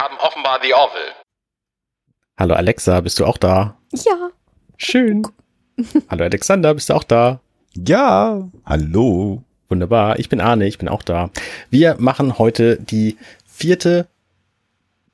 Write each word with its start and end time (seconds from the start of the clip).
haben 0.00 0.16
offenbar 0.18 0.60
The 0.62 0.72
Orville. 0.72 1.12
Hallo 2.38 2.54
Alexa, 2.54 3.00
bist 3.02 3.18
du 3.18 3.26
auch 3.26 3.36
da? 3.36 3.76
Ja. 3.92 4.30
Schön. 4.78 5.26
Hallo 6.08 6.24
Alexander, 6.24 6.72
bist 6.72 6.88
du 6.88 6.94
auch 6.94 7.04
da? 7.04 7.40
Ja, 7.74 8.48
hallo. 8.64 9.44
Wunderbar, 9.68 10.18
ich 10.18 10.30
bin 10.30 10.40
Arne, 10.40 10.66
ich 10.66 10.78
bin 10.78 10.88
auch 10.88 11.02
da. 11.02 11.30
Wir 11.68 11.96
machen 11.98 12.38
heute 12.38 12.78
die 12.80 13.18
vierte. 13.46 14.08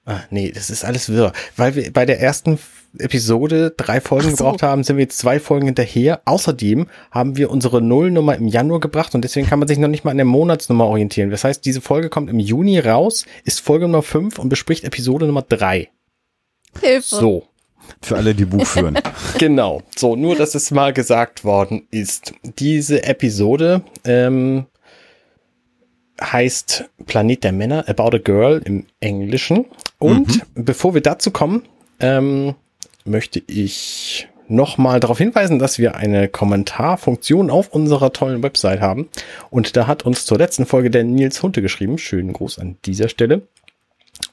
Ah, 0.07 0.21
nee, 0.31 0.53
das 0.53 0.71
ist 0.71 0.85
alles 0.85 1.09
wirr. 1.09 1.33
Weil 1.57 1.75
wir 1.75 1.93
bei 1.93 2.07
der 2.07 2.21
ersten 2.21 2.61
Episode 2.99 3.75
drei 3.77 4.01
Folgen 4.01 4.31
so. 4.31 4.37
gebraucht 4.37 4.63
haben, 4.63 4.85
sind 4.85 4.97
wir 4.97 5.03
jetzt 5.03 5.19
zwei 5.19 5.41
Folgen 5.41 5.67
hinterher. 5.67 6.21
Außerdem 6.25 6.87
haben 7.11 7.37
wir 7.37 7.51
unsere 7.51 7.83
Nullnummer 7.83 8.37
im 8.37 8.47
Januar 8.47 8.79
gebracht 8.79 9.17
und 9.17 9.23
deswegen 9.23 9.49
kann 9.49 9.59
man 9.59 9.67
sich 9.67 9.79
noch 9.79 9.89
nicht 9.89 10.05
mal 10.05 10.13
an 10.13 10.17
der 10.17 10.27
Monatsnummer 10.27 10.87
orientieren. 10.87 11.31
Das 11.31 11.43
heißt, 11.43 11.65
diese 11.65 11.81
Folge 11.81 12.09
kommt 12.09 12.31
im 12.31 12.39
Juni 12.39 12.79
raus, 12.79 13.27
ist 13.45 13.61
Folge 13.61 13.87
Nummer 13.87 14.03
5 14.03 14.39
und 14.39 14.49
bespricht 14.49 14.85
Episode 14.85 15.27
Nummer 15.27 15.43
3. 15.43 15.89
Hilfe. 16.81 17.03
So. 17.17 17.49
Für 18.01 18.17
alle, 18.17 18.35
die 18.35 18.45
Buch 18.45 18.67
führen. 18.67 18.99
Genau. 19.39 19.83
So, 19.95 20.17
nur 20.17 20.37
dass 20.37 20.55
es 20.55 20.71
mal 20.71 20.93
gesagt 20.93 21.45
worden 21.45 21.87
ist. 21.91 22.33
Diese 22.59 23.03
Episode 23.05 23.83
ähm, 24.05 24.67
heißt 26.21 26.85
Planet 27.07 27.45
der 27.45 27.53
Männer, 27.53 27.89
About 27.89 28.17
a 28.17 28.19
Girl 28.19 28.63
im 28.65 28.87
Englischen. 29.01 29.67
Und 29.99 30.43
bevor 30.55 30.95
wir 30.95 31.01
dazu 31.01 31.31
kommen, 31.31 31.63
ähm, 32.01 32.55
möchte 33.05 33.43
ich 33.47 34.29
nochmal 34.49 35.01
darauf 35.01 35.19
hinweisen, 35.19 35.59
dass 35.59 35.79
wir 35.79 35.97
eine 35.97 36.29
Kommentarfunktion 36.29 37.51
auf 37.51 37.69
unserer 37.69 38.13
tollen 38.13 38.43
Website 38.43 38.81
haben. 38.81 39.09
Und 39.51 39.77
da 39.77 39.87
hat 39.87 40.05
uns 40.05 40.25
zur 40.25 40.39
letzten 40.39 40.67
Folge 40.67 40.91
der 40.91 41.05
Nils 41.05 41.43
Hunte 41.43 41.63
geschrieben. 41.63 41.99
Schönen 41.99 42.33
Gruß 42.33 42.59
an 42.59 42.77
dieser 42.85 43.09
Stelle. 43.09 43.43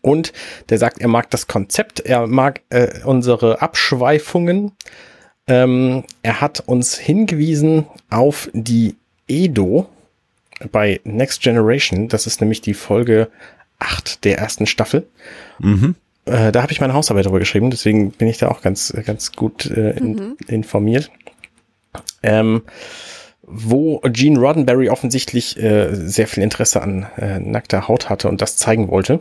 Und 0.02 0.34
der 0.69 0.78
sagt, 0.78 1.00
er 1.00 1.08
mag 1.08 1.30
das 1.30 1.47
Konzept, 1.47 2.00
er 2.02 2.28
mag 2.28 2.61
äh, 2.69 3.02
unsere 3.03 3.61
Abschweifungen. 3.61 4.72
Ähm, 5.47 6.03
er 6.22 6.41
hat 6.41 6.61
uns 6.66 6.97
hingewiesen 6.97 7.86
auf 8.09 8.50
die 8.53 8.95
Edo 9.28 9.89
bei 10.72 11.02
Next 11.03 11.41
Generation. 11.41 12.08
Das 12.08 12.28
ist 12.28 12.39
nämlich 12.39 12.61
die 12.61 12.73
Folge 12.73 13.30
8 13.80 14.23
der 14.23 14.38
ersten 14.38 14.66
Staffel. 14.66 15.08
Mhm. 15.59 15.96
Äh, 16.26 16.52
da 16.52 16.62
habe 16.62 16.72
ich 16.72 16.80
meine 16.82 16.94
Hausarbeit 16.94 17.26
darüber 17.26 17.40
geschrieben, 17.40 17.70
deswegen 17.70 18.12
bin 18.12 18.28
ich 18.28 18.38
da 18.38 18.48
auch 18.50 18.62
ganz, 18.62 18.94
ganz 19.06 19.34
gut 19.34 19.66
äh, 19.66 19.92
in, 19.92 20.36
informiert. 20.48 21.12
Ähm, 22.22 22.62
wo 23.42 24.00
Gene 24.06 24.40
Roddenberry 24.40 24.90
offensichtlich 24.90 25.58
äh, 25.62 25.94
sehr 25.94 26.28
viel 26.28 26.44
Interesse 26.44 26.81
an 26.81 27.08
äh, 27.18 27.40
nackter 27.40 27.88
Haut 27.90 28.09
hatte 28.09 28.30
und 28.30 28.42
das 28.42 28.56
zeigen 28.56 28.88
wollte. 28.88 29.20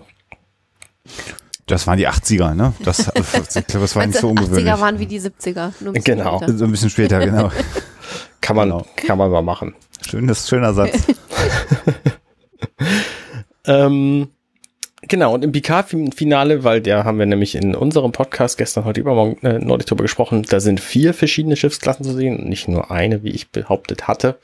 Das 1.67 1.87
waren 1.87 1.99
die 1.99 2.09
80er, 2.09 2.55
ne? 2.55 2.73
Das, 2.85 3.01
ich 3.01 3.15
glaube, 3.15 3.47
das 3.81 3.97
war 3.97 4.07
nicht 4.07 4.19
so 4.19 4.31
ungewöhnlich. 4.31 4.73
80er 4.73 4.81
waren 4.81 4.99
wie 5.01 5.07
die 5.07 5.21
70er. 5.21 5.73
Nur 5.81 5.91
ein 5.91 5.93
bisschen 5.95 6.19
Genau. 6.19 6.41
älter. 6.41 6.57
So 6.57 6.65
ein 6.65 6.71
bisschen 6.71 6.91
später, 6.91 7.19
genau. 7.19 7.51
Kann 8.41 8.57
man, 8.57 8.69
Genau. 8.71 8.87
kann 9.07 9.19
man 9.19 9.31
mal 9.31 9.43
machen. 9.43 9.75
Schönes, 10.09 10.49
schöner 10.49 10.73
Satz. 10.75 11.07
Ähm, 13.65 14.29
genau, 15.13 15.35
und 15.35 15.45
im 15.45 15.53
PK-Finale, 15.53 16.65
weil 16.65 16.81
da 16.81 17.05
haben 17.05 17.19
wir 17.19 17.27
nämlich 17.27 17.55
in 17.55 17.75
unserem 17.77 18.11
Podcast 18.13 18.57
gestern, 18.59 18.85
heute 18.87 19.01
übermorgen 19.01 19.37
äh, 19.47 19.59
neulich 19.59 19.87
drüber 19.87 20.03
gesprochen, 20.03 20.43
da 20.49 20.59
sind 20.59 20.81
vier 20.81 21.13
verschiedene 21.15 21.55
Schiffsklassen 21.55 22.05
zu 22.05 22.13
sehen, 22.15 22.49
nicht 22.49 22.67
nur 22.67 22.91
eine, 22.91 23.23
wie 23.23 23.31
ich 23.31 23.51
behauptet 23.51 24.09
hatte. 24.09 24.39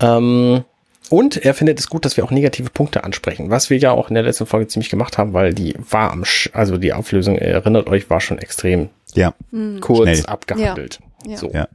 Ähm, 0.00 0.64
und 1.08 1.36
er 1.36 1.54
findet 1.54 1.78
es 1.78 1.88
gut, 1.88 2.04
dass 2.04 2.16
wir 2.16 2.24
auch 2.24 2.32
negative 2.32 2.70
Punkte 2.70 3.04
ansprechen, 3.04 3.48
was 3.48 3.70
wir 3.70 3.78
ja 3.78 3.92
auch 3.92 4.08
in 4.08 4.14
der 4.14 4.24
letzten 4.24 4.46
Folge 4.46 4.66
ziemlich 4.66 4.90
gemacht 4.90 5.18
haben, 5.18 5.32
weil 5.32 5.54
die 5.54 5.74
war 5.88 6.10
am, 6.10 6.24
Sch 6.24 6.50
also 6.52 6.76
die 6.76 6.92
Auflösung, 6.92 7.36
ihr 7.36 7.42
erinnert 7.42 7.86
euch, 7.88 8.10
war 8.10 8.20
schon 8.20 8.38
extrem 8.38 8.90
Ja. 9.14 9.34
kurz 9.80 10.08
Schnell. 10.08 10.26
abgehandelt. 10.26 10.98
Ja. 11.26 11.36
So. 11.36 11.50
Ja. 11.52 11.68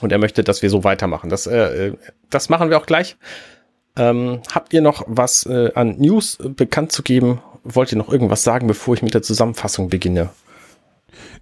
Und 0.00 0.12
er 0.12 0.18
möchte, 0.18 0.44
dass 0.44 0.62
wir 0.62 0.70
so 0.70 0.84
weitermachen. 0.84 1.28
Das, 1.28 1.46
äh, 1.46 1.88
äh, 1.88 1.92
das 2.30 2.48
machen 2.48 2.70
wir 2.70 2.78
auch 2.78 2.86
gleich. 2.86 3.16
Ähm, 4.00 4.40
habt 4.50 4.72
ihr 4.72 4.80
noch 4.80 5.04
was 5.06 5.44
äh, 5.44 5.72
an 5.74 5.96
News 5.98 6.38
äh, 6.40 6.48
bekannt 6.48 6.90
zu 6.90 7.02
geben? 7.02 7.40
Wollt 7.64 7.92
ihr 7.92 7.98
noch 7.98 8.10
irgendwas 8.10 8.42
sagen, 8.42 8.66
bevor 8.66 8.94
ich 8.94 9.02
mit 9.02 9.12
der 9.12 9.20
Zusammenfassung 9.20 9.90
beginne? 9.90 10.30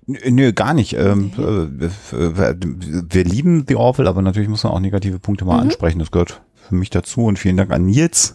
Nö, 0.07 0.53
gar 0.53 0.75
nicht. 0.75 0.95
Ähm, 0.95 1.31
äh, 1.39 1.89
wir, 2.11 3.25
lieben 3.25 3.65
The 3.69 3.77
Orville, 3.77 4.09
aber 4.09 4.23
natürlich 4.23 4.49
muss 4.49 4.65
man 4.65 4.73
auch 4.73 4.81
negative 4.81 5.21
Punkte 5.21 5.45
mal 5.45 5.61
ansprechen. 5.61 6.01
Das 6.01 6.11
gehört 6.11 6.41
für 6.69 6.75
mich 6.75 6.91
dazu. 6.91 7.27
Und 7.27 7.39
vielen 7.39 7.57
Dank 7.57 7.71
an 7.71 7.85
Nils 7.87 8.35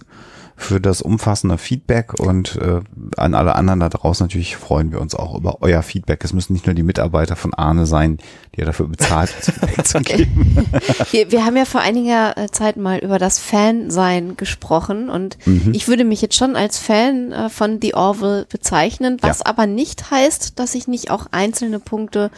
für 0.55 0.79
das 0.79 1.01
umfassende 1.01 1.57
Feedback 1.57 2.13
und 2.19 2.55
äh, 2.57 2.79
an 3.17 3.33
alle 3.33 3.55
anderen 3.55 3.79
da 3.79 3.89
draußen 3.89 4.23
natürlich 4.25 4.55
freuen 4.55 4.91
wir 4.91 5.01
uns 5.01 5.15
auch 5.15 5.35
über 5.35 5.57
euer 5.61 5.81
Feedback. 5.81 6.23
Es 6.23 6.31
müssen 6.33 6.53
nicht 6.53 6.65
nur 6.67 6.75
die 6.75 6.83
Mitarbeiter 6.83 7.35
von 7.35 7.53
Arne 7.53 7.85
sein, 7.85 8.17
die 8.55 8.59
er 8.61 8.65
dafür 8.67 8.87
bezahlt, 8.87 9.33
das 9.45 9.49
Feedback 9.55 9.85
zu 9.87 9.99
geben. 10.01 10.65
Wir, 11.11 11.31
wir 11.31 11.45
haben 11.45 11.57
ja 11.57 11.65
vor 11.65 11.81
einiger 11.81 12.37
äh, 12.37 12.49
Zeit 12.51 12.77
mal 12.77 12.99
über 12.99 13.17
das 13.19 13.39
Fan-Sein 13.39 14.37
gesprochen 14.37 15.09
und 15.09 15.37
Mhm. 15.45 15.73
ich 15.73 15.87
würde 15.87 16.03
mich 16.05 16.21
jetzt 16.21 16.35
schon 16.35 16.55
als 16.55 16.77
Fan 16.77 17.31
äh, 17.31 17.49
von 17.49 17.79
The 17.81 17.95
Orville 17.95 18.45
bezeichnen, 18.49 19.17
was 19.21 19.39
Ja. 19.39 19.45
aber 19.47 19.65
nicht 19.67 20.11
heißt, 20.11 20.59
dass 20.59 20.75
ich 20.75 20.87
nicht 20.87 21.09
auch 21.11 21.25
einzelne 21.31 21.79
Punkte 21.79 22.29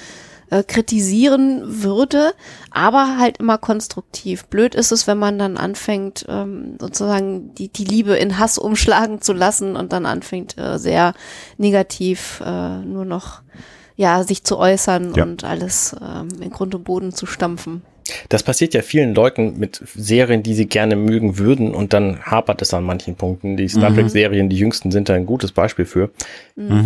äh, 0.49 0.63
kritisieren 0.63 1.61
würde, 1.83 2.33
aber 2.71 3.17
halt 3.17 3.37
immer 3.37 3.57
konstruktiv. 3.57 4.45
Blöd 4.45 4.75
ist 4.75 4.91
es, 4.91 5.07
wenn 5.07 5.17
man 5.17 5.39
dann 5.39 5.57
anfängt, 5.57 6.25
ähm, 6.29 6.77
sozusagen 6.79 7.53
die, 7.55 7.69
die 7.69 7.85
Liebe 7.85 8.15
in 8.15 8.37
Hass 8.37 8.57
umschlagen 8.57 9.21
zu 9.21 9.33
lassen 9.33 9.75
und 9.75 9.93
dann 9.93 10.05
anfängt, 10.05 10.57
äh, 10.57 10.77
sehr 10.77 11.13
negativ 11.57 12.41
äh, 12.45 12.79
nur 12.79 13.05
noch 13.05 13.41
ja, 13.95 14.23
sich 14.23 14.43
zu 14.43 14.57
äußern 14.57 15.13
Ja. 15.15 15.23
und 15.23 15.43
alles 15.43 15.95
ähm, 16.01 16.27
in 16.41 16.49
Grund 16.49 16.75
und 16.75 16.83
Boden 16.83 17.13
zu 17.13 17.25
stampfen. 17.25 17.81
Das 18.29 18.43
passiert 18.43 18.73
ja 18.73 18.81
vielen 18.81 19.15
Leuten 19.15 19.57
mit 19.57 19.81
Serien, 19.95 20.43
die 20.43 20.53
sie 20.53 20.67
gerne 20.67 20.95
mögen 20.95 21.37
würden 21.37 21.73
und 21.73 21.93
dann 21.93 22.21
hapert 22.21 22.61
es 22.61 22.73
an 22.73 22.83
manchen 22.83 23.15
Punkten. 23.15 23.57
Die 23.57 23.67
Star 23.67 23.93
Trek-Serien, 23.93 24.49
die 24.49 24.57
jüngsten, 24.57 24.91
sind 24.91 25.09
da 25.09 25.13
ein 25.13 25.25
gutes 25.25 25.51
Beispiel 25.51 25.85
für. 25.85 26.11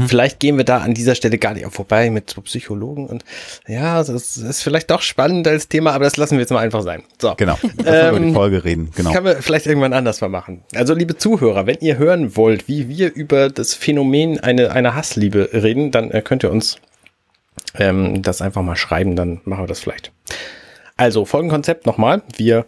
Vielleicht 0.08 0.40
gehen 0.40 0.58
wir 0.58 0.64
da 0.64 0.80
an 0.80 0.94
dieser 0.94 1.16
Stelle 1.16 1.38
gar 1.38 1.54
nicht 1.54 1.66
auch 1.66 1.72
vorbei 1.72 2.10
mit 2.10 2.30
so 2.30 2.42
Psychologen 2.42 3.06
und 3.08 3.24
ja, 3.68 4.04
das 4.04 4.38
ist 4.38 4.64
vielleicht 4.64 4.90
doch 4.90 5.02
spannend 5.02 5.48
als 5.48 5.68
Thema, 5.68 5.92
aber 5.92 6.06
das 6.06 6.18
lassen 6.18 6.36
wir 6.36 6.42
jetzt 6.42 6.52
mal 6.52 6.60
einfach 6.60 6.82
sein. 6.82 7.04
So. 7.22 7.36
Genau. 7.36 7.58
Lass 7.78 7.86
mal 7.86 8.10
über 8.10 8.20
die 8.20 8.28
Ähm, 8.28 8.34
Folge 8.34 8.64
reden. 8.64 8.90
Genau. 8.96 9.12
Kann 9.12 9.24
man 9.24 9.42
vielleicht 9.42 9.68
irgendwann 9.68 9.94
anders 9.94 10.22
mal 10.22 10.30
machen. 10.30 10.64
Also, 10.74 10.94
liebe 10.94 11.18
Zuhörer, 11.18 11.68
wenn 11.68 11.78
ihr 11.82 11.98
hören 11.98 12.36
wollt, 12.36 12.68
wie 12.68 12.90
wir 12.90 13.14
über 13.14 13.50
das 13.50 13.74
Phänomen 13.74 14.40
eine, 14.40 14.72
einer 14.72 14.96
Hassliebe 14.96 15.50
reden, 15.54 15.92
dann 15.92 16.12
äh, 16.12 16.22
könnt 16.22 16.44
ihr 16.44 16.52
uns 16.52 16.78
ähm, 17.76 18.22
das 18.22 18.42
einfach 18.42 18.62
mal 18.62 18.76
schreiben, 18.76 19.16
dann 19.16 19.42
machen 19.46 19.64
wir 19.64 19.68
das 19.68 19.80
vielleicht. 19.80 20.12
Also, 21.00 21.24
Folgenkonzept 21.24 21.86
nochmal. 21.86 22.24
Wir, 22.36 22.66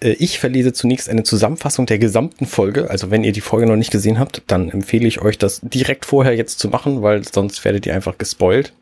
äh, 0.00 0.12
ich 0.12 0.38
verlese 0.38 0.72
zunächst 0.72 1.10
eine 1.10 1.24
Zusammenfassung 1.24 1.84
der 1.84 1.98
gesamten 1.98 2.46
Folge. 2.46 2.88
Also, 2.88 3.10
wenn 3.10 3.22
ihr 3.22 3.32
die 3.32 3.42
Folge 3.42 3.66
noch 3.66 3.76
nicht 3.76 3.90
gesehen 3.90 4.18
habt, 4.18 4.42
dann 4.46 4.70
empfehle 4.70 5.06
ich 5.06 5.20
euch, 5.20 5.36
das 5.36 5.60
direkt 5.62 6.06
vorher 6.06 6.34
jetzt 6.34 6.58
zu 6.58 6.68
machen, 6.68 7.02
weil 7.02 7.22
sonst 7.22 7.62
werdet 7.66 7.84
ihr 7.84 7.94
einfach 7.94 8.16
gespoilt. 8.16 8.72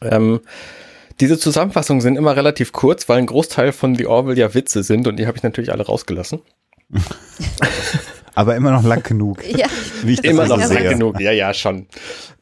Ähm, 0.00 0.40
diese 1.20 1.38
Zusammenfassungen 1.38 2.00
sind 2.00 2.16
immer 2.16 2.34
relativ 2.34 2.72
kurz, 2.72 3.06
weil 3.10 3.18
ein 3.18 3.26
Großteil 3.26 3.72
von 3.72 3.94
The 3.94 4.06
Orville 4.06 4.40
ja 4.40 4.54
Witze 4.54 4.82
sind 4.82 5.06
und 5.06 5.18
die 5.18 5.26
habe 5.26 5.36
ich 5.36 5.42
natürlich 5.42 5.70
alle 5.70 5.84
rausgelassen. 5.84 6.40
Aber 8.34 8.56
immer 8.56 8.70
noch 8.70 8.82
lang 8.82 9.02
genug. 9.02 9.44
Ja, 9.46 9.66
Wie 10.04 10.14
ich 10.14 10.22
das 10.22 10.30
Immer 10.30 10.44
also 10.44 10.56
noch 10.56 10.72
lang 10.72 10.88
genug, 10.88 11.20
ja, 11.20 11.32
ja, 11.32 11.52
schon. 11.52 11.86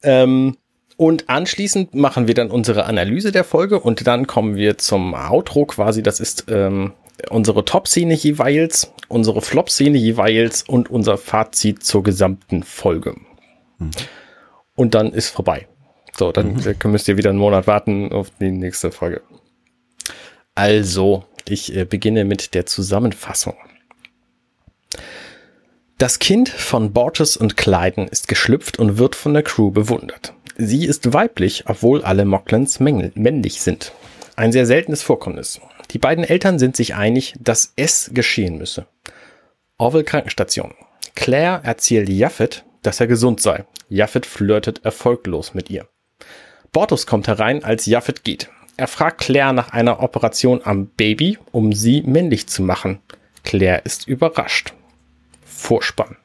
Ähm, 0.05 0.57
und 0.99 1.29
anschließend 1.29 1.95
machen 1.95 2.27
wir 2.27 2.35
dann 2.35 2.51
unsere 2.51 2.87
Analyse 2.87 3.31
der 3.31 3.45
Folge 3.45 3.79
und 3.79 4.05
dann 4.09 4.27
kommen 4.27 4.57
wir 4.57 4.79
zum 4.79 5.15
Outro 5.15 5.65
quasi. 5.65 6.03
Das 6.03 6.19
ist 6.19 6.47
ähm, 6.49 6.93
unsere 7.31 7.65
Top-Szene 7.65 8.15
jeweils, 8.15 8.93
unsere 9.07 9.41
Flop-Szene 9.41 9.97
jeweils 9.97 10.65
und 10.65 10.91
unser 10.91 11.17
Fazit 11.17 11.85
zur 11.85 12.03
gesamten 12.03 12.65
Folge. 12.65 13.15
Und 14.75 14.95
dann 14.97 15.13
ist 15.13 15.29
vorbei. 15.29 15.69
So, 16.17 16.33
dann 16.33 16.61
äh, 16.67 16.89
müsst 16.89 17.07
ihr 17.07 17.17
wieder 17.17 17.31
einen 17.31 17.39
Monat 17.39 17.69
warten 17.69 18.11
auf 18.11 18.31
die 18.41 18.51
nächste 18.51 18.91
Folge. 18.91 19.23
Also, 20.57 21.25
ich 21.49 21.77
äh, 21.77 21.85
beginne 21.85 22.25
mit 22.25 22.55
der 22.55 22.67
Zusammenfassung. 22.67 23.55
Das 25.97 26.19
Kind 26.19 26.49
von 26.49 26.93
Borges 26.93 27.37
und 27.37 27.57
Clyden 27.57 28.09
ist 28.09 28.27
geschlüpft 28.27 28.81
und 28.81 28.99
wird 28.99 29.15
von 29.15 29.35
der 29.35 29.45
Crew 29.45 29.71
bewundert. 29.71 30.35
Sie 30.61 30.87
ist 30.87 31.13
weiblich, 31.13 31.65
obwohl 31.67 32.03
alle 32.03 32.25
Mocklans 32.25 32.81
mängel- 32.81 33.13
männlich 33.15 33.61
sind. 33.61 33.93
Ein 34.35 34.51
sehr 34.51 34.67
seltenes 34.67 35.03
Vorkommnis. 35.03 35.61
Die 35.93 35.99
beiden 35.99 36.25
Eltern 36.25 36.59
sind 36.59 36.77
sich 36.77 36.97
einig, 36.97 37.35
dass 37.39 37.73
es 37.77 38.11
geschehen 38.13 38.59
müsse. 38.59 38.87
Orville 39.79 40.03
Krankenstation. 40.03 40.75
Claire 41.15 41.61
erzählt 41.63 42.09
Jaffet, 42.09 42.65
dass 42.83 42.99
er 42.99 43.07
gesund 43.07 43.41
sei. 43.41 43.65
Jaffet 43.89 44.27
flirtet 44.27 44.85
erfolglos 44.85 45.55
mit 45.55 45.71
ihr. 45.71 45.87
Bortus 46.73 47.07
kommt 47.07 47.29
herein, 47.29 47.63
als 47.63 47.87
Jaffet 47.87 48.25
geht. 48.25 48.51
Er 48.77 48.89
fragt 48.89 49.21
Claire 49.21 49.53
nach 49.53 49.71
einer 49.71 50.03
Operation 50.03 50.61
am 50.65 50.87
Baby, 50.89 51.39
um 51.53 51.73
sie 51.73 52.03
männlich 52.03 52.49
zu 52.49 52.63
machen. 52.63 52.99
Claire 53.45 53.83
ist 53.85 54.09
überrascht. 54.09 54.75
Vorspann. 55.45 56.17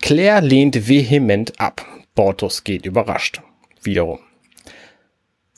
Claire 0.00 0.40
lehnt 0.40 0.88
vehement 0.88 1.60
ab. 1.60 1.84
Bortus 2.18 2.64
geht 2.64 2.84
überrascht. 2.84 3.42
Wiederum. 3.80 4.18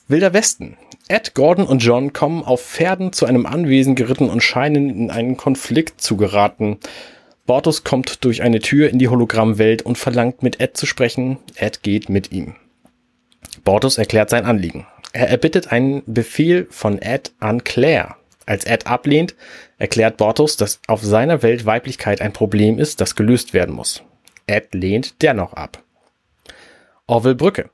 Wilder 0.07 0.31
Westen. 0.31 0.77
Ed, 1.07 1.33
Gordon 1.33 1.65
und 1.65 1.79
John 1.79 2.13
kommen 2.13 2.43
auf 2.43 2.61
Pferden 2.63 3.13
zu 3.13 3.25
einem 3.25 3.47
Anwesen 3.47 3.95
geritten 3.95 4.29
und 4.29 4.43
scheinen 4.43 4.91
in 4.91 5.09
einen 5.09 5.37
Konflikt 5.37 6.01
zu 6.01 6.17
geraten. 6.17 6.77
Bortus 7.47 7.83
kommt 7.83 8.23
durch 8.23 8.43
eine 8.43 8.59
Tür 8.59 8.91
in 8.91 8.99
die 8.99 9.07
Hologrammwelt 9.07 9.81
und 9.81 9.97
verlangt 9.97 10.43
mit 10.43 10.59
Ed 10.61 10.77
zu 10.77 10.85
sprechen. 10.85 11.39
Ed 11.55 11.81
geht 11.81 12.09
mit 12.09 12.31
ihm. 12.31 12.53
Bortus 13.63 13.97
erklärt 13.97 14.29
sein 14.29 14.45
Anliegen. 14.45 14.85
Er 15.13 15.29
erbittet 15.29 15.71
einen 15.71 16.03
Befehl 16.05 16.67
von 16.69 17.01
Ed 17.01 17.31
an 17.39 17.63
Claire. 17.63 18.17
Als 18.45 18.65
Ed 18.65 18.85
ablehnt, 18.85 19.33
erklärt 19.79 20.17
Bortus, 20.17 20.57
dass 20.57 20.79
auf 20.85 21.01
seiner 21.01 21.41
Welt 21.41 21.65
Weiblichkeit 21.65 22.21
ein 22.21 22.33
Problem 22.33 22.77
ist, 22.77 23.01
das 23.01 23.15
gelöst 23.15 23.55
werden 23.55 23.73
muss. 23.73 24.03
Ed 24.45 24.75
lehnt 24.75 25.23
dennoch 25.23 25.53
ab. 25.53 25.81
Orville 27.11 27.35
Brücke. 27.35 27.69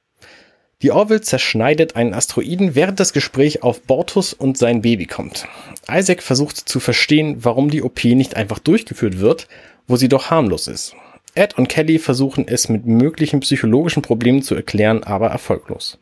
Die 0.81 0.89
Orville 0.89 1.21
zerschneidet 1.21 1.95
einen 1.95 2.15
Asteroiden, 2.15 2.73
während 2.73 2.99
das 2.99 3.13
Gespräch 3.13 3.61
auf 3.61 3.83
Bortus 3.83 4.33
und 4.33 4.57
sein 4.57 4.81
Baby 4.81 5.05
kommt. 5.05 5.47
Isaac 5.87 6.23
versucht 6.23 6.57
zu 6.57 6.79
verstehen, 6.79 7.45
warum 7.45 7.69
die 7.69 7.83
OP 7.83 8.03
nicht 8.03 8.35
einfach 8.35 8.57
durchgeführt 8.57 9.19
wird, 9.19 9.47
wo 9.87 9.95
sie 9.95 10.09
doch 10.09 10.31
harmlos 10.31 10.67
ist. 10.67 10.95
Ed 11.35 11.55
und 11.55 11.69
Kelly 11.69 11.99
versuchen 11.99 12.47
es 12.47 12.67
mit 12.67 12.87
möglichen 12.87 13.41
psychologischen 13.41 14.01
Problemen 14.01 14.41
zu 14.41 14.55
erklären, 14.55 15.03
aber 15.03 15.27
erfolglos. 15.27 15.99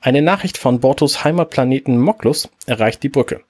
Eine 0.00 0.20
Nachricht 0.20 0.58
von 0.58 0.80
Bortus 0.80 1.24
Heimatplaneten 1.24 1.98
Moklus 1.98 2.50
erreicht 2.66 3.02
die 3.02 3.08
Brücke. 3.08 3.40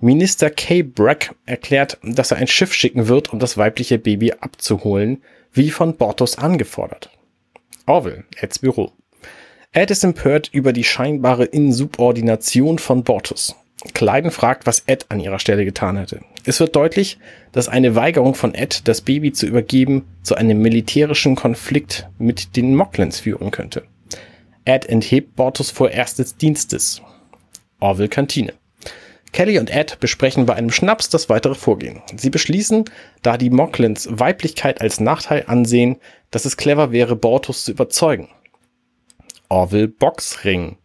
Minister 0.00 0.48
Kay 0.48 0.82
Brack 0.82 1.34
erklärt, 1.44 1.98
dass 2.02 2.30
er 2.30 2.38
ein 2.38 2.46
Schiff 2.46 2.72
schicken 2.72 3.08
wird, 3.08 3.30
um 3.30 3.38
das 3.38 3.58
weibliche 3.58 3.98
Baby 3.98 4.32
abzuholen, 4.32 5.22
wie 5.52 5.70
von 5.70 5.98
Bortus 5.98 6.38
angefordert. 6.38 7.10
Orville, 7.86 8.24
Eds 8.36 8.58
Büro. 8.58 8.92
Ed 9.72 9.90
ist 9.90 10.04
empört 10.04 10.50
über 10.52 10.72
die 10.72 10.84
scheinbare 10.84 11.44
Insubordination 11.44 12.78
von 12.78 13.04
Bortus. 13.04 13.56
Kleiden 13.94 14.30
fragt, 14.30 14.66
was 14.66 14.84
Ed 14.86 15.06
an 15.08 15.18
ihrer 15.18 15.38
Stelle 15.38 15.64
getan 15.64 15.96
hätte. 15.96 16.20
Es 16.44 16.60
wird 16.60 16.76
deutlich, 16.76 17.18
dass 17.50 17.68
eine 17.68 17.94
Weigerung 17.94 18.34
von 18.34 18.54
Ed, 18.54 18.86
das 18.86 19.00
Baby 19.00 19.32
zu 19.32 19.46
übergeben, 19.46 20.04
zu 20.22 20.36
einem 20.36 20.60
militärischen 20.60 21.34
Konflikt 21.34 22.08
mit 22.18 22.54
den 22.56 22.76
Moklins 22.76 23.20
führen 23.20 23.50
könnte. 23.50 23.84
Ed 24.64 24.86
enthebt 24.86 25.34
Bortus 25.34 25.70
vorerst 25.70 26.20
des 26.20 26.36
Dienstes. 26.36 27.02
Orville 27.80 28.08
Kantine. 28.08 28.52
Kelly 29.32 29.58
und 29.58 29.70
Ed 29.74 29.98
besprechen 29.98 30.46
bei 30.46 30.54
einem 30.54 30.70
Schnaps 30.70 31.08
das 31.08 31.28
weitere 31.28 31.54
Vorgehen. 31.54 32.02
Sie 32.16 32.30
beschließen, 32.30 32.84
da 33.22 33.38
die 33.38 33.50
Moklins 33.50 34.08
Weiblichkeit 34.10 34.80
als 34.80 35.00
Nachteil 35.00 35.44
ansehen, 35.46 35.96
dass 36.30 36.44
es 36.44 36.56
clever 36.56 36.92
wäre, 36.92 37.16
Bortus 37.16 37.64
zu 37.64 37.72
überzeugen. 37.72 38.28
Orville 39.48 39.88
Boxring. 39.88 40.76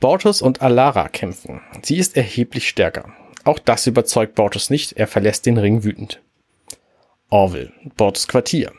Bortus 0.00 0.42
und 0.42 0.62
Alara 0.62 1.08
kämpfen. 1.08 1.60
Sie 1.82 1.96
ist 1.96 2.16
erheblich 2.16 2.68
stärker. 2.68 3.12
Auch 3.44 3.58
das 3.58 3.86
überzeugt 3.86 4.34
Bortus 4.34 4.70
nicht, 4.70 4.92
er 4.92 5.06
verlässt 5.06 5.46
den 5.46 5.56
Ring 5.56 5.84
wütend. 5.84 6.20
Orville, 7.30 7.72
Bortus 7.96 8.26
Quartier. 8.28 8.72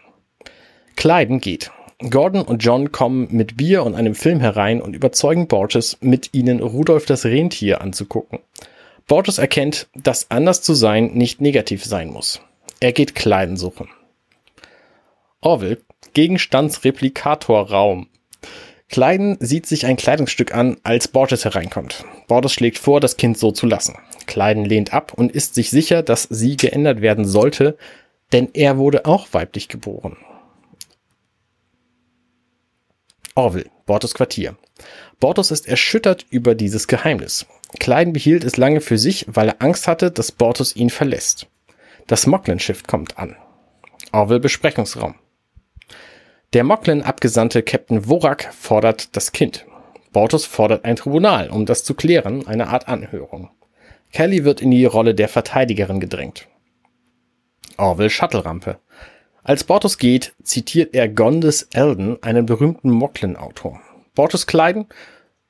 Kleiden 0.96 1.40
geht. 1.40 1.72
Gordon 2.10 2.44
und 2.44 2.64
John 2.64 2.92
kommen 2.92 3.28
mit 3.32 3.58
Bier 3.58 3.84
und 3.84 3.96
einem 3.96 4.14
Film 4.14 4.40
herein 4.40 4.82
und 4.82 4.96
überzeugen 4.96 5.48
Bortus, 5.48 5.98
mit 6.02 6.30
ihnen 6.34 6.60
Rudolf 6.60 7.06
das 7.06 7.26
Rentier 7.26 7.82
anzugucken. 7.82 8.40
Bortus 9.08 9.38
erkennt, 9.38 9.88
dass 9.96 10.30
anders 10.30 10.62
zu 10.62 10.74
sein 10.74 11.14
nicht 11.14 11.40
negativ 11.40 11.86
sein 11.86 12.10
muss. 12.10 12.42
Er 12.82 12.92
geht 12.92 13.16
Kleiden 13.16 13.56
suchen. 13.56 13.88
Orville, 15.40 15.82
Gegenstandsreplikatorraum. 16.14 18.10
Kleiden 18.90 19.38
sieht 19.40 19.66
sich 19.66 19.86
ein 19.86 19.96
Kleidungsstück 19.96 20.54
an, 20.54 20.78
als 20.84 21.08
Borges 21.08 21.46
hereinkommt. 21.46 22.04
Borges 22.28 22.54
schlägt 22.54 22.78
vor, 22.78 23.00
das 23.00 23.16
Kind 23.16 23.38
so 23.38 23.52
zu 23.52 23.66
lassen. 23.66 23.98
Kleiden 24.26 24.66
lehnt 24.66 24.94
ab 24.94 25.14
und 25.14 25.32
ist 25.32 25.56
sich 25.56 25.70
sicher, 25.70 26.04
dass 26.04 26.24
sie 26.24 26.58
geändert 26.58 27.02
werden 27.02 27.26
sollte, 27.26 27.78
denn 28.34 28.50
er 28.54 28.78
wurde 28.78 29.06
auch 29.06 29.28
weiblich 29.32 29.70
geboren. 29.70 30.18
Orville, 33.36 33.70
Bortos 33.86 34.14
Quartier. 34.14 34.58
Bortos 35.20 35.52
ist 35.52 35.68
erschüttert 35.68 36.26
über 36.30 36.56
dieses 36.56 36.88
Geheimnis. 36.88 37.46
Kleiden 37.80 38.14
behielt 38.14 38.44
es 38.44 38.58
lange 38.58 38.82
für 38.82 38.98
sich, 38.98 39.26
weil 39.28 39.50
er 39.50 39.62
Angst 39.62 39.88
hatte, 39.88 40.12
dass 40.12 40.32
Bortos 40.32 40.76
ihn 40.76 40.90
verlässt. 40.90 41.48
Das 42.08 42.28
Mocklin-Schiff 42.28 42.84
kommt 42.84 43.18
an. 43.18 43.36
Orville 44.12 44.40
Besprechungsraum. 44.40 45.16
Der 46.54 46.64
Mocklin-Abgesandte 46.64 47.62
Captain 47.62 48.08
Vorak 48.08 48.54
fordert 48.54 49.16
das 49.18 49.34
Kind. 49.34 49.66
Bortus 50.14 50.46
fordert 50.46 50.86
ein 50.86 50.96
Tribunal, 50.96 51.50
um 51.50 51.66
das 51.66 51.84
zu 51.84 51.94
klären, 51.94 52.48
eine 52.48 52.70
Art 52.70 52.88
Anhörung. 52.88 53.50
Kelly 54.14 54.46
wird 54.46 54.62
in 54.62 54.72
die 54.72 54.86
Rolle 54.86 55.14
der 55.14 55.28
Verteidigerin 55.28 56.00
gedrängt. 56.00 56.48
Orville 57.78 58.10
Shuttle-Rampe. 58.10 58.80
Als 59.44 59.66
Bortus 59.66 59.98
geht, 59.98 60.34
zitiert 60.42 60.96
er 60.96 61.10
Gondes 61.10 61.68
Elden, 61.74 62.22
einen 62.24 62.46
berühmten 62.46 62.90
Mocklin-Autor. 62.90 63.82
Bortus 64.16 64.48
Kleiden, 64.48 64.88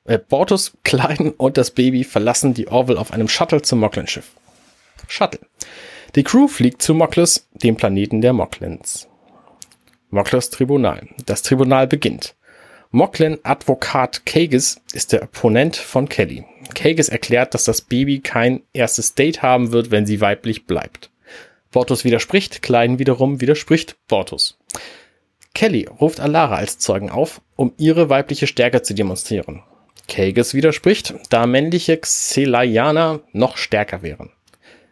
äh, 0.08 0.18
Bortus, 0.18 0.72
Kleiden 0.84 1.32
und 1.32 1.56
das 1.56 1.70
Baby 1.70 2.02
verlassen 2.02 2.54
die 2.54 2.68
Orville 2.68 2.98
auf 2.98 3.12
einem 3.12 3.28
Shuttle 3.28 3.62
zum 3.62 3.80
Mocklin-Schiff. 3.80 4.30
Shuttle. 5.06 5.40
Die 6.14 6.22
Crew 6.22 6.48
fliegt 6.48 6.82
zu 6.82 6.94
Mokles, 6.94 7.46
dem 7.52 7.76
Planeten 7.76 8.20
der 8.20 8.32
Mocklins. 8.32 9.06
Moklers 10.10 10.48
Tribunal. 10.50 11.06
Das 11.26 11.42
Tribunal 11.42 11.86
beginnt. 11.86 12.34
Mocklin 12.90 13.38
Advokat 13.42 14.24
Kagis 14.24 14.80
ist 14.94 15.12
der 15.12 15.22
Opponent 15.22 15.76
von 15.76 16.08
Kelly. 16.08 16.46
Kagis 16.74 17.10
erklärt, 17.10 17.52
dass 17.52 17.64
das 17.64 17.82
Baby 17.82 18.20
kein 18.20 18.62
erstes 18.72 19.14
Date 19.14 19.42
haben 19.42 19.72
wird, 19.72 19.90
wenn 19.90 20.06
sie 20.06 20.22
weiblich 20.22 20.66
bleibt. 20.66 21.10
Bortus 21.70 22.04
widerspricht, 22.04 22.62
Klein 22.62 22.98
wiederum 22.98 23.42
widerspricht 23.42 23.96
Bortus. 24.08 24.58
Kelly 25.52 25.86
ruft 26.00 26.20
Alara 26.20 26.56
als 26.56 26.78
Zeugen 26.78 27.10
auf, 27.10 27.42
um 27.56 27.74
ihre 27.76 28.08
weibliche 28.08 28.46
Stärke 28.46 28.80
zu 28.80 28.94
demonstrieren. 28.94 29.62
Kagis 30.08 30.54
widerspricht, 30.54 31.14
da 31.30 31.46
männliche 31.46 31.98
Xelayaner 31.98 33.20
noch 33.32 33.56
stärker 33.56 34.02
wären. 34.02 34.30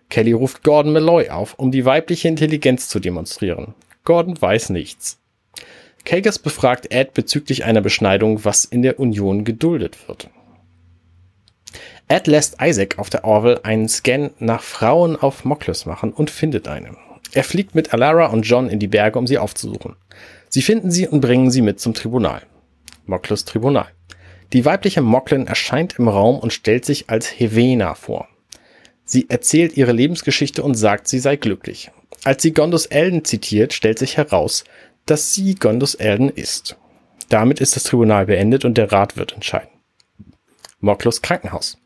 Kelly 0.08 0.32
ruft 0.32 0.62
Gordon 0.62 0.92
Malloy 0.92 1.30
auf, 1.30 1.54
um 1.54 1.72
die 1.72 1.84
weibliche 1.84 2.28
Intelligenz 2.28 2.88
zu 2.88 3.00
demonstrieren. 3.00 3.74
Gordon 4.04 4.40
weiß 4.40 4.70
nichts. 4.70 5.18
Kagers 6.04 6.38
befragt 6.38 6.92
Ed 6.92 7.14
bezüglich 7.14 7.64
einer 7.64 7.80
Beschneidung, 7.80 8.44
was 8.44 8.64
in 8.64 8.82
der 8.82 9.00
Union 9.00 9.44
geduldet 9.44 9.96
wird. 10.06 10.30
Ed 12.06 12.28
lässt 12.28 12.58
Isaac 12.62 12.99
auf 13.00 13.11
der 13.11 13.25
Orville 13.25 13.64
einen 13.64 13.88
Scan 13.88 14.30
nach 14.38 14.62
Frauen 14.62 15.16
auf 15.16 15.44
Moklus 15.44 15.87
machen 15.87 16.12
und 16.12 16.30
findet 16.30 16.68
eine. 16.68 16.96
Er 17.32 17.42
fliegt 17.42 17.75
mit 17.75 17.92
Alara 17.92 18.26
und 18.26 18.42
John 18.42 18.68
in 18.68 18.78
die 18.78 18.87
Berge, 18.87 19.18
um 19.18 19.26
sie 19.26 19.38
aufzusuchen. 19.38 19.96
Sie 20.49 20.62
finden 20.62 20.92
sie 20.92 21.08
und 21.08 21.20
bringen 21.20 21.50
sie 21.50 21.62
mit 21.62 21.80
zum 21.80 21.92
Tribunal. 21.92 22.42
Moklus 23.06 23.44
Tribunal. 23.44 23.88
Die 24.52 24.64
weibliche 24.64 25.02
Moklin 25.02 25.46
erscheint 25.46 25.98
im 25.98 26.08
Raum 26.08 26.38
und 26.38 26.52
stellt 26.52 26.84
sich 26.84 27.10
als 27.10 27.26
Hevena 27.26 27.94
vor. 27.94 28.28
Sie 29.04 29.28
erzählt 29.28 29.76
ihre 29.76 29.92
Lebensgeschichte 29.92 30.62
und 30.62 30.74
sagt, 30.74 31.08
sie 31.08 31.18
sei 31.18 31.36
glücklich. 31.36 31.90
Als 32.24 32.42
sie 32.42 32.52
Gondos 32.52 32.86
Elden 32.86 33.24
zitiert, 33.24 33.72
stellt 33.72 33.98
sich 33.98 34.16
heraus, 34.16 34.64
dass 35.06 35.34
sie 35.34 35.54
Gondos 35.54 35.94
Elden 35.94 36.28
ist. 36.28 36.76
Damit 37.28 37.60
ist 37.60 37.76
das 37.76 37.84
Tribunal 37.84 38.26
beendet 38.26 38.64
und 38.64 38.78
der 38.78 38.90
Rat 38.92 39.16
wird 39.16 39.32
entscheiden. 39.32 39.70
Moklos 40.80 41.22
Krankenhaus. 41.22 41.78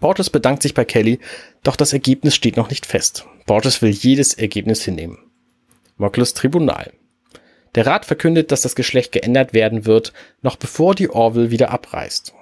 Borges 0.00 0.30
bedankt 0.30 0.62
sich 0.62 0.74
bei 0.74 0.84
Kelly, 0.84 1.20
doch 1.62 1.76
das 1.76 1.92
Ergebnis 1.92 2.34
steht 2.34 2.56
noch 2.56 2.70
nicht 2.70 2.86
fest. 2.86 3.26
Borges 3.46 3.82
will 3.82 3.90
jedes 3.90 4.34
Ergebnis 4.34 4.82
hinnehmen. 4.82 5.18
Moklos 5.98 6.32
Tribunal. 6.32 6.92
Der 7.74 7.86
Rat 7.86 8.04
verkündet, 8.04 8.50
dass 8.50 8.62
das 8.62 8.74
Geschlecht 8.74 9.12
geändert 9.12 9.52
werden 9.52 9.86
wird, 9.86 10.12
noch 10.42 10.56
bevor 10.56 10.94
die 10.94 11.10
Orville 11.10 11.50
wieder 11.50 11.70
abreist. 11.70 12.34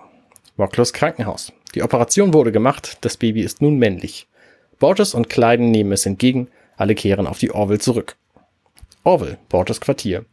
Moklos 0.57 0.93
Krankenhaus. 0.93 1.53
Die 1.75 1.83
Operation 1.83 2.33
wurde 2.33 2.51
gemacht, 2.51 2.99
das 3.03 3.17
Baby 3.17 3.43
ist 3.43 3.61
nun 3.61 3.79
männlich. 3.79 4.27
Borges 4.79 5.15
und 5.15 5.29
Kleiden 5.29 5.71
nehmen 5.71 5.93
es 5.93 6.07
entgegen, 6.07 6.49
alle 6.77 6.95
kehren 6.95 7.27
auf 7.27 7.39
die 7.39 7.51
Orville 7.51 7.79
zurück. 7.79 8.17
Orville, 9.05 9.39
Bortes 9.49 9.81
Quartier. 9.81 10.25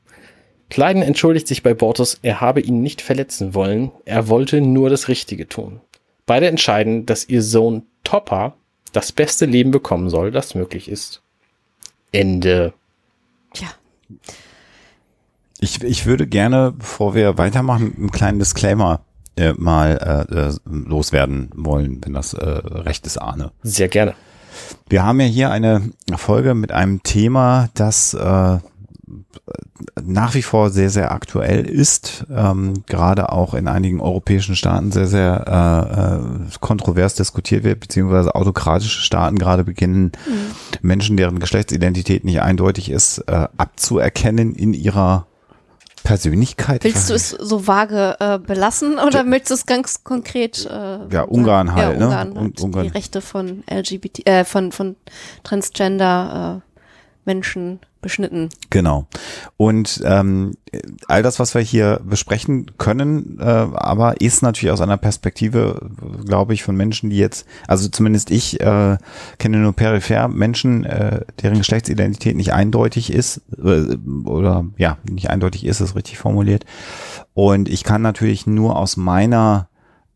Kleiden 0.69 1.01
entschuldigt 1.01 1.47
sich 1.47 1.61
bei 1.61 1.73
Bortus, 1.73 2.19
er 2.21 2.41
habe 2.41 2.61
ihn 2.61 2.81
nicht 2.81 3.01
verletzen 3.01 3.53
wollen, 3.53 3.91
er 4.05 4.29
wollte 4.29 4.61
nur 4.61 4.89
das 4.89 5.07
Richtige 5.07 5.47
tun. 5.47 5.81
Beide 6.25 6.47
entscheiden, 6.47 7.05
dass 7.05 7.29
ihr 7.29 7.43
Sohn 7.43 7.83
Topper 8.03 8.55
das 8.93 9.11
beste 9.11 9.45
Leben 9.45 9.71
bekommen 9.71 10.09
soll, 10.09 10.31
das 10.31 10.55
möglich 10.55 10.89
ist. 10.89 11.21
Ende. 12.11 12.73
Tja. 13.53 13.67
Ich, 15.65 15.83
ich 15.83 16.05
würde 16.05 16.27
gerne, 16.27 16.73
bevor 16.77 17.15
wir 17.15 17.39
weitermachen, 17.39 17.95
einen 17.97 18.11
kleinen 18.11 18.37
Disclaimer 18.37 19.01
äh, 19.35 19.53
mal 19.53 20.27
äh, 20.29 20.35
äh 20.35 20.53
loswerden 20.67 21.49
wollen, 21.55 22.01
wenn 22.05 22.13
das 22.13 22.35
äh, 22.35 22.45
recht 22.45 23.07
ist, 23.07 23.17
Arne. 23.17 23.51
Sehr 23.63 23.87
gerne. 23.87 24.13
Wir 24.87 25.03
haben 25.03 25.19
ja 25.19 25.25
hier 25.25 25.49
eine 25.49 25.89
Folge 26.17 26.53
mit 26.53 26.71
einem 26.71 27.01
Thema, 27.01 27.69
das 27.73 28.13
äh, 28.13 28.59
nach 30.03 30.35
wie 30.35 30.43
vor 30.43 30.69
sehr, 30.69 30.91
sehr 30.91 31.11
aktuell 31.11 31.65
ist, 31.65 32.27
ähm, 32.29 32.83
gerade 32.85 33.31
auch 33.31 33.55
in 33.55 33.67
einigen 33.67 34.01
europäischen 34.01 34.55
Staaten 34.55 34.91
sehr, 34.91 35.07
sehr 35.07 35.45
äh, 35.47 36.45
äh, 36.45 36.49
kontrovers 36.59 37.15
diskutiert 37.15 37.63
wird, 37.63 37.79
beziehungsweise 37.79 38.35
autokratische 38.35 39.01
Staaten 39.01 39.39
gerade 39.39 39.63
beginnen, 39.63 40.11
mhm. 40.27 40.87
Menschen, 40.87 41.17
deren 41.17 41.39
Geschlechtsidentität 41.39 42.23
nicht 42.23 42.41
eindeutig 42.41 42.91
ist, 42.91 43.17
äh, 43.27 43.47
abzuerkennen 43.57 44.53
in 44.53 44.75
ihrer 44.75 45.25
Persönlichkeit. 46.05 46.83
Willst 46.83 47.09
du 47.09 47.15
es 47.15 47.31
so 47.31 47.67
vage 47.67 48.15
äh, 48.19 48.39
belassen 48.39 48.99
oder 48.99 49.19
ja. 49.19 49.23
möchtest 49.23 49.49
du 49.49 49.53
es 49.55 49.65
ganz 49.65 50.03
konkret? 50.03 50.65
Äh, 50.65 50.99
ja, 51.11 51.23
Ungarn 51.23 51.73
halt, 51.73 51.99
ja, 51.99 52.05
Ungarn 52.05 52.29
ne? 52.29 52.39
Und, 52.39 52.61
Ungarn. 52.61 52.85
Die 52.85 52.91
Rechte 52.91 53.21
von 53.21 53.63
LGBT, 53.69 54.25
äh, 54.25 54.45
von 54.45 54.71
von 54.71 54.95
Transgender 55.43 56.61
äh, 56.61 56.74
Menschen 57.25 57.79
beschnitten. 58.01 58.49
Genau. 58.69 59.07
Und 59.57 59.99
ähm, 60.05 60.57
all 61.07 61.23
das, 61.23 61.39
was 61.39 61.55
wir 61.55 61.61
hier 61.61 61.99
besprechen 62.03 62.77
können, 62.77 63.39
äh, 63.39 63.43
aber 63.43 64.21
ist 64.21 64.43
natürlich 64.43 64.71
aus 64.71 64.81
einer 64.81 64.97
Perspektive, 64.97 65.89
glaube 66.23 66.53
ich, 66.53 66.61
von 66.61 66.75
Menschen, 66.75 67.09
die 67.09 67.17
jetzt, 67.17 67.47
also 67.67 67.89
zumindest 67.89 68.29
ich 68.29 68.61
äh, 68.61 68.97
kenne 69.39 69.57
nur 69.57 69.73
peripher 69.73 70.27
Menschen, 70.27 70.85
äh, 70.85 71.21
deren 71.41 71.57
Geschlechtsidentität 71.57 72.35
nicht 72.35 72.53
eindeutig 72.53 73.11
ist 73.11 73.41
äh, 73.57 73.97
oder 74.25 74.65
ja, 74.77 74.99
nicht 75.09 75.31
eindeutig 75.31 75.65
ist, 75.65 75.81
ist 75.81 75.95
richtig 75.95 76.19
formuliert. 76.19 76.63
Und 77.33 77.67
ich 77.67 77.83
kann 77.83 78.03
natürlich 78.03 78.45
nur 78.45 78.77
aus 78.77 78.97
meiner 78.97 79.67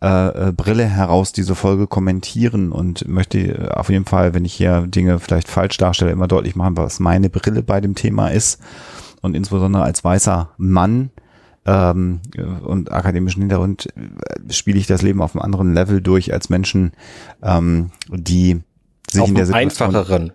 äh, 0.02 0.48
äh, 0.48 0.52
Brille 0.54 0.86
heraus 0.86 1.34
diese 1.34 1.56
Folge 1.56 1.86
kommentieren 1.86 2.72
und 2.72 3.08
möchte 3.08 3.40
äh, 3.40 3.68
auf 3.72 3.90
jeden 3.90 4.06
Fall, 4.06 4.34
wenn 4.34 4.46
ich 4.46 4.54
hier 4.54 4.88
Dinge 4.88 5.20
vielleicht 5.20 5.50
falsch 5.50 5.76
darstelle, 5.76 6.12
immer 6.12 6.28
deutlich 6.28 6.56
machen, 6.56 6.78
was 6.78 7.02
meine 7.02 7.30
Brille 7.30 7.64
bei 7.64 7.82
dem 7.82 7.96
Thema 7.96 8.30
ist. 8.30 8.62
Und 9.22 9.36
insbesondere 9.36 9.84
als 9.84 10.02
weißer 10.04 10.52
Mann 10.58 11.10
ähm, 11.66 12.22
und 12.64 12.94
akademischen 12.94 13.42
Hintergrund 13.42 13.88
äh, 13.98 14.54
spiele 14.54 14.80
ich 14.80 14.88
das 14.88 15.02
Leben 15.02 15.22
auf 15.22 15.36
einem 15.36 15.44
anderen 15.44 15.74
Level 15.74 16.02
durch 16.02 16.32
als 16.32 16.50
Menschen, 16.50 16.94
ähm, 17.44 17.92
die 18.08 18.62
sich 19.10 19.22
auf 19.22 19.28
in 19.28 19.36
der 19.36 19.48
Situation 19.48 19.90
einfacheren 19.96 20.32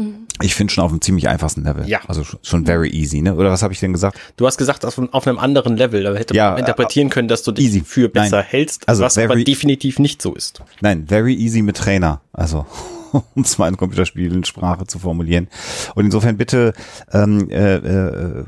Mhm. 0.00 0.26
Ich 0.42 0.54
finde 0.54 0.72
schon 0.72 0.84
auf 0.84 0.90
einem 0.90 1.00
ziemlich 1.00 1.28
einfachsten 1.28 1.64
Level. 1.64 1.86
Ja. 1.86 2.00
Also 2.06 2.24
schon 2.42 2.64
very 2.64 2.88
easy, 2.88 3.20
ne? 3.20 3.34
Oder 3.34 3.50
was 3.50 3.62
habe 3.62 3.72
ich 3.72 3.80
denn 3.80 3.92
gesagt? 3.92 4.18
Du 4.36 4.46
hast 4.46 4.56
gesagt, 4.56 4.84
auf, 4.84 4.98
auf 4.98 5.26
einem 5.26 5.38
anderen 5.38 5.76
Level. 5.76 6.02
Da 6.02 6.14
hätte 6.14 6.34
ja, 6.34 6.50
man 6.50 6.60
interpretieren 6.60 7.10
können, 7.10 7.28
dass 7.28 7.42
du 7.42 7.52
dich 7.52 7.66
easy. 7.66 7.82
für 7.84 8.08
besser 8.08 8.38
Nein. 8.38 8.46
hältst, 8.48 8.88
also 8.88 9.02
was 9.02 9.18
aber 9.18 9.36
definitiv 9.36 9.98
nicht 9.98 10.22
so 10.22 10.34
ist. 10.34 10.62
Nein, 10.80 11.06
very 11.06 11.34
easy 11.34 11.62
mit 11.62 11.76
Trainer. 11.76 12.20
Also 12.32 12.66
um 13.34 13.42
es 13.42 13.58
mal 13.58 13.68
in 13.68 13.76
Computerspielensprache 13.76 14.86
zu 14.86 14.98
formulieren. 14.98 15.48
Und 15.94 16.04
insofern 16.04 16.36
bitte 16.36 16.72
ähm, 17.12 17.48
äh, 17.50 17.76
äh, 17.76 18.44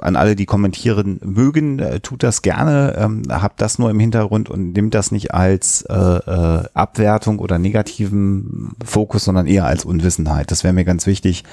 an 0.00 0.16
alle, 0.16 0.36
die 0.36 0.46
kommentieren 0.46 1.20
mögen, 1.24 1.78
äh, 1.78 2.00
tut 2.00 2.22
das 2.22 2.42
gerne, 2.42 2.96
ähm, 2.98 3.22
habt 3.28 3.60
das 3.60 3.78
nur 3.78 3.90
im 3.90 4.00
Hintergrund 4.00 4.48
und 4.48 4.72
nimmt 4.72 4.94
das 4.94 5.12
nicht 5.12 5.34
als 5.34 5.82
äh, 5.82 5.94
äh, 5.94 6.64
Abwertung 6.74 7.38
oder 7.38 7.58
negativen 7.58 8.72
Fokus, 8.84 9.24
sondern 9.24 9.46
eher 9.46 9.66
als 9.66 9.84
Unwissenheit. 9.84 10.50
Das 10.50 10.64
wäre 10.64 10.74
mir 10.74 10.84
ganz 10.84 11.06
wichtig, 11.06 11.44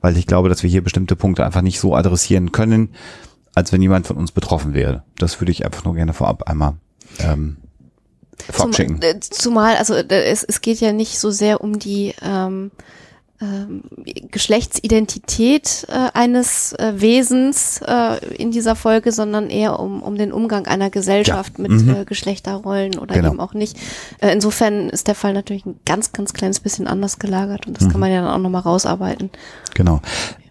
weil 0.00 0.16
ich 0.16 0.26
glaube, 0.26 0.48
dass 0.48 0.62
wir 0.62 0.70
hier 0.70 0.82
bestimmte 0.82 1.16
Punkte 1.16 1.44
einfach 1.44 1.62
nicht 1.62 1.80
so 1.80 1.94
adressieren 1.94 2.52
können, 2.52 2.90
als 3.54 3.72
wenn 3.72 3.82
jemand 3.82 4.06
von 4.06 4.16
uns 4.16 4.32
betroffen 4.32 4.74
wäre. 4.74 5.02
Das 5.16 5.40
würde 5.40 5.52
ich 5.52 5.64
einfach 5.64 5.84
nur 5.84 5.94
gerne 5.94 6.12
vorab 6.12 6.44
einmal 6.44 6.74
ähm, 7.20 7.56
Zum, 8.52 8.72
äh, 9.02 9.20
zumal, 9.20 9.76
also 9.76 9.94
es, 9.94 10.42
es 10.42 10.60
geht 10.60 10.80
ja 10.80 10.92
nicht 10.92 11.18
so 11.18 11.30
sehr 11.30 11.60
um 11.60 11.78
die 11.78 12.14
ähm, 12.22 12.70
ähm, 13.40 13.82
Geschlechtsidentität 14.32 15.86
äh, 15.88 16.10
eines 16.12 16.72
äh, 16.72 16.94
Wesens 16.96 17.80
äh, 17.86 18.16
in 18.34 18.50
dieser 18.50 18.74
Folge, 18.74 19.12
sondern 19.12 19.48
eher 19.48 19.78
um, 19.78 20.02
um 20.02 20.16
den 20.16 20.32
Umgang 20.32 20.66
einer 20.66 20.90
Gesellschaft 20.90 21.54
ja. 21.56 21.62
mit 21.62 21.70
mhm. 21.70 21.94
äh, 21.94 22.04
Geschlechterrollen 22.04 22.98
oder 22.98 23.14
genau. 23.14 23.30
eben 23.30 23.40
auch 23.40 23.54
nicht. 23.54 23.76
Äh, 24.20 24.32
insofern 24.32 24.88
ist 24.88 25.06
der 25.06 25.14
Fall 25.14 25.34
natürlich 25.34 25.66
ein 25.66 25.78
ganz, 25.86 26.12
ganz 26.12 26.32
kleines 26.32 26.58
bisschen 26.58 26.88
anders 26.88 27.20
gelagert 27.20 27.68
und 27.68 27.76
das 27.76 27.86
mhm. 27.86 27.92
kann 27.92 28.00
man 28.00 28.10
ja 28.10 28.22
dann 28.22 28.30
auch 28.30 28.38
nochmal 28.38 28.62
rausarbeiten. 28.62 29.30
Genau. 29.74 30.00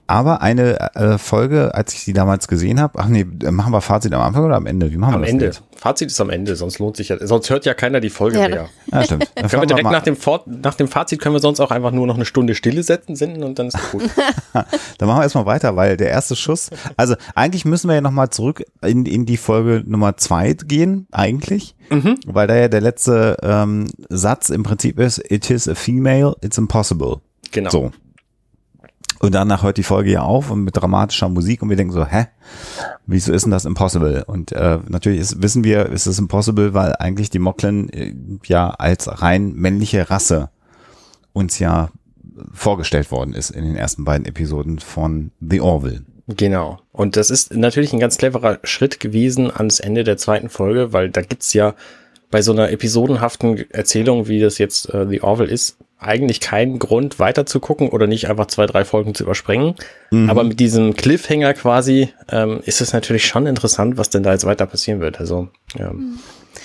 Aber 0.07 0.41
eine 0.41 0.95
äh, 0.95 1.17
Folge, 1.17 1.75
als 1.75 1.93
ich 1.93 1.99
sie 1.99 2.13
damals 2.13 2.47
gesehen 2.47 2.79
habe, 2.79 2.97
ach 2.97 3.07
nee, 3.07 3.25
machen 3.25 3.73
wir 3.73 3.81
Fazit 3.81 4.13
am 4.13 4.21
Anfang 4.21 4.45
oder 4.45 4.55
am 4.55 4.65
Ende? 4.65 4.91
Wie 4.91 4.97
machen 4.97 5.15
am 5.15 5.21
wir 5.21 5.25
das 5.25 5.31
Ende. 5.33 5.45
Jetzt? 5.45 5.63
Fazit 5.75 6.09
ist 6.09 6.19
am 6.21 6.29
Ende, 6.29 6.55
sonst 6.55 6.79
lohnt 6.79 6.95
sich 6.95 7.09
ja, 7.09 7.17
sonst 7.25 7.49
hört 7.49 7.65
ja 7.65 7.73
keiner 7.73 7.99
die 7.99 8.09
Folge 8.09 8.39
ja, 8.39 8.47
mehr. 8.47 8.69
Ja, 8.91 9.03
stimmt. 9.03 9.29
Dann 9.35 9.49
können 9.49 9.63
wir 9.63 9.67
direkt 9.67 9.91
nach 9.91 10.01
dem, 10.03 10.17
nach 10.45 10.75
dem 10.75 10.87
Fazit 10.87 11.19
können 11.19 11.35
wir 11.35 11.39
sonst 11.39 11.59
auch 11.59 11.71
einfach 11.71 11.91
nur 11.91 12.07
noch 12.07 12.15
eine 12.15 12.25
Stunde 12.25 12.55
Stille 12.55 12.83
setzen, 12.83 13.15
senden 13.15 13.43
und 13.43 13.59
dann 13.59 13.67
ist 13.67 13.91
gut. 13.91 14.03
dann 14.53 15.07
machen 15.07 15.19
wir 15.19 15.23
erstmal 15.23 15.45
weiter, 15.45 15.75
weil 15.75 15.97
der 15.97 16.09
erste 16.09 16.35
Schuss, 16.35 16.69
also 16.95 17.15
eigentlich 17.35 17.65
müssen 17.65 17.89
wir 17.89 17.95
ja 17.95 18.01
nochmal 18.01 18.29
zurück 18.29 18.63
in, 18.81 19.05
in 19.05 19.25
die 19.25 19.37
Folge 19.37 19.83
Nummer 19.85 20.17
zwei 20.17 20.53
gehen, 20.53 21.07
eigentlich. 21.11 21.75
Mhm. 21.89 22.17
Weil 22.25 22.47
da 22.47 22.55
ja 22.55 22.67
der 22.69 22.81
letzte 22.81 23.37
ähm, 23.43 23.87
Satz 24.09 24.49
im 24.49 24.63
Prinzip 24.63 24.99
ist, 24.99 25.21
it 25.29 25.49
is 25.49 25.67
a 25.67 25.75
female, 25.75 26.35
it's 26.41 26.57
impossible. 26.57 27.17
Genau. 27.51 27.69
So. 27.69 27.91
Und 29.19 29.33
danach 29.33 29.63
hört 29.63 29.77
die 29.77 29.83
Folge 29.83 30.11
ja 30.11 30.21
auf 30.21 30.51
und 30.51 30.63
mit 30.63 30.77
dramatischer 30.77 31.29
Musik 31.29 31.61
und 31.61 31.69
wir 31.69 31.77
denken 31.77 31.93
so, 31.93 32.05
hä? 32.05 32.27
Wieso 33.05 33.33
ist 33.33 33.43
denn 33.43 33.51
das 33.51 33.65
impossible? 33.65 34.23
Und 34.25 34.51
äh, 34.51 34.79
natürlich 34.87 35.19
ist, 35.19 35.41
wissen 35.41 35.63
wir, 35.63 35.87
ist 35.87 36.05
es 36.05 36.19
impossible, 36.19 36.73
weil 36.73 36.95
eigentlich 36.99 37.29
die 37.29 37.39
Moklen 37.39 37.89
äh, 37.89 38.13
ja 38.45 38.69
als 38.69 39.21
rein 39.21 39.53
männliche 39.53 40.09
Rasse 40.09 40.49
uns 41.33 41.59
ja 41.59 41.89
vorgestellt 42.53 43.11
worden 43.11 43.33
ist 43.33 43.49
in 43.49 43.63
den 43.63 43.75
ersten 43.75 44.03
beiden 44.03 44.25
Episoden 44.25 44.79
von 44.79 45.31
The 45.39 45.61
Orville. 45.61 46.03
Genau. 46.27 46.79
Und 46.91 47.15
das 47.15 47.29
ist 47.31 47.55
natürlich 47.55 47.93
ein 47.93 47.99
ganz 47.99 48.17
cleverer 48.17 48.59
Schritt 48.63 48.99
gewesen 48.99 49.49
ans 49.49 49.79
Ende 49.79 50.03
der 50.03 50.17
zweiten 50.17 50.49
Folge, 50.49 50.91
weil 50.93 51.09
da 51.09 51.21
gibt's 51.21 51.53
ja 51.53 51.73
bei 52.29 52.41
so 52.41 52.51
einer 52.51 52.69
episodenhaften 52.71 53.69
Erzählung, 53.71 54.27
wie 54.27 54.39
das 54.39 54.57
jetzt 54.57 54.93
äh, 54.93 55.07
The 55.07 55.21
Orville 55.21 55.49
ist, 55.49 55.77
eigentlich 55.99 56.39
keinen 56.39 56.79
Grund 56.79 57.19
weiter 57.19 57.45
zu 57.45 57.59
gucken 57.59 57.89
oder 57.89 58.07
nicht 58.07 58.29
einfach 58.29 58.47
zwei, 58.47 58.65
drei 58.65 58.85
Folgen 58.85 59.15
zu 59.15 59.23
überspringen. 59.23 59.75
Mhm. 60.11 60.29
Aber 60.29 60.43
mit 60.43 60.59
diesem 60.59 60.95
Cliffhanger 60.95 61.53
quasi 61.53 62.09
ähm, 62.29 62.59
ist 62.65 62.81
es 62.81 62.93
natürlich 62.93 63.25
schon 63.25 63.47
interessant, 63.47 63.97
was 63.97 64.09
denn 64.09 64.23
da 64.23 64.31
jetzt 64.31 64.45
weiter 64.45 64.65
passieren 64.65 64.99
wird. 64.99 65.19
Also, 65.19 65.47
ja. 65.77 65.91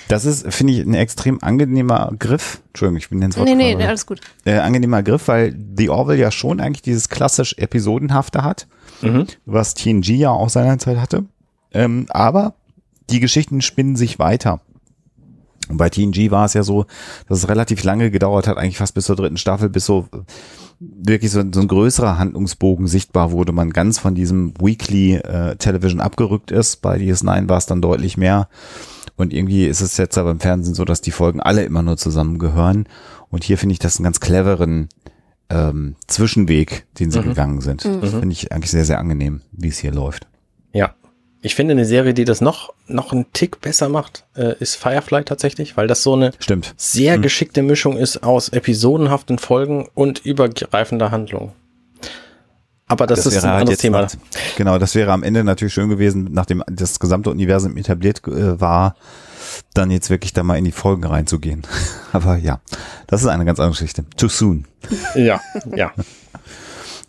Das 0.09 0.27
ist, 0.27 0.53
finde 0.53 0.75
ich, 0.75 0.81
ein 0.81 0.95
extrem 0.95 1.43
angenehmer 1.43 2.12
Griff. 2.19 2.61
Entschuldigung, 2.69 2.99
ich 2.99 3.09
bin 3.09 3.23
ins 3.23 3.39
Wort. 3.39 3.49
Nee, 3.49 3.55
nee, 3.55 3.75
nee, 3.75 3.87
alles 3.87 4.05
gut. 4.05 4.21
Äh, 4.45 4.59
angenehmer 4.59 5.03
Griff, 5.03 5.29
weil 5.29 5.57
The 5.77 5.89
Orville 5.89 6.21
ja 6.21 6.31
schon 6.31 6.61
eigentlich 6.61 6.83
dieses 6.83 7.09
klassisch 7.09 7.55
Episodenhafte 7.57 8.45
hat, 8.45 8.67
mhm. 9.01 9.27
was 9.47 9.75
TNG 9.75 10.09
ja 10.11 10.31
auch 10.31 10.51
seinerzeit 10.51 10.99
hatte. 10.99 11.25
Ähm, 11.73 12.07
aber 12.11 12.55
die 13.09 13.21
Geschichten 13.21 13.62
spinnen 13.62 13.97
sich 13.97 14.19
weiter. 14.19 14.61
Und 15.73 15.79
bei 15.79 15.88
TNG 15.88 16.31
war 16.31 16.45
es 16.45 16.55
ja 16.55 16.62
so, 16.62 16.87
dass 17.29 17.38
es 17.38 17.49
relativ 17.49 17.83
lange 17.83 18.11
gedauert 18.11 18.47
hat, 18.47 18.59
eigentlich 18.59 18.79
fast 18.79 18.95
bis 18.95 19.07
zur 19.07 19.17
dritten 19.17 19.38
Staffel, 19.38 19.69
bis 19.69 19.87
so 19.87 20.07
wirklich 20.79 21.31
so, 21.31 21.43
so 21.52 21.61
ein 21.61 21.69
größerer 21.69 22.19
Handlungsbogen 22.19 22.87
sichtbar 22.87 23.33
wurde, 23.33 23.52
man 23.52 23.71
ganz 23.71 23.99
von 23.99 24.14
diesem 24.14 24.55
Weekly 24.61 25.14
äh, 25.14 25.57
Television 25.57 26.00
abgerückt 26.00 26.50
ist. 26.50 26.83
Bei 26.83 26.97
DS9 26.97 27.49
war 27.49 27.59
es 27.59 27.67
dann 27.67 27.83
deutlich 27.83 28.17
mehr. 28.17 28.49
Und 29.17 29.33
irgendwie 29.33 29.67
ist 29.67 29.81
es 29.81 29.97
jetzt 29.97 30.19
aber 30.19 30.31
im 30.31 30.41
Fernsehen 30.41 30.75
so, 30.75 30.85
dass 30.85 31.00
die 31.00 31.11
Folgen 31.11 31.41
alle 31.41 31.64
immer 31.64 31.83
nur 31.83 31.97
zusammengehören. 31.97 32.87
Und 33.31 33.45
hier 33.45 33.59
finde 33.59 33.75
ich 33.75 33.79
das 33.79 33.97
einen 33.97 34.05
ganz 34.05 34.21
cleveren 34.21 34.88
ähm, 35.49 35.97
Zwischenweg, 36.07 36.87
den 36.99 37.11
sie 37.11 37.21
mhm. 37.21 37.25
gegangen 37.25 37.61
sind. 37.61 37.85
Mhm. 37.85 38.02
Finde 38.02 38.33
ich 38.33 38.52
eigentlich 38.52 38.71
sehr, 38.71 38.85
sehr 38.85 38.99
angenehm, 38.99 39.43
wie 39.52 39.69
es 39.69 39.79
hier 39.79 39.93
läuft. 39.93 40.26
Ich 41.45 41.57
finde 41.57 41.73
eine 41.73 41.85
Serie, 41.85 42.15
die 42.15 42.25
das 42.25 42.41
noch, 42.41 42.73
noch 42.87 43.13
einen 43.13 43.27
Tick 43.33 43.61
besser 43.61 43.89
macht, 43.89 44.25
äh, 44.37 44.55
ist 44.61 44.77
Firefly 44.77 45.25
tatsächlich, 45.25 45.77
weil 45.77 45.89
das 45.89 46.05
so 46.05 46.15
eine 46.15 46.31
Stimmt. 46.39 46.73
sehr 46.77 47.15
hm. 47.15 47.23
geschickte 47.23 47.63
Mischung 47.63 47.97
ist 47.97 48.23
aus 48.23 48.49
episodenhaften 48.49 49.39
Folgen 49.39 49.89
und 49.95 50.25
übergreifender 50.25 51.11
Handlung. 51.11 51.53
Aber 52.87 53.07
das, 53.07 53.25
das 53.25 53.35
ist 53.35 53.45
ein 53.45 53.51
halt 53.51 53.61
anderes 53.63 53.81
Thema. 53.81 54.03
Nach, 54.03 54.13
genau, 54.57 54.79
das 54.79 54.95
wäre 54.95 55.11
am 55.13 55.25
Ende 55.25 55.43
natürlich 55.43 55.75
schön 55.75 55.89
gewesen, 55.89 56.29
nachdem 56.31 56.63
das 56.71 57.01
gesamte 57.01 57.31
Universum 57.31 57.77
etabliert 57.77 58.21
äh, 58.29 58.61
war, 58.61 58.95
dann 59.75 59.91
jetzt 59.91 60.11
wirklich 60.11 60.33
da 60.33 60.45
mal 60.45 60.59
in 60.59 60.65
die 60.65 60.73
Folgen 60.73 61.05
reinzugehen. 61.05 61.63
Aber 62.13 62.37
ja, 62.37 62.61
das 63.09 63.23
ist 63.23 63.29
eine 63.29 63.45
ganz 63.45 63.59
andere 63.59 63.73
Geschichte. 63.73 64.05
Too 64.17 64.29
soon. 64.29 64.67
Ja, 65.17 65.41
ja. 65.75 65.93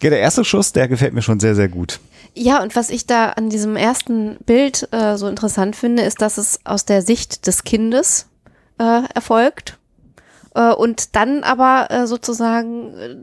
Ja, 0.02 0.10
der 0.10 0.20
erste 0.20 0.44
Schuss, 0.44 0.74
der 0.74 0.90
gefällt 0.90 1.14
mir 1.14 1.22
schon 1.22 1.40
sehr, 1.40 1.56
sehr 1.56 1.70
gut. 1.70 2.02
Ja, 2.36 2.62
und 2.64 2.76
was 2.76 2.90
ich 2.90 3.06
da 3.06 3.30
an 3.30 3.50
diesem 3.50 3.76
ersten 3.76 4.38
Bild 4.46 4.88
äh, 4.92 5.18
so 5.18 5.28
interessant 5.28 5.76
finde, 5.76 6.04
ist, 6.04 6.22
dass 6.22 6.38
es 6.38 6.60
aus 6.66 6.86
der 6.86 7.02
Sicht 7.02 7.46
des 7.46 7.64
Kindes 7.64 8.28
äh, 8.80 9.04
erfolgt. 9.14 9.78
Äh, 10.56 10.74
und 10.74 11.16
dann 11.16 11.44
aber 11.44 11.88
äh, 11.90 12.08
sozusagen 12.08 12.94
äh, 12.98 13.16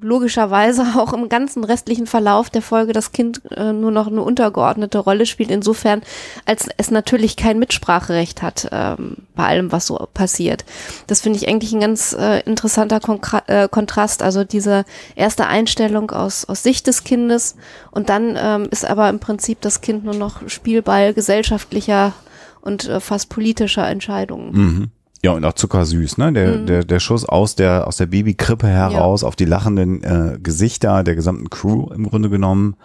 logischerweise 0.00 0.84
auch 0.96 1.12
im 1.12 1.28
ganzen 1.28 1.64
restlichen 1.64 2.06
Verlauf 2.06 2.50
der 2.50 2.62
Folge 2.62 2.92
das 2.92 3.12
Kind 3.12 3.42
nur 3.56 3.90
noch 3.90 4.06
eine 4.06 4.22
untergeordnete 4.22 4.98
Rolle 4.98 5.26
spielt, 5.26 5.50
insofern 5.50 6.02
als 6.44 6.68
es 6.76 6.90
natürlich 6.90 7.36
kein 7.36 7.58
Mitspracherecht 7.58 8.42
hat 8.42 8.68
ähm, 8.70 9.16
bei 9.34 9.46
allem, 9.46 9.72
was 9.72 9.86
so 9.86 9.96
passiert. 10.12 10.64
Das 11.06 11.20
finde 11.20 11.38
ich 11.38 11.48
eigentlich 11.48 11.72
ein 11.72 11.80
ganz 11.80 12.16
interessanter 12.44 13.00
Kontrast, 13.00 14.22
also 14.22 14.44
diese 14.44 14.84
erste 15.14 15.46
Einstellung 15.46 16.10
aus, 16.10 16.44
aus 16.44 16.62
Sicht 16.62 16.86
des 16.86 17.04
Kindes 17.04 17.56
und 17.90 18.08
dann 18.08 18.36
ähm, 18.38 18.68
ist 18.70 18.84
aber 18.84 19.08
im 19.08 19.20
Prinzip 19.20 19.60
das 19.60 19.80
Kind 19.80 20.04
nur 20.04 20.14
noch 20.14 20.48
Spielball 20.48 21.14
gesellschaftlicher 21.14 22.12
und 22.60 22.90
fast 23.00 23.28
politischer 23.28 23.88
Entscheidungen. 23.88 24.52
Mhm. 24.52 24.90
Ja, 25.22 25.32
und 25.32 25.44
auch 25.44 25.54
zuckersüß, 25.54 26.18
ne? 26.18 26.32
Der, 26.32 26.58
Mhm. 26.58 26.66
der, 26.66 26.84
der 26.84 27.00
Schuss 27.00 27.24
aus 27.24 27.56
der, 27.56 27.86
aus 27.86 27.96
der 27.96 28.06
Babykrippe 28.06 28.66
heraus 28.68 29.24
auf 29.24 29.34
die 29.34 29.44
lachenden 29.46 30.02
äh, 30.04 30.38
Gesichter 30.42 31.02
der 31.02 31.14
gesamten 31.14 31.50
Crew 31.50 31.88
im 31.92 32.08
Grunde 32.08 32.28
genommen. 32.30 32.76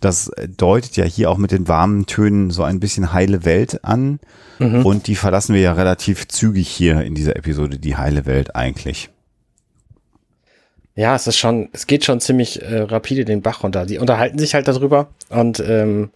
Das 0.00 0.30
deutet 0.56 0.96
ja 0.96 1.04
hier 1.04 1.30
auch 1.30 1.38
mit 1.38 1.50
den 1.50 1.66
warmen 1.66 2.06
Tönen 2.06 2.50
so 2.50 2.62
ein 2.62 2.78
bisschen 2.78 3.12
heile 3.12 3.44
Welt 3.44 3.84
an. 3.84 4.20
Und 4.60 5.06
die 5.06 5.14
verlassen 5.14 5.54
wir 5.54 5.60
ja 5.60 5.72
relativ 5.72 6.26
zügig 6.28 6.68
hier 6.68 7.00
in 7.02 7.14
dieser 7.14 7.36
Episode, 7.36 7.78
die 7.78 7.96
heile 7.96 8.26
Welt 8.26 8.56
eigentlich. 8.56 9.08
Ja, 10.96 11.14
es 11.14 11.28
ist 11.28 11.36
schon, 11.38 11.68
es 11.72 11.86
geht 11.86 12.04
schon 12.04 12.20
ziemlich 12.20 12.60
äh, 12.62 12.80
rapide 12.80 13.24
den 13.24 13.40
Bach 13.40 13.62
runter. 13.62 13.86
Die 13.86 13.98
unterhalten 13.98 14.38
sich 14.38 14.54
halt 14.54 14.66
darüber 14.66 15.08
und 15.28 15.60
ähm, 15.64 16.10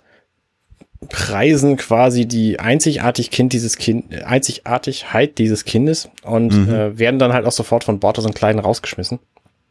preisen 1.09 1.77
quasi 1.77 2.27
die 2.27 2.61
einzigartig 2.61 3.31
kind 3.31 3.53
dieses 3.53 3.77
Kind, 3.77 4.13
Einzigartigkeit 4.25 5.39
dieses 5.39 5.65
Kindes 5.65 6.09
und 6.23 6.53
Mhm. 6.55 6.69
äh, 6.73 6.99
werden 6.99 7.19
dann 7.19 7.33
halt 7.33 7.47
auch 7.47 7.53
sofort 7.53 7.85
von 7.85 8.01
aus 8.03 8.25
einem 8.25 8.35
Kleinen 8.35 8.59
rausgeschmissen. 8.59 9.19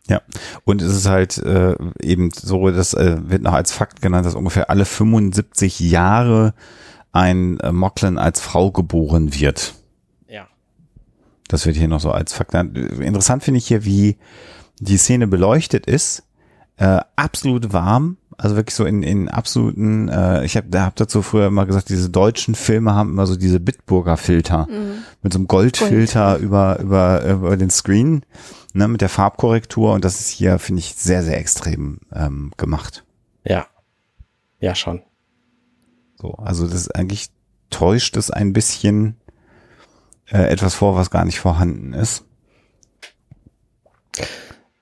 Ja, 0.08 0.22
und 0.66 0.82
es 0.82 0.94
ist 0.94 1.08
halt 1.08 1.38
äh, 1.38 1.76
eben 2.02 2.32
so, 2.32 2.70
das 2.72 2.94
äh, 2.94 3.18
wird 3.30 3.44
noch 3.44 3.54
als 3.54 3.72
Fakt 3.72 4.02
genannt, 4.02 4.26
dass 4.26 4.36
ungefähr 4.36 4.70
alle 4.70 4.86
75 4.86 5.80
Jahre 5.80 6.54
ein 7.12 7.60
äh, 7.60 7.72
Mocklin 7.72 8.18
als 8.18 8.42
Frau 8.42 8.72
geboren 8.72 9.34
wird. 9.34 9.76
Ja. 10.28 10.48
Das 11.48 11.66
wird 11.66 11.76
hier 11.78 11.88
noch 11.88 12.00
so 12.00 12.12
als 12.12 12.34
Fakt. 12.34 12.52
genannt. 12.52 12.78
Interessant 12.78 13.44
finde 13.44 13.60
ich 13.60 13.68
hier, 13.68 13.86
wie 13.86 14.18
die 14.80 14.98
Szene 14.98 15.28
beleuchtet 15.28 15.86
ist. 15.86 16.24
Äh, 16.78 17.00
absolut 17.16 17.72
warm, 17.72 18.18
also 18.42 18.56
wirklich 18.56 18.74
so 18.74 18.86
in, 18.86 19.04
in 19.04 19.30
absoluten, 19.30 20.10
äh, 20.10 20.44
ich 20.44 20.58
habe 20.58 20.82
hab 20.82 20.96
dazu 20.96 21.22
früher 21.22 21.46
immer 21.46 21.68
gesagt, 21.68 21.90
diese 21.90 22.10
deutschen 22.10 22.56
Filme 22.56 22.96
haben 22.96 23.12
immer 23.12 23.28
so 23.28 23.36
diese 23.36 23.60
Bitburger 23.60 24.18
Filter 24.18 24.68
mit 25.22 25.32
so 25.32 25.38
einem 25.38 25.48
Goldfilter 25.48 26.38
über, 26.38 26.80
über, 26.80 27.24
über 27.24 27.56
den 27.56 27.70
Screen, 27.70 28.26
ne, 28.74 28.88
mit 28.88 29.02
der 29.02 29.10
Farbkorrektur 29.10 29.94
und 29.94 30.04
das 30.04 30.20
ist 30.20 30.30
hier, 30.30 30.58
finde 30.58 30.80
ich, 30.80 30.96
sehr, 30.96 31.22
sehr 31.22 31.38
extrem 31.38 32.00
ähm, 32.12 32.52
gemacht. 32.58 33.06
Ja. 33.44 33.68
Ja, 34.60 34.74
schon. 34.74 35.04
So, 36.16 36.34
also 36.34 36.66
das 36.66 36.74
ist 36.74 36.96
eigentlich 36.96 37.30
täuscht 37.70 38.18
es 38.18 38.32
ein 38.32 38.54
bisschen 38.54 39.18
äh, 40.32 40.48
etwas 40.50 40.74
vor, 40.74 40.96
was 40.96 41.12
gar 41.12 41.26
nicht 41.26 41.40
vorhanden 41.40 41.94
ist. 41.94 42.26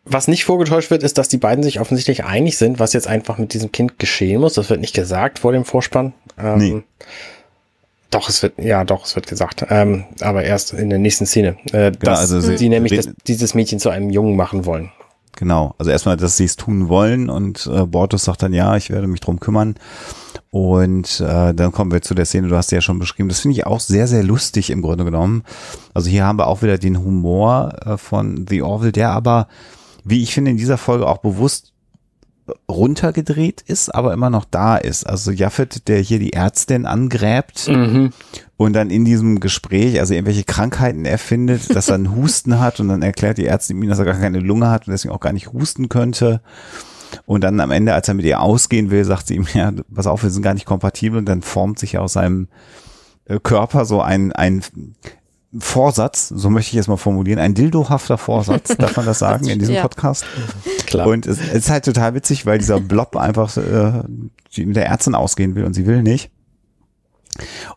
Was 0.06 0.28
nicht 0.28 0.46
vorgetäuscht 0.46 0.90
wird, 0.92 1.04
ist, 1.04 1.18
dass 1.18 1.28
die 1.30 1.38
beiden 1.38 1.64
sich 1.64 1.80
offensichtlich 1.80 2.24
einig 2.26 2.58
sind, 2.58 2.80
was 2.80 2.94
jetzt 2.94 3.08
einfach 3.08 3.38
mit 3.38 3.54
diesem 3.54 3.72
Kind 3.72 4.00
geschehen 4.00 4.42
muss. 4.42 4.54
Das 4.54 4.70
wird 4.70 4.80
nicht 4.82 4.96
gesagt 4.96 5.40
vor 5.40 5.52
dem 5.52 5.66
Vorspann. 5.66 6.14
Ähm, 6.38 6.58
Nee. 6.58 6.84
Doch, 8.12 8.28
es 8.28 8.42
wird, 8.42 8.58
ja, 8.58 8.84
doch, 8.86 9.06
es 9.06 9.16
wird 9.16 9.28
gesagt. 9.28 9.66
Ähm, 9.70 10.06
aber 10.22 10.44
erst 10.44 10.74
in 10.74 10.90
der 10.90 10.98
nächsten 10.98 11.28
Szene. 11.28 11.58
Äh, 11.74 11.92
dass 11.92 12.20
also 12.22 12.42
sie- 12.42 12.58
sie 12.58 12.70
nämlich 12.70 12.96
das, 12.96 13.10
dieses 13.28 13.54
Mädchen 13.54 13.78
zu 13.80 13.90
einem 13.90 14.10
Jungen 14.10 14.36
machen 14.36 14.66
wollen. 14.66 14.92
Genau, 15.36 15.76
also 15.78 15.92
erstmal, 15.92 16.18
dass 16.18 16.36
sie 16.36 16.46
es 16.46 16.56
tun 16.56 16.90
wollen 16.90 17.30
und 17.30 17.70
äh, 17.72 17.86
Bortus 17.86 18.24
sagt 18.26 18.42
dann, 18.42 18.52
ja, 18.52 18.76
ich 18.76 18.90
werde 18.90 19.06
mich 19.06 19.20
drum 19.20 19.40
kümmern. 19.40 19.76
Und 20.50 21.20
äh, 21.22 21.54
dann 21.54 21.72
kommen 21.72 21.92
wir 21.92 22.02
zu 22.02 22.16
der 22.16 22.26
Szene, 22.26 22.48
du 22.48 22.56
hast 22.58 22.70
sie 22.70 22.76
ja 22.76 22.82
schon 22.82 22.98
beschrieben. 22.98 23.30
Das 23.30 23.42
finde 23.42 23.56
ich 23.58 23.68
auch 23.68 23.80
sehr, 23.80 24.08
sehr 24.08 24.24
lustig 24.24 24.72
im 24.72 24.82
Grunde 24.82 25.06
genommen. 25.06 25.44
Also 25.94 26.10
hier 26.10 26.26
haben 26.26 26.40
wir 26.40 26.48
auch 26.48 26.64
wieder 26.64 26.80
den 26.80 26.98
Humor 26.98 27.76
äh, 27.86 27.98
von 27.98 28.48
The 28.50 28.64
Orville, 28.64 28.92
der 28.92 29.12
aber, 29.12 29.48
wie 30.04 30.24
ich 30.24 30.34
finde, 30.34 30.52
in 30.52 30.58
dieser 30.58 30.78
Folge 30.78 31.08
auch 31.08 31.20
bewusst 31.20 31.74
runtergedreht 32.70 33.62
ist, 33.62 33.94
aber 33.94 34.14
immer 34.14 34.30
noch 34.30 34.46
da 34.46 34.78
ist. 34.78 35.06
Also 35.06 35.32
Jaffet, 35.32 35.88
der 35.88 36.00
hier 36.00 36.20
die 36.20 36.34
Ärztin 36.34 36.86
angräbt 36.86 37.68
und 38.58 38.74
dann 38.74 38.90
in 38.90 39.06
diesem 39.06 39.40
Gespräch, 39.40 40.00
also 40.00 40.14
irgendwelche 40.14 40.44
Krankheiten 40.44 41.06
erfindet, 41.06 41.76
dass 41.76 41.90
er 41.90 41.96
einen 41.96 42.16
Husten 42.16 42.60
hat 42.60 42.80
und 42.80 42.88
dann 42.88 43.02
erklärt 43.02 43.38
die 43.38 43.46
Ärztin 43.46 43.82
ihm, 43.82 43.90
dass 43.90 44.00
er 44.00 44.06
gar 44.06 44.20
keine 44.20 44.40
Lunge 44.40 44.70
hat 44.70 44.88
und 44.88 44.92
deswegen 44.92 45.14
auch 45.14 45.20
gar 45.20 45.34
nicht 45.34 45.54
husten 45.54 45.90
könnte. 45.90 46.42
Und 47.26 47.44
dann 47.44 47.60
am 47.60 47.72
Ende, 47.72 47.94
als 47.94 48.08
er 48.08 48.14
mit 48.14 48.26
ihr 48.26 48.42
ausgehen 48.42 48.92
will, 48.92 49.04
sagt 49.04 49.28
sie 49.28 49.36
ihm, 49.36 49.48
ja, 49.54 49.72
pass 49.94 50.08
auf, 50.08 50.24
wir 50.24 50.30
sind 50.30 50.44
gar 50.44 50.54
nicht 50.54 50.66
kompatibel 50.66 51.18
und 51.18 51.26
dann 51.26 51.42
formt 51.42 51.80
sich 51.80 51.98
aus 51.98 52.14
seinem 52.14 52.48
äh, 53.26 53.40
Körper 53.42 53.86
so 53.86 54.02
ein, 54.02 54.32
ein 54.32 54.62
Vorsatz, 55.58 56.30
so 56.30 56.50
möchte 56.50 56.76
ich 56.76 56.80
es 56.80 56.88
mal 56.88 56.98
formulieren, 56.98 57.40
ein 57.40 57.56
dildohafter 57.56 58.18
Vorsatz, 58.18 58.68
darf 58.78 58.96
man 58.98 59.06
das 59.06 59.20
sagen 59.20 59.48
in 59.48 59.60
diesem 59.60 59.76
Ja. 59.76 59.82
Podcast? 59.82 60.26
Klar. 60.86 61.08
Und 61.08 61.26
es, 61.26 61.40
es 61.40 61.54
ist 61.54 61.70
halt 61.70 61.86
total 61.86 62.14
witzig, 62.14 62.46
weil 62.46 62.60
dieser 62.60 62.80
Blob 62.80 63.16
einfach 63.16 63.56
äh, 63.58 64.04
mit 64.58 64.76
der 64.76 64.86
Ärztin 64.86 65.16
ausgehen 65.16 65.56
will 65.56 65.66
und 65.66 65.74
sie 65.74 65.88
will 65.88 66.04
nicht. 66.04 66.30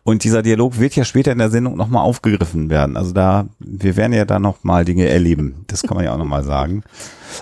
Und 0.03 0.23
dieser 0.23 0.41
Dialog 0.41 0.79
wird 0.79 0.95
ja 0.95 1.05
später 1.05 1.31
in 1.31 1.37
der 1.37 1.49
Sendung 1.49 1.77
nochmal 1.77 2.03
aufgegriffen 2.03 2.69
werden. 2.69 2.97
Also 2.97 3.13
da, 3.13 3.47
wir 3.59 3.95
werden 3.95 4.13
ja 4.13 4.25
da 4.25 4.39
nochmal 4.39 4.83
Dinge 4.85 5.07
erleben. 5.07 5.63
Das 5.67 5.83
kann 5.83 5.95
man 5.95 6.05
ja 6.05 6.13
auch 6.13 6.17
nochmal 6.17 6.43
sagen. 6.43 6.83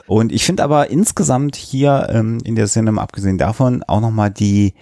Und 0.08 0.32
ich 0.32 0.46
finde 0.46 0.64
aber 0.64 0.90
insgesamt 0.90 1.56
hier 1.56 2.08
ähm, 2.12 2.38
in 2.44 2.56
der 2.56 2.68
mal 2.92 3.02
abgesehen 3.02 3.38
davon, 3.38 3.84
auch 3.88 4.02
nochmal 4.02 4.30
die 4.30 4.74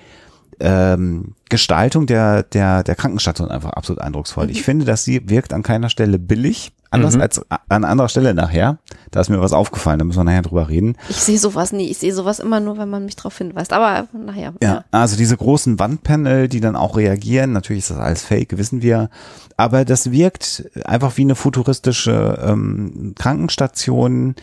ähm, 0.59 1.35
Gestaltung 1.49 2.05
der, 2.05 2.43
der, 2.43 2.83
der 2.83 2.95
Krankenstation 2.95 3.49
einfach 3.49 3.71
absolut 3.71 4.01
eindrucksvoll. 4.01 4.49
Ich 4.49 4.63
finde, 4.63 4.85
dass 4.85 5.03
sie 5.03 5.29
wirkt 5.29 5.53
an 5.53 5.63
keiner 5.63 5.89
Stelle 5.89 6.19
billig, 6.19 6.71
anders 6.91 7.15
als 7.17 7.39
a- 7.51 7.59
an 7.69 7.83
anderer 7.83 8.09
Stelle 8.09 8.33
nachher. 8.33 8.79
Da 9.11 9.21
ist 9.21 9.29
mir 9.29 9.39
was 9.41 9.53
aufgefallen, 9.53 9.99
da 9.99 10.05
müssen 10.05 10.19
wir 10.19 10.23
nachher 10.23 10.41
drüber 10.41 10.69
reden. 10.69 10.95
Ich 11.09 11.17
sehe 11.17 11.37
sowas 11.37 11.71
nie. 11.71 11.87
Ich 11.89 11.99
sehe 11.99 12.13
sowas 12.13 12.39
immer 12.39 12.59
nur, 12.59 12.77
wenn 12.77 12.89
man 12.89 13.05
mich 13.05 13.15
darauf 13.15 13.37
hinweist. 13.37 13.73
Aber 13.73 14.07
nachher. 14.13 14.53
Ja, 14.61 14.85
also 14.91 15.15
diese 15.15 15.37
großen 15.37 15.79
Wandpanel, 15.79 16.47
die 16.47 16.59
dann 16.61 16.75
auch 16.75 16.97
reagieren, 16.97 17.51
natürlich 17.53 17.83
ist 17.83 17.91
das 17.91 17.99
alles 17.99 18.23
fake, 18.23 18.57
wissen 18.57 18.81
wir, 18.81 19.09
aber 19.57 19.85
das 19.85 20.11
wirkt 20.11 20.69
einfach 20.85 21.15
wie 21.17 21.21
eine 21.23 21.35
futuristische 21.35 22.39
ähm, 22.43 23.13
Krankenstation 23.17 24.35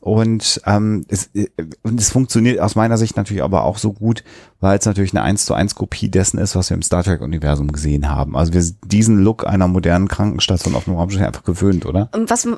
und, 0.00 0.60
ähm, 0.64 1.04
es, 1.08 1.30
äh, 1.34 1.48
und 1.82 2.00
es 2.00 2.10
funktioniert 2.10 2.60
aus 2.60 2.76
meiner 2.76 2.96
Sicht 2.98 3.16
natürlich 3.16 3.42
aber 3.42 3.64
auch 3.64 3.78
so 3.78 3.92
gut, 3.92 4.22
weil 4.60 4.78
es 4.78 4.86
natürlich 4.86 5.12
eine 5.12 5.22
1 5.22 5.44
zu 5.44 5.54
1 5.54 5.76
Kopie 5.76 6.08
dessen 6.08 6.38
ist, 6.38 6.56
was 6.56 6.70
wir 6.70 6.76
im 6.76 6.82
Star 6.82 7.04
Trek 7.04 7.20
Universum 7.20 7.70
gesehen 7.70 8.08
haben. 8.08 8.36
Also 8.36 8.52
wir 8.52 8.62
sind 8.62 8.78
diesen 8.84 9.22
Look 9.22 9.46
einer 9.46 9.68
modernen 9.68 10.08
Krankenstation 10.08 10.74
auf 10.74 10.84
dem 10.84 10.94
Raumschiff 10.94 11.22
einfach 11.22 11.44
gewöhnt, 11.44 11.86
oder? 11.86 12.08
Und 12.12 12.28
Was, 12.28 12.48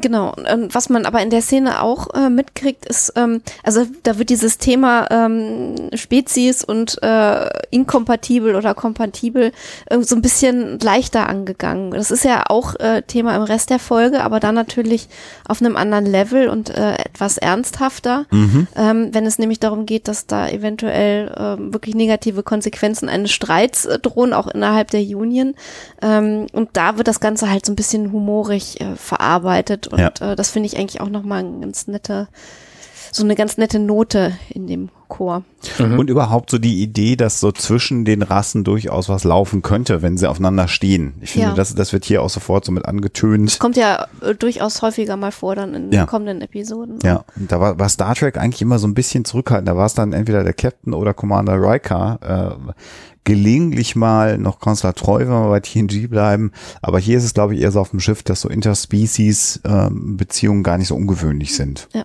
genau, 0.00 0.34
und 0.34 0.74
was 0.74 0.88
man 0.88 1.06
aber 1.06 1.22
in 1.22 1.30
der 1.30 1.42
Szene 1.42 1.80
auch 1.80 2.12
äh, 2.14 2.28
mitkriegt, 2.28 2.86
ist, 2.86 3.12
ähm, 3.16 3.40
also 3.62 3.86
da 4.02 4.18
wird 4.18 4.30
dieses 4.30 4.58
Thema 4.58 5.06
ähm, 5.10 5.90
Spezies 5.94 6.64
und 6.64 7.00
äh, 7.02 7.48
inkompatibel 7.70 8.56
oder 8.56 8.74
kompatibel 8.74 9.52
äh, 9.86 10.00
so 10.00 10.16
ein 10.16 10.22
bisschen 10.22 10.80
leichter 10.80 11.28
angegangen. 11.28 11.92
Das 11.92 12.10
ist 12.10 12.24
ja 12.24 12.44
auch 12.48 12.74
äh, 12.80 13.02
Thema 13.02 13.36
im 13.36 13.42
Rest 13.42 13.70
der 13.70 13.78
Folge, 13.78 14.24
aber 14.24 14.40
dann 14.40 14.56
natürlich 14.56 15.08
auf 15.46 15.60
einem 15.60 15.76
anderen 15.76 16.06
Level 16.06 16.48
und 16.48 16.70
äh, 16.70 16.94
etwas 16.96 17.38
ernsthafter, 17.38 18.26
ähm, 18.32 19.08
wenn 19.12 19.26
es 19.26 19.38
nämlich 19.38 19.60
darum 19.60 19.86
geht, 19.86 20.08
dass 20.08 20.26
da 20.26 20.48
eventuell 20.48 21.28
ähm, 21.44 21.72
wirklich 21.72 21.94
negative 21.94 22.42
Konsequenzen 22.42 23.08
eines 23.08 23.30
Streits 23.32 23.84
äh, 23.84 23.98
drohen, 23.98 24.32
auch 24.32 24.46
innerhalb 24.48 24.90
der 24.90 25.00
Union. 25.02 25.54
Ähm, 26.02 26.46
und 26.52 26.70
da 26.72 26.96
wird 26.96 27.08
das 27.08 27.20
Ganze 27.20 27.50
halt 27.50 27.66
so 27.66 27.72
ein 27.72 27.76
bisschen 27.76 28.12
humorig 28.12 28.80
äh, 28.80 28.96
verarbeitet 28.96 29.88
und 29.88 29.98
Ja. 29.98 30.12
äh, 30.20 30.36
das 30.36 30.50
finde 30.50 30.68
ich 30.68 30.76
eigentlich 30.78 31.00
auch 31.00 31.10
nochmal 31.10 31.44
ein 31.44 31.60
ganz 31.60 31.86
nette, 31.86 32.28
so 33.14 33.22
eine 33.24 33.34
ganz 33.36 33.56
nette 33.58 33.78
Note 33.78 34.32
in 34.50 34.66
dem 34.66 34.88
Chor. 35.08 35.44
Und 35.78 36.10
überhaupt 36.10 36.50
so 36.50 36.58
die 36.58 36.82
Idee, 36.82 37.14
dass 37.14 37.38
so 37.38 37.52
zwischen 37.52 38.04
den 38.04 38.22
Rassen 38.22 38.64
durchaus 38.64 39.08
was 39.08 39.22
laufen 39.22 39.62
könnte, 39.62 40.02
wenn 40.02 40.16
sie 40.16 40.28
aufeinander 40.28 40.66
stehen. 40.66 41.14
Ich 41.20 41.30
finde, 41.32 41.48
Ja. 41.48 41.54
das, 41.54 41.74
das 41.76 41.92
wird 41.92 42.04
hier 42.04 42.22
auch 42.22 42.30
sofort 42.30 42.64
so 42.64 42.72
mit 42.72 42.86
angetönt. 42.86 43.58
Kommt 43.60 43.76
ja 43.76 44.08
äh, 44.22 44.34
durchaus 44.34 44.82
häufiger 44.82 45.16
mal 45.16 45.30
vor 45.30 45.54
dann 45.54 45.74
in 45.74 45.92
Ja. 45.92 46.06
kommenden 46.06 46.40
Episoden. 46.40 46.98
Ja, 47.04 47.24
und 47.36 47.52
da 47.52 47.60
war, 47.60 47.78
war 47.78 47.88
Star 47.88 48.16
Trek 48.16 48.36
eigentlich 48.36 48.62
immer 48.62 48.80
so 48.80 48.88
ein 48.88 48.94
bisschen 48.94 49.24
zurückhaltend. 49.24 49.68
Da 49.68 49.76
war 49.76 49.86
es 49.86 49.94
dann 49.94 50.12
entweder 50.12 50.42
der 50.42 50.54
Captain 50.54 50.92
oder 50.92 51.14
Commander 51.14 51.54
Riker. 51.60 52.58
Äh, 52.68 52.72
gelegentlich 53.22 53.94
mal 53.96 54.36
noch 54.38 54.58
Konsulat 54.58 54.96
treu, 54.96 55.20
wenn 55.20 55.28
wir 55.28 55.48
bei 55.48 55.60
TNG 55.60 56.08
bleiben. 56.08 56.50
Aber 56.82 56.98
hier 56.98 57.16
ist 57.18 57.24
es, 57.24 57.32
glaube 57.34 57.54
ich, 57.54 57.60
eher 57.62 57.70
so 57.70 57.80
auf 57.80 57.90
dem 57.90 58.00
Schiff, 58.00 58.22
dass 58.24 58.40
so 58.42 58.48
Interspecies-Beziehungen 58.50 60.62
gar 60.62 60.76
nicht 60.78 60.88
so 60.88 60.96
ungewöhnlich 60.96 61.54
sind. 61.54 61.88
Ja. 61.94 62.04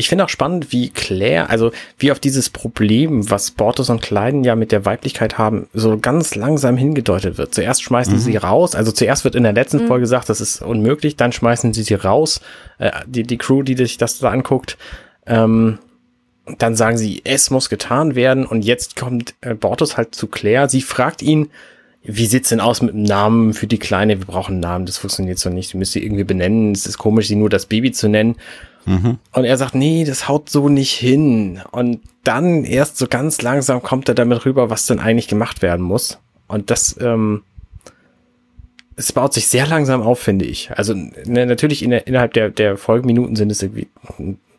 Ich 0.00 0.08
finde 0.08 0.24
auch 0.24 0.30
spannend, 0.30 0.72
wie 0.72 0.88
Claire, 0.88 1.50
also 1.50 1.72
wie 1.98 2.10
auf 2.10 2.18
dieses 2.18 2.48
Problem, 2.48 3.30
was 3.30 3.50
Bortus 3.50 3.90
und 3.90 4.00
Kleiden 4.00 4.44
ja 4.44 4.56
mit 4.56 4.72
der 4.72 4.86
Weiblichkeit 4.86 5.36
haben, 5.36 5.68
so 5.74 5.98
ganz 5.98 6.34
langsam 6.34 6.78
hingedeutet 6.78 7.36
wird. 7.36 7.54
Zuerst 7.54 7.82
schmeißen 7.82 8.14
mhm. 8.14 8.18
sie 8.18 8.36
raus, 8.38 8.74
also 8.74 8.92
zuerst 8.92 9.24
wird 9.24 9.34
in 9.34 9.42
der 9.42 9.52
letzten 9.52 9.82
mhm. 9.82 9.88
Folge 9.88 10.04
gesagt, 10.04 10.30
das 10.30 10.40
ist 10.40 10.62
unmöglich, 10.62 11.16
dann 11.16 11.32
schmeißen 11.32 11.74
sie 11.74 11.82
sie 11.82 11.94
raus, 11.94 12.40
äh, 12.78 12.90
die, 13.06 13.24
die 13.24 13.36
Crew, 13.36 13.62
die 13.62 13.76
sich 13.76 13.98
das 13.98 14.18
da 14.18 14.30
anguckt. 14.30 14.78
Ähm, 15.26 15.78
dann 16.56 16.76
sagen 16.76 16.96
sie, 16.96 17.20
es 17.24 17.50
muss 17.50 17.68
getan 17.68 18.14
werden 18.14 18.46
und 18.46 18.64
jetzt 18.64 18.96
kommt 18.96 19.34
äh, 19.42 19.52
Bortus 19.52 19.98
halt 19.98 20.14
zu 20.14 20.28
Claire. 20.28 20.70
Sie 20.70 20.80
fragt 20.80 21.20
ihn, 21.20 21.50
wie 22.02 22.24
sieht's 22.24 22.48
denn 22.48 22.60
aus 22.60 22.80
mit 22.80 22.94
dem 22.94 23.02
Namen 23.02 23.52
für 23.52 23.66
die 23.66 23.78
Kleine? 23.78 24.18
Wir 24.18 24.24
brauchen 24.24 24.52
einen 24.52 24.60
Namen, 24.60 24.86
das 24.86 24.96
funktioniert 24.96 25.38
so 25.38 25.50
nicht. 25.50 25.74
Du 25.74 25.76
müsst 25.78 25.92
sie 25.92 26.02
irgendwie 26.02 26.24
benennen. 26.24 26.72
Es 26.72 26.86
ist 26.86 26.96
komisch, 26.96 27.28
sie 27.28 27.36
nur 27.36 27.50
das 27.50 27.66
Baby 27.66 27.92
zu 27.92 28.08
nennen. 28.08 28.36
Mhm. 28.86 29.18
Und 29.32 29.44
er 29.44 29.56
sagt, 29.56 29.74
nee, 29.74 30.04
das 30.04 30.28
haut 30.28 30.48
so 30.48 30.68
nicht 30.68 30.92
hin. 30.92 31.60
Und 31.70 32.00
dann 32.24 32.64
erst 32.64 32.96
so 32.96 33.06
ganz 33.06 33.42
langsam 33.42 33.82
kommt 33.82 34.08
er 34.08 34.14
damit 34.14 34.44
rüber, 34.44 34.70
was 34.70 34.86
denn 34.86 34.98
eigentlich 34.98 35.28
gemacht 35.28 35.62
werden 35.62 35.84
muss. 35.84 36.18
Und 36.48 36.70
das, 36.70 36.96
ähm, 37.00 37.42
es 38.96 39.12
baut 39.12 39.32
sich 39.34 39.46
sehr 39.48 39.66
langsam 39.66 40.02
auf, 40.02 40.18
finde 40.18 40.44
ich. 40.44 40.70
Also 40.72 40.94
ne, 40.94 41.46
natürlich 41.46 41.82
in 41.82 41.90
der, 41.90 42.06
innerhalb 42.06 42.34
der, 42.34 42.50
der 42.50 42.76
Folgeminuten 42.76 43.36
sind 43.36 43.50
es 43.50 43.62
irgendwie 43.62 43.88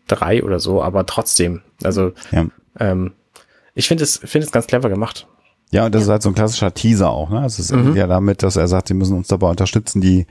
drei 0.08 0.44
oder 0.44 0.60
so, 0.60 0.82
aber 0.82 1.06
trotzdem. 1.06 1.62
Also 1.84 2.14
ja. 2.32 2.48
ähm, 2.80 3.14
ich 3.76 3.88
finde 3.88 4.04
es, 4.04 4.18
finde 4.18 4.46
es 4.46 4.52
ganz 4.52 4.68
clever 4.68 4.90
gemacht. 4.90 5.28
Ja, 5.72 5.86
und 5.86 5.96
das 5.96 6.02
ja. 6.02 6.06
ist 6.06 6.12
halt 6.12 6.22
so 6.24 6.30
ein 6.30 6.36
klassischer 6.36 6.74
Teaser 6.74 7.10
auch. 7.10 7.30
Ne? 7.30 7.46
Es 7.46 7.58
ist 7.58 7.74
mhm. 7.74 7.96
ja 7.96 8.06
damit, 8.06 8.44
dass 8.44 8.58
er 8.58 8.68
sagt, 8.68 8.90
sie 8.90 8.94
müssen 8.94 9.16
uns 9.16 9.30
dabei 9.30 9.50
unterstützen, 9.50 10.02
die 10.02 10.28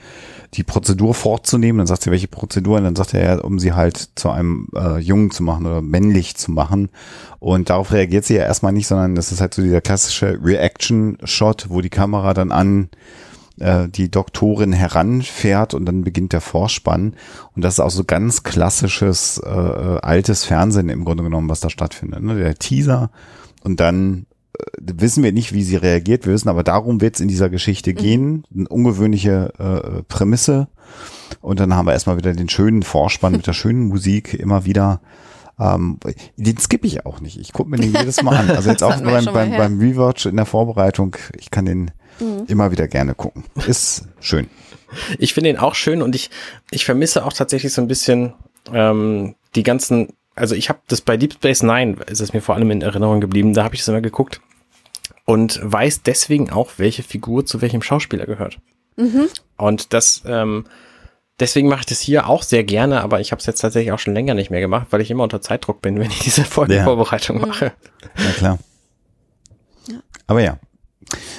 die 0.54 0.64
Prozedur 0.64 1.14
fortzunehmen. 1.14 1.78
Dann 1.78 1.86
sagt 1.86 2.02
sie, 2.02 2.10
welche 2.10 2.28
Prozedur? 2.28 2.76
Und 2.76 2.84
dann 2.84 2.96
sagt 2.96 3.14
er, 3.14 3.24
ja, 3.24 3.40
um 3.40 3.58
sie 3.58 3.72
halt 3.72 4.10
zu 4.16 4.30
einem 4.30 4.68
äh, 4.74 4.98
Jungen 4.98 5.30
zu 5.30 5.42
machen 5.42 5.64
oder 5.64 5.80
männlich 5.80 6.36
zu 6.36 6.52
machen. 6.52 6.90
Und 7.38 7.70
darauf 7.70 7.92
reagiert 7.92 8.26
sie 8.26 8.34
ja 8.34 8.42
erstmal 8.42 8.72
nicht, 8.72 8.86
sondern 8.86 9.14
das 9.14 9.32
ist 9.32 9.40
halt 9.40 9.54
so 9.54 9.62
dieser 9.62 9.80
klassische 9.80 10.38
Reaction-Shot, 10.42 11.66
wo 11.70 11.80
die 11.80 11.88
Kamera 11.88 12.34
dann 12.34 12.52
an 12.52 12.90
äh, 13.60 13.88
die 13.88 14.10
Doktorin 14.10 14.74
heranfährt 14.74 15.72
und 15.72 15.86
dann 15.86 16.04
beginnt 16.04 16.34
der 16.34 16.42
Vorspann. 16.42 17.14
Und 17.56 17.64
das 17.64 17.74
ist 17.74 17.80
auch 17.80 17.90
so 17.90 18.04
ganz 18.04 18.42
klassisches 18.42 19.38
äh, 19.38 19.48
äh 19.48 20.00
altes 20.02 20.44
Fernsehen 20.44 20.90
im 20.90 21.06
Grunde 21.06 21.22
genommen, 21.22 21.48
was 21.48 21.60
da 21.60 21.70
stattfindet. 21.70 22.22
Ne? 22.22 22.34
Der 22.34 22.56
Teaser 22.56 23.10
und 23.62 23.80
dann 23.80 24.26
wissen 24.78 25.22
wir 25.22 25.32
nicht, 25.32 25.52
wie 25.52 25.62
sie 25.62 25.76
reagiert. 25.76 26.26
Wir 26.26 26.32
wissen 26.32 26.48
aber, 26.48 26.62
darum 26.62 27.00
wird 27.00 27.14
es 27.14 27.20
in 27.20 27.28
dieser 27.28 27.48
Geschichte 27.48 27.90
mhm. 27.90 27.96
gehen. 27.96 28.44
Eine 28.54 28.68
ungewöhnliche 28.68 29.52
äh, 29.58 30.02
Prämisse. 30.04 30.68
Und 31.40 31.60
dann 31.60 31.74
haben 31.74 31.86
wir 31.86 31.92
erstmal 31.92 32.16
wieder 32.16 32.32
den 32.32 32.48
schönen 32.48 32.82
Vorspann 32.82 33.32
mit 33.32 33.46
der 33.46 33.52
schönen 33.54 33.88
Musik 33.88 34.34
immer 34.34 34.64
wieder. 34.64 35.00
Ähm, 35.58 35.98
den 36.36 36.56
skippe 36.56 36.86
ich 36.86 37.04
auch 37.04 37.20
nicht. 37.20 37.38
Ich 37.38 37.52
gucke 37.52 37.70
mir 37.70 37.76
den 37.76 37.94
jedes 37.94 38.22
Mal 38.22 38.36
an. 38.36 38.50
Also 38.50 38.70
jetzt 38.70 38.82
auch 38.82 38.98
beim, 39.00 39.26
beim, 39.26 39.50
beim 39.50 39.78
Rewatch 39.78 40.26
in 40.26 40.36
der 40.36 40.46
Vorbereitung. 40.46 41.16
Ich 41.38 41.50
kann 41.50 41.66
den 41.66 41.90
mhm. 42.18 42.44
immer 42.46 42.72
wieder 42.72 42.88
gerne 42.88 43.14
gucken. 43.14 43.44
Ist 43.66 44.04
schön. 44.20 44.48
Ich 45.18 45.34
finde 45.34 45.50
ihn 45.50 45.58
auch 45.58 45.74
schön 45.74 46.02
und 46.02 46.14
ich, 46.14 46.30
ich 46.70 46.84
vermisse 46.84 47.24
auch 47.24 47.32
tatsächlich 47.32 47.72
so 47.72 47.82
ein 47.82 47.88
bisschen 47.88 48.32
ähm, 48.72 49.36
die 49.54 49.62
ganzen 49.62 50.08
also 50.36 50.54
ich 50.54 50.68
habe 50.70 50.78
das 50.88 51.02
bei 51.02 51.16
Deep 51.18 51.34
Space 51.34 51.62
Nine, 51.62 51.96
ist 52.06 52.20
es 52.20 52.32
mir 52.32 52.40
vor 52.40 52.54
allem 52.54 52.70
in 52.70 52.80
Erinnerung 52.80 53.20
geblieben, 53.20 53.52
da 53.52 53.64
habe 53.64 53.74
ich 53.74 53.82
das 53.82 53.88
immer 53.88 54.00
geguckt 54.00 54.40
und 55.30 55.60
weiß 55.62 56.02
deswegen 56.02 56.50
auch, 56.50 56.72
welche 56.78 57.04
Figur 57.04 57.46
zu 57.46 57.60
welchem 57.60 57.82
Schauspieler 57.82 58.26
gehört. 58.26 58.58
Mhm. 58.96 59.28
Und 59.56 59.92
das, 59.92 60.22
ähm, 60.26 60.64
deswegen 61.38 61.68
mache 61.68 61.80
ich 61.80 61.86
das 61.86 62.00
hier 62.00 62.28
auch 62.28 62.42
sehr 62.42 62.64
gerne, 62.64 63.00
aber 63.00 63.20
ich 63.20 63.30
habe 63.30 63.38
es 63.38 63.46
jetzt 63.46 63.60
tatsächlich 63.60 63.92
auch 63.92 64.00
schon 64.00 64.14
länger 64.14 64.34
nicht 64.34 64.50
mehr 64.50 64.60
gemacht, 64.60 64.88
weil 64.90 65.00
ich 65.00 65.10
immer 65.10 65.22
unter 65.22 65.40
Zeitdruck 65.40 65.82
bin, 65.82 65.98
wenn 66.00 66.10
ich 66.10 66.18
diese 66.18 66.42
Folgenvorbereitung 66.42 67.38
ja. 67.38 67.46
mache. 67.46 67.72
Ja, 68.16 68.32
klar. 68.32 68.58
Ja. 69.88 69.98
Aber 70.26 70.42
ja, 70.42 70.58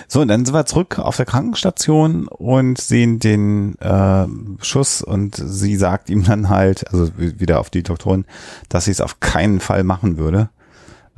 so, 0.07 0.21
und 0.21 0.29
dann 0.29 0.45
sind 0.45 0.53
wir 0.53 0.65
zurück 0.65 0.99
auf 0.99 1.17
der 1.17 1.25
Krankenstation 1.25 2.27
und 2.27 2.79
sehen 2.79 3.19
den 3.19 3.77
äh, 3.79 4.25
Schuss 4.61 5.01
und 5.01 5.35
sie 5.35 5.75
sagt 5.75 6.09
ihm 6.09 6.23
dann 6.23 6.47
halt, 6.49 6.87
also 6.91 7.11
wieder 7.17 7.59
auf 7.59 7.69
die 7.69 7.83
Doktorin, 7.83 8.25
dass 8.69 8.85
sie 8.85 8.91
es 8.91 9.01
auf 9.01 9.19
keinen 9.19 9.59
Fall 9.59 9.83
machen 9.83 10.17
würde. 10.17 10.49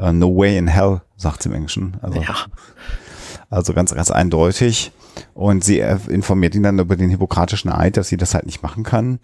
Uh, 0.04 0.12
no 0.12 0.36
way 0.36 0.58
in 0.58 0.68
hell, 0.68 1.02
sagt 1.16 1.44
sie 1.44 1.50
im 1.50 1.56
Englischen. 1.56 1.96
Also, 2.02 2.20
ja. 2.20 2.36
also 3.50 3.74
ganz, 3.74 3.96
ganz 3.96 4.12
eindeutig. 4.12 4.92
Und 5.34 5.64
sie 5.64 5.80
informiert 5.80 6.56
ihn 6.56 6.64
dann 6.64 6.80
über 6.80 6.98
den 6.98 7.10
hippokratischen 7.10 7.72
Eid, 7.72 7.96
dass 7.96 8.10
sie 8.10 8.18
das 8.18 8.34
halt 8.34 8.46
nicht 8.46 8.62
machen 8.64 8.84
kann. 8.84 9.20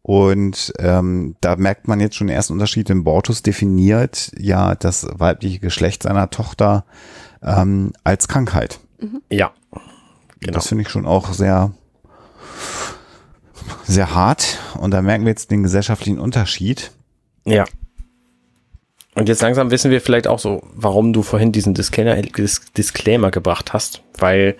Und 0.00 0.72
ähm, 0.78 1.36
da 1.40 1.56
merkt 1.56 1.88
man 1.88 2.00
jetzt 2.00 2.16
schon 2.16 2.28
den 2.28 2.36
ersten 2.36 2.54
Unterschied, 2.54 2.88
denn 2.88 3.04
Bortus 3.04 3.42
definiert 3.42 4.32
ja 4.38 4.74
das 4.74 5.06
weibliche 5.10 5.58
Geschlecht 5.58 6.04
seiner 6.04 6.30
Tochter 6.30 6.84
ähm, 7.42 7.92
als 8.02 8.26
Krankheit. 8.28 8.80
Mhm. 9.00 9.20
Ja. 9.30 9.52
Genau. 10.40 10.54
Das 10.54 10.68
finde 10.68 10.82
ich 10.82 10.88
schon 10.88 11.06
auch 11.06 11.34
sehr, 11.34 11.72
sehr 13.84 14.14
hart. 14.14 14.58
Und 14.78 14.92
da 14.92 15.02
merken 15.02 15.24
wir 15.24 15.30
jetzt 15.30 15.50
den 15.50 15.62
gesellschaftlichen 15.62 16.18
Unterschied. 16.18 16.92
Ja. 17.44 17.64
Und 19.14 19.28
jetzt 19.28 19.42
langsam 19.42 19.70
wissen 19.70 19.90
wir 19.90 20.00
vielleicht 20.00 20.26
auch 20.26 20.38
so, 20.38 20.62
warum 20.74 21.12
du 21.12 21.22
vorhin 21.22 21.52
diesen 21.52 21.74
Disclaimer, 21.74 22.20
Disclaimer 22.76 23.30
gebracht 23.30 23.72
hast, 23.72 24.02
weil 24.18 24.56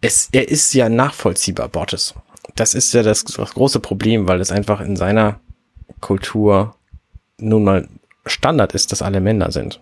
es, 0.00 0.28
er 0.32 0.48
ist 0.48 0.74
ja 0.74 0.88
nachvollziehbar, 0.88 1.68
Bortes. 1.68 2.14
Das 2.56 2.74
ist 2.74 2.92
ja 2.92 3.02
das, 3.02 3.24
das 3.24 3.54
große 3.54 3.80
Problem, 3.80 4.28
weil 4.28 4.40
es 4.40 4.50
einfach 4.50 4.80
in 4.80 4.96
seiner 4.96 5.40
Kultur 6.00 6.74
nun 7.38 7.64
mal 7.64 7.88
Standard 8.26 8.74
ist, 8.74 8.92
dass 8.92 9.02
alle 9.02 9.20
Männer 9.20 9.50
sind. 9.52 9.80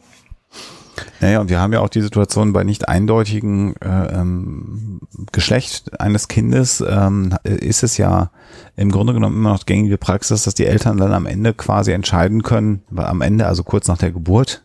Naja, 1.21 1.41
und 1.41 1.51
wir 1.51 1.61
haben 1.61 1.73
ja 1.73 1.81
auch 1.81 1.89
die 1.89 2.03
Situation 2.03 2.53
bei 2.53 2.65
nicht 2.65 2.89
eindeutigen 2.89 3.75
äh, 3.77 4.21
ähm, 4.21 5.01
Geschlecht 5.33 6.01
eines 6.01 6.29
Kindes, 6.29 6.83
ähm, 6.87 7.35
ist 7.45 7.83
es 7.83 7.97
ja 7.97 8.31
im 8.77 8.91
Grunde 8.91 9.13
genommen 9.13 9.37
immer 9.37 9.53
noch 9.53 9.67
gängige 9.67 9.99
Praxis, 9.99 10.45
dass 10.45 10.55
die 10.55 10.67
Eltern 10.67 10.97
dann 10.97 11.13
am 11.13 11.27
Ende 11.27 11.55
quasi 11.55 11.93
entscheiden 11.93 12.43
können, 12.43 12.83
am 12.95 13.21
Ende, 13.21 13.47
also 13.47 13.63
kurz 13.63 13.89
nach 13.89 13.99
der 13.99 14.13
Geburt, 14.13 14.65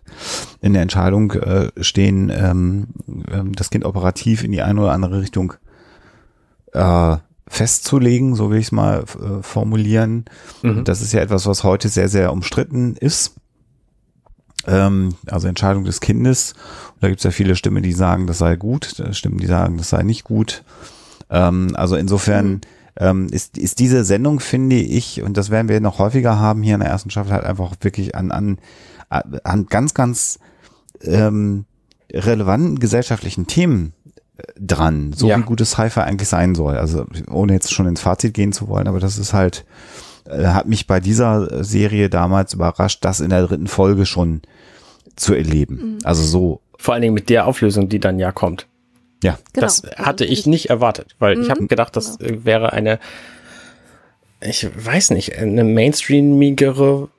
in 0.61 0.73
der 0.73 0.81
Entscheidung 0.81 1.31
äh, 1.33 1.69
stehen, 1.81 2.29
ähm, 2.29 2.87
ähm 3.31 3.53
das 3.55 3.69
Kind 3.69 3.85
operativ 3.85 4.43
in 4.43 4.51
die 4.51 4.61
eine 4.61 4.81
oder 4.81 4.91
andere 4.91 5.21
Richtung 5.21 5.53
äh, 6.73 7.17
festzulegen, 7.47 8.35
so 8.35 8.51
will 8.51 8.59
ich 8.59 8.67
es 8.67 8.71
mal 8.71 9.03
äh, 9.03 9.41
formulieren. 9.41 10.25
Mhm. 10.63 10.83
Das 10.83 11.01
ist 11.01 11.13
ja 11.13 11.21
etwas, 11.21 11.45
was 11.45 11.63
heute 11.63 11.87
sehr, 11.87 12.09
sehr 12.09 12.31
umstritten 12.31 12.95
ist 12.95 13.35
ähm, 14.67 15.15
also 15.25 15.47
Entscheidung 15.47 15.85
des 15.85 16.01
Kindes. 16.01 16.53
Und 16.95 17.03
da 17.03 17.07
gibt 17.07 17.19
es 17.19 17.23
ja 17.23 17.31
viele 17.31 17.55
Stimmen, 17.55 17.83
die 17.83 17.93
sagen, 17.93 18.27
das 18.27 18.39
sei 18.39 18.55
gut, 18.55 19.03
Stimmen, 19.11 19.37
die 19.37 19.47
sagen, 19.47 19.77
das 19.77 19.89
sei 19.89 20.03
nicht 20.03 20.23
gut. 20.23 20.63
Ähm, 21.29 21.71
also 21.75 21.95
insofern 21.95 22.49
mhm. 22.49 22.61
ähm, 22.97 23.27
ist, 23.31 23.57
ist 23.57 23.79
diese 23.79 24.03
Sendung, 24.03 24.39
finde 24.39 24.75
ich, 24.75 25.21
und 25.21 25.37
das 25.37 25.49
werden 25.49 25.69
wir 25.69 25.79
noch 25.79 25.99
häufiger 25.99 26.39
haben 26.39 26.63
hier 26.63 26.75
in 26.75 26.81
der 26.81 26.89
ersten 26.89 27.09
Staffel, 27.09 27.31
halt 27.31 27.45
einfach 27.45 27.73
wirklich 27.81 28.15
an, 28.15 28.31
an, 28.31 28.57
an 29.09 29.65
ganz, 29.67 29.93
ganz 29.93 30.39
ähm, 31.03 31.65
relevanten 32.11 32.79
gesellschaftlichen 32.79 33.47
Themen 33.47 33.93
äh, 34.37 34.43
dran, 34.59 35.13
so 35.13 35.29
ja. 35.29 35.37
wie 35.37 35.43
gutes 35.43 35.71
Sci-Fi 35.71 36.01
eigentlich 36.01 36.29
sein 36.29 36.55
soll. 36.55 36.77
Also 36.77 37.05
ohne 37.29 37.53
jetzt 37.53 37.73
schon 37.73 37.87
ins 37.87 38.01
Fazit 38.01 38.33
gehen 38.33 38.53
zu 38.53 38.67
wollen, 38.67 38.87
aber 38.87 38.99
das 38.99 39.17
ist 39.17 39.33
halt, 39.33 39.65
äh, 40.25 40.47
hat 40.47 40.67
mich 40.67 40.87
bei 40.87 40.99
dieser 40.99 41.63
Serie 41.63 42.09
damals 42.09 42.53
überrascht, 42.53 43.03
das 43.03 43.19
in 43.19 43.29
der 43.29 43.45
dritten 43.45 43.67
Folge 43.67 44.05
schon 44.05 44.41
zu 45.17 45.33
erleben. 45.33 45.75
Mhm. 45.75 45.97
Also 46.03 46.23
so. 46.23 46.61
Vor 46.77 46.93
allen 46.93 47.01
Dingen 47.01 47.13
mit 47.13 47.29
der 47.29 47.47
Auflösung, 47.47 47.89
die 47.89 47.99
dann 47.99 48.19
ja 48.19 48.31
kommt. 48.31 48.67
Ja. 49.23 49.39
Genau. 49.53 49.65
Das 49.65 49.83
hatte 49.97 50.25
ich 50.25 50.45
nicht 50.45 50.69
erwartet, 50.69 51.15
weil 51.19 51.35
mhm. 51.35 51.41
ich 51.43 51.49
habe 51.49 51.67
gedacht, 51.67 51.95
das 51.95 52.19
genau. 52.19 52.45
wäre 52.45 52.73
eine, 52.73 52.99
ich 54.41 54.67
weiß 54.73 55.09
nicht, 55.11 55.37
eine 55.37 55.63
mainstreamigere 55.63 57.09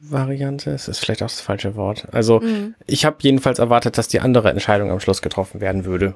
Variante. 0.00 0.70
Es 0.70 0.88
ist 0.88 0.98
vielleicht 0.98 1.22
auch 1.22 1.28
das 1.28 1.40
falsche 1.40 1.74
Wort. 1.76 2.06
Also 2.12 2.40
mhm. 2.40 2.74
ich 2.86 3.04
habe 3.04 3.16
jedenfalls 3.20 3.58
erwartet, 3.58 3.98
dass 3.98 4.08
die 4.08 4.20
andere 4.20 4.50
Entscheidung 4.50 4.90
am 4.90 5.00
Schluss 5.00 5.22
getroffen 5.22 5.60
werden 5.60 5.84
würde. 5.84 6.14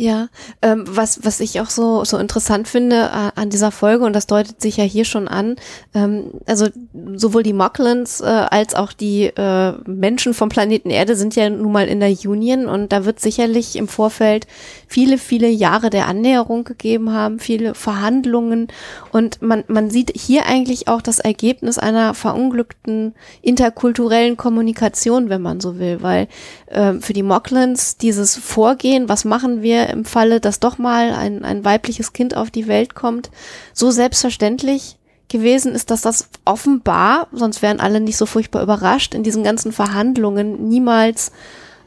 Ja, 0.00 0.28
ähm, 0.62 0.84
was, 0.86 1.24
was 1.24 1.40
ich 1.40 1.60
auch 1.60 1.70
so, 1.70 2.04
so 2.04 2.18
interessant 2.18 2.68
finde 2.68 2.94
äh, 2.94 3.32
an 3.34 3.50
dieser 3.50 3.72
Folge, 3.72 4.04
und 4.04 4.12
das 4.12 4.28
deutet 4.28 4.62
sich 4.62 4.76
ja 4.76 4.84
hier 4.84 5.04
schon 5.04 5.26
an, 5.26 5.56
ähm, 5.92 6.30
also 6.46 6.68
sowohl 7.16 7.42
die 7.42 7.52
Mocklins 7.52 8.20
äh, 8.20 8.26
als 8.26 8.76
auch 8.76 8.92
die 8.92 9.24
äh, 9.24 9.72
Menschen 9.86 10.34
vom 10.34 10.50
Planeten 10.50 10.90
Erde 10.90 11.16
sind 11.16 11.34
ja 11.34 11.50
nun 11.50 11.72
mal 11.72 11.88
in 11.88 11.98
der 11.98 12.10
Union 12.26 12.66
und 12.66 12.92
da 12.92 13.04
wird 13.04 13.18
sicherlich 13.18 13.74
im 13.74 13.88
Vorfeld 13.88 14.46
viele, 14.86 15.18
viele 15.18 15.48
Jahre 15.48 15.90
der 15.90 16.06
Annäherung 16.06 16.62
gegeben 16.62 17.12
haben, 17.12 17.40
viele 17.40 17.74
Verhandlungen. 17.74 18.68
Und 19.10 19.42
man, 19.42 19.64
man 19.66 19.90
sieht 19.90 20.12
hier 20.16 20.46
eigentlich 20.46 20.86
auch 20.86 21.02
das 21.02 21.18
Ergebnis 21.18 21.76
einer 21.76 22.14
verunglückten 22.14 23.14
interkulturellen 23.42 24.36
Kommunikation, 24.36 25.28
wenn 25.28 25.42
man 25.42 25.58
so 25.60 25.80
will, 25.80 26.02
weil 26.02 26.28
ähm, 26.70 27.02
für 27.02 27.14
die 27.14 27.24
Mocklins 27.24 27.96
dieses 27.96 28.36
Vorgehen, 28.36 29.08
was 29.08 29.24
machen 29.24 29.60
wir 29.60 29.87
im 29.90 30.04
Falle, 30.04 30.40
dass 30.40 30.60
doch 30.60 30.78
mal 30.78 31.12
ein, 31.12 31.44
ein 31.44 31.64
weibliches 31.64 32.12
Kind 32.12 32.36
auf 32.36 32.50
die 32.50 32.66
Welt 32.66 32.94
kommt, 32.94 33.30
so 33.72 33.90
selbstverständlich 33.90 34.96
gewesen 35.28 35.74
ist, 35.74 35.90
dass 35.90 36.00
das 36.00 36.28
offenbar, 36.44 37.28
sonst 37.32 37.62
wären 37.62 37.80
alle 37.80 38.00
nicht 38.00 38.16
so 38.16 38.26
furchtbar 38.26 38.62
überrascht, 38.62 39.14
in 39.14 39.22
diesen 39.22 39.44
ganzen 39.44 39.72
Verhandlungen 39.72 40.68
niemals 40.68 41.32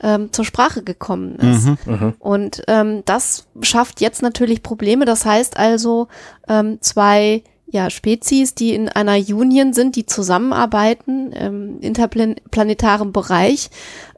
ähm, 0.03 0.31
zur 0.31 0.45
Sprache 0.45 0.83
gekommen 0.83 1.35
ist. 1.35 1.87
Mhm. 1.87 2.13
Und 2.19 2.63
ähm, 2.67 3.03
das 3.05 3.47
schafft 3.61 4.01
jetzt 4.01 4.21
natürlich 4.21 4.63
Probleme. 4.63 5.05
Das 5.05 5.25
heißt 5.25 5.57
also, 5.57 6.07
ähm, 6.47 6.79
zwei 6.81 7.43
ja, 7.71 7.89
Spezies, 7.89 8.53
die 8.53 8.73
in 8.75 8.89
einer 8.89 9.15
Union 9.15 9.73
sind, 9.73 9.95
die 9.95 10.05
zusammenarbeiten 10.05 11.31
im 11.31 11.79
interplanetaren 11.79 13.13
Bereich, 13.13 13.69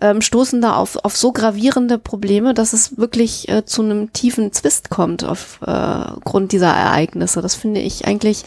ähm, 0.02 0.22
stoßen 0.22 0.60
da 0.60 0.76
auf, 0.76 0.98
auf 1.04 1.16
so 1.16 1.32
gravierende 1.32 2.00
Probleme, 2.00 2.56
dass 2.56 2.74
es 2.74 2.98
wirklich 2.98 3.48
äh, 3.50 3.64
zu 3.64 3.84
einem 3.84 4.12
tiefen 4.12 4.52
Zwist 4.54 4.90
kommt 4.90 5.24
aufgrund 5.24 6.46
äh, 6.46 6.50
dieser 6.50 6.74
Ereignisse. 6.74 7.42
Das 7.42 7.54
finde 7.54 7.80
ich 7.80 8.06
eigentlich 8.06 8.44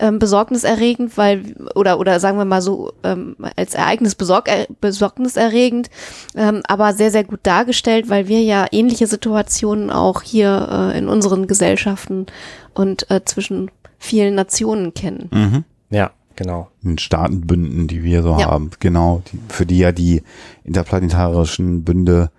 ähm, 0.00 0.18
besorgniserregend, 0.18 1.16
weil, 1.16 1.54
oder, 1.74 2.00
oder 2.00 2.18
sagen 2.18 2.38
wir 2.38 2.44
mal 2.44 2.62
so, 2.62 2.92
ähm, 3.04 3.36
als 3.54 3.74
Ereignis 3.74 4.16
besorg, 4.16 4.48
äh, 4.48 4.66
besorgniserregend, 4.80 5.90
ähm, 6.34 6.62
aber 6.66 6.92
sehr, 6.94 7.10
sehr 7.12 7.24
gut 7.24 7.40
dargestellt, 7.44 8.08
weil 8.08 8.26
wir 8.26 8.40
ja 8.40 8.66
ähnliche 8.72 9.06
Situationen 9.06 9.90
auch 9.90 10.22
hier 10.22 10.92
äh, 10.92 10.98
in 10.98 11.08
unseren 11.08 11.46
Gesellschaften 11.46 12.26
und 12.74 13.10
äh, 13.10 13.24
zwischen 13.24 13.70
vielen 14.00 14.34
Nationen 14.34 14.92
kennen. 14.94 15.28
Mhm. 15.32 15.64
Ja, 15.90 16.10
genau. 16.34 16.68
In 16.82 16.98
Staatenbünden, 16.98 17.86
die 17.86 18.02
wir 18.02 18.22
so 18.24 18.36
Ja. 18.36 18.46
haben, 18.50 18.70
genau, 18.80 19.22
die, 19.30 19.38
für 19.48 19.66
die 19.66 19.78
ja 19.78 19.92
die 19.92 20.22
interplanetarischen 20.64 21.84
Bünde 21.84 22.30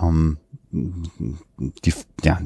ähm, 0.00 0.38
die 0.72 1.94
ja, 2.22 2.38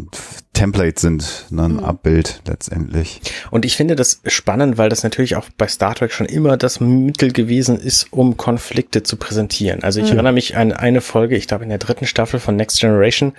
Template 0.53 1.01
sind, 1.01 1.47
ne, 1.51 1.65
ein 1.65 1.81
Abbild 1.81 2.43
letztendlich. 2.47 3.21
Und 3.51 3.65
ich 3.65 3.77
finde 3.77 3.97
das 3.97 4.21
spannend, 4.27 4.79
weil 4.79 4.89
das 4.89 5.03
natürlich 5.03 5.37
auch 5.37 5.49
bei 5.57 5.67
Star 5.67 5.95
Trek 5.95 6.13
schon 6.13 6.27
immer 6.27 6.57
das 6.57 6.81
Mittel 6.81 7.33
gewesen 7.33 7.79
ist, 7.79 8.13
um 8.13 8.37
Konflikte 8.37 9.03
zu 9.03 9.17
präsentieren. 9.17 9.83
Also 9.83 10.01
ich 10.01 10.11
erinnere 10.11 10.33
mich 10.33 10.57
an 10.57 10.73
eine 10.73 11.01
Folge, 11.01 11.37
ich 11.37 11.49
glaube 11.49 11.65
in 11.65 11.71
der 11.71 11.79
dritten 11.79 12.07
Staffel 12.07 12.39
von 12.39 12.57
Next 12.57 12.79
Generation, 12.81 13.33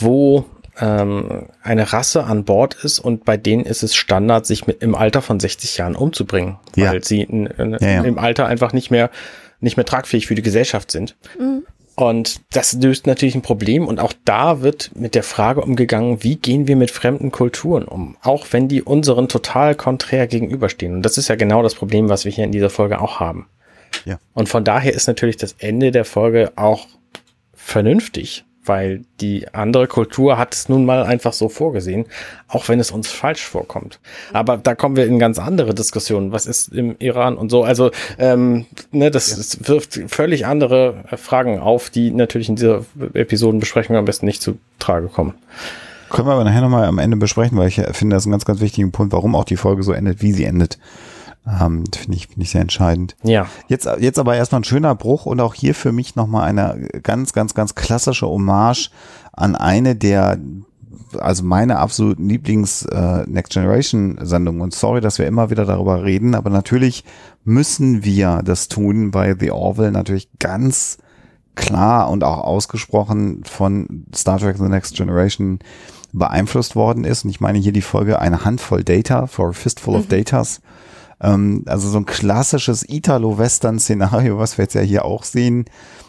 wo 0.00 0.44
ähm, 0.78 1.46
eine 1.62 1.92
Rasse 1.92 2.24
an 2.24 2.44
Bord 2.44 2.74
ist 2.82 2.98
und 2.98 3.24
bei 3.24 3.36
denen 3.36 3.64
ist 3.64 3.82
es 3.82 3.94
Standard, 3.94 4.46
sich 4.46 4.66
mit 4.66 4.82
im 4.82 4.94
Alter 4.94 5.22
von 5.22 5.40
60 5.40 5.76
Jahren 5.78 5.96
umzubringen, 5.96 6.56
Ja. 6.74 6.90
weil 6.92 7.02
sie 7.04 7.22
in, 7.22 7.46
in, 7.46 7.72
Ja, 7.72 7.78
ja. 7.80 8.02
im 8.04 8.18
Alter 8.18 8.46
einfach 8.46 8.72
nicht 8.72 8.90
mehr 8.90 9.10
nicht 9.60 9.78
mehr 9.78 9.86
tragfähig 9.86 10.26
für 10.26 10.34
die 10.34 10.42
Gesellschaft 10.42 10.90
sind. 10.90 11.16
Und 11.94 12.42
das 12.52 12.74
löst 12.74 13.06
natürlich 13.06 13.34
ein 13.34 13.40
Problem 13.40 13.88
und 13.88 14.00
auch 14.00 14.12
da 14.26 14.60
wird 14.60 14.90
mit 14.94 15.14
der 15.14 15.22
Frage 15.22 15.62
umgegangen, 15.62 16.22
wie 16.22 16.36
gehen 16.36 16.66
wir 16.68 16.76
mit 16.76 16.90
fremden 16.90 17.32
Kulturen 17.32 17.84
um, 17.86 18.18
auch 18.22 18.46
wenn 18.50 18.68
die 18.68 18.82
unseren 18.82 19.28
total 19.28 19.74
konträr 19.74 20.26
gegenüberstehen. 20.26 20.96
Und 20.96 21.02
das 21.02 21.16
ist 21.16 21.28
ja 21.28 21.36
genau 21.36 21.62
das 21.62 21.74
Problem, 21.74 22.10
was 22.10 22.26
wir 22.26 22.32
hier 22.32 22.44
in 22.44 22.52
dieser 22.52 22.68
Folge 22.68 23.00
auch 23.00 23.18
haben. 23.18 23.46
Ja. 24.04 24.18
Und 24.34 24.50
von 24.50 24.62
daher 24.62 24.92
ist 24.92 25.06
natürlich 25.06 25.38
das 25.38 25.54
Ende 25.58 25.90
der 25.90 26.04
Folge 26.04 26.52
auch 26.56 26.86
vernünftig, 27.54 28.44
weil 28.66 29.04
die 29.20 29.48
andere 29.54 29.86
Kultur 29.86 30.38
hat 30.38 30.54
es 30.54 30.68
nun 30.68 30.84
mal 30.84 31.04
einfach 31.04 31.32
so 31.32 31.48
vorgesehen, 31.48 32.06
auch 32.48 32.68
wenn 32.68 32.80
es 32.80 32.90
uns 32.90 33.08
falsch 33.08 33.44
vorkommt. 33.44 34.00
Aber 34.32 34.56
da 34.56 34.74
kommen 34.74 34.96
wir 34.96 35.06
in 35.06 35.18
ganz 35.18 35.38
andere 35.38 35.74
Diskussionen. 35.74 36.32
Was 36.32 36.46
ist 36.46 36.72
im 36.72 36.96
Iran 36.98 37.36
und 37.36 37.50
so? 37.50 37.62
Also 37.62 37.90
ähm, 38.18 38.66
ne, 38.92 39.10
das, 39.10 39.34
das 39.36 39.68
wirft 39.68 40.00
völlig 40.08 40.46
andere 40.46 41.04
äh, 41.10 41.16
Fragen 41.16 41.58
auf, 41.58 41.90
die 41.90 42.10
natürlich 42.10 42.48
in 42.48 42.56
dieser 42.56 42.84
Episodenbesprechung 43.14 43.96
am 43.96 44.04
besten 44.04 44.26
nicht 44.26 44.42
zu 44.42 44.58
Trage 44.78 45.08
kommen. 45.08 45.34
Können 46.08 46.28
wir 46.28 46.34
aber 46.34 46.44
nachher 46.44 46.60
nochmal 46.60 46.84
am 46.84 46.98
Ende 46.98 47.16
besprechen, 47.16 47.58
weil 47.58 47.68
ich 47.68 47.80
finde, 47.92 48.14
das 48.14 48.22
ist 48.22 48.26
ein 48.26 48.30
ganz, 48.30 48.44
ganz 48.44 48.60
wichtiger 48.60 48.88
Punkt, 48.90 49.12
warum 49.12 49.34
auch 49.34 49.44
die 49.44 49.56
Folge 49.56 49.82
so 49.82 49.92
endet, 49.92 50.22
wie 50.22 50.32
sie 50.32 50.44
endet. 50.44 50.78
Ähm, 51.46 51.84
finde 51.94 52.16
ich, 52.16 52.26
finde 52.26 52.42
ich 52.42 52.50
sehr 52.50 52.60
entscheidend. 52.60 53.16
Ja, 53.22 53.46
Jetzt, 53.68 53.88
jetzt 54.00 54.18
aber 54.18 54.36
erstmal 54.36 54.62
ein 54.62 54.64
schöner 54.64 54.94
Bruch 54.94 55.26
und 55.26 55.40
auch 55.40 55.54
hier 55.54 55.74
für 55.74 55.92
mich 55.92 56.16
nochmal 56.16 56.48
eine 56.48 56.88
ganz, 57.02 57.32
ganz, 57.32 57.54
ganz 57.54 57.74
klassische 57.74 58.26
Hommage 58.26 58.90
an 59.32 59.54
eine 59.54 59.94
der, 59.94 60.38
also 61.18 61.44
meine 61.44 61.78
absoluten 61.78 62.28
Lieblings 62.28 62.84
äh, 62.86 63.24
Next 63.26 63.52
Generation 63.52 64.18
Sendungen. 64.22 64.60
Und 64.60 64.74
sorry, 64.74 65.00
dass 65.00 65.18
wir 65.18 65.26
immer 65.26 65.50
wieder 65.50 65.64
darüber 65.64 66.02
reden, 66.02 66.34
aber 66.34 66.50
natürlich 66.50 67.04
müssen 67.44 68.02
wir 68.04 68.42
das 68.44 68.66
tun, 68.66 69.14
weil 69.14 69.38
The 69.38 69.52
Orville 69.52 69.92
natürlich 69.92 70.28
ganz 70.40 70.98
klar 71.54 72.10
und 72.10 72.24
auch 72.24 72.40
ausgesprochen 72.40 73.42
von 73.44 74.04
Star 74.14 74.38
Trek 74.38 74.56
The 74.58 74.64
Next 74.64 74.96
Generation 74.96 75.60
beeinflusst 76.12 76.74
worden 76.74 77.04
ist. 77.04 77.24
Und 77.24 77.30
ich 77.30 77.40
meine 77.40 77.58
hier 77.58 77.72
die 77.72 77.82
Folge 77.82 78.18
Eine 78.20 78.44
Handvoll 78.44 78.82
Data 78.82 79.26
for 79.26 79.50
a 79.50 79.52
Fistful 79.52 79.94
of 79.94 80.08
Datas. 80.08 80.60
Ähm, 81.20 81.64
also 81.66 81.88
so 81.88 81.98
ein 81.98 82.06
klassisches 82.06 82.88
Italo-Western-Szenario, 82.88 84.38
was 84.38 84.58
wir 84.58 84.64
jetzt 84.64 84.74
ja 84.74 84.82
hier 84.82 85.04
auch 85.04 85.24
sehen. 85.24 85.64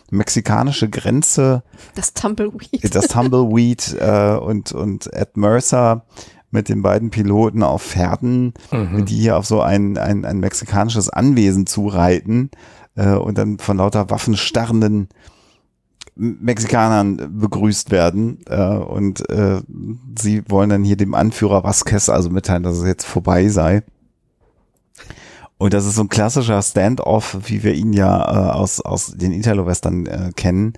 Mexikanische 0.09 0.89
Grenze, 0.89 1.63
Das 1.95 2.13
Tumbleweed. 2.13 2.95
das 2.95 3.07
Tumbleweed 3.09 3.97
äh, 3.99 4.37
und, 4.37 4.71
und 4.71 5.13
Ed 5.13 5.35
Mercer 5.35 6.05
mit 6.49 6.69
den 6.69 6.81
beiden 6.81 7.09
Piloten 7.09 7.61
auf 7.61 7.83
Pferden, 7.83 8.53
die 8.71 9.17
hier 9.17 9.35
auf 9.35 9.45
so 9.45 9.59
ein, 9.61 9.97
ein, 9.97 10.23
ein 10.23 10.39
mexikanisches 10.39 11.09
Anwesen 11.09 11.67
zureiten 11.67 12.51
äh, 12.95 13.15
und 13.15 13.37
dann 13.37 13.59
von 13.59 13.75
lauter 13.75 14.09
waffenstarrenden 14.09 15.09
Mexikanern 16.15 17.37
begrüßt 17.37 17.91
werden 17.91 18.39
äh, 18.47 18.77
und 18.77 19.29
äh, 19.29 19.61
sie 20.17 20.41
wollen 20.49 20.69
dann 20.69 20.83
hier 20.85 20.95
dem 20.97 21.13
Anführer 21.13 21.63
Vasquez 21.65 22.07
also 22.09 22.29
mitteilen, 22.29 22.63
dass 22.63 22.77
es 22.77 22.85
jetzt 22.85 23.05
vorbei 23.05 23.49
sei. 23.49 23.83
Und 25.57 25.73
das 25.73 25.85
ist 25.85 25.95
so 25.95 26.01
ein 26.01 26.09
klassischer 26.09 26.61
Standoff, 26.61 27.37
wie 27.45 27.63
wir 27.63 27.73
ihn 27.73 27.93
ja 27.93 28.19
äh, 28.19 28.51
aus, 28.51 28.79
aus 28.79 29.13
den 29.15 29.31
Italo-Western 29.31 30.05
äh, 30.05 30.31
kennen. 30.35 30.73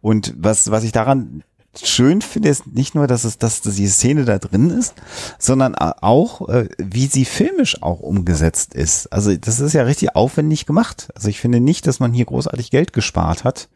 Und 0.00 0.34
was, 0.36 0.70
was 0.70 0.84
ich 0.84 0.92
daran 0.92 1.44
schön 1.82 2.22
finde, 2.22 2.48
ist 2.48 2.66
nicht 2.66 2.94
nur, 2.94 3.06
dass 3.06 3.24
es, 3.24 3.38
dass 3.38 3.60
die 3.62 3.88
Szene 3.88 4.24
da 4.24 4.38
drin 4.38 4.70
ist, 4.70 4.94
sondern 5.38 5.74
auch, 5.74 6.48
äh, 6.48 6.68
wie 6.78 7.06
sie 7.06 7.24
filmisch 7.24 7.82
auch 7.82 8.00
umgesetzt 8.00 8.74
ist. 8.74 9.12
Also 9.12 9.36
das 9.36 9.60
ist 9.60 9.72
ja 9.72 9.82
richtig 9.82 10.14
aufwendig 10.14 10.66
gemacht. 10.66 11.08
Also 11.14 11.28
ich 11.28 11.40
finde 11.40 11.60
nicht, 11.60 11.86
dass 11.86 12.00
man 12.00 12.12
hier 12.12 12.26
großartig 12.26 12.70
Geld 12.70 12.92
gespart 12.92 13.44
hat, 13.44 13.68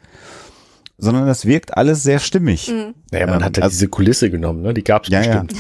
sondern 1.01 1.27
das 1.27 1.47
wirkt 1.47 1.77
alles 1.77 2.03
sehr 2.03 2.19
stimmig. 2.19 2.73
naja, 3.13 3.27
man 3.27 3.37
Ähm, 3.37 3.45
hat 3.45 3.57
ja 3.57 3.63
also- 3.63 3.75
diese 3.75 3.89
Kulisse 3.89 4.31
genommen, 4.31 4.63
ne? 4.63 4.75
die 4.75 4.83
gab 4.83 5.05
es 5.05 5.11
Ja, 5.11 5.23
ja. 5.23 5.43
bestimmt. 5.43 5.55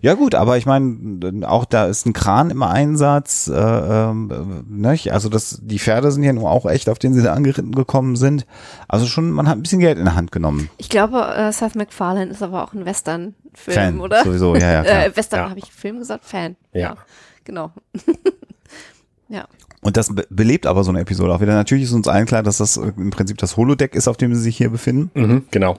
Ja 0.00 0.14
gut, 0.14 0.34
aber 0.34 0.56
ich 0.56 0.64
meine, 0.64 1.46
auch 1.48 1.64
da 1.64 1.86
ist 1.86 2.06
ein 2.06 2.12
Kran 2.12 2.50
im 2.50 2.62
Einsatz. 2.62 3.48
Äh, 3.48 3.52
ähm, 3.58 4.64
ne? 4.68 4.96
Also 5.10 5.28
das, 5.28 5.58
die 5.62 5.78
Pferde 5.78 6.12
sind 6.12 6.22
ja 6.22 6.32
nun 6.32 6.46
auch 6.46 6.66
echt, 6.66 6.88
auf 6.88 6.98
denen 6.98 7.14
sie 7.14 7.22
da 7.22 7.32
angeritten 7.34 7.72
gekommen 7.72 8.16
sind. 8.16 8.46
Also 8.88 9.06
schon, 9.06 9.30
man 9.32 9.48
hat 9.48 9.56
ein 9.58 9.62
bisschen 9.62 9.80
Geld 9.80 9.98
in 9.98 10.04
der 10.04 10.14
Hand 10.14 10.30
genommen. 10.32 10.70
Ich 10.78 10.88
glaube, 10.88 11.20
äh, 11.36 11.52
Seth 11.52 11.74
MacFarlane 11.74 12.30
ist 12.30 12.42
aber 12.42 12.62
auch 12.62 12.72
ein 12.74 12.84
Western-Film, 12.84 13.74
Fan, 13.76 14.00
oder? 14.00 14.22
sowieso, 14.24 14.54
ja, 14.54 14.72
ja, 14.72 14.82
klar. 14.84 15.04
äh, 15.06 15.16
Western, 15.16 15.40
Ja. 15.40 15.50
habe 15.50 15.58
ich 15.58 15.72
Film 15.72 15.98
gesagt? 15.98 16.24
Fan. 16.24 16.56
Ja. 16.72 16.96
Genau. 17.44 17.72
ja. 19.28 19.46
Und 19.84 19.96
das 19.96 20.14
be 20.14 20.26
belebt 20.30 20.66
aber 20.66 20.82
so 20.82 20.90
eine 20.90 21.00
Episode 21.00 21.32
auch 21.34 21.40
wieder. 21.40 21.54
Natürlich 21.54 21.84
ist 21.84 21.92
uns 21.92 22.08
allen 22.08 22.26
klar, 22.26 22.42
dass 22.42 22.56
das 22.56 22.76
im 22.78 23.10
Prinzip 23.10 23.38
das 23.38 23.56
Holodeck 23.56 23.94
ist, 23.94 24.08
auf 24.08 24.16
dem 24.16 24.34
sie 24.34 24.40
sich 24.40 24.56
hier 24.56 24.70
befinden. 24.70 25.10
Mhm, 25.14 25.44
genau. 25.50 25.76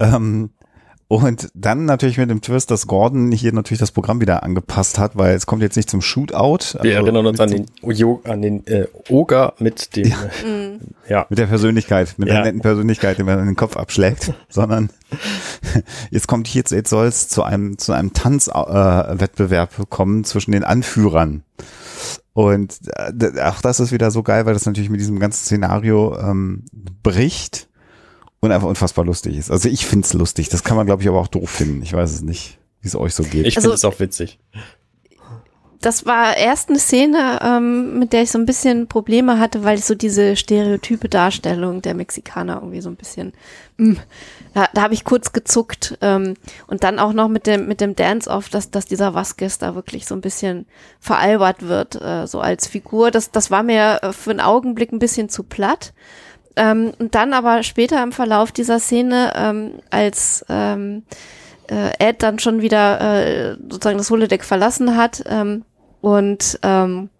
Ähm, 0.00 0.50
und 1.08 1.50
dann 1.54 1.84
natürlich 1.84 2.18
mit 2.18 2.30
dem 2.30 2.40
Twist, 2.40 2.72
dass 2.72 2.88
Gordon 2.88 3.30
hier 3.30 3.52
natürlich 3.52 3.78
das 3.78 3.92
Programm 3.92 4.20
wieder 4.20 4.42
angepasst 4.42 4.98
hat, 4.98 5.16
weil 5.16 5.36
es 5.36 5.46
kommt 5.46 5.62
jetzt 5.62 5.76
nicht 5.76 5.88
zum 5.88 6.02
Shootout. 6.02 6.80
Wir 6.82 6.96
also 6.96 7.06
erinnern 7.06 7.26
uns 7.26 7.38
an 7.38 7.48
den, 7.50 7.66
Jo- 7.84 8.22
an 8.24 8.42
den 8.42 8.66
äh, 8.66 8.86
Oger 9.08 9.54
mit 9.60 9.94
dem, 9.94 10.08
ja. 10.08 10.18
ja. 11.08 11.26
Mit 11.28 11.38
der 11.38 11.46
Persönlichkeit, 11.46 12.14
mit 12.16 12.26
Ja. 12.28 12.34
der 12.34 12.44
netten 12.46 12.60
Persönlichkeit, 12.60 13.18
die 13.18 13.22
man 13.22 13.38
in 13.38 13.46
den 13.46 13.54
Kopf 13.54 13.76
abschlägt, 13.76 14.32
sondern 14.48 14.90
jetzt 16.10 16.26
kommt 16.26 16.52
jetzt, 16.52 16.72
jetzt 16.72 16.90
soll 16.90 17.06
es 17.06 17.28
zu 17.28 17.44
einem, 17.44 17.78
zu 17.78 17.92
einem 17.92 18.12
Tanzwettbewerb 18.12 19.78
äh, 19.78 19.82
kommen 19.88 20.24
zwischen 20.24 20.50
den 20.50 20.64
Anführern. 20.64 21.44
Und 22.36 22.78
äh, 22.96 23.40
auch 23.40 23.62
das 23.62 23.80
ist 23.80 23.92
wieder 23.92 24.10
so 24.10 24.22
geil, 24.22 24.44
weil 24.44 24.52
das 24.52 24.66
natürlich 24.66 24.90
mit 24.90 25.00
diesem 25.00 25.18
ganzen 25.18 25.42
Szenario 25.46 26.18
ähm, 26.18 26.64
bricht 27.02 27.66
und 28.40 28.52
einfach 28.52 28.68
unfassbar 28.68 29.06
lustig 29.06 29.38
ist. 29.38 29.50
Also 29.50 29.70
ich 29.70 29.86
find's 29.86 30.12
lustig. 30.12 30.50
Das 30.50 30.62
kann 30.62 30.76
man, 30.76 30.84
glaube 30.84 31.00
ich, 31.02 31.08
aber 31.08 31.18
auch 31.18 31.28
doof 31.28 31.48
finden. 31.48 31.80
Ich 31.80 31.94
weiß 31.94 32.12
es 32.12 32.20
nicht, 32.20 32.58
wie 32.82 32.88
es 32.88 32.94
euch 32.94 33.14
so 33.14 33.22
geht. 33.22 33.46
Ich 33.46 33.56
Also- 33.56 33.68
finde 33.70 33.74
es 33.76 33.84
auch 33.86 33.98
witzig. 34.00 34.38
Das 35.80 36.06
war 36.06 36.36
erst 36.36 36.68
eine 36.68 36.78
Szene, 36.78 37.38
ähm, 37.42 37.98
mit 37.98 38.12
der 38.12 38.22
ich 38.22 38.30
so 38.30 38.38
ein 38.38 38.46
bisschen 38.46 38.86
Probleme 38.86 39.38
hatte, 39.38 39.64
weil 39.64 39.78
ich 39.78 39.84
so 39.84 39.94
diese 39.94 40.36
stereotype 40.36 41.08
Darstellung 41.08 41.82
der 41.82 41.94
Mexikaner 41.94 42.56
irgendwie 42.56 42.80
so 42.80 42.88
ein 42.88 42.96
bisschen, 42.96 43.32
mm, 43.76 43.94
da, 44.54 44.68
da 44.72 44.82
habe 44.82 44.94
ich 44.94 45.04
kurz 45.04 45.32
gezuckt. 45.32 45.98
Ähm, 46.00 46.34
und 46.66 46.84
dann 46.84 46.98
auch 46.98 47.12
noch 47.12 47.28
mit 47.28 47.46
dem, 47.46 47.68
mit 47.68 47.80
dem 47.80 47.96
Dance-Off, 47.96 48.48
dass, 48.48 48.70
dass 48.70 48.86
dieser 48.86 49.14
Vasquez 49.14 49.58
da 49.58 49.74
wirklich 49.74 50.06
so 50.06 50.14
ein 50.14 50.20
bisschen 50.20 50.66
veralbert 51.00 51.62
wird, 51.62 52.00
äh, 52.00 52.26
so 52.26 52.40
als 52.40 52.66
Figur. 52.66 53.10
Das, 53.10 53.30
das 53.30 53.50
war 53.50 53.62
mir 53.62 54.00
äh, 54.02 54.12
für 54.12 54.30
einen 54.30 54.40
Augenblick 54.40 54.92
ein 54.92 54.98
bisschen 54.98 55.28
zu 55.28 55.42
platt. 55.42 55.92
Ähm, 56.56 56.92
und 56.98 57.14
dann 57.14 57.34
aber 57.34 57.62
später 57.62 58.02
im 58.02 58.12
Verlauf 58.12 58.50
dieser 58.50 58.80
Szene, 58.80 59.32
ähm, 59.36 59.72
als 59.90 60.44
ähm, 60.48 61.02
äh, 61.68 61.92
Ed 61.98 62.22
dann 62.22 62.38
schon 62.38 62.62
wieder 62.62 63.00
äh, 63.00 63.56
sozusagen 63.68 63.98
das 63.98 64.10
Holodeck 64.10 64.44
verlassen 64.44 64.96
hat 64.96 65.22
ähm, 65.26 65.64
Und 66.00 66.58
ähm, 66.62 67.10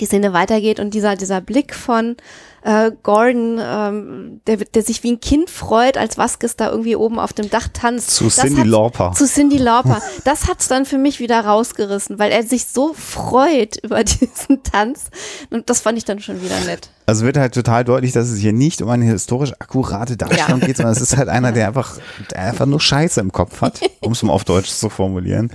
die 0.00 0.06
Szene 0.06 0.32
weitergeht 0.32 0.80
und 0.80 0.94
dieser, 0.94 1.16
dieser 1.16 1.40
Blick 1.40 1.74
von 1.74 2.16
äh, 2.64 2.90
Gordon, 3.02 3.60
ähm, 3.62 4.40
der, 4.46 4.56
der 4.56 4.82
sich 4.82 5.02
wie 5.02 5.12
ein 5.12 5.20
Kind 5.20 5.50
freut, 5.50 5.96
als 5.96 6.18
Vasquez 6.18 6.56
da 6.56 6.70
irgendwie 6.70 6.96
oben 6.96 7.18
auf 7.18 7.32
dem 7.32 7.50
Dach 7.50 7.68
tanzt. 7.72 8.10
Zu 8.10 8.24
Das 8.24 8.36
Cindy 8.36 8.62
Lauper. 8.62 9.12
Zu 9.12 9.26
Cindy 9.26 9.58
Lauper. 9.58 10.00
Das 10.24 10.48
hat's 10.48 10.68
dann 10.68 10.86
für 10.86 10.98
mich 10.98 11.20
wieder 11.20 11.40
rausgerissen, 11.40 12.18
weil 12.18 12.32
er 12.32 12.42
sich 12.42 12.66
so 12.66 12.94
freut 12.94 13.76
über 13.82 14.02
diesen 14.04 14.62
Tanz. 14.62 15.10
Und 15.50 15.68
das 15.70 15.80
fand 15.80 15.98
ich 15.98 16.04
dann 16.04 16.20
schon 16.20 16.42
wieder 16.42 16.58
nett. 16.60 16.88
Also 17.06 17.26
wird 17.26 17.36
halt 17.36 17.52
total 17.54 17.84
deutlich, 17.84 18.12
dass 18.12 18.30
es 18.30 18.38
hier 18.38 18.52
nicht 18.54 18.80
um 18.80 18.88
eine 18.88 19.04
historisch 19.04 19.52
akkurate 19.58 20.16
Darstellung 20.16 20.60
Ja. 20.60 20.66
geht, 20.66 20.76
sondern 20.78 20.94
es 20.94 21.02
ist 21.02 21.16
halt 21.18 21.28
einer, 21.28 21.52
der 21.52 21.68
einfach, 21.68 21.98
der 22.30 22.38
einfach 22.40 22.64
nur 22.64 22.80
Scheiße 22.80 23.20
im 23.20 23.30
Kopf 23.30 23.60
hat, 23.60 23.80
um 24.00 24.12
es 24.12 24.22
mal 24.22 24.32
auf 24.32 24.44
Deutsch 24.44 24.70
zu 24.70 24.88
formulieren. 24.88 25.50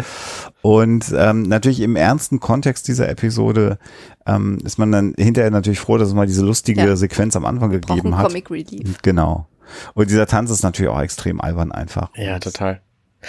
Und 0.62 1.06
ähm, 1.18 1.44
natürlich 1.44 1.80
im 1.80 1.96
ernsten 1.96 2.40
Kontext 2.40 2.88
dieser 2.88 3.10
Episode 3.10 3.80
ähm, 4.28 4.60
ist 4.64 4.78
man 4.78 4.92
dann 4.92 5.14
hinterher 5.18 5.50
natürlich 5.52 5.80
froh, 5.80 5.98
dass 5.98 6.10
es 6.10 6.14
mal 6.14 6.28
diese 6.28 6.46
lustige 6.46 6.82
Ja. 6.86 6.96
Sequenz 6.96 7.36
am 7.36 7.46
Anfang 7.46 7.72
gegeben 7.72 8.16
hat. 8.18 8.28
Comic 8.28 8.52
Relief. 8.52 8.98
Genau. 9.02 9.48
Und 9.94 10.10
dieser 10.10 10.28
Tanz 10.28 10.50
ist 10.52 10.64
natürlich 10.64 10.92
auch 10.92 11.02
extrem 11.02 11.42
albern 11.42 11.72
einfach. 11.72 12.10
Ja, 12.16 12.40
total. 12.40 12.82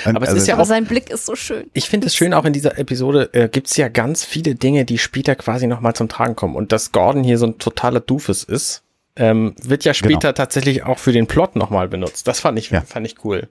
Und 0.07 0.16
Aber 0.16 0.22
es 0.24 0.29
also, 0.31 0.40
ist 0.42 0.46
ja 0.48 0.55
Aber 0.55 0.62
auch- 0.62 0.66
sein 0.66 0.85
Blick 0.87 1.11
ist 1.11 1.26
so 1.26 1.35
schön. 1.35 1.68
Ich 1.72 1.88
finde 1.88 2.07
es 2.07 2.14
schön, 2.14 2.33
auch 2.33 2.44
in 2.44 2.53
dieser 2.53 2.79
Episode 2.79 3.31
äh, 3.33 3.48
gibt's 3.48 3.76
ja 3.76 3.88
ganz 3.88 4.24
viele 4.24 4.55
Dinge, 4.55 4.85
die 4.85 4.98
später 4.98 5.35
quasi 5.35 5.66
nochmal 5.66 5.94
zum 5.94 6.09
Tragen 6.09 6.37
kommen. 6.37 6.55
Und 6.55 6.70
dass 6.72 6.92
Gordon 6.92 7.24
hier 7.24 7.38
so 7.38 7.46
ein 7.46 7.59
totaler 7.59 8.00
Doofus 8.00 8.44
ist, 8.44 8.83
ähm, 9.16 9.55
wird 9.62 9.85
ja 9.85 9.92
später 9.92 10.33
tatsächlich 10.35 10.85
auch 10.85 10.98
für 11.00 11.12
den 11.12 11.26
Plot 11.26 11.57
nochmal 11.57 11.88
benutzt. 11.88 12.29
Das 12.29 12.38
fand 12.40 12.59
ich, 12.59 12.70
Ja. 12.70 12.83
fand 12.83 13.05
ich 13.07 13.24
cool. 13.24 13.48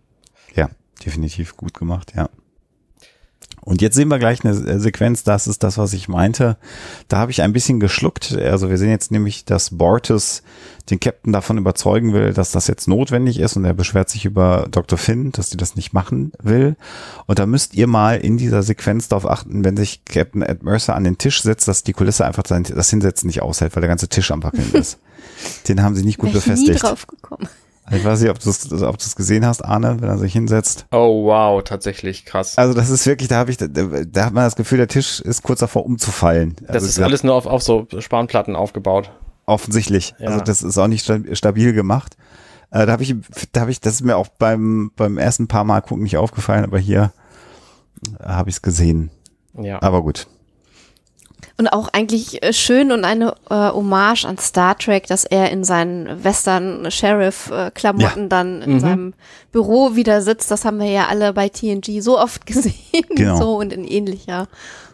Ja, 0.56 0.70
definitiv 1.06 1.58
gut 1.58 1.74
gemacht, 1.74 2.14
ja. 2.16 2.30
Und 3.70 3.84
jetzt 3.84 3.96
sehen 3.96 4.08
wir 4.08 4.18
gleich 4.18 4.44
eine 4.44 4.56
äh, 4.56 4.80
Sequenz, 4.80 5.24
das 5.24 5.46
ist 5.46 5.62
das, 5.62 5.78
was 5.78 5.94
ich 5.94 6.08
meinte. 6.08 6.58
Da 7.08 7.18
habe 7.18 7.30
ich 7.30 7.44
ein 7.44 7.54
bisschen 7.54 7.80
geschluckt. 7.80 8.36
Also 8.36 8.68
wir 8.72 8.80
sehen 8.80 8.90
jetzt 8.90 9.12
nämlich, 9.12 9.46
dass 9.46 9.78
Bortus 9.78 10.42
den 10.90 11.00
Captain 11.00 11.32
davon 11.32 11.60
überzeugen 11.60 12.12
will, 12.14 12.34
dass 12.34 12.52
das 12.52 12.66
jetzt 12.66 12.88
notwendig 12.88 13.40
ist 13.40 13.58
und 13.58 13.66
er 13.66 13.76
beschwert 13.76 14.10
sich 14.10 14.26
über 14.26 14.68
Dr. 14.72 14.98
Finn, 14.98 15.32
dass 15.34 15.52
sie 15.52 15.58
das 15.58 15.76
nicht 15.76 15.94
machen 15.94 16.32
will. 16.42 16.78
Und 17.28 17.38
da 17.38 17.46
müsst 17.46 17.76
ihr 17.76 17.86
mal 17.86 18.18
in 18.18 18.38
dieser 18.38 18.64
Sequenz 18.64 19.08
darauf 19.08 19.30
achten, 19.30 19.64
wenn 19.64 19.78
sich 19.78 20.04
Captain 20.04 20.42
Ed 20.42 20.64
Mercer 20.64 20.96
an 20.96 21.04
den 21.04 21.20
Tisch 21.20 21.44
setzt, 21.44 21.68
dass 21.68 21.84
die 21.84 21.94
Kulisse 21.94 22.26
einfach 22.26 22.42
das 22.42 22.90
Hinsetzen 22.90 23.28
nicht 23.28 23.44
aushält, 23.44 23.76
weil 23.76 23.82
der 23.82 23.90
ganze 23.90 24.08
Tisch 24.08 24.32
am 24.32 24.42
Wackeln 24.42 24.72
ist. 24.74 24.98
Den 25.68 25.84
haben 25.84 25.96
sie 25.96 26.04
nicht 26.04 26.18
gut 26.18 26.30
Wäre 26.30 26.40
ich 26.40 26.46
nie 26.48 26.52
befestigt. 26.54 26.84
drauf 26.84 27.06
gekommen. 27.06 27.48
Ich 27.92 28.04
weiß 28.06 28.22
nicht, 28.22 28.30
ob 28.30 28.40
du 28.40 28.50
es 28.50 28.72
ob 28.84 28.98
du's 28.98 29.16
gesehen 29.16 29.46
hast, 29.46 29.64
Arne, 29.66 29.98
wenn 30.00 30.10
er 30.10 30.18
sich 30.18 30.34
hinsetzt. 30.34 30.86
Oh 30.92 31.26
wow, 31.26 31.64
tatsächlich 31.64 32.26
krass. 32.26 32.58
Also 32.58 32.74
das 32.74 32.90
ist 32.90 33.06
wirklich, 33.06 33.30
da 33.30 33.38
habe 33.38 33.52
ich, 33.52 33.58
da, 33.58 33.68
da 33.68 34.26
hat 34.26 34.34
man 34.34 34.44
das 34.44 34.56
Gefühl, 34.56 34.78
der 34.78 34.88
Tisch 34.88 35.20
ist 35.22 35.44
kurz 35.44 35.60
davor 35.60 35.86
umzufallen. 35.86 36.56
das 36.62 36.76
also 36.76 36.88
ist 36.88 37.00
alles 37.00 37.24
nur 37.24 37.34
auf, 37.36 37.46
auf 37.46 37.64
so 37.64 37.88
Spanplatten 38.00 38.56
aufgebaut. 38.56 39.12
offensichtlich. 39.46 40.14
Ja. 40.20 40.28
Also 40.30 40.42
das 40.44 40.62
ist 40.62 40.78
auch 40.78 40.88
nicht 40.88 41.04
sta- 41.04 41.20
stabil 41.34 41.74
gemacht. 41.74 42.16
Äh, 42.72 42.86
da 42.86 42.92
habe 42.92 43.02
ich, 43.04 43.16
da 43.52 43.62
habe 43.62 43.72
ich, 43.72 43.80
das 43.82 43.94
ist 43.96 44.02
mir 44.04 44.16
auch 44.16 44.28
beim 44.28 44.92
beim 44.96 45.18
ersten 45.18 45.48
paar 45.48 45.64
Mal 45.64 45.82
gucken 45.82 46.04
nicht 46.04 46.18
aufgefallen, 46.18 46.64
aber 46.64 46.78
hier 46.78 47.12
äh, 48.20 48.26
habe 48.26 48.50
ich 48.50 48.58
es 48.58 48.62
gesehen. 48.62 49.10
Ja. 49.60 49.82
Aber 49.82 50.04
gut. 50.04 50.28
Und 51.58 51.68
auch 51.68 51.90
eigentlich 51.92 52.42
äh, 52.44 52.54
schön 52.54 52.92
und 52.92 53.04
eine 53.04 53.34
äh, 53.50 53.54
Hommage 53.72 54.26
an 54.26 54.38
Star 54.38 54.78
Trek, 54.78 55.08
dass 55.08 55.26
er 55.26 55.52
in 55.52 55.64
seinen 55.66 56.24
Western-Sheriff-Klamotten 56.24 58.22
Ja. 58.24 58.28
dann 58.28 58.62
in 58.62 58.74
Mhm. 58.76 58.80
seinem 58.80 59.14
Büro 59.52 59.96
wieder 59.96 60.22
sitzt. 60.22 60.52
Das 60.52 60.66
haben 60.66 60.80
wir 60.80 60.90
ja 60.90 61.08
alle 61.08 61.34
bei 61.34 61.50
TNG 61.50 62.02
so 62.02 62.20
oft 62.20 62.46
gesehen. 62.46 62.76
Genau. 63.16 63.38
So 63.38 63.58
und 63.58 63.74
in 63.74 63.84
ähnlicher 63.86 64.48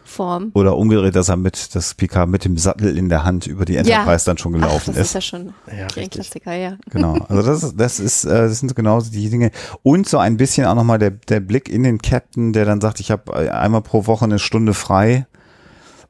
Form. 0.04 0.50
Oder 0.54 0.76
umgedreht, 0.76 1.16
dass 1.16 1.28
er 1.28 1.36
mit, 1.36 1.74
das 1.74 1.94
Picard 1.94 2.28
mit 2.28 2.44
dem 2.44 2.56
Sattel 2.56 2.96
in 2.96 3.08
der 3.08 3.24
Hand 3.24 3.46
über 3.48 3.64
die 3.64 3.76
Enterprise 3.76 4.24
dann 4.24 4.38
schon 4.38 4.54
Ach, 4.54 4.60
gelaufen 4.60 4.94
das 4.94 4.96
ist 4.98 5.06
ist. 5.08 5.14
ja 5.14 5.20
schon 5.20 5.54
Ja, 5.66 5.86
ein. 5.96 6.10
Klassiker, 6.10 6.52
ja. 6.54 6.76
Genau. 6.90 7.14
Also 7.28 7.42
das 7.42 7.62
ist, 7.64 7.74
das 7.76 8.00
ist, 8.00 8.24
äh, 8.24 8.28
das 8.48 8.60
sind 8.60 8.74
genau 8.76 9.00
die 9.00 9.28
Dinge. 9.30 9.50
Und 9.82 10.08
so 10.08 10.18
ein 10.18 10.36
bisschen 10.36 10.64
auch 10.66 10.74
nochmal 10.76 10.98
der, 10.98 11.10
der 11.10 11.40
Blick 11.40 11.68
in 11.68 11.82
den 11.82 11.98
Captain, 12.00 12.52
der 12.52 12.64
dann 12.64 12.80
sagt, 12.80 13.00
ich 13.00 13.10
habe 13.10 13.52
einmal 13.52 13.82
pro 13.82 14.06
Woche 14.06 14.24
eine 14.24 14.38
Stunde 14.38 14.74
frei 14.74 15.26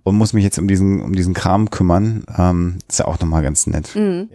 und 0.07 0.15
muss 0.15 0.33
mich 0.33 0.45
jetzt 0.45 0.57
um 0.61 0.69
diesen, 0.69 1.01
um 1.01 1.17
diesen 1.17 1.35
Kram 1.35 1.69
kümmern. 1.69 2.25
Ähm, 2.39 2.79
ist 2.89 3.01
ja 3.01 3.07
auch 3.07 3.19
nochmal 3.19 3.43
ganz 3.43 3.67
nett. 3.67 3.93
Mhm. 3.97 4.29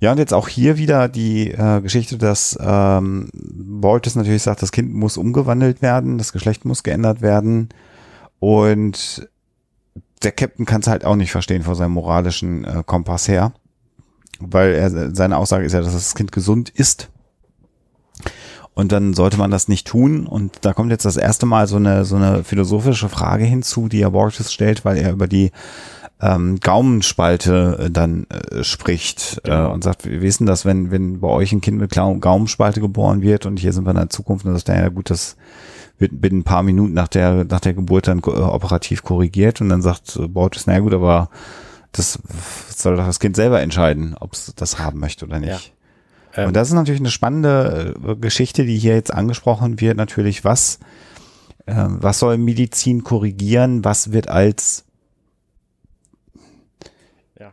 Ja, 0.00 0.10
und 0.10 0.18
jetzt 0.18 0.34
auch 0.34 0.48
hier 0.48 0.76
wieder 0.76 1.08
die 1.08 1.52
äh, 1.52 1.80
Geschichte, 1.82 2.18
dass 2.18 2.58
ähm, 2.60 3.28
Boltes 3.32 4.16
natürlich 4.16 4.42
sagt, 4.42 4.60
das 4.60 4.72
Kind 4.72 4.92
muss 4.92 5.16
umgewandelt 5.16 5.82
werden, 5.82 6.18
das 6.18 6.32
Geschlecht 6.32 6.64
muss 6.64 6.82
geändert 6.82 7.22
werden. 7.22 7.68
Und 8.40 9.30
der 10.24 10.32
Captain 10.32 10.66
kann 10.66 10.80
es 10.80 10.88
halt 10.88 11.04
auch 11.04 11.14
nicht 11.14 11.30
verstehen 11.30 11.62
vor 11.62 11.76
seinem 11.76 11.92
moralischen 11.92 12.64
äh, 12.64 12.82
Kompass 12.84 13.28
her. 13.28 13.52
Weil 14.40 14.74
er, 14.74 15.14
seine 15.14 15.36
Aussage 15.36 15.64
ist 15.64 15.74
ja, 15.74 15.80
dass 15.80 15.92
das 15.92 16.16
Kind 16.16 16.32
gesund 16.32 16.70
ist. 16.70 17.08
Und 18.76 18.92
dann 18.92 19.14
sollte 19.14 19.38
man 19.38 19.50
das 19.50 19.68
nicht 19.68 19.86
tun. 19.86 20.26
Und 20.26 20.58
da 20.60 20.74
kommt 20.74 20.90
jetzt 20.90 21.06
das 21.06 21.16
erste 21.16 21.46
Mal 21.46 21.66
so 21.66 21.76
eine, 21.76 22.04
so 22.04 22.16
eine 22.16 22.44
philosophische 22.44 23.08
Frage 23.08 23.44
hinzu, 23.44 23.88
die 23.88 24.02
er 24.02 24.10
Borges 24.10 24.52
stellt, 24.52 24.84
weil 24.84 24.98
er 24.98 25.12
über 25.12 25.26
die 25.26 25.50
ähm, 26.20 26.60
Gaumenspalte 26.60 27.86
äh, 27.86 27.90
dann 27.90 28.26
äh, 28.28 28.62
spricht 28.62 29.40
äh, 29.44 29.62
und 29.62 29.82
sagt, 29.82 30.04
wir 30.04 30.20
wissen 30.20 30.44
das, 30.46 30.66
wenn, 30.66 30.90
wenn 30.90 31.20
bei 31.20 31.28
euch 31.28 31.52
ein 31.52 31.62
Kind 31.62 31.78
mit 31.78 31.90
Gau- 31.92 32.16
Gaumenspalte 32.16 32.82
geboren 32.82 33.22
wird 33.22 33.46
und 33.46 33.58
hier 33.58 33.72
sind 33.72 33.84
wir 33.84 33.90
in 33.92 33.96
der 33.96 34.10
Zukunft, 34.10 34.44
und 34.44 34.52
das 34.52 34.60
ist 34.60 34.68
ja 34.68 34.88
gut, 34.90 35.08
das 35.08 35.36
wird 35.98 36.20
binnen 36.20 36.40
ein 36.40 36.44
paar 36.44 36.62
Minuten 36.62 36.92
nach 36.92 37.08
der, 37.08 37.44
nach 37.44 37.60
der 37.60 37.72
Geburt 37.72 38.08
dann 38.08 38.18
äh, 38.18 38.30
operativ 38.30 39.02
korrigiert 39.02 39.62
und 39.62 39.70
dann 39.70 39.80
sagt 39.80 40.16
äh, 40.16 40.28
Borges, 40.28 40.66
na 40.66 40.74
ja, 40.74 40.80
gut, 40.80 40.92
aber 40.92 41.30
das 41.92 42.18
soll 42.68 42.96
doch 42.96 43.06
das 43.06 43.20
Kind 43.20 43.36
selber 43.36 43.62
entscheiden, 43.62 44.14
ob 44.20 44.34
es 44.34 44.52
das 44.54 44.78
haben 44.78 45.00
möchte 45.00 45.24
oder 45.24 45.38
nicht. 45.38 45.72
Ähm, 46.36 46.48
Und 46.48 46.56
das 46.56 46.68
ist 46.68 46.74
natürlich 46.74 47.00
eine 47.00 47.10
spannende 47.10 47.94
äh, 48.06 48.16
Geschichte, 48.16 48.64
die 48.64 48.78
hier 48.78 48.94
jetzt 48.94 49.12
angesprochen 49.12 49.80
wird. 49.80 49.96
Natürlich, 49.96 50.44
was, 50.44 50.78
äh, 51.66 51.74
was 51.74 52.18
soll 52.18 52.38
Medizin 52.38 53.02
korrigieren? 53.04 53.84
Was 53.84 54.12
wird 54.12 54.28
als 54.28 54.84
Ja. 57.38 57.52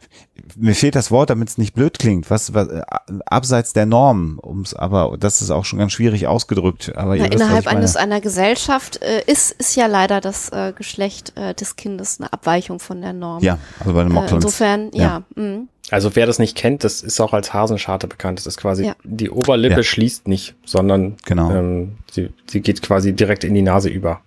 Mir 0.58 0.76
fehlt 0.76 0.96
das 0.96 1.10
Wort, 1.10 1.30
damit 1.30 1.50
es 1.50 1.58
nicht 1.58 1.74
blöd 1.74 1.98
klingt. 2.00 2.30
Was, 2.30 2.54
was 2.54 2.68
äh, 2.68 2.82
abseits 3.26 3.74
der 3.74 3.86
Norm, 3.86 4.40
ums, 4.44 4.74
aber 4.74 5.16
das 5.18 5.42
ist 5.42 5.52
auch 5.52 5.66
schon 5.66 5.80
ganz 5.80 5.94
schwierig 5.94 6.28
ausgedrückt. 6.28 6.94
Aber 6.96 7.16
ihr 7.16 7.24
Na, 7.24 7.34
innerhalb 7.34 7.68
eines 7.68 7.96
einer 7.96 8.20
Gesellschaft 8.22 9.02
äh, 9.02 9.24
ist, 9.26 9.52
ist 9.52 9.76
ja 9.76 9.88
leider 9.88 10.22
das 10.22 10.50
äh, 10.50 10.74
Geschlecht 10.76 11.34
äh, 11.38 11.54
des 11.54 11.76
Kindes 11.76 12.20
eine 12.20 12.32
Abweichung 12.34 12.80
von 12.80 13.02
der 13.02 13.14
Norm. 13.14 13.42
ja, 13.44 13.58
also 13.80 13.94
bei 13.94 14.04
den 14.04 14.12
Äh, 14.12 14.16
Mocklins. 14.16 14.44
insofern, 14.44 14.92
Ja. 14.94 15.24
ja. 15.36 15.42
mhm. 15.42 15.70
Also 15.92 16.16
wer 16.16 16.26
das 16.26 16.40
nicht 16.40 16.56
kennt, 16.56 16.84
das 16.86 17.02
ist 17.02 17.20
auch 17.20 17.34
als 17.34 17.54
Hasenscharte 17.54 18.08
bekannt. 18.08 18.40
Das 18.40 18.48
ist 18.48 18.58
quasi, 18.58 18.86
Ja. 18.86 18.96
die 19.04 19.30
Oberlippe 19.30 19.78
Ja. 19.78 19.84
schließt 19.84 20.28
nicht, 20.28 20.56
sondern 20.66 21.18
Genau. 21.26 21.52
ähm, 21.52 21.98
sie, 22.12 22.30
sie 22.48 22.62
geht 22.62 22.82
quasi 22.82 23.14
direkt 23.14 23.44
in 23.44 23.54
die 23.54 23.62
Nase 23.62 23.90
über. 23.90 24.22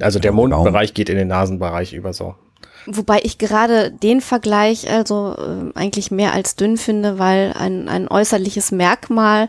Also 0.00 0.18
der 0.18 0.30
Gaumen. 0.32 0.50
Mundbereich 0.50 0.94
geht 0.94 1.08
in 1.08 1.16
den 1.16 1.28
Nasenbereich 1.28 1.92
über 1.94 2.12
so. 2.12 2.34
Wobei 2.86 3.20
ich 3.22 3.38
gerade 3.38 3.90
den 3.90 4.20
Vergleich 4.20 4.90
also 4.90 5.34
äh, 5.36 5.78
eigentlich 5.78 6.10
mehr 6.10 6.32
als 6.32 6.54
dünn 6.54 6.76
finde, 6.76 7.18
weil 7.18 7.52
ein, 7.58 7.88
ein 7.88 8.08
äußerliches 8.08 8.70
Merkmal 8.70 9.48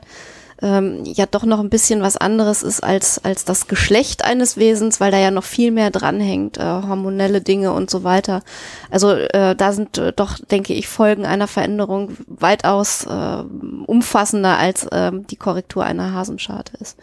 ähm, 0.62 1.04
ja 1.06 1.26
doch 1.26 1.44
noch 1.44 1.60
ein 1.60 1.70
bisschen 1.70 2.02
was 2.02 2.18
anderes 2.18 2.64
ist 2.64 2.84
als, 2.84 3.24
als 3.24 3.46
das 3.46 3.68
Geschlecht 3.68 4.26
eines 4.26 4.58
Wesens, 4.58 5.00
weil 5.00 5.12
da 5.12 5.20
ja 5.20 5.32
noch 5.32 5.44
viel 5.44 5.72
mehr 5.72 5.92
dranhängt, 5.92 6.58
äh, 6.58 6.64
hormonelle 6.64 7.42
Dinge 7.42 7.72
und 7.74 7.90
so 7.90 8.04
weiter. 8.04 8.42
Also 8.90 9.12
äh, 9.12 9.56
da 9.56 9.72
sind 9.72 9.98
äh, 9.98 10.14
doch, 10.14 10.40
denke 10.40 10.74
ich, 10.74 10.88
Folgen 10.88 11.26
einer 11.26 11.48
Veränderung 11.48 12.18
weitaus 12.28 13.06
äh, 13.06 13.44
umfassender 13.86 14.58
als 14.58 14.88
ähm, 14.92 15.28
die 15.28 15.36
Korrektur 15.36 15.84
einer 15.84 16.14
Hasenscharte 16.14 16.78
ist. 16.78 16.98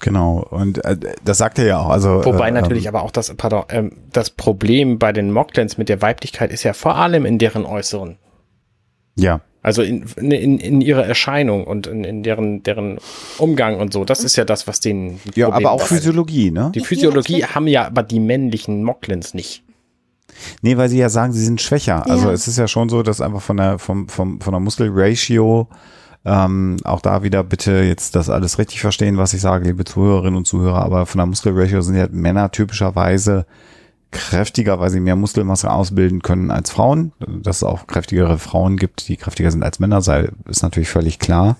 Genau. 0.00 0.46
Und 0.50 0.84
äh, 0.84 0.96
das 1.24 1.38
sagt 1.38 1.58
er 1.58 1.66
ja 1.66 1.78
auch. 1.80 1.88
Also, 1.90 2.24
Wobei 2.24 2.48
äh, 2.48 2.52
natürlich 2.52 2.84
ähm, 2.84 2.94
aber 2.94 3.02
auch 3.04 3.10
das, 3.10 3.34
pardon, 3.36 3.64
ähm, 3.70 3.92
das 4.12 4.30
Problem 4.30 4.98
bei 4.98 5.12
den 5.12 5.32
Mocklins 5.32 5.76
mit 5.78 5.88
der 5.88 6.00
Weiblichkeit 6.02 6.52
ist 6.52 6.62
ja 6.62 6.72
vor 6.72 6.96
allem 6.96 7.24
in 7.24 7.38
deren 7.38 7.66
Äußeren. 7.66 8.16
Ja. 9.16 9.40
Also 9.60 9.82
in, 9.82 10.04
in, 10.16 10.58
in 10.58 10.80
ihrer 10.80 11.04
Erscheinung 11.04 11.66
und 11.66 11.88
in, 11.88 12.04
in 12.04 12.22
deren, 12.22 12.62
deren 12.62 12.98
Umgang 13.38 13.80
und 13.80 13.92
so. 13.92 14.04
Das 14.04 14.22
ist 14.22 14.36
ja 14.36 14.44
das, 14.44 14.68
was 14.68 14.78
denen. 14.80 15.10
ein 15.14 15.20
Ja, 15.34 15.46
Problem 15.46 15.66
aber 15.66 15.74
auch 15.74 15.78
bereitet. 15.78 15.98
Physiologie, 15.98 16.50
ne? 16.52 16.70
Die 16.74 16.80
Physiologie 16.80 17.44
haben 17.44 17.66
ja 17.66 17.86
aber 17.86 18.04
die 18.04 18.20
männlichen 18.20 18.84
Mocklins 18.84 19.34
nicht. 19.34 19.64
Nee, 20.62 20.76
weil 20.76 20.88
sie 20.88 20.98
ja 20.98 21.08
sagen, 21.08 21.32
sie 21.32 21.44
sind 21.44 21.60
schwächer. 21.60 22.08
Also 22.08 22.28
Ja. 22.28 22.32
es 22.32 22.46
ist 22.46 22.56
ja 22.56 22.68
schon 22.68 22.88
so, 22.88 23.02
dass 23.02 23.20
einfach 23.20 23.42
von 23.42 23.56
der, 23.56 23.78
vom, 23.80 24.08
vom, 24.08 24.40
von 24.40 24.52
der 24.52 24.60
Muskelratio, 24.60 25.66
ähm, 26.24 26.76
auch 26.84 27.00
da 27.00 27.22
wieder 27.22 27.42
bitte 27.44 27.82
jetzt 27.82 28.14
das 28.16 28.28
alles 28.28 28.58
richtig 28.58 28.80
verstehen, 28.80 29.16
was 29.16 29.34
ich 29.34 29.40
sage, 29.40 29.66
liebe 29.66 29.84
Zuhörerinnen 29.84 30.36
und 30.36 30.46
Zuhörer, 30.46 30.82
aber 30.82 31.06
von 31.06 31.18
der 31.18 31.26
Muskelratio 31.26 31.80
sind 31.80 31.96
ja 31.96 32.08
Männer 32.10 32.50
typischerweise 32.50 33.46
kräftiger, 34.10 34.80
weil 34.80 34.90
sie 34.90 35.00
mehr 35.00 35.16
Muskelmasse 35.16 35.70
ausbilden 35.70 36.22
können 36.22 36.50
als 36.50 36.70
Frauen. 36.70 37.12
Dass 37.18 37.56
es 37.56 37.62
auch 37.62 37.86
kräftigere 37.86 38.38
Frauen 38.38 38.76
gibt, 38.76 39.08
die 39.08 39.16
kräftiger 39.16 39.50
sind 39.50 39.62
als 39.62 39.80
Männer, 39.80 40.00
sei, 40.00 40.30
ist 40.48 40.62
natürlich 40.62 40.88
völlig 40.88 41.18
klar. 41.18 41.56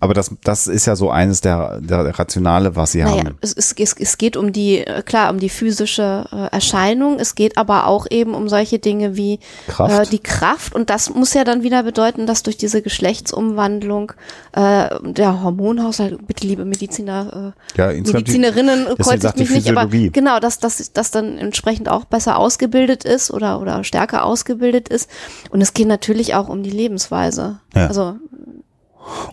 Aber 0.00 0.14
das, 0.14 0.30
das 0.44 0.66
ist 0.66 0.86
ja 0.86 0.96
so 0.96 1.10
eines 1.10 1.40
der, 1.40 1.80
der 1.80 2.18
Rationale, 2.18 2.76
was 2.76 2.92
sie 2.92 3.02
Naja, 3.02 3.24
haben. 3.24 3.38
es, 3.40 3.52
es, 3.52 3.74
es, 3.76 4.18
geht 4.18 4.36
um 4.36 4.52
die, 4.52 4.78
äh, 4.78 5.02
klar, 5.02 5.30
um 5.30 5.38
die 5.38 5.48
physische 5.48 6.26
äh, 6.32 6.54
Erscheinung. 6.54 7.18
Es 7.18 7.34
geht 7.34 7.56
aber 7.56 7.86
auch 7.86 8.06
eben 8.10 8.34
um 8.34 8.48
solche 8.48 8.78
Dinge 8.78 9.16
wie 9.16 9.40
Kraft. 9.68 10.08
Äh, 10.08 10.10
die 10.10 10.18
Kraft. 10.18 10.74
Und 10.74 10.90
das 10.90 11.10
muss 11.10 11.34
ja 11.34 11.44
dann 11.44 11.62
wieder 11.62 11.82
bedeuten, 11.82 12.26
dass 12.26 12.42
durch 12.42 12.56
diese 12.56 12.82
Geschlechtsumwandlung 12.82 14.12
äh, 14.52 14.88
der 15.02 15.42
Hormonhaushalt, 15.42 16.26
bitte 16.26 16.46
liebe 16.46 16.64
Mediziner, 16.64 17.54
äh, 17.76 17.78
Ja, 17.78 17.88
Medizinerinnen, 17.88 18.86
kreuzt 18.98 19.22
sagt 19.22 19.38
mich 19.38 19.50
nicht, 19.50 19.70
aber 19.70 19.86
genau, 19.86 20.40
dass 20.40 20.58
das 20.58 20.92
dass 20.92 21.10
dann 21.10 21.38
entsprechend 21.38 21.88
auch 21.88 22.04
besser 22.04 22.38
ausgebildet 22.38 23.04
ist 23.04 23.30
oder, 23.30 23.60
oder 23.60 23.82
stärker 23.84 24.24
ausgebildet 24.24 24.88
ist. 24.88 25.10
Und 25.50 25.60
es 25.60 25.74
geht 25.74 25.88
natürlich 25.88 26.34
auch 26.34 26.48
um 26.48 26.62
die 26.62 26.70
Lebensweise. 26.70 27.60
Ja. 27.74 27.86
Also 27.86 28.16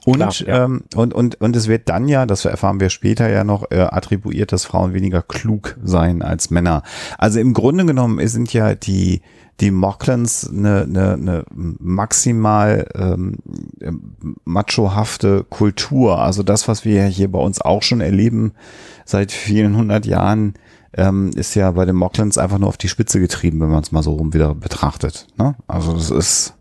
Und, 0.06 0.16
Klar, 0.16 0.34
ja. 0.46 0.66
ähm, 0.66 0.84
und, 0.96 1.14
und, 1.14 1.42
und 1.42 1.56
es 1.56 1.68
wird 1.68 1.90
dann 1.90 2.08
ja, 2.08 2.26
das 2.26 2.46
erfahren 2.46 2.80
wir 2.80 2.90
später 2.90 3.30
ja 3.30 3.44
noch, 3.44 3.72
äh, 3.72 3.80
attribuiert, 3.80 4.52
dass 4.52 4.66
Frauen 4.66 4.94
weniger 4.94 5.22
klug 5.22 5.78
seien 5.84 6.22
als 6.22 6.50
Männer. 6.50 6.84
Also 7.18 7.40
im 7.40 7.54
Grunde 7.54 7.86
genommen 7.86 8.26
sind 8.28 8.54
ja 8.54 8.76
die, 8.76 9.22
die 9.60 9.72
Mocklans 9.72 10.50
eine, 10.50 10.84
eine, 10.84 11.14
eine 11.14 11.46
maximal 11.52 12.88
ähm, 12.96 13.38
machohafte 14.46 15.46
Kultur. 15.50 16.20
Also 16.20 16.44
das, 16.44 16.68
was 16.68 16.86
wir 16.86 17.06
hier 17.06 17.32
bei 17.32 17.40
uns 17.40 17.62
auch 17.62 17.84
schon 17.84 18.02
erleben 18.02 18.54
seit 19.06 19.32
vielen 19.32 19.78
hundert 19.78 20.06
Jahren, 20.06 20.54
ähm, 20.96 21.32
ist 21.36 21.56
ja 21.56 21.72
bei 21.72 21.86
den 21.86 21.96
Mocklans 21.96 22.38
einfach 22.38 22.60
nur 22.60 22.70
auf 22.70 22.78
die 22.78 22.88
Spitze 22.88 23.20
getrieben, 23.20 23.60
wenn 23.60 23.70
man 23.70 23.84
es 23.84 23.92
mal 23.92 24.04
so 24.04 24.14
rum 24.14 24.34
wieder 24.34 24.54
betrachtet. 24.54 25.28
Ne? 25.38 25.56
Also 25.68 25.94
das 25.94 26.12
ist 26.12 26.54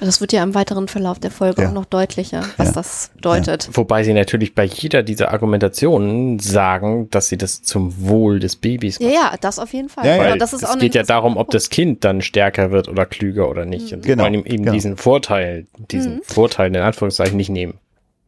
das 0.00 0.20
wird 0.20 0.32
ja 0.32 0.42
im 0.42 0.54
weiteren 0.54 0.88
Verlauf 0.88 1.18
der 1.18 1.30
Folge 1.30 1.62
Ja. 1.62 1.68
auch 1.68 1.72
noch 1.72 1.84
deutlicher, 1.86 2.42
was 2.56 2.68
Ja. 2.68 2.72
das 2.74 3.10
bedeutet. 3.14 3.68
Wobei 3.72 4.04
sie 4.04 4.12
natürlich 4.12 4.54
bei 4.54 4.64
jeder 4.64 5.02
dieser 5.02 5.32
Argumentationen 5.32 6.38
sagen, 6.38 7.08
dass 7.10 7.28
sie 7.28 7.36
das 7.36 7.62
zum 7.62 7.94
Wohl 8.08 8.38
des 8.40 8.56
Babys 8.56 8.98
Ja, 8.98 9.08
ja, 9.08 9.34
das 9.40 9.58
auf 9.58 9.72
jeden 9.72 9.88
Fall. 9.88 10.06
Ja, 10.06 10.16
ja. 10.16 10.22
Weil 10.22 10.38
das 10.38 10.52
ist 10.52 10.62
es 10.62 10.68
auch 10.68 10.78
geht 10.78 10.94
ja 10.94 11.02
darum, 11.02 11.36
ob 11.36 11.50
das 11.50 11.70
Kind 11.70 12.04
dann 12.04 12.22
stärker 12.22 12.70
wird 12.70 12.88
oder 12.88 13.06
klüger 13.06 13.48
oder 13.48 13.64
nicht. 13.64 13.92
Und 13.92 14.04
Genau, 14.04 14.24
wollen 14.24 14.34
ihm 14.34 14.44
eben 14.44 14.62
genau. 14.64 14.72
diesen 14.72 14.96
Vorteil, 14.96 15.66
diesen 15.90 16.20
Vorteil 16.22 16.68
in 16.68 16.76
Anführungszeichen 16.82 17.36
nicht 17.36 17.50
nehmen. 17.50 17.74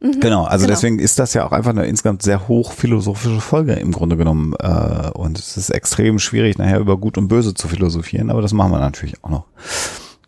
Genau, 0.01 0.45
also 0.45 0.63
Genau. 0.65 0.75
deswegen 0.75 0.97
ist 0.99 1.19
das 1.19 1.33
ja 1.33 1.45
auch 1.45 1.51
einfach 1.51 1.71
eine 1.71 1.85
insgesamt 1.85 2.21
sehr 2.21 2.47
hochphilosophische 2.47 3.41
Folge 3.41 3.73
im 3.73 3.91
Grunde 3.91 4.15
genommen. 4.15 4.53
Äh, 4.57 5.09
und 5.13 5.37
es 5.37 5.57
ist 5.57 5.71
extrem 5.71 6.19
schwierig, 6.19 6.57
nachher 6.57 6.79
über 6.79 6.95
Gut 6.97 7.17
und 7.17 7.27
Böse 7.27 7.53
zu 7.53 7.67
philosophieren, 7.67 8.29
aber 8.29 8.41
das 8.41 8.53
machen 8.53 8.71
wir 8.71 8.79
natürlich 8.79 9.21
auch 9.23 9.29
noch. 9.29 9.45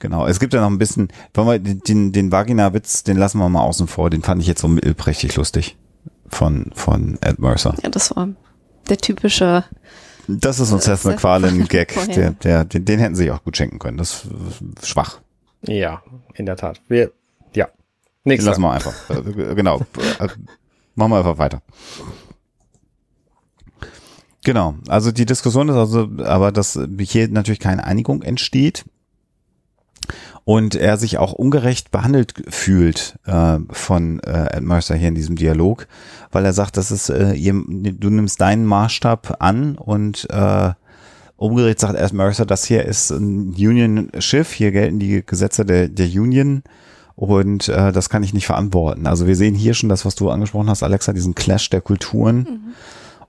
Genau, 0.01 0.25
es 0.25 0.39
gibt 0.39 0.55
ja 0.55 0.61
noch 0.61 0.69
ein 0.71 0.79
bisschen, 0.79 1.09
wollen 1.35 1.47
wir 1.47 1.59
den, 1.59 1.79
den, 1.81 2.11
den 2.11 2.31
Vagina-Witz, 2.31 3.03
den 3.03 3.17
lassen 3.17 3.37
wir 3.37 3.47
mal 3.49 3.61
außen 3.61 3.85
vor, 3.85 4.09
den 4.09 4.23
fand 4.23 4.41
ich 4.41 4.47
jetzt 4.47 4.61
so 4.61 4.67
mittelprächtig 4.67 5.35
lustig 5.35 5.77
von, 6.27 6.71
von 6.73 7.19
Ed 7.21 7.37
Mercer. 7.37 7.75
Ja, 7.83 7.89
das 7.89 8.15
war 8.15 8.29
der 8.89 8.97
typische. 8.97 9.63
Das 10.27 10.59
ist 10.59 10.71
ein 10.71 10.79
Äh, 10.79 10.81
Seth 10.81 11.05
MacFarlane-Gag, 11.05 11.93
der, 12.15 12.31
der, 12.31 12.65
den, 12.65 12.83
den 12.83 12.99
hätten 12.99 13.13
sie 13.13 13.25
sich 13.25 13.31
auch 13.31 13.43
gut 13.43 13.55
schenken 13.55 13.77
können. 13.77 13.99
Das 13.99 14.25
ist 14.81 14.87
schwach. 14.87 15.19
Ja, 15.61 16.01
in 16.33 16.47
der 16.47 16.55
Tat. 16.55 16.81
Wir, 16.87 17.11
ja. 17.53 17.65
Den 17.65 17.73
Nächster. 18.23 18.49
lassen 18.49 18.61
wir 18.61 18.71
einfach. 18.71 18.93
Äh, 19.11 19.53
genau. 19.53 19.81
Äh, 20.19 20.29
Machen 20.95 21.11
wir 21.11 21.17
einfach 21.17 21.37
weiter. 21.37 21.61
Genau. 24.43 24.73
Also 24.87 25.11
die 25.11 25.27
Diskussion 25.27 25.69
ist 25.69 25.75
also, 25.75 26.09
aber 26.23 26.51
dass 26.51 26.79
hier 27.01 27.27
natürlich 27.27 27.59
keine 27.59 27.83
Einigung 27.83 28.23
entsteht 28.23 28.83
und 30.43 30.75
er 30.75 30.97
sich 30.97 31.17
auch 31.17 31.33
ungerecht 31.33 31.91
behandelt 31.91 32.33
fühlt 32.49 33.15
äh, 33.25 33.57
von 33.69 34.19
äh, 34.21 34.57
Ed 34.57 34.63
Mercer 34.63 34.95
hier 34.95 35.09
in 35.09 35.15
diesem 35.15 35.35
Dialog, 35.35 35.87
weil 36.31 36.45
er 36.45 36.53
sagt, 36.53 36.77
das 36.77 36.91
ist, 36.91 37.09
äh, 37.09 37.33
ihr, 37.33 37.53
du 37.53 38.09
nimmst 38.09 38.41
deinen 38.41 38.65
Maßstab 38.65 39.37
an 39.39 39.75
und 39.75 40.27
äh, 40.29 40.71
umgedreht 41.37 41.79
sagt 41.79 41.95
Ed 41.95 42.13
Mercer, 42.13 42.45
das 42.45 42.65
hier 42.65 42.85
ist 42.85 43.11
ein 43.11 43.49
Union-Schiff, 43.49 44.51
hier 44.51 44.71
gelten 44.71 44.99
die 44.99 45.23
Gesetze 45.25 45.65
der, 45.65 45.87
der 45.87 46.07
Union 46.07 46.63
und 47.15 47.69
äh, 47.69 47.91
das 47.91 48.09
kann 48.09 48.23
ich 48.23 48.33
nicht 48.33 48.47
verantworten. 48.47 49.05
Also 49.05 49.27
wir 49.27 49.35
sehen 49.35 49.53
hier 49.53 49.73
schon 49.73 49.89
das, 49.89 50.05
was 50.05 50.15
du 50.15 50.29
angesprochen 50.29 50.69
hast, 50.69 50.81
Alexa, 50.81 51.13
diesen 51.13 51.35
Clash 51.35 51.69
der 51.69 51.81
Kulturen. 51.81 52.73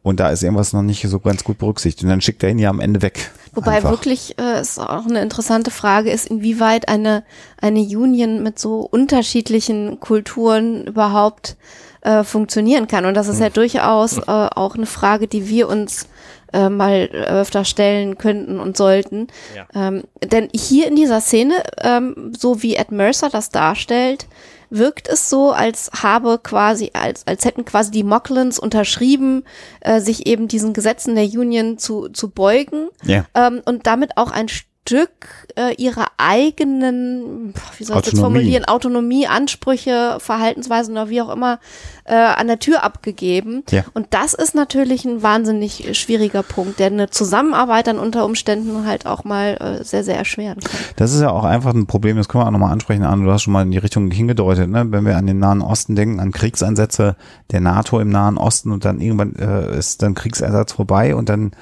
Und 0.03 0.19
da 0.19 0.31
ist 0.31 0.43
irgendwas 0.43 0.73
noch 0.73 0.83
nicht 0.83 1.09
so 1.09 1.21
ganz 1.21 1.45
gut 1.45 1.59
berücksichtigt. 1.59 2.03
Und 2.03 2.11
dann 2.11 2.21
schickt 2.21 2.43
er 2.43 2.51
ihn 2.51 2.59
ja 2.59 2.71
am 2.71 2.81
Ende 2.81 3.03
weg. 3.03 3.31
Wobei 3.55 3.77
Einfach. 3.77 3.91
wirklich 3.91 4.37
äh, 4.39 4.59
es 4.59 4.79
auch 4.79 5.07
eine 5.07 5.23
interessante 5.23 5.71
Frage 5.71 6.11
ist, 6.11 6.27
inwieweit 6.27 6.89
eine, 6.89 7.23
eine 7.61 7.81
Union 7.81 8.43
mit 8.43 8.59
so 8.59 8.81
unterschiedlichen 8.81 10.01
Kulturen 10.01 10.87
überhaupt 10.87 11.57
äh, 12.01 12.25
funktionieren 12.25 12.89
kann. 12.89 13.05
Und 13.05 13.15
das 13.15 13.29
ist 13.29 13.39
ja 13.39 13.47
Hm. 13.47 13.53
durchaus 13.53 14.19
äh, 14.19 14.23
auch 14.27 14.75
eine 14.75 14.87
Frage, 14.87 15.29
die 15.29 15.49
wir 15.49 15.69
uns 15.69 16.09
äh, 16.53 16.69
mal 16.69 17.09
öfter 17.13 17.65
stellen 17.65 18.19
könnten 18.19 18.59
und 18.59 18.77
sollten. 18.77 19.29
Ja. 19.55 19.89
Ähm, 19.89 20.03
denn 20.25 20.49
hier 20.53 20.89
in 20.89 20.97
dieser 20.97 21.21
Szene, 21.21 21.63
ähm, 21.81 22.33
so 22.37 22.63
wie 22.63 22.75
Ed 22.75 22.91
Mercer 22.91 23.31
das 23.31 23.51
darstellt, 23.51 24.27
wirkt 24.73 25.09
es 25.09 25.29
so, 25.31 25.53
als 25.53 25.91
habe 26.03 26.39
quasi, 26.43 26.91
als, 26.95 27.27
als 27.27 27.45
hätten 27.45 27.65
quasi 27.65 27.91
die 27.91 28.05
Mocklins 28.05 28.59
unterschrieben, 28.59 29.45
äh, 29.81 30.01
sich 30.01 30.27
eben 30.27 30.49
diesen 30.49 30.73
Gesetzen 30.73 31.15
der 31.15 31.25
Union 31.25 31.79
zu, 31.79 32.09
zu 32.09 32.31
beugen 32.31 32.89
Ja. 33.05 33.27
ähm, 33.35 33.63
und 33.65 33.87
damit 33.87 34.17
auch 34.17 34.31
ein 34.31 34.49
Stück 34.49 34.67
äh, 34.91 35.75
ihrer 35.77 36.07
eigenen, 36.19 37.55
wie 37.79 37.85
soll 37.85 37.99
ich 37.99 38.11
das 38.11 38.19
formulieren, 38.19 38.65
Autonomie, 38.65 39.27
Ansprüche, 39.27 40.17
Verhaltensweisen 40.19 40.93
oder 40.93 41.09
wie 41.09 41.23
auch 41.23 41.31
immer 41.31 41.61
äh, 42.05 42.15
an 42.15 42.49
der 42.49 42.59
Tür 42.59 42.83
abgegeben. 42.83 43.63
Ja. 43.71 43.85
Und 43.95 44.09
das 44.11 44.35
ist 44.35 44.55
natürlich 44.55 45.05
ein 45.05 45.23
wahnsinnig 45.23 45.97
schwieriger 45.97 46.43
Punkt, 46.43 46.81
der 46.81 46.89
eine 46.89 47.11
Zusammenarbeit 47.11 47.87
dann 47.87 47.99
unter 47.99 48.25
Umständen 48.25 48.87
halt 48.87 49.07
auch 49.07 49.25
mal 49.25 49.57
äh, 49.61 49.85
sehr, 49.85 50.03
sehr 50.03 50.17
erschweren 50.17 50.61
kann. 50.61 50.81
Das 50.97 51.15
ist 51.15 51.21
ja 51.21 51.31
auch 51.31 51.45
einfach 51.45 51.75
ein 51.75 51.87
Problem, 51.87 52.17
das 52.17 52.29
können 52.29 52.43
wir 52.43 52.49
auch 52.49 52.53
nochmal 52.53 52.73
ansprechen, 52.73 53.05
Arne, 53.05 53.25
du 53.25 53.31
hast 53.31 53.43
schon 53.43 53.53
mal 53.53 53.63
in 53.63 53.71
die 53.71 53.79
Richtung 53.79 54.11
hingedeutet, 54.11 54.69
ne? 54.69 54.87
wenn 54.91 55.07
wir 55.07 55.17
an 55.17 55.27
den 55.27 55.39
Nahen 55.39 55.63
Osten 55.63 55.95
denken, 55.95 56.19
an 56.19 56.33
Kriegseinsätze 56.33 57.17
der 57.53 57.61
NATO 57.61 58.01
im 58.01 58.09
Nahen 58.09 58.37
Osten 58.37 58.73
und 58.73 58.85
dann 58.85 59.01
irgendwann 59.01 59.37
äh, 59.37 59.79
ist 59.79 60.03
dann 60.03 60.15
Kriegseinsatz 60.15 60.73
vorbei 60.73 61.15
und 61.15 61.29
dann 61.29 61.53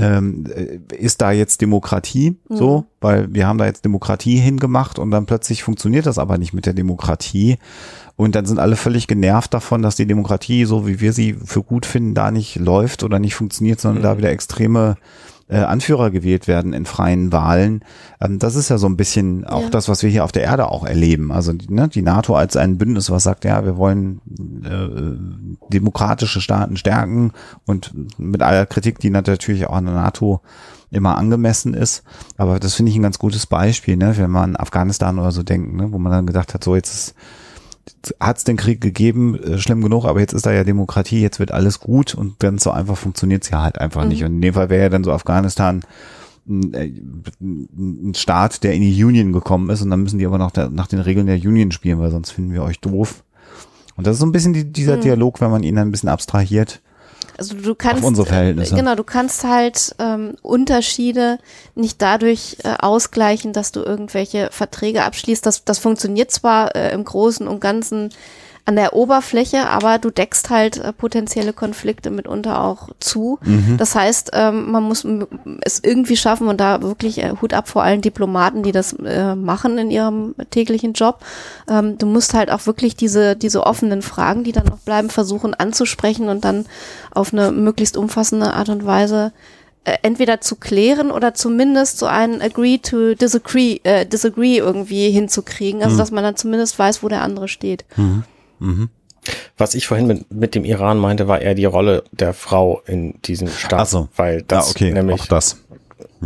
ähm, 0.00 0.44
äh, 0.54 0.94
ist 0.94 1.22
da 1.22 1.32
jetzt 1.32 1.60
Demokratie? 1.60 2.36
So, 2.48 2.86
weil 3.00 3.32
wir 3.32 3.46
haben 3.46 3.58
da 3.58 3.66
jetzt 3.66 3.84
Demokratie 3.84 4.36
hingemacht 4.36 4.98
und 4.98 5.10
dann 5.10 5.26
plötzlich 5.26 5.62
funktioniert 5.62 6.06
das 6.06 6.18
aber 6.18 6.38
nicht 6.38 6.52
mit 6.52 6.66
der 6.66 6.74
Demokratie. 6.74 7.58
Und 8.16 8.34
dann 8.36 8.46
sind 8.46 8.58
alle 8.58 8.76
völlig 8.76 9.08
genervt 9.08 9.54
davon, 9.54 9.82
dass 9.82 9.96
die 9.96 10.06
Demokratie, 10.06 10.64
so 10.66 10.86
wie 10.86 11.00
wir 11.00 11.12
sie 11.12 11.34
für 11.34 11.62
gut 11.62 11.84
finden, 11.84 12.14
da 12.14 12.30
nicht 12.30 12.56
läuft 12.56 13.02
oder 13.02 13.18
nicht 13.18 13.34
funktioniert, 13.34 13.80
sondern 13.80 14.02
da 14.02 14.18
wieder 14.18 14.30
extreme 14.30 14.96
äh, 15.54 15.58
Anführer 15.58 16.10
gewählt 16.10 16.48
werden 16.48 16.72
in 16.72 16.84
freien 16.84 17.30
Wahlen. 17.30 17.82
Ähm, 18.20 18.38
das 18.40 18.56
ist 18.56 18.70
ja 18.70 18.78
so 18.78 18.86
ein 18.88 18.96
bisschen 18.96 19.44
auch 19.46 19.62
Ja. 19.62 19.70
das, 19.70 19.88
was 19.88 20.02
wir 20.02 20.10
hier 20.10 20.24
auf 20.24 20.32
der 20.32 20.42
Erde 20.42 20.68
auch 20.68 20.84
erleben. 20.84 21.30
Also 21.30 21.52
ne, 21.68 21.88
die 21.88 22.02
NATO 22.02 22.34
als 22.34 22.56
ein 22.56 22.76
Bündnis, 22.76 23.10
was 23.10 23.22
sagt, 23.22 23.44
ja, 23.44 23.64
wir 23.64 23.76
wollen 23.76 24.20
äh, 24.64 25.72
demokratische 25.72 26.40
Staaten 26.40 26.76
stärken 26.76 27.32
und 27.66 27.92
mit 28.18 28.42
aller 28.42 28.66
Kritik, 28.66 28.98
die 28.98 29.10
natürlich 29.10 29.66
auch 29.66 29.76
an 29.76 29.84
der 29.86 29.94
NATO 29.94 30.40
immer 30.90 31.16
angemessen 31.18 31.74
ist. 31.74 32.02
Aber 32.36 32.58
das 32.58 32.74
finde 32.74 32.90
ich 32.90 32.96
ein 32.98 33.02
ganz 33.02 33.18
gutes 33.18 33.46
Beispiel, 33.46 33.96
ne, 33.96 34.16
wenn 34.16 34.30
man 34.30 34.50
an 34.50 34.56
Afghanistan 34.56 35.18
oder 35.18 35.32
so 35.32 35.42
denkt, 35.42 35.74
ne, 35.74 35.92
wo 35.92 35.98
man 35.98 36.12
dann 36.12 36.26
gedacht 36.26 36.54
hat, 36.54 36.64
so 36.64 36.74
jetzt 36.74 36.92
ist 36.92 37.14
hat 38.20 38.38
es 38.38 38.44
den 38.44 38.56
Krieg 38.56 38.80
gegeben, 38.80 39.38
äh, 39.42 39.58
schlimm 39.58 39.82
genug, 39.82 40.04
aber 40.04 40.20
jetzt 40.20 40.32
ist 40.32 40.46
da 40.46 40.52
ja 40.52 40.64
Demokratie, 40.64 41.20
jetzt 41.20 41.38
wird 41.38 41.52
alles 41.52 41.80
gut 41.80 42.14
und 42.14 42.38
ganz 42.38 42.64
so 42.64 42.70
einfach 42.70 42.96
funktioniert 42.96 43.44
es 43.44 43.50
ja 43.50 43.62
halt 43.62 43.78
einfach 43.78 44.04
nicht. 44.04 44.24
Und 44.24 44.34
in 44.34 44.42
dem 44.42 44.54
Fall 44.54 44.70
wäre 44.70 44.84
ja 44.84 44.88
dann 44.88 45.04
so 45.04 45.12
Afghanistan 45.12 45.82
ein, 46.48 46.74
äh, 46.74 46.92
ein 47.40 48.14
Staat, 48.14 48.62
der 48.64 48.74
in 48.74 48.82
die 48.82 49.04
Union 49.04 49.32
gekommen 49.32 49.70
ist 49.70 49.82
und 49.82 49.90
dann 49.90 50.02
müssen 50.02 50.18
die 50.18 50.26
aber 50.26 50.38
noch 50.38 50.50
der, 50.50 50.70
nach 50.70 50.86
den 50.86 51.00
Regeln 51.00 51.26
der 51.26 51.36
Union 51.36 51.72
spielen, 51.72 51.98
weil 51.98 52.10
sonst 52.10 52.30
finden 52.30 52.52
wir 52.52 52.62
euch 52.62 52.80
doof. 52.80 53.24
Und 53.96 54.06
das 54.06 54.14
ist 54.14 54.20
so 54.20 54.26
ein 54.26 54.32
bisschen 54.32 54.52
die, 54.52 54.64
dieser 54.64 54.96
Dialog, 54.96 55.40
wenn 55.40 55.50
man 55.50 55.62
ihn 55.62 55.76
dann 55.76 55.88
ein 55.88 55.92
bisschen 55.92 56.08
abstrahiert. 56.08 56.82
Also 57.36 57.54
du 57.56 57.74
kannst 57.74 58.04
unsere 58.04 58.26
Verhältnisse. 58.26 58.74
äh, 58.74 58.78
Genau, 58.78 58.94
du 58.94 59.04
kannst 59.04 59.44
halt 59.44 59.94
ähm, 59.98 60.34
Unterschiede 60.42 61.38
nicht 61.74 62.00
dadurch 62.00 62.56
äh, 62.64 62.74
ausgleichen, 62.78 63.52
dass 63.52 63.72
du 63.72 63.80
irgendwelche 63.80 64.48
Verträge 64.52 65.04
abschließt. 65.04 65.44
Das, 65.44 65.64
das 65.64 65.78
funktioniert 65.78 66.30
zwar 66.30 66.74
äh, 66.76 66.92
im 66.92 67.04
Großen 67.04 67.48
und 67.48 67.60
Ganzen 67.60 68.10
an 68.66 68.76
der 68.76 68.94
Oberfläche, 68.94 69.68
aber 69.68 69.98
du 69.98 70.10
deckst 70.10 70.48
halt 70.48 70.78
äh, 70.78 70.92
potenzielle 70.92 71.52
Konflikte 71.52 72.10
mitunter 72.10 72.64
auch 72.64 72.88
zu. 72.98 73.38
Mhm. 73.42 73.76
Das 73.76 73.94
heißt, 73.94 74.30
ähm, 74.32 74.70
man 74.70 74.82
muss 74.84 75.06
es 75.60 75.80
irgendwie 75.84 76.16
schaffen 76.16 76.48
und 76.48 76.60
da 76.60 76.80
wirklich 76.80 77.18
äh, 77.18 77.34
Hut 77.42 77.52
ab 77.52 77.68
vor 77.68 77.82
allen 77.82 78.00
Diplomaten, 78.00 78.62
die 78.62 78.72
das 78.72 78.94
äh, 78.94 79.34
machen 79.34 79.76
in 79.76 79.90
ihrem 79.90 80.34
täglichen 80.50 80.94
Job. 80.94 81.18
Ähm, 81.68 81.98
du 81.98 82.06
musst 82.06 82.32
halt 82.32 82.50
auch 82.50 82.66
wirklich 82.66 82.96
diese, 82.96 83.36
diese 83.36 83.66
offenen 83.66 84.00
Fragen, 84.00 84.44
die 84.44 84.52
dann 84.52 84.66
noch 84.66 84.78
bleiben, 84.78 85.10
versuchen 85.10 85.52
anzusprechen 85.52 86.28
und 86.28 86.46
dann 86.46 86.64
auf 87.10 87.34
eine 87.34 87.52
möglichst 87.52 87.98
umfassende 87.98 88.54
Art 88.54 88.70
und 88.70 88.86
Weise 88.86 89.32
entweder 90.02 90.40
zu 90.40 90.56
klären 90.56 91.10
oder 91.10 91.34
zumindest 91.34 91.98
so 91.98 92.06
ein 92.06 92.40
Agree 92.40 92.78
to 92.78 93.14
Disagree, 93.14 93.80
äh, 93.82 94.06
Disagree 94.06 94.56
irgendwie 94.56 95.10
hinzukriegen. 95.10 95.82
Also, 95.82 95.98
dass 95.98 96.10
man 96.10 96.24
dann 96.24 96.36
zumindest 96.36 96.78
weiß, 96.78 97.02
wo 97.02 97.08
der 97.08 97.20
andere 97.20 97.48
steht. 97.48 97.84
Was 99.56 99.74
ich 99.74 99.86
vorhin 99.86 100.06
mit, 100.06 100.32
mit 100.32 100.54
dem 100.54 100.64
Iran 100.64 100.98
meinte, 100.98 101.28
war 101.28 101.40
eher 101.40 101.54
die 101.54 101.64
Rolle 101.64 102.04
der 102.12 102.34
Frau 102.34 102.82
in 102.86 103.20
diesem 103.22 103.48
Staat. 103.48 103.80
Ach 103.80 103.86
so. 103.86 104.08
Weil 104.16 104.42
das 104.42 104.68
ah, 104.68 104.70
okay, 104.70 104.92
nämlich 104.92 105.26
das. 105.28 105.64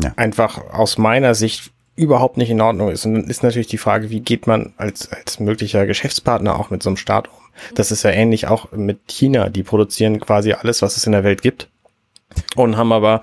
Ja. 0.01 0.13
einfach 0.17 0.73
aus 0.73 0.99
meiner 0.99 1.35
Sicht 1.35 1.73
überhaupt 1.97 2.37
nicht 2.37 2.51
in 2.51 2.61
Ordnung 2.61 2.91
ist. 2.91 3.05
Und 3.05 3.15
dann 3.15 3.25
ist 3.25 3.43
natürlich 3.43 3.67
die 3.67 3.79
Frage, 3.79 4.11
wie 4.11 4.21
geht 4.21 4.47
man 4.47 4.73
als, 4.77 5.11
als 5.13 5.41
möglicher 5.41 5.87
Geschäftspartner 5.87 6.59
auch 6.59 6.71
mit 6.71 6.83
so 6.83 6.91
einem 6.91 6.97
Staat 6.97 7.29
um? 7.29 7.35
Das 7.75 7.91
ist 7.91 8.05
ja 8.05 8.11
ähnlich 8.11 8.47
auch 8.47 8.71
mit 8.73 9.01
China. 9.09 9.49
Die 9.49 9.65
produzieren 9.65 10.21
quasi 10.21 10.53
alles, 10.53 10.81
was 10.81 10.97
es 10.97 11.07
in 11.07 11.13
der 11.13 11.25
Welt 11.25 11.43
gibt 11.43 11.69
und 12.55 12.77
haben 12.77 12.93
aber 12.93 13.21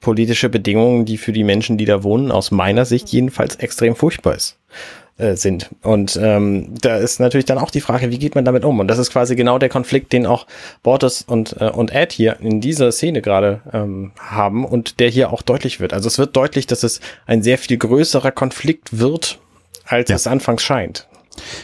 politische 0.00 0.48
Bedingungen, 0.48 1.04
die 1.04 1.18
für 1.18 1.32
die 1.32 1.44
Menschen, 1.44 1.78
die 1.78 1.84
da 1.84 2.02
wohnen, 2.02 2.32
aus 2.32 2.50
meiner 2.50 2.84
Sicht 2.84 3.08
jedenfalls 3.08 3.56
extrem 3.56 3.94
furchtbar 3.94 4.34
ist 4.34 4.58
äh, 5.18 5.34
sind. 5.36 5.70
Und 5.82 6.18
ähm, 6.22 6.74
da 6.80 6.96
ist 6.96 7.20
natürlich 7.20 7.46
dann 7.46 7.58
auch 7.58 7.70
die 7.70 7.80
Frage, 7.80 8.10
wie 8.10 8.18
geht 8.18 8.34
man 8.34 8.44
damit 8.44 8.64
um? 8.64 8.78
Und 8.80 8.88
das 8.88 8.98
ist 8.98 9.10
quasi 9.10 9.34
genau 9.36 9.58
der 9.58 9.68
Konflikt, 9.68 10.12
den 10.12 10.26
auch 10.26 10.46
Bortes 10.82 11.22
und, 11.22 11.56
äh, 11.60 11.70
und 11.70 11.94
Ed 11.94 12.12
hier 12.12 12.36
in 12.40 12.60
dieser 12.60 12.92
Szene 12.92 13.22
gerade 13.22 13.60
ähm, 13.72 14.12
haben 14.18 14.64
und 14.64 15.00
der 15.00 15.08
hier 15.08 15.32
auch 15.32 15.42
deutlich 15.42 15.80
wird. 15.80 15.92
Also 15.92 16.06
es 16.08 16.18
wird 16.18 16.36
deutlich, 16.36 16.66
dass 16.66 16.82
es 16.82 17.00
ein 17.26 17.42
sehr 17.42 17.58
viel 17.58 17.78
größerer 17.78 18.30
Konflikt 18.30 18.98
wird, 18.98 19.38
als 19.86 20.10
Ja. 20.10 20.16
es 20.16 20.26
anfangs 20.26 20.62
scheint. 20.62 21.06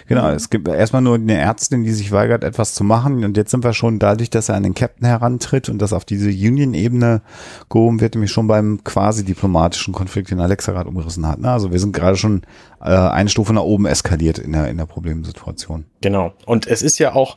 Genau, 0.06 0.30
es 0.30 0.50
gibt 0.50 0.68
erstmal 0.68 1.02
nur 1.02 1.14
eine 1.14 1.36
Ärztin, 1.36 1.84
die 1.84 1.92
sich 1.92 2.12
weigert, 2.12 2.44
etwas 2.44 2.74
zu 2.74 2.84
machen. 2.84 3.24
Und 3.24 3.36
jetzt 3.36 3.50
sind 3.50 3.64
wir 3.64 3.72
schon 3.72 3.98
dadurch, 3.98 4.30
dass 4.30 4.48
er 4.48 4.56
an 4.56 4.62
den 4.62 4.74
Captain 4.74 5.06
herantritt 5.06 5.68
und 5.68 5.80
das 5.80 5.92
auf 5.92 6.04
diese 6.04 6.28
Union-Ebene 6.28 7.22
gehoben 7.68 8.00
wird, 8.00 8.14
nämlich 8.14 8.32
schon 8.32 8.46
beim 8.46 8.84
quasi 8.84 9.24
diplomatischen 9.24 9.92
Konflikt, 9.92 10.30
den 10.30 10.40
Alexa 10.40 10.72
gerade 10.72 10.88
umgerissen 10.88 11.26
hat. 11.26 11.40
Ne? 11.40 11.50
Also 11.50 11.72
wir 11.72 11.78
sind 11.78 11.92
gerade 11.92 12.16
schon 12.16 12.42
äh, 12.80 12.90
eine 12.90 13.28
Stufe 13.28 13.52
nach 13.52 13.62
oben 13.62 13.86
eskaliert 13.86 14.38
in 14.38 14.52
der, 14.52 14.68
in 14.68 14.76
der 14.76 14.86
Problemsituation. 14.86 15.84
Genau. 16.00 16.32
Und 16.46 16.66
es 16.66 16.82
ist 16.82 16.98
ja 16.98 17.14
auch 17.14 17.36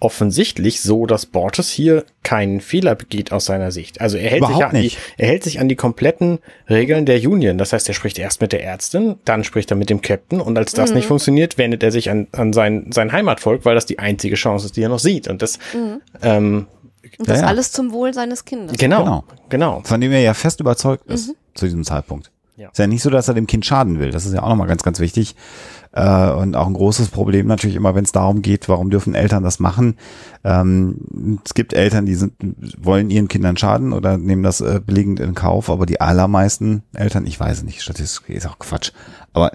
offensichtlich 0.00 0.80
so, 0.80 1.06
dass 1.06 1.26
Bortes 1.26 1.70
hier 1.70 2.04
keinen 2.22 2.60
Fehler 2.60 2.94
begeht 2.94 3.32
aus 3.32 3.44
seiner 3.44 3.70
Sicht. 3.70 4.00
Also 4.00 4.16
er 4.16 4.30
hält, 4.30 4.42
sich 4.42 4.48
Überhaupt 4.56 4.64
an 4.64 4.74
die, 4.76 4.82
nicht. 4.82 4.98
er 5.18 5.28
hält 5.28 5.44
sich 5.44 5.60
an 5.60 5.68
die 5.68 5.76
kompletten 5.76 6.38
Regeln 6.68 7.06
der 7.06 7.18
Union. 7.20 7.58
Das 7.58 7.72
heißt, 7.72 7.86
er 7.88 7.94
spricht 7.94 8.18
erst 8.18 8.40
mit 8.40 8.52
der 8.52 8.64
Ärztin, 8.64 9.16
dann 9.24 9.44
spricht 9.44 9.70
er 9.70 9.76
mit 9.76 9.90
dem 9.90 10.00
Captain 10.02 10.40
und 10.40 10.56
als 10.58 10.72
das 10.72 10.92
nicht 10.92 11.06
funktioniert, 11.06 11.58
wendet 11.58 11.82
er 11.82 11.92
sich 11.92 12.10
an, 12.10 12.26
an 12.32 12.52
sein, 12.52 12.90
sein 12.92 13.12
Heimatvolk, 13.12 13.64
weil 13.64 13.74
das 13.74 13.86
die 13.86 13.98
einzige 13.98 14.36
Chance 14.36 14.66
ist, 14.66 14.76
die 14.76 14.82
er 14.82 14.88
noch 14.88 14.98
sieht. 14.98 15.28
Und 15.28 15.42
das, 15.42 15.58
ähm, 16.22 16.66
Und 17.18 17.28
das 17.28 17.38
Ja, 17.38 17.42
ja. 17.44 17.48
alles 17.48 17.72
zum 17.72 17.92
Wohl 17.92 18.14
seines 18.14 18.44
Kindes. 18.44 18.76
genau, 18.78 18.98
Genau. 19.04 19.24
genau. 19.48 19.82
Von 19.84 20.00
dem 20.00 20.12
er 20.12 20.20
ja 20.20 20.34
fest 20.34 20.60
überzeugt 20.60 21.06
ist 21.10 21.34
zu 21.54 21.66
diesem 21.66 21.84
Zeitpunkt. 21.84 22.30
Ja. 22.60 22.68
Ist 22.68 22.78
ja 22.78 22.86
nicht 22.86 23.00
so, 23.00 23.08
dass 23.08 23.26
er 23.26 23.32
dem 23.32 23.46
Kind 23.46 23.64
schaden 23.64 23.98
will. 23.98 24.10
Das 24.10 24.26
ist 24.26 24.34
ja 24.34 24.42
auch 24.42 24.50
nochmal 24.50 24.66
ganz, 24.66 24.82
ganz 24.82 25.00
wichtig. 25.00 25.34
Äh, 25.92 26.30
und 26.30 26.56
auch 26.56 26.66
ein 26.66 26.74
großes 26.74 27.08
Problem 27.08 27.46
natürlich 27.46 27.74
immer, 27.74 27.94
wenn 27.94 28.04
es 28.04 28.12
darum 28.12 28.42
geht, 28.42 28.68
warum 28.68 28.90
dürfen 28.90 29.14
Eltern 29.14 29.42
das 29.42 29.60
machen. 29.60 29.96
Ähm, 30.44 31.38
es 31.42 31.54
gibt 31.54 31.72
Eltern, 31.72 32.04
die 32.04 32.16
sind, 32.16 32.34
wollen 32.78 33.08
ihren 33.08 33.28
Kindern 33.28 33.56
schaden 33.56 33.94
oder 33.94 34.18
nehmen 34.18 34.42
das 34.42 34.60
äh, 34.60 34.78
billigend 34.84 35.20
in 35.20 35.34
Kauf, 35.34 35.70
aber 35.70 35.86
die 35.86 36.02
allermeisten 36.02 36.82
Eltern, 36.92 37.24
ich 37.24 37.40
weiß 37.40 37.62
nicht, 37.62 37.80
Statistik 37.80 38.36
ist 38.36 38.46
auch 38.46 38.58
Quatsch. 38.58 38.92
Aber 39.32 39.52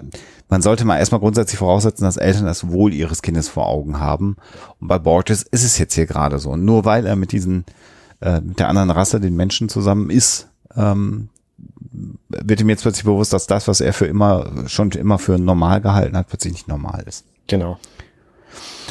man 0.48 0.60
sollte 0.60 0.84
mal 0.84 0.98
erstmal 0.98 1.20
grundsätzlich 1.20 1.58
voraussetzen, 1.58 2.02
dass 2.02 2.16
Eltern 2.16 2.44
das 2.44 2.72
Wohl 2.72 2.92
ihres 2.92 3.22
Kindes 3.22 3.48
vor 3.48 3.68
Augen 3.68 4.00
haben. 4.00 4.36
Und 4.80 4.88
bei 4.88 4.98
Borges 4.98 5.44
ist 5.44 5.62
es 5.62 5.78
jetzt 5.78 5.94
hier 5.94 6.06
gerade 6.06 6.40
so. 6.40 6.50
Und 6.50 6.64
nur 6.64 6.84
weil 6.84 7.06
er 7.06 7.14
mit 7.14 7.30
diesen, 7.30 7.66
äh, 8.20 8.40
mit 8.40 8.58
der 8.58 8.68
anderen 8.68 8.90
Rasse, 8.90 9.20
den 9.20 9.36
Menschen 9.36 9.68
zusammen 9.68 10.10
ist, 10.10 10.48
ähm, 10.74 11.28
wird 12.28 12.60
ihm 12.60 12.68
jetzt 12.68 12.82
plötzlich 12.82 13.04
bewusst, 13.04 13.32
dass 13.32 13.46
das, 13.46 13.68
was 13.68 13.80
er 13.80 13.92
für 13.92 14.06
immer, 14.06 14.50
schon 14.66 14.90
immer 14.92 15.18
für 15.18 15.38
normal 15.38 15.80
gehalten 15.80 16.16
hat, 16.16 16.28
plötzlich 16.28 16.52
nicht 16.52 16.68
normal 16.68 17.04
ist. 17.06 17.24
Genau. 17.46 17.78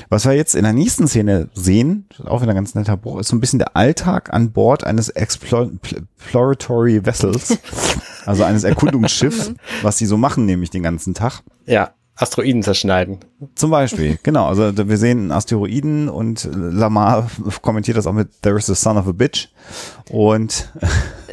Was 0.10 0.26
wir 0.26 0.34
jetzt 0.34 0.56
in 0.56 0.64
der 0.64 0.74
nächsten 0.74 1.08
Szene 1.08 1.50
sehen, 1.54 2.06
auch 2.26 2.42
wieder 2.42 2.52
ein 2.52 2.56
ganz 2.56 2.76
netter 2.76 2.98
Bruch, 2.98 3.20
ist 3.20 3.30
so 3.30 3.36
ein 3.36 3.40
bisschen 3.40 3.60
der 3.60 3.76
Alltag 3.76 4.32
an 4.34 4.52
Bord 4.52 4.84
eines 4.84 5.14
Explo- 5.16 5.72
Exploratory 5.82 7.06
Vessels, 7.06 7.58
also 8.26 8.44
eines 8.44 8.64
Erkundungsschiffs, 8.64 9.54
was 9.82 9.98
die 9.98 10.06
so 10.06 10.18
machen, 10.18 10.46
nämlich 10.46 10.70
den 10.70 10.84
ganzen 10.84 11.14
Tag. 11.14 11.42
Ja, 11.66 11.92
Asteroiden 12.18 12.64
zerschneiden. 12.64 13.20
Zum 13.56 13.72
Beispiel, 13.72 14.18
genau. 14.24 14.48
Also 14.48 14.72
wir 14.88 14.98
sehen 14.98 15.20
einen 15.20 15.32
Asteroiden 15.32 16.08
und 16.10 16.48
Lamar 16.54 17.30
kommentiert 17.62 17.98
das 17.98 18.08
auch 18.08 18.14
mit 18.14 18.42
There 18.42 18.58
is 18.58 18.66
the 18.68 18.76
son 18.76 18.98
of 18.98 19.08
a 19.08 19.12
bitch. 19.12 19.50
Und 20.12 20.70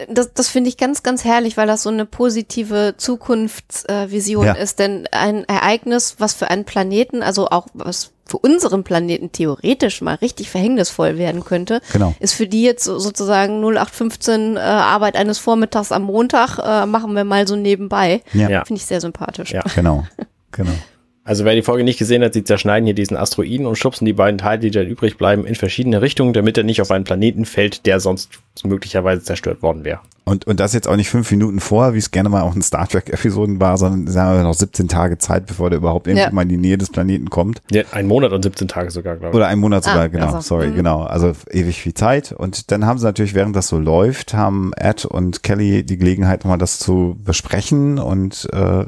Das, 0.09 0.33
das 0.35 0.49
finde 0.49 0.68
ich 0.68 0.78
ganz, 0.78 1.05
ganz 1.05 1.22
herrlich, 1.24 1.57
weil 1.57 1.68
das 1.68 1.85
so 1.85 1.89
eine 1.89 2.05
positive 2.07 2.95
Zukunftsvision 2.97 4.03
äh, 4.09 4.11
Vision 4.11 4.47
Ja. 4.47 4.53
ist. 4.55 4.80
Denn 4.80 5.07
ein 5.12 5.45
Ereignis, 5.45 6.16
was 6.18 6.35
für 6.35 6.51
einen 6.51 6.64
Planeten, 6.64 7.22
also 7.22 7.49
auch 7.51 7.68
was 7.72 8.11
für 8.26 8.39
unseren 8.39 8.83
Planeten 8.83 9.30
theoretisch 9.30 10.01
mal 10.01 10.14
richtig 10.16 10.51
verhängnisvoll 10.51 11.18
werden 11.18 11.45
könnte, 11.45 11.80
Genau. 11.93 12.14
ist 12.18 12.33
für 12.35 12.49
die 12.49 12.62
jetzt 12.64 12.83
so- 12.85 12.99
sozusagen 12.99 13.61
0815 13.61 14.57
äh, 14.57 14.61
Arbeit 14.61 15.14
eines 15.16 15.39
Vormittags 15.39 15.93
am 15.93 16.03
Montag, 16.03 16.59
äh, 16.59 16.85
machen 16.87 17.14
wir 17.14 17.22
mal 17.24 17.47
so 17.47 17.55
nebenbei. 17.55 18.22
ja, 18.33 18.49
Ja. 18.49 18.64
Finde 18.64 18.80
ich 18.80 18.87
sehr 18.87 19.01
sympathisch. 19.01 19.53
Ja. 19.53 19.62
genau, 19.74 20.05
genau. 20.53 20.72
Also 21.24 21.44
wer 21.44 21.55
die 21.55 21.62
Folge 21.62 21.84
nicht 21.84 21.98
gesehen 21.98 22.24
hat, 22.24 22.34
sie 22.34 22.42
zerschneiden 22.42 22.84
hier 22.84 22.94
diesen 22.94 23.16
Asteroiden 23.16 23.66
und 23.66 23.76
schubsen 23.76 24.07
die 24.07 24.12
beiden 24.12 24.38
Teile, 24.38 24.59
die 24.59 24.72
dann 24.72 24.88
übrig 24.88 25.16
bleiben, 25.16 25.46
in 25.46 25.55
verschiedene 25.55 26.03
Richtungen, 26.03 26.32
damit 26.32 26.59
er 26.59 26.64
nicht 26.64 26.80
auf 26.80 26.90
einen 26.90 27.05
Planeten 27.05 27.44
fällt, 27.44 27.86
der 27.86 28.00
sonst 28.00 28.40
möglicherweise 28.64 29.22
zerstört 29.22 29.62
worden 29.62 29.84
wäre. 29.84 30.00
Und, 30.24 30.46
und 30.46 30.61
das 30.61 30.72
jetzt 30.72 30.86
auch 30.86 30.94
nicht 30.94 31.09
fünf 31.11 31.28
Minuten 31.32 31.59
vor, 31.59 31.94
wie 31.94 31.98
es 31.98 32.12
gerne 32.12 32.28
mal 32.28 32.42
auch 32.42 32.55
in 32.55 32.62
Star 32.62 32.86
Trek-Episoden 32.86 33.61
war, 33.61 33.76
sondern 33.76 34.07
sagen 34.07 34.38
wir 34.38 34.44
noch 34.44 34.55
17 34.55 34.86
Tage 34.86 35.18
Zeit, 35.18 35.46
bevor 35.46 35.68
der 35.68 35.78
überhaupt 35.78 36.07
irgendwie 36.07 36.22
Ja. 36.26 36.30
mal 36.32 36.42
in 36.42 36.48
die 36.48 36.57
Nähe 36.59 36.78
des 36.78 36.90
Planeten 36.90 37.28
kommt. 37.28 37.61
Ja, 37.72 37.82
ein 37.90 38.07
Monat 38.07 38.30
und 38.32 38.42
17 38.42 38.68
Tage 38.68 38.92
sogar, 38.92 39.16
glaube 39.16 39.30
ich. 39.30 39.34
Oder 39.36 39.48
ein 39.48 39.59
Monat 39.59 39.82
sogar, 39.82 40.03
Ah, 40.03 40.07
genau. 40.07 40.26
also, 40.26 40.40
Sorry, 40.40 40.68
mhm. 40.68 40.76
genau. 40.76 41.03
Also 41.03 41.32
ewig 41.50 41.80
viel 41.80 41.94
Zeit. 41.94 42.30
Und 42.30 42.70
dann 42.70 42.86
haben 42.86 42.98
sie 43.00 43.05
natürlich, 43.05 43.34
während 43.34 43.57
das 43.57 43.66
so 43.66 43.80
läuft, 43.80 44.32
haben 44.32 44.72
Ed 44.76 45.05
und 45.07 45.42
Kelly 45.42 45.82
die 45.84 45.96
Gelegenheit, 45.98 46.44
nochmal 46.44 46.59
das 46.59 46.78
zu 46.78 47.18
besprechen. 47.24 47.98
Und 47.98 48.48
äh, 48.53 48.84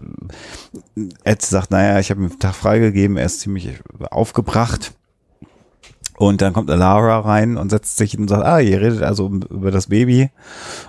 Ed 1.24 1.42
sagt, 1.42 1.72
naja, 1.72 1.98
ich 1.98 2.10
habe 2.10 2.20
ihm 2.20 2.30
einen 2.30 2.38
Tag 2.38 2.54
freigegeben, 2.54 3.16
er 3.16 3.26
ist 3.26 3.40
ziemlich 3.40 3.70
aufgebracht. 4.10 4.92
Und 6.16 6.42
dann 6.42 6.52
kommt 6.52 6.68
Lara 6.70 7.18
rein 7.20 7.56
und 7.56 7.70
setzt 7.70 7.96
sich 7.96 8.16
und 8.18 8.28
sagt, 8.28 8.44
ah, 8.44 8.60
ihr 8.60 8.80
redet 8.80 9.02
also 9.02 9.26
um- 9.26 9.42
über 9.42 9.70
das 9.72 9.88
Baby 9.88 10.30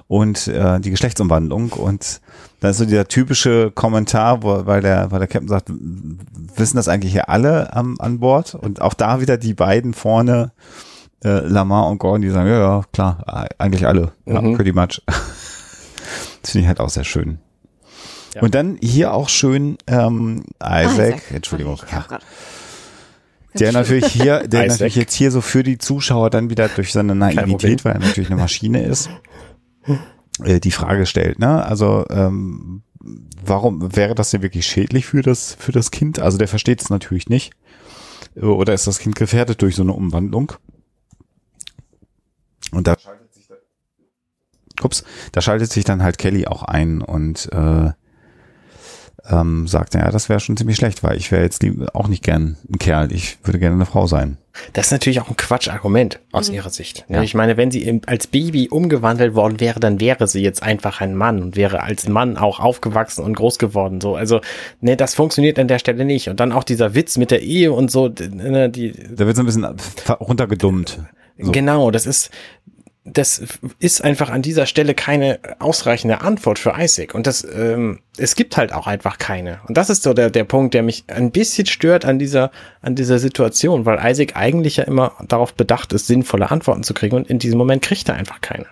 und 0.08 0.48
äh, 0.48 0.80
die 0.80 0.92
Geschlechtsumwandlung. 0.92 1.72
Und 1.72 2.22
dann 2.60 2.72
ist 2.72 2.78
so 2.78 2.86
dieser 2.86 3.08
typische 3.08 3.72
Kommentar, 3.72 4.44
wo, 4.44 4.66
weil 4.68 4.82
der, 4.82 5.12
weil 5.12 5.20
der 5.20 5.28
Captain 5.28 5.48
sagt, 5.48 5.70
wissen 5.70 6.78
das 6.78 6.88
eigentlich 6.88 7.12
hier 7.12 7.28
alle 7.30 7.74
am, 7.76 7.96
an 8.00 8.20
Bord? 8.20 8.54
Und 8.56 8.82
auch 8.82 8.94
da 8.94 9.20
wieder 9.20 9.38
die 9.38 9.54
beiden 9.56 9.94
vorne, 9.96 10.52
äh, 11.24 11.40
Lamar 11.40 11.88
und 11.88 11.98
Gordon, 11.98 12.22
die 12.22 12.30
sagen, 12.30 12.50
ja, 12.50 12.60
ja, 12.60 12.82
klar, 12.94 13.48
eigentlich 13.58 13.88
alle. 13.88 14.12
Ja, 14.26 14.42
Mhm. 14.42 14.56
pretty 14.56 14.74
much. 14.74 15.02
Das 16.42 16.52
finde 16.52 16.62
ich 16.64 16.68
halt 16.68 16.80
auch 16.80 16.90
sehr 16.90 17.04
schön. 17.04 17.40
Ja. 18.36 18.42
Und 18.44 18.54
dann 18.54 18.78
hier 18.82 19.14
auch 19.14 19.30
schön 19.30 19.78
ähm, 19.88 20.44
Ah, 20.60 20.84
Isaac, 20.84 21.32
Entschuldigung, 21.32 21.80
Ich 21.88 21.94
hab 21.94 22.08
grad- 22.08 22.22
der 23.60 23.72
natürlich 23.72 24.06
hier, 24.08 24.40
der 24.48 24.66
Isaac. 24.66 24.80
natürlich 24.80 24.96
jetzt 24.96 25.14
hier 25.14 25.32
so 25.32 25.42
für 25.42 25.64
die 25.64 25.78
Zuschauer 25.78 26.30
dann 26.30 26.50
wieder 26.50 26.70
durch 26.70 26.92
seine. 26.92 27.16
Naivität, 27.16 27.86
weil 27.86 27.94
er 27.94 28.00
natürlich 28.00 28.30
eine 28.30 28.42
Maschine 28.42 28.84
ist, 28.84 29.10
äh, 30.44 30.60
die 30.60 30.72
Frage 30.72 31.06
stellt, 31.06 31.40
ne? 31.40 31.66
Also 31.66 32.06
ähm, 32.10 32.84
warum 33.44 33.96
wäre 33.96 34.16
das 34.16 34.32
denn 34.32 34.42
wirklich 34.42 34.66
schädlich 34.66 35.06
für 35.06 35.22
das 35.22 35.56
für 35.60 35.72
das 35.72 35.92
Kind? 35.92 36.20
Also 36.20 36.38
der 36.38 36.48
versteht 36.48 36.82
es 36.82 36.90
natürlich 36.90 37.30
nicht. 37.30 37.54
Oder 38.36 38.74
ist 38.74 38.88
das 38.88 39.00
Kind 39.00 39.16
gefährdet 39.16 39.62
durch 39.62 39.76
so 39.76 39.84
eine 39.84 39.94
Umwandlung? 39.94 40.54
Und 42.72 42.88
da 42.88 42.98
schaltet 43.00 43.34
sich 43.34 43.48
dann, 43.48 43.58
ups, 44.84 45.04
da 45.32 45.42
schaltet 45.42 45.72
sich 45.72 45.86
dann 45.86 46.04
halt 46.04 46.18
Kelly 46.18 46.48
auch 46.48 46.64
ein 46.64 47.02
und 47.02 47.50
äh, 47.54 47.92
ähm, 49.30 49.68
sagt, 49.68 49.96
ja, 49.96 50.12
das 50.12 50.30
wäre 50.30 50.40
schon 50.40 50.58
ziemlich 50.58 50.78
schlecht, 50.78 51.04
weil 51.04 51.18
ich 51.18 51.32
wäre 51.32 51.44
jetzt 51.44 51.64
lieb, 51.64 51.88
auch 51.94 52.08
nicht 52.08 52.24
gern 52.24 52.58
ein 52.72 52.78
Kerl, 52.78 53.12
ich 53.12 53.38
würde 53.44 53.60
gerne 53.60 53.76
eine 53.76 53.86
Frau 53.86 54.08
sein. 54.08 54.38
Das 54.74 54.88
ist 54.88 54.92
natürlich 54.92 55.20
auch 55.20 55.30
ein 55.30 55.36
Quatschargument 55.36 56.20
aus 56.32 56.50
ihrer 56.50 56.70
Sicht. 56.70 57.06
Ja. 57.10 57.22
Ich 57.22 57.34
meine, 57.34 57.58
wenn 57.58 57.72
sie 57.72 58.02
als 58.06 58.28
Baby 58.28 58.70
umgewandelt 58.70 59.36
worden 59.36 59.60
wäre, 59.60 59.80
dann 59.82 60.00
wäre 60.00 60.28
sie 60.28 60.42
jetzt 60.42 60.64
einfach 60.64 61.02
ein 61.02 61.14
Mann 61.16 61.42
und 61.42 61.58
wäre 61.58 61.84
als 61.84 62.08
Mann 62.08 62.38
auch 62.38 62.60
aufgewachsen 62.60 63.24
und 63.24 63.36
groß 63.36 63.60
geworden. 63.60 64.00
So, 64.00 64.16
also, 64.16 64.40
ne, 64.80 64.96
das 64.96 65.14
funktioniert 65.14 65.60
an 65.60 65.68
der 65.68 65.80
Stelle 65.80 66.06
nicht. 66.06 66.30
Und 66.30 66.40
dann 66.40 66.54
auch 66.54 66.64
dieser 66.64 66.96
Witz 66.96 67.18
mit 67.18 67.32
der 67.32 67.42
Ehe 67.42 67.74
und 67.74 67.92
so, 67.92 68.08
ne, 68.08 68.70
die, 68.70 68.94
Da 68.94 69.26
wird 69.26 69.36
so 69.36 69.44
ein 69.44 69.46
bisschen 69.46 69.66
runtergedummt. 70.22 71.00
So. 71.38 71.52
genau, 71.52 71.92
das 71.92 72.06
ist, 72.06 72.32
das 73.06 73.40
ist 73.78 74.04
einfach 74.04 74.32
an 74.32 74.42
dieser 74.42 74.66
Stelle 74.66 74.96
keine 74.96 75.40
ausreichende 75.60 76.22
Antwort 76.22 76.58
für 76.58 76.74
Isaac. 76.78 77.14
Und 77.14 77.28
das, 77.28 77.44
ähm, 77.44 78.00
es 78.18 78.36
gibt 78.36 78.58
halt 78.58 78.74
auch 78.74 78.88
einfach 78.88 79.20
keine. 79.20 79.60
Und 79.68 79.78
das 79.78 79.92
ist 79.92 80.02
so 80.02 80.14
der, 80.14 80.32
der 80.32 80.44
Punkt, 80.44 80.74
der 80.74 80.82
mich 80.82 81.04
ein 81.08 81.30
bisschen 81.30 81.68
stört 81.68 82.04
an 82.04 82.18
dieser, 82.18 82.50
an 82.82 82.96
dieser 82.96 83.20
Situation, 83.20 83.86
weil 83.86 84.00
Isaac 84.04 84.36
eigentlich 84.36 84.78
ja 84.78 84.86
immer 84.86 85.14
darauf 85.28 85.54
bedacht 85.54 85.94
ist, 85.94 86.08
sinnvolle 86.08 86.50
Antworten 86.50 86.82
zu 86.82 86.96
kriegen 86.96 87.16
und 87.16 87.30
in 87.30 87.38
diesem 87.38 87.60
Moment 87.60 87.84
kriegt 87.84 88.10
er 88.10 88.16
einfach 88.16 88.42
keine. 88.42 88.66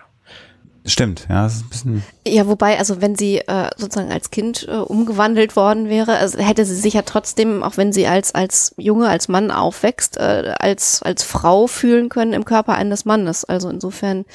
Stimmt, 0.86 1.26
ja, 1.30 1.44
das 1.44 1.54
ist 1.56 1.64
ein 1.64 1.68
bisschen. 1.70 2.02
Ja, 2.26 2.46
wobei, 2.46 2.78
also 2.78 3.00
wenn 3.00 3.16
sie 3.16 3.38
äh, 3.38 3.70
sozusagen 3.78 4.12
als 4.12 4.30
Kind 4.30 4.66
äh, 4.68 4.72
umgewandelt 4.76 5.56
worden 5.56 5.88
wäre, 5.88 6.16
also 6.18 6.38
hätte 6.38 6.66
sie 6.66 6.74
sich 6.76 6.92
ja 6.92 7.02
trotzdem, 7.02 7.62
auch 7.62 7.78
wenn 7.78 7.90
sie 7.92 8.06
als 8.06 8.34
als 8.34 8.74
Junge, 8.76 9.08
als 9.08 9.28
Mann 9.28 9.50
aufwächst, 9.50 10.18
äh, 10.18 10.52
als 10.58 11.02
als 11.02 11.22
Frau 11.22 11.66
fühlen 11.68 12.10
können 12.10 12.34
im 12.34 12.44
Körper 12.44 12.74
eines 12.74 13.06
Mannes. 13.06 13.46
Also 13.46 13.70
insofern 13.70 14.26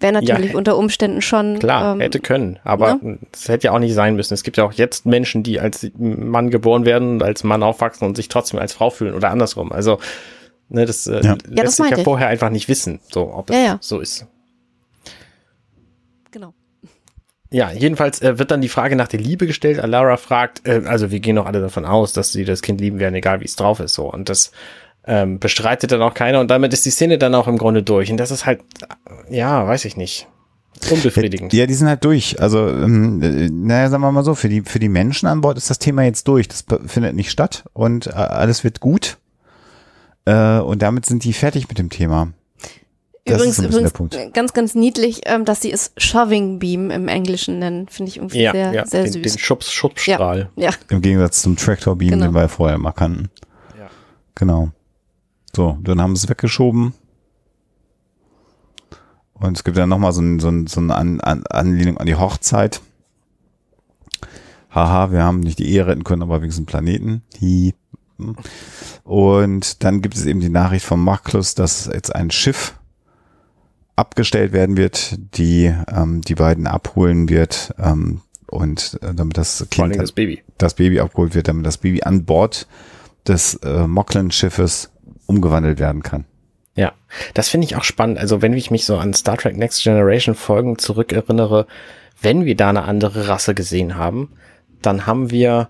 wäre 0.00 0.12
natürlich 0.12 0.52
Ja, 0.52 0.58
unter 0.58 0.76
Umständen 0.76 1.22
schon 1.22 1.58
Klar, 1.58 1.94
ähm, 1.94 2.00
hätte 2.00 2.20
können, 2.20 2.58
aber 2.62 3.00
es 3.32 3.48
hätte 3.48 3.68
ja 3.68 3.72
auch 3.72 3.78
nicht 3.78 3.94
sein 3.94 4.16
müssen. 4.16 4.34
Es 4.34 4.42
gibt 4.42 4.58
ja 4.58 4.64
auch 4.64 4.72
jetzt 4.72 5.06
Menschen, 5.06 5.42
die 5.42 5.60
als 5.60 5.86
Mann 5.96 6.50
geboren 6.50 6.84
werden 6.84 7.08
und 7.12 7.22
als 7.22 7.42
Mann 7.42 7.62
aufwachsen 7.62 8.06
und 8.06 8.16
sich 8.16 8.28
trotzdem 8.28 8.60
als 8.60 8.74
Frau 8.74 8.90
fühlen 8.90 9.14
oder 9.14 9.30
andersrum. 9.30 9.72
Also, 9.72 9.98
ne, 10.68 10.84
das 10.84 11.06
äh, 11.06 11.22
Ja. 11.24 11.36
das 11.36 11.46
lässt 11.48 11.76
sich 11.76 11.78
meinte 11.84 11.94
ja 11.94 11.98
ich. 12.00 12.04
vorher 12.04 12.28
einfach 12.28 12.50
nicht 12.50 12.68
wissen, 12.68 13.00
so, 13.10 13.32
ob 13.32 13.48
es 13.48 13.56
Ja, 13.56 13.62
ja. 13.62 13.78
so 13.80 14.00
ist. 14.00 14.26
genau. 16.30 16.54
Ja, 17.52 17.72
jedenfalls 17.72 18.22
äh, 18.22 18.38
wird 18.38 18.50
dann 18.52 18.60
die 18.60 18.68
Frage 18.68 18.94
nach 18.94 19.08
der 19.08 19.20
Liebe 19.20 19.46
gestellt. 19.46 19.80
Alara 19.80 20.16
fragt, 20.16 20.66
äh, 20.66 20.82
also 20.86 21.10
wir 21.10 21.18
gehen 21.20 21.36
doch 21.36 21.46
alle 21.46 21.60
davon 21.60 21.84
aus, 21.84 22.12
dass 22.12 22.32
sie 22.32 22.44
das 22.44 22.62
Kind 22.62 22.80
lieben 22.80 23.00
werden, 23.00 23.14
egal 23.16 23.40
wie 23.40 23.44
es 23.44 23.56
drauf 23.56 23.80
ist, 23.80 23.94
so. 23.94 24.10
Und 24.10 24.28
das 24.28 24.52
ähm, 25.04 25.40
bestreitet 25.40 25.90
dann 25.90 26.02
auch 26.02 26.14
keiner 26.14 26.40
und 26.40 26.50
damit 26.50 26.72
ist 26.72 26.86
die 26.86 26.90
Szene 26.90 27.18
dann 27.18 27.34
auch 27.34 27.48
im 27.48 27.58
Grunde 27.58 27.82
durch. 27.82 28.10
Und 28.10 28.18
das 28.18 28.30
ist 28.30 28.46
halt, 28.46 28.60
äh, 29.28 29.36
ja, 29.36 29.66
weiß 29.66 29.84
ich 29.84 29.96
nicht, 29.96 30.28
unbefriedigend. 30.90 31.52
Ja, 31.52 31.66
die 31.66 31.74
sind 31.74 31.88
halt 31.88 32.04
durch. 32.04 32.40
Also, 32.40 32.68
ähm, 32.68 33.20
äh, 33.22 33.48
naja, 33.50 33.88
sagen 33.90 34.02
wir 34.02 34.12
mal 34.12 34.24
so, 34.24 34.36
für 34.36 34.48
die, 34.48 34.62
für 34.62 34.78
die 34.78 34.88
Menschen 34.88 35.26
an 35.26 35.40
Bord 35.40 35.58
ist 35.58 35.70
das 35.70 35.80
Thema 35.80 36.04
jetzt 36.04 36.28
durch. 36.28 36.46
Das 36.46 36.64
findet 36.86 37.16
nicht 37.16 37.32
statt 37.32 37.64
und 37.72 38.06
äh, 38.06 38.10
alles 38.10 38.62
wird 38.62 38.78
gut. 38.78 39.18
Äh, 40.24 40.58
und 40.58 40.82
damit 40.82 41.06
sind 41.06 41.24
die 41.24 41.32
fertig 41.32 41.68
mit 41.68 41.78
dem 41.78 41.90
Thema. 41.90 42.28
Das 43.26 43.36
übrigens, 43.36 43.58
übrigens 43.58 43.92
der 43.92 43.96
Punkt. 43.96 44.34
ganz, 44.34 44.52
ganz 44.54 44.74
niedlich, 44.74 45.20
ähm, 45.26 45.44
dass 45.44 45.60
sie 45.60 45.70
es 45.70 45.92
Shoving 45.98 46.58
Beam 46.58 46.90
im 46.90 47.06
Englischen 47.06 47.58
nennen. 47.58 47.86
Finde 47.88 48.08
ich 48.10 48.16
irgendwie 48.16 48.40
Ja, 48.42 48.52
sehr, 48.52 48.72
ja, 48.72 48.86
sehr 48.86 49.04
den, 49.04 49.12
süß. 49.12 49.32
den 49.34 49.38
Schubs, 49.38 49.70
Schubsstrahl. 49.72 50.50
ja, 50.56 50.70
Im 50.88 51.02
Gegensatz 51.02 51.42
zum 51.42 51.56
Tractor 51.56 51.96
Beam, 51.96 52.10
Genau. 52.10 52.26
den 52.26 52.34
wir 52.34 52.48
vorher 52.48 52.78
mal 52.78 52.92
kannten. 52.92 53.28
Ja. 53.78 53.88
Genau. 54.34 54.70
So, 55.54 55.78
dann 55.82 56.00
haben 56.00 56.16
sie 56.16 56.24
es 56.24 56.30
weggeschoben. 56.30 56.94
Und 59.34 59.56
es 59.56 59.64
gibt 59.64 59.76
dann 59.76 59.88
nochmal 59.88 60.12
so, 60.12 60.20
ein, 60.22 60.38
so, 60.40 60.48
ein, 60.48 60.66
so 60.66 60.80
eine 60.80 60.94
an, 60.94 61.20
an, 61.20 61.44
Anlehnung 61.48 61.98
an 61.98 62.06
die 62.06 62.14
Hochzeit. 62.16 62.80
Haha, 64.70 65.10
wir 65.12 65.22
haben 65.22 65.40
nicht 65.40 65.58
die 65.58 65.68
Ehe 65.70 65.86
retten 65.86 66.04
können, 66.04 66.22
aber 66.22 66.40
wenigstens 66.40 66.64
den 66.64 66.66
Planeten. 66.66 67.22
Hi. 67.40 67.74
Und 69.04 69.82
dann 69.82 70.02
gibt 70.02 70.14
es 70.16 70.26
eben 70.26 70.40
die 70.40 70.50
Nachricht 70.50 70.84
vom 70.84 71.02
Marklus, 71.02 71.54
dass 71.54 71.86
jetzt 71.92 72.14
ein 72.14 72.30
Schiff 72.30 72.74
abgestellt 74.00 74.52
werden 74.52 74.76
wird, 74.76 75.16
die 75.36 75.72
ähm, 75.94 76.22
die 76.22 76.34
beiden 76.34 76.66
abholen 76.66 77.28
wird 77.28 77.74
ähm, 77.78 78.22
und 78.48 78.98
äh, 79.02 79.14
damit 79.14 79.36
das 79.36 79.58
Vor 79.58 79.68
Kind 79.68 79.92
allem 79.92 80.00
das 80.00 80.12
Baby. 80.12 80.42
das 80.58 80.74
Baby 80.74 81.00
abgeholt 81.00 81.34
wird, 81.34 81.48
damit 81.48 81.66
das 81.66 81.78
Baby 81.78 82.02
an 82.02 82.24
Bord 82.24 82.66
des 83.28 83.54
äh, 83.56 83.86
Mocklin-Schiffes 83.86 84.90
umgewandelt 85.26 85.78
werden 85.78 86.02
kann. 86.02 86.24
Ja, 86.74 86.92
das 87.34 87.48
finde 87.50 87.66
ich 87.66 87.76
auch 87.76 87.84
spannend. 87.84 88.18
Also 88.18 88.42
wenn 88.42 88.54
ich 88.54 88.70
mich 88.70 88.86
so 88.86 88.96
an 88.96 89.12
Star 89.12 89.36
Trek 89.36 89.56
Next 89.56 89.82
Generation 89.82 90.34
Folgen 90.34 90.78
zurückerinnere, 90.78 91.66
wenn 92.22 92.44
wir 92.46 92.56
da 92.56 92.70
eine 92.70 92.82
andere 92.82 93.28
Rasse 93.28 93.54
gesehen 93.54 93.96
haben, 93.96 94.30
dann 94.80 95.06
haben 95.06 95.30
wir 95.30 95.68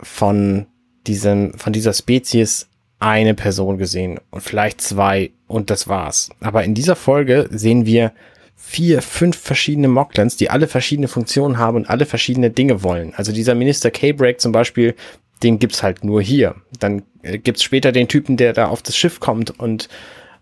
von 0.00 0.66
diesem, 1.06 1.54
von 1.54 1.72
dieser 1.72 1.92
Spezies 1.92 2.68
eine 3.04 3.34
Person 3.34 3.76
gesehen 3.76 4.18
und 4.30 4.40
vielleicht 4.40 4.80
zwei 4.80 5.30
und 5.46 5.68
das 5.68 5.88
war's. 5.88 6.30
Aber 6.40 6.64
in 6.64 6.72
dieser 6.72 6.96
Folge 6.96 7.48
sehen 7.50 7.84
wir 7.84 8.12
vier, 8.56 9.02
fünf 9.02 9.36
verschiedene 9.36 9.88
Mocklans, 9.88 10.36
die 10.38 10.48
alle 10.48 10.66
verschiedene 10.66 11.06
Funktionen 11.06 11.58
haben 11.58 11.76
und 11.76 11.90
alle 11.90 12.06
verschiedene 12.06 12.48
Dinge 12.48 12.82
wollen. 12.82 13.12
Also 13.14 13.30
dieser 13.30 13.54
Minister 13.54 13.90
K-Break 13.90 14.40
zum 14.40 14.52
Beispiel, 14.52 14.94
den 15.42 15.58
gibt's 15.58 15.82
halt 15.82 16.02
nur 16.02 16.22
hier. 16.22 16.54
Dann 16.80 17.02
äh, 17.22 17.36
gibt's 17.36 17.62
später 17.62 17.92
den 17.92 18.08
Typen, 18.08 18.38
der 18.38 18.54
da 18.54 18.68
auf 18.68 18.80
das 18.80 18.96
Schiff 18.96 19.20
kommt 19.20 19.58
und 19.60 19.90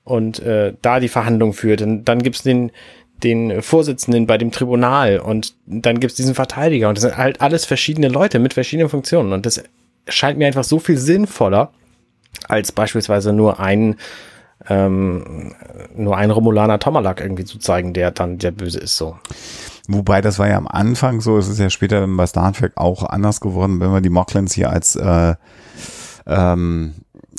und 0.05 0.41
äh, 0.41 0.75
da 0.83 1.01
die 1.01 1.09
Verhandlung 1.09 1.53
führt. 1.53 1.83
Und 1.83 2.05
dann 2.05 2.23
gibt's 2.23 2.43
den, 2.43 2.71
den 3.23 3.63
Vorsitzenden 3.63 4.27
bei 4.27 4.39
dem 4.39 4.51
Tribunal 4.51 5.19
und 5.21 5.55
dann 5.67 6.01
gibt's 6.01 6.17
diesen 6.17 6.35
Verteidiger. 6.35 6.89
Und 6.89 6.97
das 6.97 7.03
sind 7.03 7.17
halt 7.17 7.41
alles 7.41 7.65
verschiedene 7.65 8.09
Leute 8.09 8.39
mit 8.39 8.55
verschiedenen 8.55 8.89
Funktionen. 8.89 9.33
Und 9.33 9.47
das 9.47 9.63
scheint 10.09 10.39
mir 10.39 10.47
einfach 10.47 10.65
so 10.65 10.81
viel 10.81 10.99
sinnvoller, 10.99 11.73
als 12.49 12.73
beispielsweise 12.73 13.33
nur 13.33 13.61
ein 13.61 13.97
ähm, 14.69 15.55
nur 15.95 16.17
ein 16.17 16.31
Romulaner 16.31 16.79
Tomalak 16.79 17.21
irgendwie 17.21 17.45
zu 17.45 17.59
zeigen, 17.59 17.95
der 17.95 18.11
dann 18.13 18.39
der 18.39 18.53
Böse 18.53 18.79
ist 18.79 18.97
so. 18.97 19.17
Wobei, 19.89 20.21
das 20.21 20.39
war 20.39 20.49
ja 20.49 20.57
am 20.57 20.69
Anfang 20.69 21.21
so, 21.21 21.37
es 21.39 21.49
ist 21.49 21.59
ja 21.59 21.69
später 21.69 22.07
bei 22.07 22.27
Star 22.27 22.53
Trek 22.53 22.73
auch 22.77 23.03
anders 23.03 23.41
geworden, 23.41 23.81
wenn 23.81 23.93
wir 23.93 24.01
die 24.01 24.11
Mocklins 24.11 24.53
hier 24.53 24.71
als 24.71 24.95
äh, 24.95 25.35
ähm, 26.27 26.95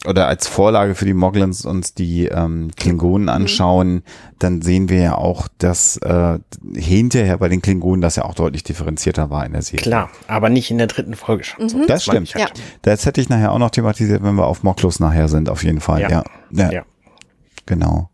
oder 0.08 0.28
als 0.28 0.48
Vorlage 0.48 0.96
für 0.96 1.06
die 1.06 1.14
Moglins 1.14 1.66
uns 1.66 1.94
die 1.94 2.26
ähm, 2.26 2.72
Klingonen 2.76 3.30
anschauen, 3.30 4.04
dann 4.40 4.62
sehen 4.62 4.90
wir 4.90 5.00
ja 5.00 5.16
auch, 5.16 5.48
dass 5.60 5.98
äh, 5.98 6.40
hinterher 6.76 7.38
bei 7.38 7.48
den 7.50 7.62
Klingonen 7.62 8.02
das 8.02 8.16
ja 8.18 8.26
auch 8.26 8.34
deutlich 8.36 8.64
differenzierter 8.64 9.30
war 9.30 9.46
in 9.46 9.54
der 9.54 9.62
Serie. 9.62 9.82
Klar, 9.84 10.10
aber 10.28 10.50
nicht 10.50 10.72
in 10.72 10.78
der 10.78 10.88
dritten 10.88 11.16
Folge 11.16 11.44
schon. 11.44 11.70
So, 11.70 11.86
Das 11.86 12.08
meine 12.08 12.26
stimmt. 12.26 12.44
halt. 12.44 12.62
Das 12.82 13.06
hätte 13.06 13.22
ich 13.22 13.30
nachher 13.30 13.52
auch 13.52 13.60
noch 13.60 13.70
thematisiert, 13.70 14.24
wenn 14.24 14.36
wir 14.36 14.46
auf 14.48 14.64
Moklus 14.64 15.00
nachher 15.00 15.28
sind, 15.30 15.50
auf 15.50 15.64
jeden 15.64 15.80
Fall. 15.80 16.02
Ja, 16.02 16.10
Ja. 16.10 16.24
ja, 16.52 16.72
Ja. 16.72 16.84
genau. 17.66 18.10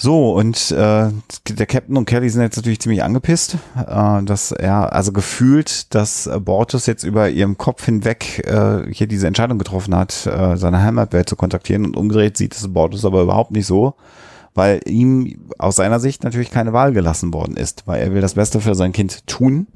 So, 0.00 0.32
und 0.32 0.70
äh, 0.70 1.10
der 1.48 1.66
Captain 1.66 1.96
und 1.96 2.04
Kelly 2.04 2.30
sind 2.30 2.42
jetzt 2.42 2.54
natürlich 2.54 2.78
ziemlich 2.78 3.02
angepisst, 3.02 3.56
äh, 3.76 4.22
dass 4.22 4.52
er, 4.52 4.92
also 4.92 5.10
gefühlt, 5.10 5.92
dass 5.92 6.30
Bortus 6.40 6.86
jetzt 6.86 7.02
über 7.02 7.28
ihrem 7.28 7.58
Kopf 7.58 7.84
hinweg 7.84 8.46
äh, 8.46 8.92
hier 8.92 9.08
diese 9.08 9.26
Entscheidung 9.26 9.58
getroffen 9.58 9.96
hat, 9.96 10.24
äh, 10.26 10.56
seine 10.56 10.82
Heimatwelt 10.82 11.28
zu 11.28 11.34
kontaktieren 11.34 11.84
und 11.84 11.96
umgedreht 11.96 12.36
sieht 12.36 12.54
es 12.54 12.72
Bortus 12.72 13.04
aber 13.04 13.22
überhaupt 13.22 13.50
nicht 13.50 13.66
so, 13.66 13.94
weil 14.54 14.80
ihm 14.86 15.50
aus 15.58 15.74
seiner 15.74 15.98
Sicht 15.98 16.22
natürlich 16.22 16.52
keine 16.52 16.72
Wahl 16.72 16.92
gelassen 16.92 17.34
worden 17.34 17.56
ist, 17.56 17.88
weil 17.88 18.00
er 18.00 18.14
will 18.14 18.20
das 18.20 18.34
Beste 18.34 18.60
für 18.60 18.76
sein 18.76 18.92
Kind 18.92 19.26
tun 19.26 19.66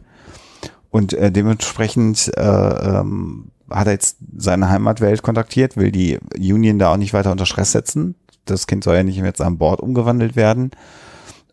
und 0.90 1.14
äh, 1.14 1.32
dementsprechend 1.32 2.30
äh, 2.36 2.42
ähm, 2.42 3.50
hat 3.68 3.88
er 3.88 3.94
jetzt 3.94 4.18
seine 4.36 4.68
Heimatwelt 4.68 5.24
kontaktiert, 5.24 5.76
will 5.76 5.90
die 5.90 6.20
Union 6.38 6.78
da 6.78 6.92
auch 6.92 6.96
nicht 6.96 7.12
weiter 7.12 7.32
unter 7.32 7.46
Stress 7.46 7.72
setzen. 7.72 8.14
Das 8.44 8.66
Kind 8.66 8.84
soll 8.84 8.96
ja 8.96 9.02
nicht 9.02 9.18
jetzt 9.18 9.40
an 9.40 9.58
Bord 9.58 9.80
umgewandelt 9.80 10.36
werden. 10.36 10.70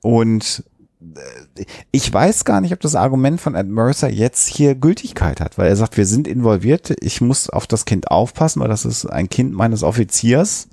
Und 0.02 0.64
äh, 1.02 1.66
ich 1.92 2.12
weiß 2.12 2.46
gar 2.46 2.62
nicht, 2.62 2.74
ob 2.74 2.80
das 2.80 2.96
Argument 2.96 3.40
von 3.40 3.56
Ed 3.56 3.68
Mercer 3.68 4.10
jetzt 4.10 4.48
hier 4.48 4.76
Gültigkeit 4.76 5.40
hat, 5.42 5.58
weil 5.58 5.68
er 5.68 5.76
sagt, 5.76 5.98
wir 5.98 6.06
sind 6.06 6.28
involviert, 6.28 6.96
ich 7.02 7.22
muss 7.22 7.50
auf 7.50 7.68
das 7.68 7.86
Kind 7.86 8.12
aufpassen, 8.12 8.62
weil 8.62 8.70
das 8.70 8.86
ist 8.86 9.06
ein 9.06 9.30
Kind 9.30 9.54
meines 9.54 9.84
Offiziers. 9.84 10.70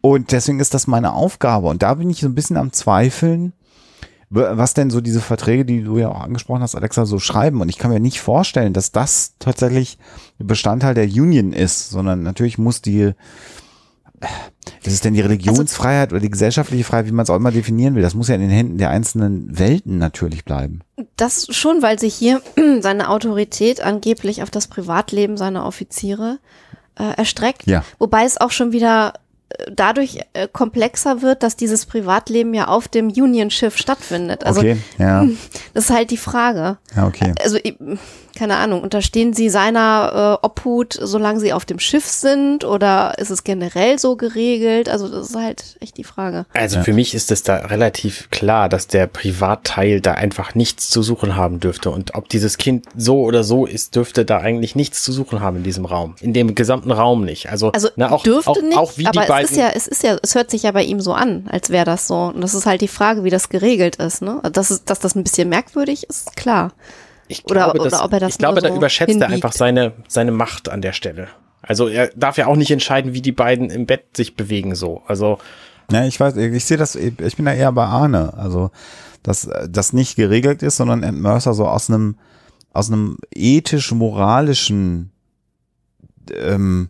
Und 0.00 0.32
deswegen 0.32 0.60
ist 0.60 0.74
das 0.74 0.86
meine 0.86 1.12
Aufgabe. 1.12 1.68
Und 1.68 1.82
da 1.82 1.94
bin 1.94 2.10
ich 2.10 2.20
so 2.20 2.26
ein 2.26 2.34
bisschen 2.34 2.56
am 2.56 2.72
Zweifeln, 2.72 3.52
was 4.30 4.74
denn 4.74 4.90
so 4.90 5.00
diese 5.00 5.20
Verträge, 5.20 5.64
die 5.64 5.82
du 5.82 5.98
ja 5.98 6.08
auch 6.08 6.20
angesprochen 6.20 6.62
hast, 6.62 6.74
Alexa, 6.74 7.06
so 7.06 7.20
schreiben. 7.20 7.60
Und 7.60 7.68
ich 7.68 7.78
kann 7.78 7.90
mir 7.90 8.00
nicht 8.00 8.20
vorstellen, 8.20 8.72
dass 8.72 8.90
das 8.90 9.34
tatsächlich 9.38 9.98
Bestandteil 10.38 10.94
der 10.94 11.04
Union 11.04 11.52
ist, 11.52 11.90
sondern 11.90 12.22
natürlich 12.22 12.58
muss 12.58 12.82
die, 12.82 13.12
ist 14.84 14.92
es 14.92 15.00
denn 15.00 15.14
die 15.14 15.20
Religionsfreiheit 15.20 16.12
oder 16.12 16.20
die 16.20 16.30
gesellschaftliche 16.30 16.84
Freiheit, 16.84 17.06
wie 17.06 17.12
man 17.12 17.24
es 17.24 17.30
auch 17.30 17.36
immer 17.36 17.50
definieren 17.50 17.94
will, 17.94 18.02
das 18.02 18.14
muss 18.14 18.28
ja 18.28 18.34
in 18.34 18.40
den 18.42 18.50
Händen 18.50 18.78
der 18.78 18.90
einzelnen 18.90 19.58
Welten 19.58 19.98
natürlich 19.98 20.44
bleiben. 20.44 20.80
Das 21.16 21.46
schon, 21.50 21.82
weil 21.82 21.98
sich 21.98 22.14
hier 22.14 22.40
seine 22.80 23.08
Autorität 23.10 23.80
angeblich 23.80 24.42
auf 24.42 24.50
das 24.50 24.66
Privatleben 24.68 25.36
seiner 25.36 25.66
Offiziere 25.66 26.38
äh, 26.98 27.16
erstreckt. 27.16 27.66
Ja. 27.66 27.84
Wobei 27.98 28.24
es 28.24 28.40
auch 28.40 28.50
schon 28.50 28.72
wieder 28.72 29.14
äh, 29.48 29.70
dadurch 29.74 30.20
äh, 30.34 30.48
komplexer 30.52 31.22
wird, 31.22 31.42
dass 31.42 31.56
dieses 31.56 31.86
Privatleben 31.86 32.54
ja 32.54 32.68
auf 32.68 32.86
dem 32.88 33.08
Union-Schiff 33.08 33.76
stattfindet. 33.76 34.44
Also 34.44 34.60
Okay, 34.60 34.76
ja, 34.98 35.26
das 35.74 35.84
ist 35.84 35.90
halt 35.90 36.10
die 36.10 36.16
Frage. 36.18 36.78
ja, 36.96 37.06
okay. 37.06 37.32
Also 37.42 37.58
ich- 37.62 37.76
keine 38.34 38.56
Ahnung, 38.56 38.82
unterstehen 38.82 39.32
Sie 39.32 39.48
seiner 39.48 40.38
äh, 40.42 40.46
Obhut, 40.46 40.98
solange 41.00 41.40
Sie 41.40 41.52
auf 41.52 41.64
dem 41.64 41.78
Schiff 41.78 42.06
sind 42.06 42.64
oder 42.64 43.18
ist 43.18 43.30
es 43.30 43.44
generell 43.44 43.98
so 43.98 44.16
geregelt? 44.16 44.88
Also 44.88 45.08
das 45.08 45.30
ist 45.30 45.36
halt 45.36 45.76
echt 45.80 45.96
die 45.96 46.04
Frage. 46.04 46.46
Also 46.52 46.82
für 46.82 46.92
mich 46.92 47.14
ist 47.14 47.30
es 47.30 47.42
da 47.42 47.56
relativ 47.56 48.30
klar, 48.30 48.68
dass 48.68 48.86
der 48.86 49.06
Privatteil 49.06 50.00
da 50.00 50.12
einfach 50.12 50.54
nichts 50.54 50.90
zu 50.90 51.02
suchen 51.02 51.36
haben 51.36 51.60
dürfte. 51.60 51.90
Und 51.90 52.14
ob 52.14 52.28
dieses 52.28 52.58
Kind 52.58 52.86
so 52.96 53.22
oder 53.22 53.44
so 53.44 53.66
ist, 53.66 53.94
dürfte 53.96 54.24
da 54.24 54.38
eigentlich 54.38 54.74
nichts 54.76 55.02
zu 55.04 55.12
suchen 55.12 55.40
haben 55.40 55.58
in 55.58 55.62
diesem 55.62 55.84
Raum. 55.84 56.14
In 56.20 56.32
dem 56.32 56.54
gesamten 56.54 56.90
Raum 56.90 57.24
nicht. 57.24 57.50
Also, 57.50 57.70
Also 57.72 57.88
na, 57.96 58.10
auch, 58.10 58.22
dürfte 58.22 58.50
auch, 58.50 58.60
nicht, 58.62 58.76
auch 58.76 58.92
wie 58.96 59.06
aber 59.06 59.22
die 59.22 59.28
beiden. 59.28 59.44
es 59.46 59.50
ist 59.52 59.58
ja, 59.58 59.70
es 59.74 59.86
ist 59.86 60.02
ja, 60.02 60.16
es 60.22 60.34
hört 60.34 60.50
sich 60.50 60.62
ja 60.64 60.72
bei 60.72 60.82
ihm 60.82 61.00
so 61.00 61.12
an, 61.12 61.48
als 61.50 61.70
wäre 61.70 61.84
das 61.84 62.06
so. 62.06 62.32
Und 62.34 62.40
das 62.40 62.54
ist 62.54 62.66
halt 62.66 62.80
die 62.80 62.88
Frage, 62.88 63.24
wie 63.24 63.30
das 63.30 63.48
geregelt 63.48 63.96
ist. 63.96 64.22
Ne? 64.22 64.40
Also 64.42 64.50
Das 64.50 64.70
ist, 64.70 64.90
dass 64.90 64.98
das 65.00 65.14
ein 65.14 65.22
bisschen 65.24 65.48
merkwürdig 65.48 66.04
ist, 66.08 66.36
klar. 66.36 66.72
Ich 67.28 67.44
oder- 67.44 67.54
glaube, 67.54 67.80
oder 67.80 67.90
das, 67.90 68.00
ob 68.00 68.12
er 68.12 68.20
das 68.20 68.32
ich 68.34 68.38
glaube 68.38 68.54
nur 68.54 68.62
da 68.62 68.68
so 68.68 68.76
überschätzt 68.76 69.08
er 69.08 69.14
hinbiegt. 69.28 69.32
einfach 69.32 69.52
seine, 69.52 69.92
seine 70.08 70.32
Macht 70.32 70.68
an 70.68 70.82
der 70.82 70.92
Stelle. 70.92 71.28
Also 71.62 71.88
er 71.88 72.08
darf 72.14 72.36
ja 72.36 72.46
auch 72.46 72.56
nicht 72.56 72.70
entscheiden, 72.70 73.14
wie 73.14 73.22
die 73.22 73.32
beiden 73.32 73.70
im 73.70 73.86
Bett 73.86 74.16
sich 74.16 74.36
bewegen 74.36 74.74
so. 74.74 75.02
Also 75.06 75.38
Ja, 75.90 76.04
ich 76.04 76.20
weiß, 76.20 76.36
ich 76.36 76.64
sehe 76.64 76.76
das, 76.76 76.94
ich 76.94 77.36
bin 77.36 77.44
da 77.46 77.52
eher 77.52 77.72
bei 77.72 77.84
Arne. 77.86 78.34
Also, 78.36 78.70
dass 79.22 79.48
das 79.68 79.92
nicht 79.94 80.16
geregelt 80.16 80.62
ist, 80.62 80.76
sondern 80.76 81.02
Ed 81.02 81.14
Mercer 81.14 81.54
so 81.54 81.66
aus 81.66 81.88
einem, 81.88 82.16
aus 82.74 82.88
einem 82.90 83.16
ethisch-moralischen 83.34 85.10
ähm, 86.32 86.88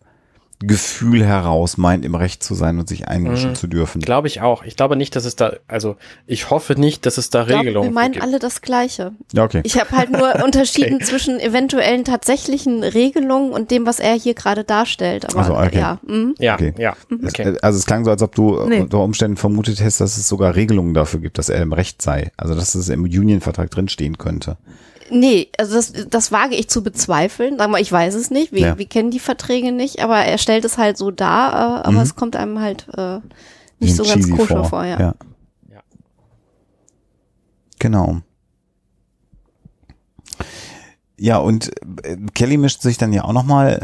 Gefühl 0.67 1.25
heraus 1.25 1.77
meint, 1.77 2.05
im 2.05 2.15
Recht 2.15 2.43
zu 2.43 2.55
sein 2.55 2.79
und 2.79 2.89
sich 2.89 3.09
einmischen 3.09 3.51
Mhm. 3.51 3.55
zu 3.55 3.67
dürfen. 3.67 4.01
Glaube 4.01 4.29
ich 4.29 4.41
auch. 4.41 4.65
Ich 4.65 4.77
glaube 4.77 4.97
nicht, 4.97 5.17
dass 5.17 5.25
es 5.25 5.37
da, 5.37 5.55
also 5.69 5.97
ich 6.27 6.51
hoffe 6.51 6.75
nicht, 6.75 7.07
dass 7.07 7.19
es 7.19 7.31
da 7.31 7.43
Ich 7.47 7.55
Regelungen 7.55 7.91
wir 7.91 7.95
meinen 7.95 8.13
gibt. 8.13 8.25
alle 8.25 8.39
das 8.39 8.63
Gleiche. 8.63 9.13
Ja, 9.33 9.45
okay. 9.45 9.61
Ich 9.65 9.79
habe 9.81 9.91
halt 9.93 10.11
nur 10.11 10.35
unterschieden 10.45 11.01
zwischen 11.01 11.39
eventuellen 11.41 12.05
tatsächlichen 12.05 12.83
Regelungen 12.83 13.53
und 13.53 13.71
dem, 13.71 13.87
was 13.87 14.01
er 14.01 14.15
hier 14.15 14.35
gerade 14.35 14.65
darstellt. 14.65 15.27
Aber 15.31 15.41
Ach 15.41 15.47
so, 15.47 15.57
okay. 15.57 15.79
ja, 15.79 16.01
mhm. 16.07 16.35
Ja, 16.39 16.55
Okay. 16.55 16.75
ja. 16.79 16.95
Es, 17.23 17.35
Okay. 17.35 17.57
Also 17.63 17.79
es 17.79 17.87
klang 17.87 18.05
so, 18.05 18.11
als 18.11 18.23
ob 18.23 18.35
du 18.35 18.67
Nee. 18.69 18.81
unter 18.81 18.99
Umständen 19.01 19.37
vermutet 19.37 19.81
hättest, 19.81 20.01
dass 20.01 20.17
es 20.17 20.29
sogar 20.29 20.55
Regelungen 20.55 20.95
dafür 20.95 21.21
gibt, 21.21 21.39
dass 21.39 21.49
er 21.49 21.63
im 21.63 21.73
Recht 21.73 22.03
sei. 22.03 22.31
Also 22.37 22.55
dass 22.55 22.75
es 22.75 22.89
im 22.89 23.03
Union-Vertrag 23.05 23.71
drinstehen 23.71 24.19
könnte. 24.19 24.57
Nee, 25.11 25.49
also 25.59 25.75
das, 25.75 25.93
das 26.09 26.33
wage 26.33 26.55
ich 26.55 26.69
zu 26.69 26.83
bezweifeln. 26.83 27.57
Sag 27.59 27.71
mal, 27.71 27.81
ich 27.81 27.91
weiß 27.93 28.15
es 28.15 28.31
nicht. 28.31 28.53
Wir, 28.53 28.61
Ja. 28.61 28.79
wir 28.79 28.87
kennen 28.87 29.11
die 29.11 29.19
Verträge 29.21 29.73
nicht, 29.73 30.01
aber 30.03 30.17
er 30.19 30.39
stellt 30.39 30.65
es 30.65 30.79
halt 30.79 30.97
so 30.99 31.11
dar, 31.11 31.53
äh, 31.53 31.81
aber 31.87 31.93
Mhm. 31.93 31.99
es 32.01 32.15
kommt 32.17 32.37
einem 32.37 32.61
halt 32.61 32.87
äh, 32.97 33.21
nicht 33.81 33.97
so 33.97 34.05
ganz 34.05 34.31
koscher 34.31 34.65
vor. 34.65 34.85
ja. 34.85 34.99
ja. 35.01 35.15
Ja. 35.71 35.81
Genau. 37.79 38.21
Ja, 41.17 41.39
und 41.39 41.71
äh, 42.03 42.17
Kelly 42.35 42.57
mischt 42.57 42.83
sich 42.83 42.99
dann 42.99 43.13
ja 43.13 43.23
auch 43.25 43.33
nochmal 43.33 43.79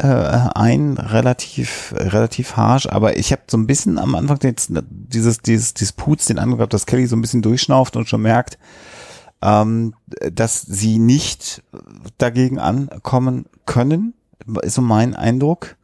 äh, 0.55 0.59
ein, 0.59 0.99
relativ, 0.99 1.95
relativ 1.97 2.57
harsh, 2.57 2.87
aber 2.89 3.17
ich 3.19 3.31
habe 3.31 3.43
so 3.49 3.57
ein 3.57 3.69
bisschen 3.69 3.99
am 3.99 4.17
Anfang 4.17 4.39
jetzt 4.43 4.73
dieses, 4.91 5.39
dieses 5.39 5.73
Disputs 5.75 6.27
den 6.27 6.39
gehabt, 6.57 6.75
dass 6.75 6.87
Kelly 6.87 7.07
so 7.07 7.15
ein 7.15 7.21
bisschen 7.21 7.41
durchschnauft 7.43 7.95
und 7.97 8.09
schon 8.09 8.23
merkt, 8.23 8.59
ähm, 9.43 9.95
dass 10.33 10.63
sie 10.63 10.99
nicht 10.99 11.63
dagegen 12.19 12.59
ankommen 12.59 13.47
können, 13.67 14.15
ist 14.63 14.75
so 14.75 14.83
mein 14.83 15.15
Eindruck. 15.15 15.77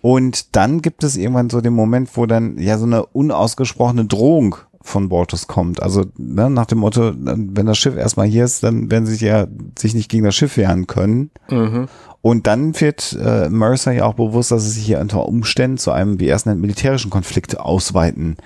Und 0.00 0.56
dann 0.56 0.82
gibt 0.82 1.04
es 1.04 1.16
irgendwann 1.16 1.50
so 1.50 1.60
den 1.60 1.74
Moment, 1.74 2.16
wo 2.16 2.26
dann 2.26 2.58
ja 2.58 2.76
so 2.76 2.86
eine 2.86 3.06
unausgesprochene 3.06 4.04
Drohung 4.04 4.56
von 4.80 5.08
Bortus 5.08 5.46
kommt. 5.46 5.80
Also 5.80 6.04
ne, 6.16 6.50
nach 6.50 6.66
dem 6.66 6.78
Motto, 6.78 7.12
wenn 7.14 7.66
das 7.66 7.78
Schiff 7.78 7.96
erstmal 7.96 8.26
hier 8.26 8.44
ist, 8.44 8.64
dann 8.64 8.90
werden 8.90 9.06
sie 9.06 9.12
sich 9.12 9.20
ja 9.22 9.46
sich 9.78 9.94
nicht 9.94 10.10
gegen 10.10 10.24
das 10.24 10.34
Schiff 10.34 10.56
wehren 10.56 10.88
können. 10.88 11.30
Mhm. 11.48 11.88
Und 12.20 12.46
dann 12.46 12.78
wird 12.80 13.16
äh, 13.20 13.48
Mercer 13.48 13.92
ja 13.92 14.04
auch 14.04 14.14
bewusst, 14.14 14.50
dass 14.50 14.64
es 14.64 14.74
sich 14.74 14.84
hier 14.84 15.00
unter 15.00 15.26
Umständen 15.26 15.78
zu 15.78 15.92
einem, 15.92 16.18
wie 16.18 16.26
er 16.26 16.36
es 16.36 16.46
nennt, 16.46 16.60
militärischen 16.60 17.10
Konflikt 17.10 17.58
ausweiten 17.58 18.36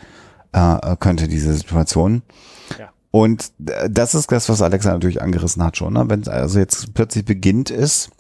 äh, 0.52 0.96
könnte, 0.98 1.26
diese 1.28 1.54
Situation. 1.54 2.22
Und 3.16 3.50
äh, 3.66 3.88
das 3.88 4.14
ist 4.14 4.30
das, 4.30 4.50
was 4.50 4.60
Alexa 4.60 4.92
natürlich 4.92 5.22
angerissen 5.22 5.64
hat 5.64 5.78
schon. 5.78 5.94
Ne? 5.94 6.04
Wenn 6.06 6.20
es 6.20 6.28
also 6.28 6.58
jetzt 6.58 6.92
plötzlich 6.92 7.24
beginnt 7.24 7.70
ist, 7.70 8.10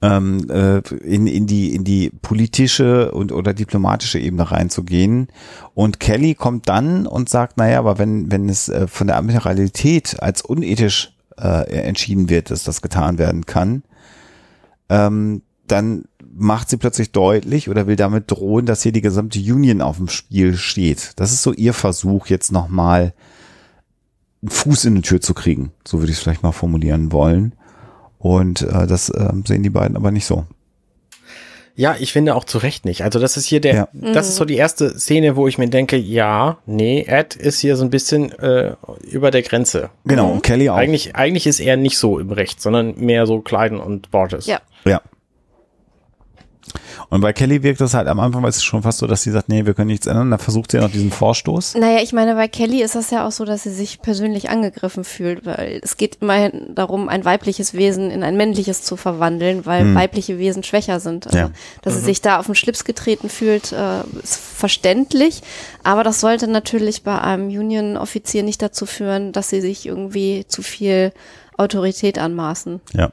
ähm, 0.00 0.48
äh, 0.48 0.78
in, 0.98 1.26
in, 1.26 1.48
die, 1.48 1.74
in 1.74 1.82
die 1.82 2.10
politische 2.10 3.10
und 3.10 3.32
oder 3.32 3.52
diplomatische 3.52 4.20
Ebene 4.20 4.48
reinzugehen. 4.48 5.26
Und 5.74 5.98
Kelly 5.98 6.36
kommt 6.36 6.68
dann 6.68 7.08
und 7.08 7.28
sagt, 7.28 7.56
naja, 7.56 7.80
aber 7.80 7.98
wenn, 7.98 8.30
wenn 8.30 8.48
es 8.48 8.68
äh, 8.68 8.86
von 8.86 9.08
der 9.08 9.16
Admiralität 9.16 10.22
als 10.22 10.42
unethisch 10.42 11.16
äh, 11.36 11.64
entschieden 11.72 12.28
wird, 12.28 12.52
dass 12.52 12.62
das 12.62 12.80
getan 12.80 13.18
werden 13.18 13.44
kann, 13.44 13.82
ähm, 14.88 15.42
dann 15.66 16.04
macht 16.36 16.68
sie 16.68 16.76
plötzlich 16.76 17.12
deutlich 17.12 17.68
oder 17.68 17.86
will 17.86 17.96
damit 17.96 18.30
drohen, 18.30 18.66
dass 18.66 18.82
hier 18.82 18.92
die 18.92 19.00
gesamte 19.00 19.38
Union 19.38 19.80
auf 19.80 19.96
dem 19.98 20.08
Spiel 20.08 20.56
steht. 20.56 21.12
Das 21.16 21.32
ist 21.32 21.42
so 21.42 21.52
ihr 21.52 21.72
Versuch, 21.72 22.26
jetzt 22.26 22.50
nochmal 22.52 23.12
einen 24.42 24.50
Fuß 24.50 24.84
in 24.86 24.96
die 24.96 25.02
Tür 25.02 25.20
zu 25.20 25.34
kriegen. 25.34 25.72
So 25.86 25.98
würde 26.00 26.10
ich 26.10 26.18
es 26.18 26.22
vielleicht 26.22 26.42
mal 26.42 26.52
formulieren 26.52 27.12
wollen. 27.12 27.54
Und 28.18 28.62
äh, 28.62 28.86
das 28.86 29.10
äh, 29.10 29.32
sehen 29.46 29.62
die 29.62 29.70
beiden 29.70 29.96
aber 29.96 30.10
nicht 30.10 30.26
so. 30.26 30.46
Ja, 31.76 31.96
ich 31.98 32.12
finde 32.12 32.36
auch 32.36 32.44
zu 32.44 32.58
Recht 32.58 32.84
nicht. 32.84 33.02
Also 33.02 33.18
das 33.18 33.36
ist 33.36 33.46
hier 33.46 33.60
der, 33.60 33.74
Ja. 33.74 33.88
das 33.92 34.28
ist 34.28 34.36
so 34.36 34.44
die 34.44 34.54
erste 34.54 34.96
Szene, 34.98 35.34
wo 35.34 35.48
ich 35.48 35.58
mir 35.58 35.68
denke, 35.68 35.96
ja, 35.96 36.58
nee, 36.66 37.02
Ed 37.02 37.34
ist 37.34 37.58
hier 37.58 37.76
so 37.76 37.82
ein 37.82 37.90
bisschen 37.90 38.30
äh, 38.38 38.76
über 39.10 39.32
der 39.32 39.42
Grenze. 39.42 39.90
Genau, 40.04 40.30
und 40.30 40.42
Kelly 40.44 40.68
auch. 40.70 40.76
Eigentlich, 40.76 41.16
eigentlich 41.16 41.48
ist 41.48 41.58
er 41.58 41.76
nicht 41.76 41.98
so 41.98 42.20
im 42.20 42.30
Recht, 42.30 42.62
sondern 42.62 42.94
mehr 43.00 43.26
so 43.26 43.40
Kleiden 43.40 43.80
und 43.80 44.12
Borges. 44.12 44.46
Ja. 44.46 44.60
Ja. 44.84 45.02
Und 47.10 47.20
bei 47.20 47.32
Kelly 47.32 47.62
wirkt 47.62 47.80
das 47.80 47.94
halt 47.94 48.08
am 48.08 48.18
Anfang, 48.18 48.42
weil 48.42 48.50
es 48.50 48.56
ist 48.56 48.64
schon 48.64 48.82
fast 48.82 48.98
so, 48.98 49.06
dass 49.06 49.22
sie 49.22 49.30
sagt, 49.30 49.48
nee, 49.48 49.66
wir 49.66 49.74
können 49.74 49.88
nichts 49.88 50.06
ändern. 50.06 50.30
Da 50.30 50.38
versucht 50.38 50.70
sie 50.72 50.78
noch 50.78 50.90
diesen 50.90 51.10
Vorstoß. 51.10 51.74
Naja, 51.74 52.00
ich 52.02 52.12
meine, 52.12 52.34
bei 52.34 52.48
Kelly 52.48 52.82
ist 52.82 52.94
das 52.94 53.10
ja 53.10 53.26
auch 53.26 53.32
so, 53.32 53.44
dass 53.44 53.62
sie 53.64 53.70
sich 53.72 54.00
persönlich 54.00 54.48
angegriffen 54.50 55.04
fühlt, 55.04 55.44
weil 55.46 55.80
es 55.82 55.96
geht 55.96 56.18
immerhin 56.20 56.74
darum, 56.74 57.08
ein 57.08 57.24
weibliches 57.24 57.74
Wesen 57.74 58.10
in 58.10 58.22
ein 58.22 58.36
männliches 58.36 58.82
zu 58.82 58.96
verwandeln, 58.96 59.66
weil 59.66 59.82
Hm. 59.82 59.94
weibliche 59.94 60.38
Wesen 60.38 60.62
schwächer 60.62 61.00
sind. 61.00 61.26
Also, 61.26 61.38
Ja. 61.38 61.50
Dass 61.82 61.94
sie 61.94 62.00
sich 62.00 62.22
da 62.22 62.38
auf 62.40 62.46
den 62.46 62.54
Schlips 62.54 62.84
getreten 62.84 63.28
fühlt, 63.28 63.72
äh, 63.72 64.00
ist 64.22 64.36
verständlich, 64.36 65.42
aber 65.82 66.02
das 66.04 66.20
sollte 66.20 66.48
natürlich 66.48 67.02
bei 67.02 67.20
einem 67.20 67.48
Union-Offizier 67.48 68.42
nicht 68.42 68.62
dazu 68.62 68.86
führen, 68.86 69.32
dass 69.32 69.50
sie 69.50 69.60
sich 69.60 69.86
irgendwie 69.86 70.44
zu 70.48 70.62
viel 70.62 71.12
Autorität 71.56 72.18
anmaßen. 72.18 72.80
Ja. 72.94 73.10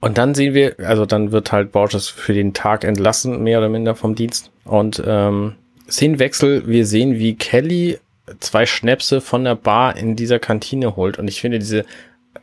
Und 0.00 0.16
dann 0.16 0.34
sehen 0.34 0.54
wir, 0.54 0.76
also 0.78 1.04
dann 1.04 1.30
wird 1.30 1.52
halt 1.52 1.72
Borges 1.72 2.08
für 2.08 2.32
den 2.32 2.54
Tag 2.54 2.84
entlassen, 2.84 3.42
mehr 3.42 3.58
oder 3.58 3.68
minder 3.68 3.94
vom 3.94 4.14
Dienst. 4.14 4.50
Und 4.64 5.02
ähm, 5.06 5.56
Szenenwechsel, 5.88 6.66
wir 6.66 6.86
sehen, 6.86 7.18
wie 7.18 7.34
Kelly 7.36 7.98
zwei 8.38 8.64
Schnäpse 8.64 9.20
von 9.20 9.44
der 9.44 9.56
Bar 9.56 9.96
in 9.96 10.16
dieser 10.16 10.38
Kantine 10.38 10.96
holt. 10.96 11.18
Und 11.18 11.28
ich 11.28 11.40
finde 11.40 11.58
diese, 11.58 11.84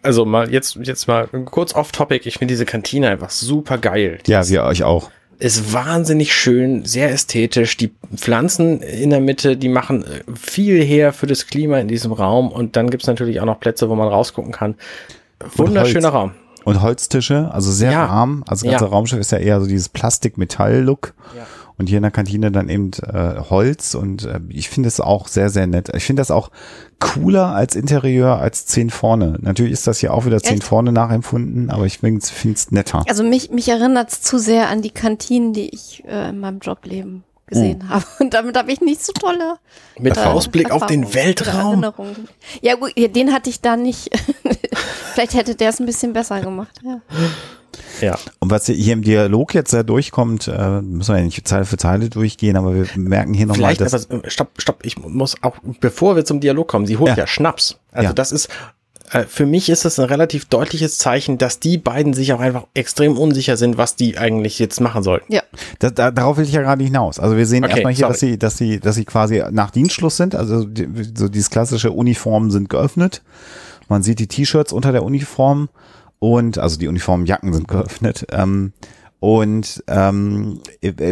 also 0.04 0.26
mal 0.26 0.52
jetzt, 0.52 0.76
jetzt 0.84 1.08
mal 1.08 1.28
kurz 1.46 1.74
off 1.74 1.92
topic, 1.92 2.28
ich 2.28 2.38
finde 2.38 2.52
diese 2.52 2.66
Kantine 2.66 3.10
einfach 3.10 3.30
super 3.30 3.78
geil. 3.78 4.20
Die 4.26 4.32
Ja, 4.32 4.48
wir 4.48 4.64
euch 4.64 4.84
auch. 4.84 5.10
ist 5.40 5.74
wahnsinnig 5.74 6.36
schön, 6.36 6.86
sehr 6.86 7.12
ästhetisch. 7.12 7.78
Die 7.78 7.92
Pflanzen 8.16 8.82
in 8.82 9.10
der 9.10 9.22
Mitte, 9.22 9.58
die 9.58 9.70
machen 9.70 10.04
äh, 10.04 10.22
viel 10.36 10.84
her 10.84 11.12
für 11.14 11.26
das 11.26 11.48
Klima 11.48 11.80
in 11.80 11.88
diesem 11.88 12.12
Raum. 12.12 12.52
Und 12.52 12.76
dann 12.76 12.90
gibt's 12.92 13.08
natürlich 13.08 13.40
auch 13.40 13.46
noch 13.46 13.60
Plätze, 13.60 13.90
wo 13.90 13.96
man 13.96 14.10
rausgucken 14.10 14.52
kann. 14.52 14.76
Wunderschöner. 15.56 16.10
Raum. 16.10 16.34
Und 16.68 16.82
Holztische, 16.82 17.50
also 17.54 17.72
sehr 17.72 17.92
Ja. 17.92 18.10
warm. 18.10 18.44
Also 18.48 18.66
das 18.66 18.72
ganze 18.72 18.86
Ja. 18.86 18.92
Raumschiff 18.92 19.20
ist 19.20 19.32
ja 19.32 19.38
eher 19.38 19.62
so 19.62 19.68
dieses 19.68 19.88
Plastik-Metall-Look. 19.90 21.14
Ja. 21.36 21.46
Und 21.78 21.88
hier 21.88 21.98
in 21.98 22.02
der 22.04 22.12
Kantine 22.12 22.52
dann 22.52 22.70
eben 22.70 22.92
äh, 23.04 23.36
Holz. 23.50 23.94
Und 23.96 24.24
äh, 24.26 24.40
ich 24.50 24.68
finde 24.68 24.88
es 24.88 25.00
auch 25.00 25.28
sehr, 25.28 25.50
sehr 25.50 25.68
nett. 25.68 25.90
Ich 25.96 26.04
finde 26.06 26.22
das 26.22 26.32
auch 26.32 26.50
cooler 27.00 27.54
als 27.54 27.76
Interieur 27.76 28.40
als 28.40 28.66
10 28.66 28.90
vorne. 28.90 29.38
Natürlich 29.42 29.72
ist 29.74 29.86
das 29.88 30.00
hier 30.00 30.14
auch 30.14 30.26
wieder 30.26 30.42
10 30.42 30.56
Echt? 30.56 30.64
vorne 30.64 30.92
nachempfunden, 30.92 31.70
aber 31.70 31.86
ich 31.86 32.00
finde 32.00 32.22
es 32.54 32.72
netter. 32.72 33.04
Also 33.08 33.24
mich, 33.24 33.52
mich 33.52 33.70
erinnert 33.70 34.12
es 34.12 34.22
zu 34.24 34.40
sehr 34.40 34.70
an 34.70 34.82
die 34.82 34.90
Kantinen, 34.90 35.54
die 35.54 35.70
ich 35.70 36.04
äh, 36.08 36.30
in 36.30 36.40
meinem 36.40 36.60
Jobleben 36.60 37.24
gesehen 37.48 37.90
habe. 37.90 38.06
Und 38.20 38.34
damit 38.34 38.56
habe 38.58 38.72
ich 38.72 38.82
nicht 38.82 39.04
so 39.04 39.14
tolle 39.14 39.58
Mit 40.00 40.18
äh, 40.18 40.22
Ausblick 40.22 40.70
auf 40.72 40.86
den 40.86 41.14
Weltraum. 41.14 41.84
Ja 42.62 42.76
gut, 42.76 42.94
den 42.98 43.34
hatte 43.34 43.50
ich 43.50 43.62
da 43.62 43.76
nicht. 43.76 44.10
Vielleicht 45.14 45.34
hätte 45.34 45.56
der 45.56 45.70
es 45.70 45.80
ein 45.80 45.86
bisschen 45.86 46.14
besser 46.14 46.42
gemacht. 46.42 46.80
Ja. 46.84 47.02
Ja. 48.02 48.18
Und 48.40 48.52
was 48.52 48.66
hier 48.68 48.94
im 48.94 49.02
Dialog 49.02 49.54
jetzt 49.54 49.72
sehr 49.72 49.84
durchkommt, 49.84 50.48
äh, 50.48 50.82
müssen 50.82 51.14
wir 51.14 51.20
ja 51.20 51.26
nicht 51.26 51.48
Zeile 51.48 51.66
für 51.66 51.78
Zeile 51.78 52.10
durchgehen, 52.10 52.56
aber 52.56 52.76
wir 52.76 52.88
merken 52.96 53.34
hier 53.34 53.46
nochmal, 53.48 53.76
Vielleicht, 53.76 53.82
dass 53.82 54.10
aber 54.12 54.26
äh, 54.26 54.30
stopp, 54.30 54.50
stopp, 54.58 54.86
ich 54.86 54.98
muss 55.00 55.36
auch, 55.42 55.58
bevor 55.80 56.16
wir 56.16 56.26
zum 56.26 56.40
Dialog 56.40 56.68
kommen, 56.68 56.86
sie 56.86 56.98
holt 56.98 57.10
Ja. 57.10 57.16
ja, 57.16 57.28
Schnaps. 57.28 57.80
Also 57.92 58.10
Ja. 58.10 58.14
das 58.14 58.32
ist, 58.32 58.50
für 59.28 59.46
mich 59.46 59.70
ist 59.70 59.86
das 59.86 60.00
ein 60.00 60.06
relativ 60.06 60.46
deutliches 60.46 60.98
Zeichen, 60.98 61.38
dass 61.38 61.60
die 61.60 61.78
beiden 61.78 62.14
sich 62.14 62.34
auch 62.34 62.40
einfach 62.40 62.66
extrem 62.74 63.18
unsicher 63.18 63.56
sind, 63.58 63.78
was 63.78 63.96
die 63.96 64.18
eigentlich 64.18 64.60
jetzt 64.60 64.82
machen 64.82 65.04
sollten. 65.04 65.32
ja. 65.34 65.42
Da, 65.80 65.90
da, 65.90 66.12
darauf 66.12 66.38
will 66.38 66.44
ich 66.46 66.52
ja 66.54 66.62
gerade 66.62 66.84
hinaus. 66.84 67.20
Also 67.20 67.38
wir 67.38 67.46
sehen 67.46 67.64
Okay, 67.64 67.74
erstmal 67.74 67.94
hier, 67.94 68.02
sorry. 68.02 68.12
dass 68.12 68.20
sie, 68.20 68.38
dass 68.40 68.58
sie, 68.58 68.80
dass 68.80 68.96
sie 68.96 69.06
quasi 69.06 69.44
nach 69.52 69.72
Dienstschluss 69.72 70.18
sind. 70.18 70.36
Also 70.36 70.66
die, 70.66 70.88
so 71.16 71.30
dieses 71.30 71.50
klassische 71.50 71.92
Uniformen 71.92 72.52
sind 72.52 72.70
geöffnet. 72.70 73.22
Man 73.90 74.04
sieht 74.04 74.20
die 74.20 74.28
T-Shirts 74.28 74.74
unter 74.74 74.92
der 74.92 75.04
Uniform 75.04 75.70
und 76.20 76.58
also 76.58 76.78
die 76.78 76.88
Uniformjacken 76.88 77.54
sind 77.54 77.68
geöffnet. 77.68 78.26
Ähm, 78.32 78.74
und 79.20 79.84
ähm, 79.88 80.60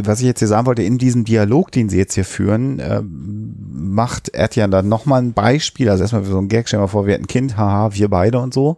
was 0.03 0.19
ich 0.19 0.27
jetzt 0.27 0.39
hier 0.39 0.47
sagen 0.47 0.67
wollte, 0.67 0.83
in 0.83 0.99
diesem 0.99 1.25
Dialog, 1.25 1.71
den 1.71 1.89
sie 1.89 1.97
jetzt 1.97 2.13
hier 2.13 2.25
führen, 2.25 2.79
ähm, 2.79 3.55
macht 3.71 4.29
Erdjan 4.29 4.69
dann 4.69 4.87
nochmal 4.87 5.23
ein 5.23 5.33
Beispiel. 5.33 5.89
Also 5.89 6.03
erstmal 6.03 6.23
so 6.23 6.37
ein 6.37 6.47
Gag, 6.47 6.67
stell 6.67 6.79
mal 6.79 6.87
vor, 6.87 7.07
wir 7.07 7.13
hätten 7.15 7.23
ein 7.23 7.27
Kind, 7.27 7.57
haha, 7.57 7.93
wir 7.93 8.09
beide 8.09 8.39
und 8.39 8.53
so. 8.53 8.77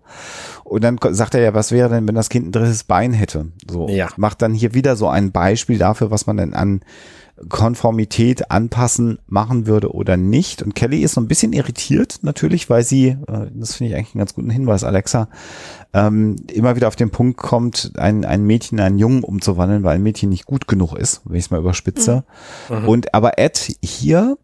Und 0.63 0.83
dann 0.83 0.97
sagt 1.11 1.35
er 1.35 1.41
ja, 1.41 1.53
was 1.53 1.71
wäre 1.73 1.89
denn, 1.89 2.07
wenn 2.07 2.15
das 2.15 2.29
Kind 2.29 2.47
ein 2.47 2.51
drittes 2.53 2.85
Bein 2.85 3.11
hätte? 3.11 3.47
So 3.69 3.89
Ja. 3.89 4.07
macht 4.15 4.41
dann 4.41 4.53
hier 4.53 4.73
wieder 4.73 4.95
so 4.95 5.09
ein 5.09 5.31
Beispiel 5.31 5.77
dafür, 5.77 6.09
was 6.09 6.25
man 6.25 6.37
denn 6.37 6.53
an 6.53 6.81
Konformität 7.49 8.51
anpassen 8.51 9.19
machen 9.27 9.67
würde 9.67 9.93
oder 9.93 10.17
nicht. 10.17 10.61
Und 10.61 10.75
Kelly 10.75 11.01
ist 11.01 11.13
so 11.13 11.21
ein 11.21 11.27
bisschen 11.27 11.53
irritiert 11.53 12.19
natürlich, 12.21 12.69
weil 12.69 12.83
sie, 12.83 13.09
äh, 13.09 13.47
das 13.53 13.75
finde 13.75 13.91
ich 13.91 13.97
eigentlich 13.97 14.15
einen 14.15 14.19
ganz 14.19 14.33
guten 14.33 14.49
Hinweis, 14.49 14.83
Alexa, 14.83 15.29
ähm, 15.93 16.35
immer 16.51 16.75
wieder 16.75 16.87
auf 16.87 16.95
den 16.95 17.11
Punkt 17.11 17.37
kommt, 17.37 17.91
ein, 17.97 18.25
ein 18.25 18.43
Mädchen 18.43 18.79
in 18.79 18.83
einen 18.83 18.99
Jungen 18.99 19.23
umzuwandeln, 19.23 19.83
weil 19.83 19.95
ein 19.95 20.03
Mädchen 20.03 20.29
nicht 20.29 20.45
gut 20.45 20.67
genug 20.67 20.93
ist, 20.93 21.21
wenn 21.25 21.37
ich 21.37 21.45
es 21.45 21.51
mal 21.51 21.59
überspitze. 21.59 22.23
Mhm. 22.69 22.87
Und 22.87 23.13
aber 23.13 23.37
Ed 23.37 23.77
hier 23.81 24.37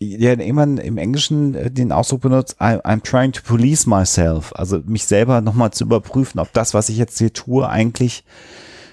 ja 0.00 0.34
jemand 0.34 0.80
im 0.80 0.96
Englischen 0.96 1.54
äh, 1.54 1.70
den 1.70 1.92
Ausdruck 1.92 2.20
benutzt, 2.22 2.56
I, 2.60 2.76
I'm 2.84 3.02
trying 3.02 3.32
to 3.32 3.42
police 3.42 3.86
myself, 3.86 4.52
also 4.54 4.80
mich 4.86 5.04
selber 5.04 5.40
nochmal 5.40 5.72
zu 5.72 5.84
überprüfen, 5.84 6.40
ob 6.40 6.52
das, 6.52 6.74
was 6.74 6.88
ich 6.88 6.98
jetzt 6.98 7.18
hier 7.18 7.32
tue, 7.32 7.68
eigentlich 7.68 8.24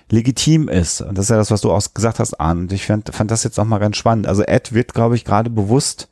legitim 0.10 0.70
ist. 0.70 1.02
Und 1.02 1.18
das 1.18 1.26
ist 1.26 1.30
ja 1.30 1.38
das, 1.38 1.52
was 1.52 1.62
du 1.62 1.72
auch 1.72 1.82
gesagt 1.94 2.20
hast, 2.20 2.40
Arne. 2.40 2.62
Und 2.62 2.74
ich 2.74 2.86
fand, 2.86 3.14
fand 3.14 3.32
das 3.32 3.44
jetzt 3.44 3.60
auch 3.60 3.66
mal 3.66 3.80
ganz 3.80 3.98
spannend. 3.98 4.28
Also 4.28 4.44
Ed 4.44 4.74
wird, 4.74 4.94
glaube 4.94 5.16
ich, 5.16 5.26
gerade 5.26 5.50
bewusst, 5.50 6.08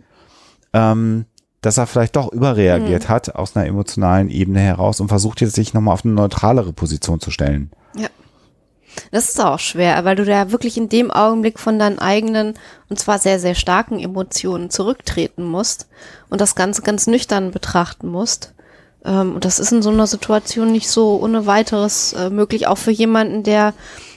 ähm, 0.74 1.26
dass 1.62 1.78
er 1.78 1.88
vielleicht 1.88 2.16
doch 2.16 2.32
überreagiert 2.32 3.06
mhm. 3.06 3.10
hat 3.10 3.36
aus 3.36 3.56
einer 3.56 3.68
emotionalen 3.68 4.30
Ebene 4.30 4.60
heraus 4.60 5.00
und 5.00 5.08
versucht 5.08 5.42
jetzt 5.42 5.56
sich 5.56 5.74
nochmal 5.74 5.94
auf 5.94 6.06
eine 6.06 6.14
neutralere 6.14 6.74
Position 6.74 7.20
zu 7.20 7.32
stellen. 7.32 7.72
Ja. 7.96 8.10
Das 9.12 9.30
ist 9.30 9.42
auch 9.42 9.60
schwer, 9.60 10.04
weil 10.06 10.16
du 10.16 10.26
da 10.26 10.52
wirklich 10.52 10.78
in 10.78 10.90
dem 10.90 11.10
Augenblick 11.10 11.60
von 11.60 11.80
deinen 11.80 12.00
eigenen 12.00 12.54
und 12.90 13.00
zwar 13.00 13.18
sehr, 13.18 13.40
sehr 13.40 13.56
starken 13.56 14.00
Emotionen 14.00 14.70
zurücktreten 14.70 15.44
musst 15.44 15.88
und 16.30 16.42
das 16.42 16.56
Ganze 16.56 16.82
ganz 16.84 17.08
nüchtern 17.08 17.52
betrachten 17.52 18.08
musst. 18.08 18.54
Ähm, 19.06 19.36
und 19.36 19.46
das 19.46 19.60
ist 19.60 19.72
in 19.72 19.82
so 19.82 19.90
einer 19.90 20.08
Situation 20.08 20.72
nicht 20.72 20.90
so 20.90 21.20
ohne 21.22 21.46
weiteres 21.46 22.14
äh, 22.14 22.30
möglich, 22.30 22.68
auch 22.68 22.78
für 22.78 22.92
jemanden, 22.92 23.44
der, 23.44 23.74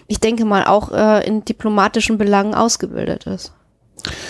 ich 0.07 0.21
denke 0.21 0.45
mal, 0.45 0.65
auch 0.65 0.93
äh, 0.93 1.27
in 1.27 1.45
diplomatischen 1.45 2.19
Belangen 2.19 2.55
ausgebildet 2.55 3.27
ist. 3.27 3.53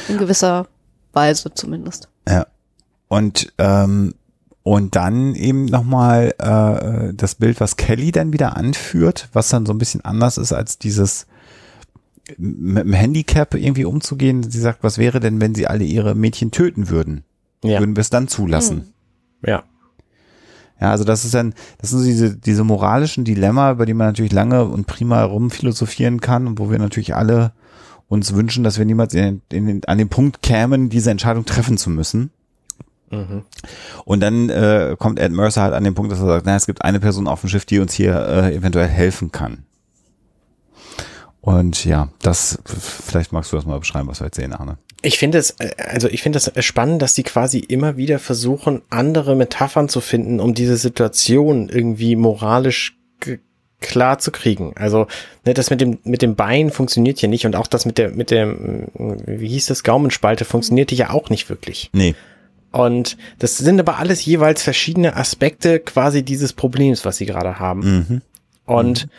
In 0.08 0.18
gewisser 0.18 0.66
Weise 1.12 1.52
zumindest. 1.52 2.08
Ja. 2.28 2.46
Und 3.08 3.52
ähm, 3.58 4.14
und 4.62 4.96
dann 4.96 5.36
eben 5.36 5.66
nochmal 5.66 6.34
äh, 6.38 7.14
das 7.14 7.36
Bild, 7.36 7.60
was 7.60 7.76
Kelly 7.76 8.10
dann 8.10 8.32
wieder 8.32 8.56
anführt, 8.56 9.28
was 9.32 9.48
dann 9.48 9.64
so 9.64 9.72
ein 9.72 9.78
bisschen 9.78 10.04
anders 10.04 10.38
ist 10.38 10.52
als 10.52 10.76
dieses 10.78 11.28
mit 12.36 12.82
dem 12.82 12.92
Handicap 12.92 13.54
irgendwie 13.54 13.84
umzugehen. 13.84 14.42
Sie 14.42 14.58
sagt, 14.58 14.82
was 14.82 14.98
wäre 14.98 15.20
denn, 15.20 15.40
wenn 15.40 15.54
sie 15.54 15.68
alle 15.68 15.84
ihre 15.84 16.16
Mädchen 16.16 16.50
töten 16.50 16.88
würden? 16.88 17.22
Ja. 17.62 17.78
Würden 17.78 17.94
wir 17.94 18.00
es 18.00 18.10
dann 18.10 18.26
zulassen? 18.26 18.92
Hm. 19.42 19.50
Ja. 19.50 19.62
Ja, 20.80 20.90
also 20.90 21.04
das 21.04 21.24
ist 21.24 21.34
dann, 21.34 21.54
das 21.78 21.90
sind 21.90 22.00
so 22.00 22.04
diese, 22.04 22.36
diese 22.36 22.64
moralischen 22.64 23.24
Dilemma, 23.24 23.70
über 23.72 23.86
die 23.86 23.94
man 23.94 24.08
natürlich 24.08 24.32
lange 24.32 24.64
und 24.64 24.86
prima 24.86 25.22
rumphilosophieren 25.24 26.20
kann 26.20 26.46
und 26.46 26.58
wo 26.58 26.70
wir 26.70 26.78
natürlich 26.78 27.14
alle 27.14 27.52
uns 28.08 28.34
wünschen, 28.34 28.62
dass 28.62 28.78
wir 28.78 28.84
niemals 28.84 29.14
in, 29.14 29.42
in, 29.50 29.84
an 29.86 29.98
den 29.98 30.08
Punkt 30.08 30.42
kämen, 30.42 30.90
diese 30.90 31.10
Entscheidung 31.10 31.44
treffen 31.44 31.78
zu 31.78 31.90
müssen. 31.90 32.30
Mhm. 33.10 33.42
Und 34.04 34.20
dann 34.20 34.48
äh, 34.48 34.96
kommt 34.98 35.18
Ed 35.18 35.32
Mercer 35.32 35.62
halt 35.62 35.74
an 35.74 35.84
den 35.84 35.94
Punkt, 35.94 36.12
dass 36.12 36.20
er 36.20 36.26
sagt, 36.26 36.46
na, 36.46 36.56
es 36.56 36.66
gibt 36.66 36.82
eine 36.82 37.00
Person 37.00 37.26
auf 37.26 37.40
dem 37.40 37.48
Schiff, 37.48 37.64
die 37.64 37.78
uns 37.78 37.94
hier 37.94 38.14
äh, 38.14 38.54
eventuell 38.54 38.88
helfen 38.88 39.32
kann. 39.32 39.64
Und 41.40 41.84
ja, 41.84 42.08
das, 42.22 42.58
vielleicht 42.64 43.32
magst 43.32 43.52
du 43.52 43.56
das 43.56 43.66
mal 43.66 43.78
beschreiben, 43.78 44.08
was 44.08 44.20
wir 44.20 44.26
jetzt 44.26 44.36
sehen, 44.36 44.52
Arne. 44.52 44.78
Ich 45.06 45.18
finde 45.18 45.38
es, 45.38 45.50
äh, 45.60 45.70
also 45.78 46.08
ich 46.08 46.22
finde 46.22 46.38
es 46.38 46.64
spannend, 46.64 47.00
dass 47.00 47.14
die 47.14 47.22
quasi 47.22 47.60
immer 47.60 47.96
wieder 47.96 48.18
versuchen, 48.18 48.82
andere 48.90 49.36
Metaphern 49.36 49.88
zu 49.88 50.00
finden, 50.00 50.40
um 50.40 50.52
diese 50.52 50.76
Situation 50.76 51.68
irgendwie 51.68 52.16
moralisch 52.16 52.98
klar 53.80 54.18
zu 54.18 54.32
kriegen. 54.32 54.72
Also 54.74 55.06
ne, 55.44 55.54
das 55.54 55.70
mit 55.70 55.80
dem 55.80 55.98
mit 56.02 56.22
dem 56.22 56.34
Bein 56.34 56.70
funktioniert 56.70 57.22
ja 57.22 57.28
nicht 57.28 57.46
und 57.46 57.54
auch 57.54 57.68
das 57.68 57.84
mit 57.84 57.98
der 57.98 58.10
mit 58.10 58.30
dem 58.32 58.88
wie 58.96 59.48
hieß 59.48 59.66
das 59.66 59.84
Gaumenspalte 59.84 60.44
funktionierte 60.44 60.94
ja 60.96 61.10
auch 61.10 61.30
nicht 61.30 61.48
wirklich. 61.50 61.90
Nee. 61.92 62.14
Und 62.72 63.16
das 63.38 63.58
sind 63.58 63.78
aber 63.78 63.98
alles 63.98 64.24
jeweils 64.24 64.62
verschiedene 64.62 65.14
Aspekte 65.14 65.78
quasi 65.78 66.24
dieses 66.24 66.52
Problems, 66.52 67.04
was 67.04 67.18
sie 67.18 67.26
gerade 67.26 67.60
haben. 67.60 67.80
Mhm. 67.80 68.22
Und 68.64 69.06
mhm. 69.06 69.10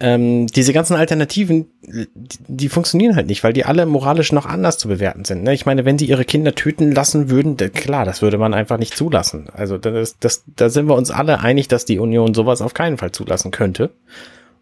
Ähm, 0.00 0.46
diese 0.46 0.72
ganzen 0.72 0.94
Alternativen, 0.94 1.66
die, 1.82 2.06
die, 2.46 2.68
funktionieren 2.68 3.16
halt 3.16 3.26
nicht, 3.26 3.42
weil 3.42 3.52
die 3.52 3.64
alle 3.64 3.84
moralisch 3.84 4.30
noch 4.30 4.46
anders 4.46 4.78
zu 4.78 4.86
bewerten 4.86 5.24
sind. 5.24 5.42
Ne? 5.42 5.52
Ich 5.54 5.66
meine, 5.66 5.84
wenn 5.84 5.98
sie 5.98 6.04
ihre 6.04 6.24
Kinder 6.24 6.54
töten 6.54 6.92
lassen 6.92 7.30
würden, 7.30 7.56
klar, 7.56 8.04
das 8.04 8.22
würde 8.22 8.38
man 8.38 8.54
einfach 8.54 8.78
nicht 8.78 8.96
zulassen. 8.96 9.48
Also 9.52 9.76
das, 9.76 10.16
das, 10.20 10.44
da 10.54 10.68
sind 10.68 10.86
wir 10.86 10.94
uns 10.94 11.10
alle 11.10 11.40
einig, 11.40 11.66
dass 11.66 11.84
die 11.84 11.98
Union 11.98 12.32
sowas 12.32 12.62
auf 12.62 12.74
keinen 12.74 12.96
Fall 12.96 13.10
zulassen 13.10 13.50
könnte. 13.50 13.90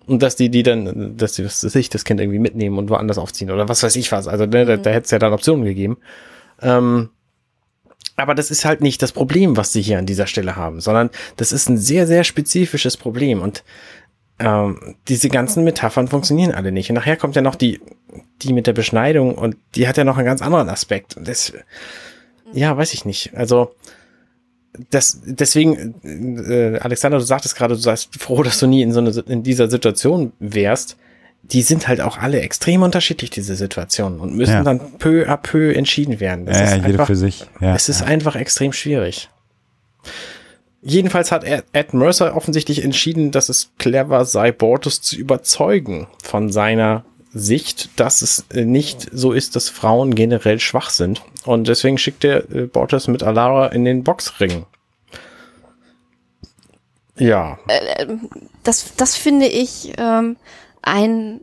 Und 0.06 0.22
dass 0.22 0.36
die, 0.36 0.48
die 0.48 0.62
dann, 0.62 1.16
dass 1.16 1.34
sie 1.34 1.46
sich 1.48 1.90
das 1.90 2.04
Kind 2.04 2.20
irgendwie 2.20 2.38
mitnehmen 2.38 2.78
und 2.78 2.88
woanders 2.88 3.18
aufziehen 3.18 3.50
oder 3.50 3.68
was 3.68 3.82
weiß 3.82 3.96
ich 3.96 4.12
was. 4.12 4.28
Also 4.28 4.46
ne, 4.46 4.64
mhm. 4.64 4.68
da, 4.68 4.76
da 4.78 4.90
hätte 4.90 5.04
es 5.04 5.10
ja 5.10 5.18
dann 5.18 5.34
Optionen 5.34 5.66
gegeben. 5.66 5.98
Ähm, 6.62 7.10
aber 8.16 8.34
das 8.34 8.50
ist 8.50 8.64
halt 8.64 8.80
nicht 8.80 9.02
das 9.02 9.12
Problem, 9.12 9.58
was 9.58 9.72
sie 9.72 9.82
hier 9.82 9.98
an 9.98 10.06
dieser 10.06 10.26
Stelle 10.26 10.56
haben, 10.56 10.80
sondern 10.80 11.10
das 11.36 11.52
ist 11.52 11.68
ein 11.68 11.76
sehr, 11.76 12.06
sehr 12.06 12.24
spezifisches 12.24 12.96
Problem 12.96 13.42
und 13.42 13.62
ähm, 14.38 14.96
diese 15.08 15.28
ganzen 15.28 15.64
Metaphern 15.64 16.08
funktionieren 16.08 16.52
alle 16.52 16.72
nicht. 16.72 16.90
Und 16.90 16.96
nachher 16.96 17.16
kommt 17.16 17.36
ja 17.36 17.42
noch 17.42 17.54
die, 17.54 17.80
die 18.42 18.52
mit 18.52 18.66
der 18.66 18.72
Beschneidung 18.72 19.34
und 19.34 19.56
die 19.74 19.88
hat 19.88 19.96
ja 19.96 20.04
noch 20.04 20.16
einen 20.16 20.26
ganz 20.26 20.42
anderen 20.42 20.68
Aspekt. 20.68 21.16
Und 21.16 21.26
das, 21.26 21.52
ja, 22.52 22.76
weiß 22.76 22.94
ich 22.94 23.04
nicht. 23.04 23.34
Also, 23.34 23.74
das, 24.90 25.20
deswegen, 25.24 25.94
äh, 26.04 26.78
Alexander, 26.80 27.18
du 27.18 27.24
sagtest 27.24 27.56
gerade, 27.56 27.74
du 27.74 27.80
seist 27.80 28.20
froh, 28.20 28.42
dass 28.42 28.58
du 28.58 28.66
nie 28.66 28.82
in 28.82 28.92
so 28.92 29.00
eine, 29.00 29.10
in 29.26 29.42
dieser 29.42 29.70
Situation 29.70 30.32
wärst 30.38 30.96
die 31.52 31.62
sind 31.62 31.86
halt 31.88 32.00
auch 32.00 32.18
alle 32.18 32.40
extrem 32.40 32.82
unterschiedlich, 32.82 33.30
diese 33.30 33.56
Situationen, 33.56 34.20
und 34.20 34.34
müssen 34.34 34.52
ja. 34.52 34.62
dann 34.62 34.80
peu 34.98 35.28
à 35.28 35.36
peu 35.36 35.72
entschieden 35.72 36.20
werden. 36.20 36.46
Das 36.46 36.58
ja, 36.58 36.76
ist 36.76 36.86
jeder 36.86 37.06
für 37.06 37.16
sich. 37.16 37.46
Ja, 37.60 37.74
es 37.74 37.88
ist 37.88 38.02
einfach 38.02 38.36
extrem 38.36 38.72
schwierig. 38.72 39.28
Jedenfalls 40.88 41.32
hat 41.32 41.42
Ed 41.42 41.94
Mercer 41.94 42.36
offensichtlich 42.36 42.84
entschieden, 42.84 43.32
dass 43.32 43.48
es 43.48 43.72
clever 43.76 44.24
sei, 44.24 44.52
Bortus 44.52 45.02
zu 45.02 45.16
überzeugen 45.16 46.06
von 46.22 46.52
seiner 46.52 47.04
Sicht, 47.34 47.98
dass 47.98 48.22
es 48.22 48.44
nicht 48.54 49.08
so 49.12 49.32
ist, 49.32 49.56
dass 49.56 49.68
Frauen 49.68 50.14
generell 50.14 50.60
schwach 50.60 50.90
sind. 50.90 51.22
Und 51.44 51.66
deswegen 51.66 51.98
schickt 51.98 52.22
er 52.22 52.48
äh, 52.54 52.66
Bortus 52.66 53.08
mit 53.08 53.24
Alara 53.24 53.66
in 53.66 53.84
den 53.84 54.04
Boxring. 54.04 54.64
Ja. 57.18 57.58
Äh, 57.66 58.04
äh, 58.04 58.18
das, 58.62 58.94
das 58.96 59.16
finde 59.16 59.46
ich 59.46 59.92
ähm, 59.98 60.36
ein 60.82 61.40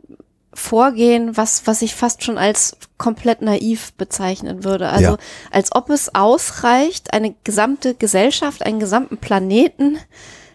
Vorgehen, 0.54 1.36
was, 1.36 1.66
was 1.66 1.82
ich 1.82 1.94
fast 1.94 2.22
schon 2.22 2.38
als 2.38 2.76
komplett 2.96 3.42
naiv 3.42 3.92
bezeichnen 3.94 4.64
würde. 4.64 4.88
Also 4.88 5.12
ja. 5.12 5.18
als 5.50 5.74
ob 5.74 5.90
es 5.90 6.14
ausreicht, 6.14 7.12
eine 7.12 7.34
gesamte 7.44 7.94
Gesellschaft, 7.94 8.64
einen 8.64 8.80
gesamten 8.80 9.18
Planeten 9.18 9.98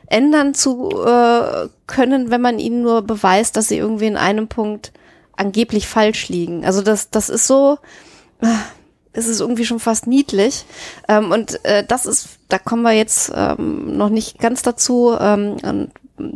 ändern 0.07 0.53
zu 0.53 0.89
äh, 1.05 1.67
können, 1.85 2.31
wenn 2.31 2.41
man 2.41 2.59
ihnen 2.59 2.81
nur 2.81 3.01
beweist, 3.01 3.57
dass 3.57 3.67
sie 3.67 3.77
irgendwie 3.77 4.07
in 4.07 4.17
einem 4.17 4.47
Punkt 4.47 4.91
angeblich 5.35 5.87
falsch 5.87 6.29
liegen. 6.29 6.65
Also 6.65 6.81
das, 6.81 7.09
das 7.09 7.29
ist 7.29 7.45
so, 7.47 7.77
äh, 8.41 8.47
es 9.13 9.27
ist 9.27 9.39
irgendwie 9.39 9.65
schon 9.65 9.79
fast 9.79 10.07
niedlich. 10.07 10.65
Ähm, 11.07 11.31
und 11.31 11.63
äh, 11.65 11.83
das 11.83 12.05
ist, 12.05 12.39
da 12.47 12.57
kommen 12.57 12.83
wir 12.83 12.91
jetzt 12.93 13.31
ähm, 13.35 13.97
noch 13.97 14.09
nicht 14.09 14.39
ganz 14.39 14.61
dazu. 14.61 15.15
Ähm, 15.19 15.57
und 15.63 15.91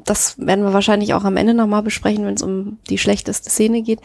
das 0.05 0.35
werden 0.37 0.63
wir 0.63 0.73
wahrscheinlich 0.73 1.13
auch 1.13 1.23
am 1.23 1.37
Ende 1.37 1.53
nochmal 1.53 1.83
besprechen, 1.83 2.25
wenn 2.25 2.35
es 2.35 2.41
um 2.41 2.77
die 2.89 2.97
schlechteste 2.97 3.49
Szene 3.49 3.81
geht. 3.81 3.99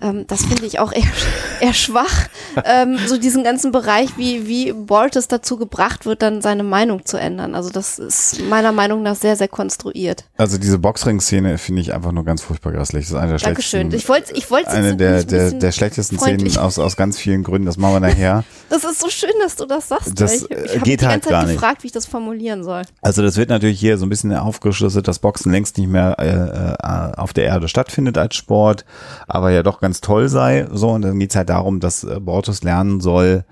Ähm, 0.00 0.24
das 0.26 0.44
finde 0.44 0.66
ich 0.66 0.78
auch 0.78 0.92
eher, 0.92 1.02
eher 1.60 1.74
schwach. 1.74 2.28
Ähm, 2.64 2.98
so 3.06 3.18
diesen 3.18 3.44
ganzen 3.44 3.72
Bereich, 3.72 4.16
wie, 4.16 4.46
wie 4.46 4.72
Bortes 4.72 5.28
dazu 5.28 5.56
gebracht 5.56 6.06
wird, 6.06 6.22
dann 6.22 6.42
seine 6.42 6.62
Meinung 6.62 7.04
zu 7.04 7.16
ändern. 7.16 7.54
Also 7.54 7.70
das 7.70 7.98
ist 7.98 8.40
meiner 8.48 8.72
Meinung 8.72 9.02
nach 9.02 9.16
sehr, 9.16 9.36
sehr 9.36 9.48
konstruiert. 9.48 10.24
Also 10.36 10.58
diese 10.58 10.78
Boxring-Szene 10.78 11.58
finde 11.58 11.82
ich 11.82 11.92
einfach 11.92 12.12
nur 12.12 12.24
ganz 12.24 12.42
furchtbar 12.42 12.72
grässlich. 12.72 13.04
Das 13.04 13.10
ist 13.10 13.16
eine 13.16 13.32
der 13.32 13.40
Dankeschön. 13.40 13.92
Ich 13.92 14.08
wollte 14.08 14.32
ich 14.34 14.50
wollte 14.50 14.70
Eine 14.70 14.96
der, 14.96 15.24
der, 15.24 15.52
der 15.52 15.72
schlechtesten 15.72 16.18
Szenen 16.18 16.56
aus, 16.58 16.78
aus 16.78 16.96
ganz 16.96 17.18
vielen 17.18 17.42
Gründen. 17.42 17.66
Das 17.66 17.76
machen 17.76 17.94
wir 17.94 18.00
nachher. 18.00 18.44
Das 18.70 18.82
ist 18.82 19.00
so 19.00 19.08
schön, 19.08 19.30
dass 19.40 19.54
du 19.54 19.66
das 19.66 19.88
sagst. 19.88 20.20
Das 20.20 20.42
ich, 20.42 20.50
ich 20.50 20.82
geht 20.82 21.06
halt 21.06 21.24
gar 21.28 21.44
nicht. 21.44 21.54
gefragt, 21.54 21.84
wie 21.84 21.86
ich 21.86 21.92
das 21.92 22.06
formulieren 22.06 22.64
soll. 22.64 22.82
Also 23.02 23.22
das 23.22 23.36
wird 23.36 23.50
natürlich 23.50 23.78
hier 23.78 23.98
so 23.98 24.06
ein 24.06 24.08
bisschen 24.08 24.34
aufgeschlüsselt, 24.34 25.06
dass 25.06 25.20
Boxen 25.24 25.50
längst 25.50 25.78
nicht 25.78 25.88
mehr 25.88 26.16
äh, 26.18 26.26
äh, 26.28 27.16
auf 27.16 27.32
der 27.32 27.44
Erde 27.44 27.66
stattfindet 27.66 28.18
als 28.18 28.36
Sport, 28.36 28.84
aber 29.26 29.50
ja 29.50 29.62
doch 29.62 29.80
ganz 29.80 30.02
toll 30.02 30.28
sei. 30.28 30.68
So, 30.70 30.90
und 30.90 31.00
dann 31.00 31.18
geht's 31.18 31.34
halt 31.34 31.48
darum, 31.48 31.80
dass 31.80 32.04
äh, 32.04 32.20
Bortus 32.20 32.62
lernen 32.62 33.00
soll, 33.00 33.44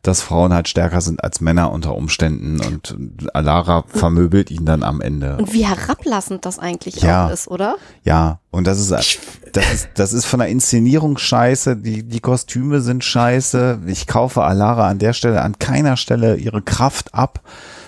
dass 0.00 0.22
Frauen 0.22 0.54
halt 0.54 0.68
stärker 0.68 1.02
sind 1.02 1.22
als 1.22 1.42
Männer 1.42 1.70
unter 1.70 1.94
Umständen 1.94 2.60
und 2.60 2.96
Alara 3.34 3.84
vermöbelt 3.88 4.50
ihn 4.50 4.64
dann 4.64 4.82
am 4.82 5.02
Ende. 5.02 5.36
Und 5.36 5.52
wie 5.52 5.66
herablassend 5.66 6.46
das 6.46 6.58
eigentlich 6.58 7.02
ja, 7.02 7.26
auch 7.26 7.30
ist, 7.30 7.46
oder? 7.46 7.76
Ja, 8.04 8.40
und 8.50 8.66
das 8.66 8.80
ist, 8.80 8.90
das 9.52 9.72
ist, 9.74 9.88
das 9.94 10.14
ist 10.14 10.24
von 10.24 10.40
der 10.40 10.48
Inszenierung 10.48 11.18
scheiße, 11.18 11.76
die, 11.76 12.04
die 12.04 12.20
Kostüme 12.20 12.80
sind 12.80 13.04
scheiße. 13.04 13.80
Ich 13.86 14.06
kaufe 14.06 14.42
Alara 14.42 14.88
an 14.88 14.98
der 14.98 15.12
Stelle, 15.12 15.42
an 15.42 15.58
keiner 15.58 15.98
Stelle 15.98 16.36
ihre 16.36 16.62
Kraft 16.62 17.14
ab 17.14 17.42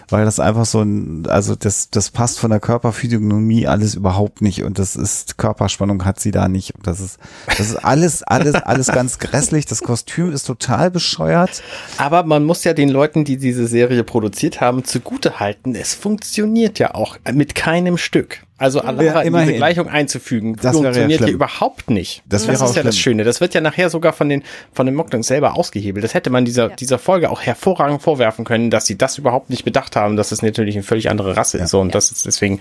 weil 0.08 0.24
das 0.24 0.40
einfach 0.40 0.64
so 0.64 0.82
ein, 0.82 1.26
also 1.26 1.54
das, 1.54 1.90
das 1.90 2.10
passt 2.10 2.38
von 2.38 2.50
der 2.50 2.60
Körperphysiognomie 2.60 3.66
alles 3.66 3.94
überhaupt 3.94 4.42
nicht 4.42 4.62
und 4.62 4.78
das 4.78 4.96
ist, 4.96 5.38
Körperspannung 5.38 6.04
hat 6.04 6.20
sie 6.20 6.30
da 6.30 6.48
nicht 6.48 6.74
und 6.74 6.86
das 6.86 7.00
ist, 7.00 7.18
das 7.46 7.60
ist 7.60 7.76
alles, 7.76 8.22
alles, 8.22 8.54
alles 8.54 8.88
ganz 8.88 9.18
grässlich. 9.18 9.66
Das 9.66 9.82
Kostüm 9.82 10.32
ist 10.32 10.44
total 10.44 10.90
bescheuert. 10.90 11.62
Aber 11.98 12.24
man 12.24 12.44
muss 12.44 12.64
ja 12.64 12.72
den 12.72 12.88
Leuten, 12.88 13.24
die 13.24 13.36
diese 13.36 13.66
Serie 13.66 14.04
produziert 14.04 14.60
haben, 14.60 14.84
zugute 14.84 15.40
halten, 15.40 15.74
es 15.74 15.94
funktioniert 15.94 16.78
ja 16.78 16.94
auch 16.94 17.16
mit 17.32 17.54
keinem 17.54 17.98
Stück. 17.98 18.40
Also 18.64 18.80
Alara 18.80 19.20
in 19.22 19.28
immerhin. 19.28 19.48
diese 19.48 19.58
Gleichung 19.58 19.88
einzufügen, 19.88 20.56
Das 20.56 20.62
wäre 20.64 20.74
ja 20.76 20.82
funktioniert 20.82 21.24
hier 21.24 21.32
überhaupt 21.34 21.90
nicht. 21.90 22.22
Das 22.28 22.42
wäre 22.44 22.54
ist 22.54 22.62
auch 22.62 22.74
ja 22.74 22.82
das 22.82 22.96
schlimm. 22.98 23.14
Schöne. 23.14 23.24
Das 23.24 23.40
wird 23.40 23.54
ja 23.54 23.60
nachher 23.60 23.90
sogar 23.90 24.12
von 24.12 24.28
den 24.28 24.42
von 24.72 24.86
den 24.86 24.94
Mocklings 24.94 25.26
selber 25.26 25.56
ausgehebelt. 25.56 26.02
Das 26.04 26.14
hätte 26.14 26.30
man 26.30 26.44
dieser 26.44 26.70
Ja. 26.70 26.76
dieser 26.76 26.98
Folge 26.98 27.30
auch 27.30 27.42
hervorragend 27.42 28.02
vorwerfen 28.02 28.44
können, 28.44 28.70
dass 28.70 28.86
sie 28.86 28.96
das 28.98 29.18
überhaupt 29.18 29.50
nicht 29.50 29.64
bedacht 29.64 29.96
haben, 29.96 30.16
dass 30.16 30.32
es 30.32 30.42
natürlich 30.42 30.74
eine 30.74 30.82
völlig 30.82 31.10
andere 31.10 31.36
Rasse 31.36 31.58
ist. 31.58 31.70
So 31.70 31.80
und 31.80 31.94
das 31.94 32.10
ist 32.10 32.26
deswegen 32.26 32.60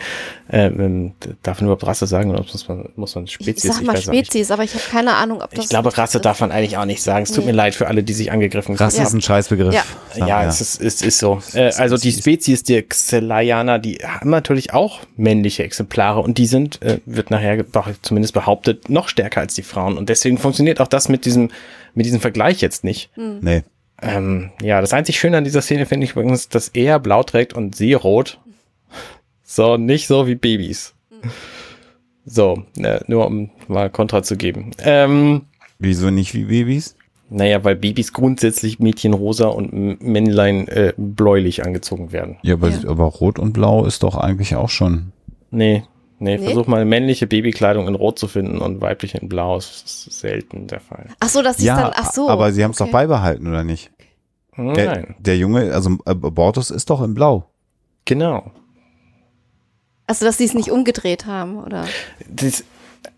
äh, 0.51 0.65
ähm, 0.67 1.13
darf 1.43 1.59
man 1.61 1.67
überhaupt 1.67 1.85
Rasse 1.87 2.05
sagen 2.07 2.29
oder 2.31 2.41
muss 2.43 2.67
man 2.67 2.89
muss 2.95 3.15
man 3.15 3.23
Ich 3.25 3.31
Spezies? 3.33 3.75
sag 3.75 3.83
mal 3.83 3.93
nicht. 3.93 4.03
Spezies, 4.05 4.51
aber 4.51 4.63
ich 4.63 4.73
habe 4.73 4.83
keine 4.91 5.13
Ahnung, 5.13 5.41
ob 5.41 5.49
das. 5.53 5.65
Ich 5.65 5.69
glaube, 5.69 5.97
Rasse 5.97 6.17
ist. 6.17 6.25
darf 6.25 6.39
man 6.41 6.51
eigentlich 6.51 6.77
auch 6.77 6.85
nicht 6.85 7.01
sagen. 7.01 7.23
Es 7.23 7.31
tut 7.31 7.45
Nee. 7.45 7.51
mir 7.51 7.55
leid 7.57 7.75
für 7.75 7.87
alle, 7.87 8.03
die 8.03 8.13
sich 8.13 8.31
angegriffen 8.31 8.75
Rasse 8.75 8.97
gefühlt 8.97 9.07
ist 9.07 9.13
ein 9.13 9.21
Scheißbegriff. 9.21 9.73
Ja. 9.73 9.83
Ja, 10.27 10.43
es 10.45 10.61
ist, 10.61 10.81
es 10.81 11.01
ist 11.01 11.19
so. 11.19 11.41
Äh, 11.53 11.71
also 11.77 11.97
die 11.97 12.11
Spezies 12.11 12.63
der 12.63 12.83
Xelayana, 12.83 13.77
die 13.79 13.97
haben 14.03 14.29
natürlich 14.29 14.73
auch 14.73 14.99
männliche 15.17 15.63
Exemplare 15.63 15.83
und 16.23 16.37
die 16.37 16.45
sind, 16.47 16.81
äh, 16.81 16.99
wird 17.05 17.31
nachher 17.31 17.63
zumindest 18.01 18.33
behauptet, 18.33 18.89
noch 18.89 19.07
stärker 19.07 19.41
als 19.41 19.55
die 19.55 19.61
Frauen. 19.63 19.97
Und 19.97 20.09
deswegen 20.09 20.37
funktioniert 20.37 20.79
auch 20.81 20.87
das 20.87 21.09
mit 21.09 21.25
diesem, 21.25 21.51
mit 21.93 22.05
diesem 22.05 22.19
Vergleich 22.19 22.61
jetzt 22.61 22.83
nicht. 22.83 23.09
Nee. 23.15 23.63
Ähm, 24.01 24.51
ja, 24.61 24.81
das 24.81 24.93
einzig 24.93 25.19
Schöne 25.19 25.37
an 25.37 25.43
dieser 25.43 25.61
Szene 25.61 25.85
finde 25.85 26.05
ich 26.05 26.11
übrigens, 26.11 26.49
dass 26.49 26.67
er 26.69 26.99
blau 26.99 27.23
trägt 27.23 27.53
und 27.53 27.75
sie 27.75 27.93
rot. 27.93 28.39
So, 29.43 29.77
nicht 29.77 30.07
so 30.07 30.27
wie 30.27 30.35
Babys. 30.35 30.93
So, 32.25 32.63
äh, 32.77 32.99
nur 33.07 33.27
um 33.27 33.49
mal 33.67 33.89
Kontra 33.89 34.23
zu 34.23 34.35
geben. 34.37 34.71
Ähm, 34.83 35.43
Wieso 35.79 36.09
nicht 36.09 36.33
wie 36.33 36.45
Babys? 36.45 36.95
naja, 37.29 37.63
weil 37.63 37.75
Babys 37.75 38.13
grundsätzlich 38.13 38.79
Mädchen 38.79 39.13
rosa 39.13 39.47
und 39.47 40.01
Männlein 40.03 40.67
äh, 40.67 40.93
bläulich 40.97 41.65
angezogen 41.65 42.11
werden. 42.11 42.37
Ja, 42.43 42.53
aber, 42.55 42.69
Ja. 42.69 42.87
aber 42.89 43.05
Rot 43.05 43.39
und 43.39 43.53
Blau 43.53 43.85
ist 43.85 44.03
doch 44.03 44.15
eigentlich 44.15 44.55
auch 44.55 44.69
schon. 44.69 45.12
Nee, 45.53 45.83
nee, 46.19 46.37
Nee? 46.37 46.45
versuch 46.45 46.67
mal 46.67 46.83
männliche 46.85 47.27
Babykleidung 47.27 47.87
in 47.87 47.95
Rot 47.95 48.17
zu 48.19 48.27
finden 48.27 48.59
und 48.59 48.81
weibliche 48.81 49.17
in 49.17 49.29
Blau. 49.29 49.55
Das 49.55 49.83
ist 49.83 50.19
selten 50.19 50.67
der 50.67 50.79
Fall. 50.79 51.07
Ach 51.19 51.29
so, 51.29 51.41
dass 51.41 51.57
sie 51.57 51.65
Ja, 51.65 51.81
dann. 51.81 51.91
Ach 51.95 52.11
so. 52.11 52.29
aber 52.29 52.51
sie 52.51 52.63
haben 52.63 52.71
es 52.71 52.81
okay. 52.81 52.89
doch 52.89 52.93
beibehalten, 52.99 53.47
oder 53.47 53.63
nicht? 53.63 53.91
Der, 54.55 54.63
Nein, 54.63 55.15
der 55.19 55.37
Junge, 55.37 55.73
also 55.73 55.97
äh, 56.05 56.13
Bortus 56.13 56.69
ist 56.69 56.89
doch 56.89 57.01
in 57.01 57.13
Blau. 57.13 57.49
genau. 58.05 58.51
Also, 60.05 60.25
dass 60.25 60.37
sie 60.37 60.43
es 60.43 60.53
nicht 60.53 60.69
umgedreht 60.69 61.25
haben, 61.25 61.57
oder? 61.63 61.85
Das, 62.29 62.65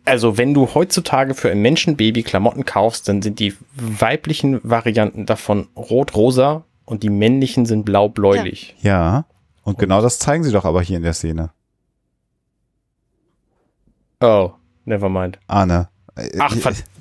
also, 0.06 0.38
wenn 0.38 0.54
du 0.54 0.70
heutzutage 0.76 1.34
für 1.34 1.50
ein 1.50 1.62
Menschenbaby 1.62 2.22
Klamotten 2.24 2.64
kaufst, 2.64 3.10
dann 3.10 3.22
sind 3.24 3.40
die 3.40 3.56
weiblichen 3.76 4.62
Varianten 4.64 5.26
davon 5.26 5.68
rot-rosa 5.76 6.64
und 6.86 7.02
die 7.02 7.10
männlichen 7.10 7.66
sind 7.66 7.86
blau-bläulich. 7.86 8.76
Ja. 8.82 9.26
Und 9.64 9.80
genau 9.80 10.02
das 10.02 10.20
zeigen 10.20 10.44
sie 10.44 10.52
doch 10.52 10.64
aber 10.64 10.82
hier 10.84 10.98
in 10.98 11.04
der 11.04 11.14
Szene. 11.14 11.50
Oh, 14.22 14.52
never 14.86 15.10
mind. 15.10 15.40
Arne. 15.48 15.90
Äh, 16.16 16.30
Ach, 16.40 16.56
äh, 16.56 16.60
verdammt. 16.60 16.84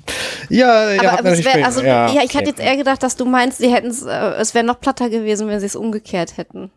Ja, 0.49 0.91
ihr 0.93 0.99
aber 1.01 1.19
aber 1.19 1.43
wär, 1.43 1.65
also, 1.65 1.79
recht. 1.79 1.87
ja, 1.89 2.05
ich 2.07 2.15
okay. 2.29 2.37
hatte 2.37 2.49
jetzt 2.49 2.59
eher 2.59 2.77
gedacht, 2.77 3.01
dass 3.01 3.15
du 3.15 3.25
meinst, 3.25 3.57
sie 3.57 3.73
hätten 3.73 3.87
es, 3.87 4.03
äh, 4.03 4.11
es 4.37 4.53
wäre 4.53 4.63
noch 4.63 4.79
platter 4.79 5.09
gewesen, 5.09 5.47
wenn 5.47 5.59
sie 5.59 5.65
es 5.65 5.75
umgekehrt 5.75 6.37
hätten. 6.37 6.69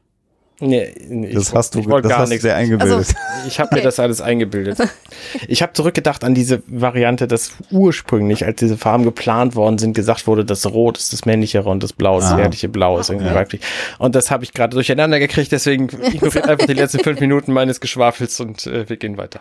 Nee, 0.60 0.92
nee, 1.08 1.32
das 1.34 1.50
ich, 1.50 1.54
hast 1.54 1.74
du, 1.74 1.80
ich 1.80 1.86
das 1.86 2.02
gar 2.02 2.18
hast 2.20 2.30
nichts. 2.30 2.42
sehr 2.42 2.56
eingebildet. 2.56 2.98
Also, 2.98 3.12
Ich 3.46 3.60
habe 3.60 3.68
mir 3.74 3.78
Okay. 3.80 3.84
das 3.84 4.00
alles 4.00 4.20
eingebildet. 4.22 4.78
Ich 5.48 5.60
habe 5.62 5.74
zurückgedacht 5.74 6.24
an 6.24 6.34
diese 6.34 6.62
Variante, 6.66 7.26
dass 7.28 7.52
ursprünglich, 7.70 8.46
als 8.46 8.58
diese 8.58 8.78
Farben 8.78 9.04
geplant 9.04 9.54
worden 9.54 9.76
sind, 9.76 9.92
gesagt 9.94 10.26
wurde, 10.26 10.46
das 10.46 10.64
Rot 10.64 10.96
ist 10.96 11.12
das 11.12 11.26
männlichere 11.26 11.68
und 11.68 11.82
das 11.82 11.92
Blau 11.92 12.18
ist 12.18 12.24
das 12.24 12.32
Ah. 12.32 12.38
ehrliche 12.40 12.68
Blau 12.70 12.98
ist 12.98 13.10
irgendwie 13.10 13.28
Ja. 13.28 13.34
weiblich. 13.34 13.60
Und 13.98 14.14
das 14.14 14.30
habe 14.30 14.44
ich 14.44 14.54
gerade 14.54 14.74
durcheinander 14.74 15.18
gekriegt, 15.18 15.52
deswegen 15.52 15.88
ignoriert 16.02 16.48
einfach 16.48 16.66
die 16.66 16.72
letzten 16.72 17.00
fünf 17.00 17.20
Minuten 17.20 17.52
meines 17.52 17.80
Geschwafels 17.80 18.40
und 18.40 18.66
äh, 18.66 18.88
wir 18.88 18.96
gehen 18.96 19.18
weiter. 19.18 19.40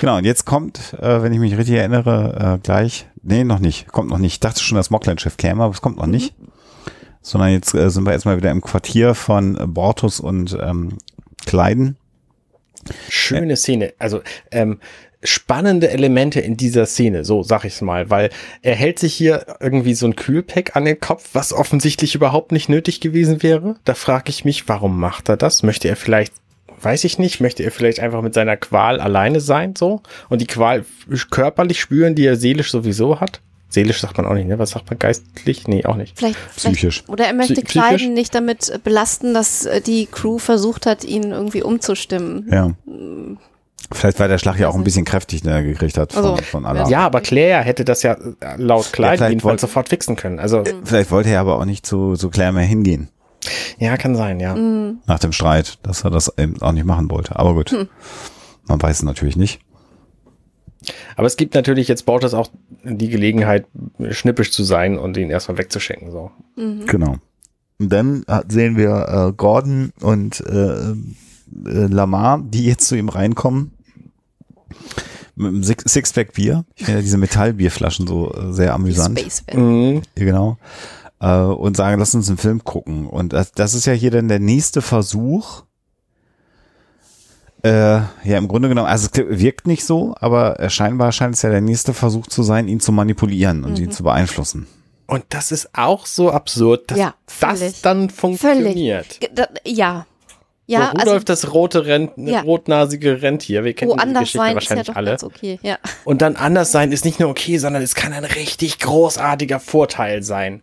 Genau, 0.00 0.18
und 0.18 0.24
jetzt 0.24 0.44
kommt, 0.44 0.94
äh, 1.00 1.22
wenn 1.22 1.32
ich 1.32 1.38
mich 1.38 1.56
richtig 1.56 1.76
erinnere, 1.76 2.56
äh, 2.56 2.58
gleich, 2.62 3.06
nee, 3.22 3.44
noch 3.44 3.58
nicht, 3.58 3.88
kommt 3.88 4.10
noch 4.10 4.18
nicht. 4.18 4.34
Ich 4.34 4.40
dachte 4.40 4.60
schon, 4.60 4.76
das 4.76 4.90
Mockland-Schiff 4.90 5.36
käme, 5.36 5.62
aber 5.62 5.72
es 5.72 5.80
kommt 5.80 5.96
noch 5.96 6.06
nicht. 6.06 6.34
Sondern 7.22 7.50
jetzt 7.50 7.74
äh, 7.74 7.90
sind 7.90 8.04
wir 8.04 8.12
erstmal 8.12 8.36
wieder 8.36 8.50
im 8.50 8.60
Quartier 8.60 9.14
von 9.14 9.58
äh, 9.58 9.66
Bortus 9.66 10.20
und 10.20 10.56
ähm, 10.60 10.98
Kleiden. 11.46 11.96
Schöne 13.08 13.56
Szene. 13.56 13.92
Also 13.98 14.20
ähm, 14.50 14.78
spannende 15.22 15.90
Elemente 15.90 16.40
in 16.40 16.56
dieser 16.56 16.86
Szene, 16.86 17.24
so 17.24 17.42
sag 17.42 17.64
ich's 17.64 17.80
mal, 17.80 18.08
weil 18.08 18.30
er 18.62 18.76
hält 18.76 18.98
sich 18.98 19.14
hier 19.14 19.46
irgendwie 19.60 19.94
so 19.94 20.06
ein 20.06 20.16
Kühlpack 20.16 20.76
an 20.76 20.84
den 20.84 21.00
Kopf, 21.00 21.30
was 21.32 21.52
offensichtlich 21.52 22.14
überhaupt 22.14 22.52
nicht 22.52 22.68
nötig 22.68 23.00
gewesen 23.00 23.42
wäre. 23.42 23.76
Da 23.84 23.94
frage 23.94 24.30
ich 24.30 24.44
mich, 24.44 24.68
warum 24.68 24.98
macht 25.00 25.28
er 25.28 25.36
das? 25.36 25.62
Möchte 25.62 25.88
er 25.88 25.96
vielleicht, 25.96 26.32
weiß 26.82 27.04
ich 27.04 27.18
nicht, 27.18 27.40
möchte 27.40 27.62
er 27.62 27.70
vielleicht 27.70 28.00
einfach 28.00 28.22
mit 28.22 28.34
seiner 28.34 28.56
Qual 28.56 29.00
alleine 29.00 29.40
sein, 29.40 29.74
so 29.76 30.02
und 30.28 30.40
die 30.40 30.46
Qual 30.46 30.84
körperlich 31.30 31.80
spüren, 31.80 32.14
die 32.14 32.26
er 32.26 32.36
seelisch 32.36 32.70
sowieso 32.70 33.20
hat? 33.20 33.40
Seelisch 33.70 34.00
sagt 34.00 34.16
man 34.16 34.26
auch 34.26 34.32
nicht, 34.32 34.48
ne? 34.48 34.58
Was 34.58 34.70
sagt 34.70 34.88
man 34.88 34.98
geistlich? 34.98 35.68
Nee, 35.68 35.84
auch 35.84 35.96
nicht. 35.96 36.16
Vielleicht, 36.16 36.38
Psychisch. 36.56 37.00
Vielleicht, 37.00 37.08
oder 37.10 37.26
er 37.26 37.34
möchte 37.34 37.54
psychisch? 37.54 37.70
Kleiden 37.72 38.14
nicht 38.14 38.34
damit 38.34 38.80
belasten, 38.82 39.34
dass 39.34 39.66
äh, 39.66 39.82
die 39.82 40.06
Crew 40.06 40.38
versucht 40.38 40.86
hat, 40.86 41.04
ihn 41.04 41.32
irgendwie 41.32 41.62
umzustimmen. 41.62 42.48
Ja. 42.50 42.70
Vielleicht 43.92 44.20
war 44.20 44.28
der 44.28 44.38
Schlag 44.38 44.58
ja 44.58 44.68
auch 44.68 44.74
ein 44.74 44.84
bisschen 44.84 45.04
kräftig, 45.04 45.42
den 45.42 45.50
er 45.52 45.62
gekriegt 45.62 45.96
hat 45.98 46.12
von, 46.12 46.24
Also, 46.24 46.42
von 46.42 46.66
Allah. 46.66 46.88
Ja, 46.88 47.00
aber 47.00 47.20
Claire 47.20 47.62
hätte 47.62 47.84
das 47.84 48.02
ja 48.02 48.14
äh, 48.14 48.56
laut 48.56 48.92
Kleid 48.92 49.18
vielleicht 49.18 49.30
jedenfalls 49.30 49.44
wollte- 49.52 49.60
sofort 49.62 49.88
fixen 49.88 50.16
können. 50.16 50.38
Also, 50.38 50.62
Vielleicht 50.84 51.10
wollte 51.10 51.28
er 51.30 51.40
aber 51.40 51.56
auch 51.58 51.64
nicht 51.66 51.86
zu, 51.86 52.14
zu 52.14 52.28
Claire 52.30 52.52
mehr 52.52 52.64
hingehen 52.64 53.08
ja, 53.78 53.96
kann 53.96 54.14
sein, 54.16 54.40
ja. 54.40 54.54
nach 54.54 55.18
dem 55.18 55.32
Streit, 55.32 55.78
dass 55.82 56.04
er 56.04 56.10
das 56.10 56.32
eben 56.38 56.60
auch 56.62 56.72
nicht 56.72 56.84
machen 56.86 57.10
wollte. 57.10 57.36
Aber 57.38 57.54
gut. 57.54 57.88
Man 58.66 58.82
weiß 58.82 58.98
es 58.98 59.02
natürlich 59.02 59.36
nicht. 59.36 59.60
Aber 61.16 61.26
es 61.26 61.36
gibt 61.36 61.54
natürlich 61.54 61.88
jetzt 61.88 62.06
Bortas 62.06 62.34
auch 62.34 62.50
die 62.84 63.08
Gelegenheit, 63.08 63.66
schnippisch 64.10 64.52
zu 64.52 64.62
sein 64.62 64.98
und 64.98 65.16
ihn 65.16 65.30
erstmal 65.30 65.58
wegzuschenken. 65.58 66.10
So. 66.10 66.30
Genau. 66.56 67.16
Und 67.80 67.92
dann 67.92 68.24
äh, 68.26 68.42
sehen 68.48 68.76
wir 68.76 69.06
äh, 69.08 69.32
Gordon 69.36 69.92
und 70.00 70.40
äh, 70.40 70.90
äh, 70.90 70.94
Lamar, 71.64 72.42
die 72.44 72.64
jetzt 72.66 72.88
zu 72.88 72.96
ihm 72.96 73.08
reinkommen. 73.08 73.72
Mit 75.36 75.48
einem 75.48 75.62
Six- 75.62 75.84
Sixpack 75.92 76.32
Bier. 76.32 76.64
Ich 76.74 76.84
finde 76.84 76.98
ja 77.00 77.02
diese 77.02 77.18
Metallbierflaschen 77.18 78.06
so 78.06 78.32
äh, 78.34 78.52
sehr 78.52 78.74
amüsant. 78.74 79.18
Space. 79.18 79.44
Mhm. 79.54 80.02
Genau. 80.16 80.58
Äh, 81.20 81.36
und 81.40 81.76
sagen, 81.76 81.98
lass 81.98 82.14
uns 82.14 82.28
einen 82.28 82.38
Film 82.38 82.64
gucken. 82.64 83.06
Und 83.06 83.32
das, 83.32 83.52
das 83.52 83.74
ist 83.74 83.86
ja 83.86 83.92
hier 83.92 84.10
dann 84.10 84.28
der 84.28 84.38
nächste 84.38 84.82
Versuch. 84.82 85.62
Äh, 87.64 87.70
ja, 88.22 88.38
im 88.38 88.46
Grunde 88.46 88.68
genommen, 88.68 88.86
also 88.86 89.08
es 89.12 89.18
wirkt 89.40 89.66
nicht 89.66 89.84
so, 89.84 90.14
aber 90.20 90.70
scheinbar 90.70 91.10
scheint 91.10 91.34
es 91.34 91.42
ja 91.42 91.50
der 91.50 91.60
nächste 91.60 91.92
Versuch 91.92 92.28
zu 92.28 92.44
sein, 92.44 92.68
ihn 92.68 92.78
zu 92.78 92.92
manipulieren 92.92 93.64
und 93.64 93.78
ihn 93.80 93.90
zu 93.90 94.04
beeinflussen. 94.04 94.68
Und 95.08 95.24
das 95.30 95.50
ist 95.50 95.70
auch 95.72 96.06
so 96.06 96.30
absurd, 96.30 96.90
dass 96.92 96.98
Ja, 96.98 97.14
das 97.26 97.58
völlig. 97.58 97.82
dann 97.82 98.10
funktioniert. 98.10 99.18
Ge- 99.20 99.30
da- 99.34 99.48
Ja. 100.68 100.78
so, 100.80 100.84
Ja, 100.84 100.90
Rudolf, 100.90 101.08
also 101.14 101.24
das 101.24 101.52
rote 101.54 101.86
Rent, 101.86 102.12
Ja. 102.16 102.42
rotnasige 102.42 103.22
Rentier, 103.22 103.64
wir 103.64 103.72
kennen 103.72 103.90
die 103.92 103.98
woanders 103.98 104.20
Geschichte 104.24 104.38
sein 104.38 104.56
ist 104.58 104.68
ja 104.68 104.76
wahrscheinlich 104.76 104.96
alle. 104.96 105.10
ganz 105.12 105.24
okay. 105.24 105.58
Ja. 105.62 105.78
Und 106.04 106.20
dann 106.22 106.36
anders 106.36 106.70
sein 106.72 106.92
ist 106.92 107.04
nicht 107.06 107.18
nur 107.20 107.30
okay, 107.30 107.56
sondern 107.58 107.82
es 107.82 107.94
kann 107.94 108.12
ein 108.12 108.24
richtig 108.24 108.78
großartiger 108.78 109.60
Vorteil 109.60 110.22
sein. 110.22 110.62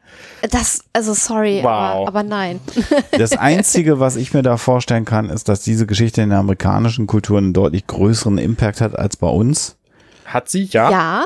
Das, 0.51 0.81
also 0.93 1.13
sorry, 1.15 1.59
Wow. 1.63 1.67
aber, 1.67 2.07
aber 2.07 2.23
nein. 2.23 2.59
Das 3.17 3.35
Einzige, 3.35 3.99
was 3.99 4.15
ich 4.15 4.33
mir 4.33 4.43
da 4.43 4.57
vorstellen 4.57 5.05
kann, 5.05 5.29
ist, 5.31 5.49
dass 5.49 5.61
diese 5.61 5.85
Geschichte 5.87 6.21
in 6.21 6.29
der 6.29 6.39
amerikanischen 6.39 7.07
Kultur 7.07 7.39
einen 7.39 7.53
deutlich 7.53 7.87
größeren 7.87 8.37
Impact 8.37 8.81
hat 8.81 8.95
als 8.97 9.17
bei 9.17 9.27
uns. 9.27 9.75
Hat 10.25 10.49
sie, 10.49 10.65
ja, 10.65 10.91
Ja, 10.91 11.25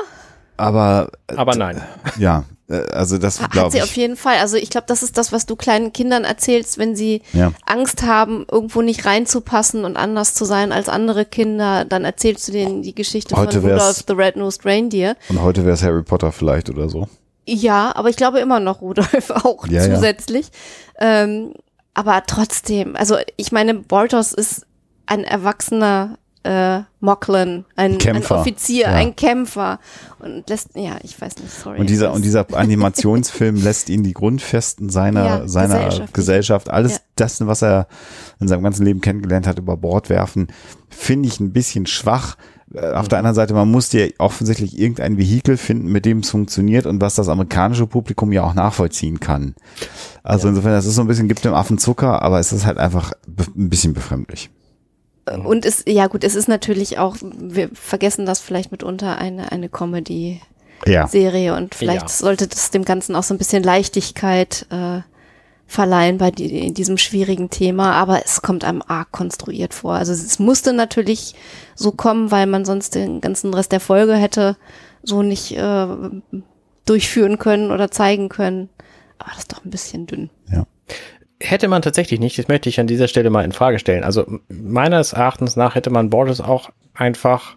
Aber 0.56 1.10
aber 1.36 1.54
nein. 1.54 1.82
ja, 2.18 2.40
äh, 2.40 2.42
also 2.70 3.18
das 3.18 3.40
ha- 3.40 3.48
hat 3.54 3.72
sie 3.72 3.82
auf 3.82 3.96
jeden 3.96 4.16
Fall. 4.16 4.36
Also 4.38 4.56
ich 4.56 4.70
glaube, 4.70 4.86
das 4.86 5.02
ist 5.02 5.18
das, 5.18 5.32
was 5.32 5.46
du 5.46 5.56
kleinen 5.56 5.92
Kindern 5.92 6.24
erzählst, 6.24 6.78
wenn 6.78 6.94
sie 6.96 7.22
Ja. 7.32 7.52
Angst 7.66 8.02
haben, 8.02 8.46
irgendwo 8.50 8.82
nicht 8.82 9.04
reinzupassen 9.06 9.84
und 9.84 9.96
anders 9.96 10.34
zu 10.34 10.44
sein 10.44 10.72
als 10.72 10.88
andere 10.88 11.24
Kinder. 11.24 11.84
Dann 11.84 12.04
erzählst 12.04 12.48
du 12.48 12.52
denen 12.52 12.82
die 12.82 12.94
Geschichte 12.94 13.36
Heute 13.36 13.60
von 13.60 13.70
Rudolph 13.72 14.04
the 14.06 14.12
Red-Nosed 14.14 14.64
Reindeer. 14.64 15.16
Und 15.28 15.42
heute 15.42 15.64
wäre 15.64 15.74
es 15.74 15.82
Harry 15.82 16.02
Potter 16.02 16.32
vielleicht 16.32 16.70
oder 16.70 16.88
so. 16.88 17.08
Ja, 17.46 17.92
aber 17.96 18.08
ich 18.10 18.16
glaube 18.16 18.38
immer 18.38 18.60
noch 18.60 18.80
Rudolf 18.80 19.30
auch 19.44 19.66
Ja, 19.66 19.84
ja. 19.84 19.94
zusätzlich. 19.94 20.48
Ähm, 20.98 21.54
aber 21.94 22.22
trotzdem, 22.26 22.94
also 22.94 23.16
ich 23.36 23.50
meine, 23.50 23.74
Bortos 23.74 24.32
ist 24.32 24.64
ein 25.06 25.24
erwachsener 25.24 26.18
äh, 26.42 26.80
Mocklin, 27.00 27.64
ein, 27.76 27.92
ein 27.92 27.98
Kämpfer. 27.98 28.40
Offizier, 28.40 28.82
Ja. 28.88 28.94
ein 28.94 29.14
Kämpfer 29.14 29.78
und 30.20 30.48
lässt, 30.48 30.70
ja, 30.74 30.96
ich 31.02 31.20
weiß 31.20 31.36
nicht, 31.38 31.52
sorry. 31.52 31.78
Und 31.80 31.90
dieser, 31.90 32.12
und 32.12 32.24
dieser 32.24 32.46
Animationsfilm 32.54 33.56
lässt 33.62 33.90
ihn 33.90 34.02
die 34.02 34.14
Grundfesten 34.14 34.88
seiner, 34.88 35.24
Ja, 35.24 35.48
seiner 35.48 35.76
Gesellschaft. 35.84 36.14
Gesellschaft, 36.14 36.70
alles 36.70 36.92
Ja. 36.94 36.98
das, 37.16 37.46
was 37.46 37.62
er 37.62 37.86
in 38.40 38.48
seinem 38.48 38.62
ganzen 38.62 38.84
Leben 38.86 39.00
kennengelernt 39.02 39.46
hat, 39.46 39.58
über 39.58 39.76
Bord 39.76 40.08
werfen, 40.08 40.48
finde 40.88 41.28
ich 41.28 41.40
ein 41.40 41.52
bisschen 41.52 41.86
schwach. 41.86 42.36
Äh, 42.74 42.92
Auf 42.92 43.08
der 43.08 43.18
anderen 43.18 43.34
Seite, 43.34 43.52
man 43.52 43.70
muss 43.70 43.88
dir 43.90 44.10
offensichtlich 44.18 44.78
irgendein 44.78 45.18
Vehikel 45.18 45.56
finden, 45.58 45.92
mit 45.92 46.06
dem 46.06 46.20
es 46.20 46.30
funktioniert 46.30 46.86
und 46.86 47.00
was 47.02 47.16
das 47.16 47.28
amerikanische 47.28 47.86
Publikum 47.86 48.32
ja 48.32 48.44
auch 48.44 48.54
nachvollziehen 48.54 49.20
kann. 49.20 49.54
Also 50.22 50.48
insofern, 50.48 50.72
das 50.72 50.86
ist 50.86 50.94
so 50.94 51.02
ein 51.02 51.06
bisschen, 51.08 51.28
gibt 51.28 51.44
dem 51.44 51.52
Affen 51.54 51.76
Zucker, 51.78 52.22
aber 52.22 52.38
es 52.38 52.52
ist 52.52 52.64
halt 52.64 52.78
einfach 52.78 53.12
ein 53.56 53.68
bisschen 53.68 53.92
befremdlich. 53.92 54.48
Und 55.38 55.64
es, 55.64 55.84
ja 55.86 56.06
gut, 56.06 56.24
es 56.24 56.34
ist 56.34 56.48
natürlich 56.48 56.98
auch, 56.98 57.16
wir 57.20 57.70
vergessen 57.72 58.26
das 58.26 58.40
vielleicht 58.40 58.72
mitunter, 58.72 59.18
eine, 59.18 59.52
eine 59.52 59.68
Comedy-Serie 59.68 61.46
Ja. 61.46 61.56
und 61.56 61.74
vielleicht 61.74 62.02
Ja. 62.02 62.08
sollte 62.08 62.46
das 62.48 62.70
dem 62.70 62.84
Ganzen 62.84 63.14
auch 63.16 63.22
so 63.22 63.34
ein 63.34 63.38
bisschen 63.38 63.62
Leichtigkeit 63.62 64.66
äh, 64.70 65.00
verleihen 65.66 66.18
bei 66.18 66.30
die, 66.32 66.58
in 66.66 66.74
diesem 66.74 66.98
schwierigen 66.98 67.48
Thema, 67.50 67.92
aber 67.92 68.24
es 68.24 68.42
kommt 68.42 68.64
einem 68.64 68.82
arg 68.86 69.12
konstruiert 69.12 69.72
vor. 69.72 69.94
Also 69.94 70.12
es 70.12 70.38
musste 70.40 70.72
natürlich 70.72 71.34
so 71.76 71.92
kommen, 71.92 72.30
weil 72.32 72.46
man 72.46 72.64
sonst 72.64 72.94
den 72.96 73.20
ganzen 73.20 73.54
Rest 73.54 73.70
der 73.70 73.78
Folge 73.80 74.14
hätte 74.16 74.56
so 75.02 75.22
nicht 75.22 75.56
äh, 75.56 75.86
durchführen 76.86 77.38
können 77.38 77.70
oder 77.70 77.90
zeigen 77.90 78.28
können. 78.28 78.68
Aber 79.18 79.30
das 79.30 79.40
ist 79.40 79.52
doch 79.52 79.64
ein 79.64 79.70
bisschen 79.70 80.06
dünn. 80.06 80.30
Ja. 80.50 80.66
Hätte 81.42 81.68
man 81.68 81.80
tatsächlich 81.82 82.20
nicht, 82.20 82.38
das 82.38 82.48
möchte 82.48 82.68
ich 82.68 82.78
an 82.80 82.86
dieser 82.86 83.08
Stelle 83.08 83.30
mal 83.30 83.44
in 83.44 83.52
Frage 83.52 83.78
stellen. 83.78 84.04
Also 84.04 84.26
meines 84.48 85.14
Erachtens 85.14 85.56
nach 85.56 85.74
hätte 85.74 85.90
man 85.90 86.10
Borges 86.10 86.40
auch 86.40 86.70
einfach 86.92 87.56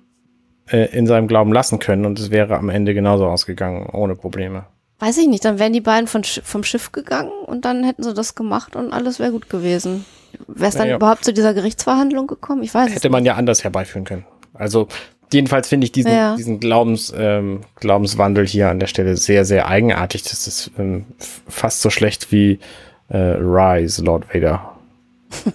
äh, 0.71 0.85
in 0.97 1.05
seinem 1.05 1.27
Glauben 1.27 1.51
lassen 1.51 1.79
können 1.79 2.05
und 2.05 2.17
es 2.17 2.31
wäre 2.31 2.55
am 2.57 2.69
Ende 2.69 2.93
genauso 2.93 3.25
ausgegangen, 3.27 3.87
ohne 3.91 4.15
Probleme. 4.15 4.65
Weiß 4.99 5.17
ich 5.17 5.27
nicht, 5.27 5.43
dann 5.43 5.59
wären 5.59 5.73
die 5.73 5.81
beiden 5.81 6.07
von, 6.07 6.23
vom 6.23 6.63
Schiff 6.63 6.93
gegangen 6.93 7.31
und 7.45 7.65
dann 7.65 7.83
hätten 7.83 8.03
sie 8.03 8.13
das 8.13 8.35
gemacht 8.35 8.77
und 8.77 8.93
alles 8.93 9.19
wäre 9.19 9.31
gut 9.31 9.49
gewesen. 9.49 10.05
Wäre 10.47 10.69
es 10.69 10.75
dann 10.75 10.85
Ja, 10.85 10.91
ja. 10.91 10.95
überhaupt 10.95 11.25
zu 11.25 11.33
dieser 11.33 11.53
Gerichtsverhandlung 11.53 12.27
gekommen? 12.27 12.63
Ich 12.63 12.73
weiß 12.73 12.95
Hätte 12.95 13.09
man 13.09 13.25
ja 13.25 13.35
anders 13.35 13.65
herbeiführen 13.65 14.05
können. 14.05 14.25
Also 14.53 14.87
jedenfalls 15.33 15.67
finde 15.67 15.85
ich 15.85 15.91
diesen, 15.91 16.11
Ja. 16.13 16.37
diesen 16.37 16.61
Glaubens, 16.61 17.13
ähm, 17.15 17.61
Glaubenswandel 17.75 18.47
hier 18.47 18.69
an 18.69 18.79
der 18.79 18.87
Stelle 18.87 19.17
sehr, 19.17 19.43
sehr 19.43 19.67
eigenartig. 19.67 20.23
Das 20.23 20.47
ist 20.47 20.71
ähm, 20.79 21.05
fast 21.49 21.81
so 21.81 21.89
schlecht 21.89 22.31
wie 22.31 22.59
äh, 23.13 23.37
Rise, 23.39 24.03
Lord 24.03 24.33
Vader. 24.33 24.69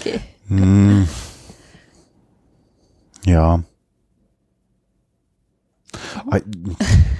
Okay. 0.00 0.20
Hm. 0.48 1.08
Ja. 3.24 3.62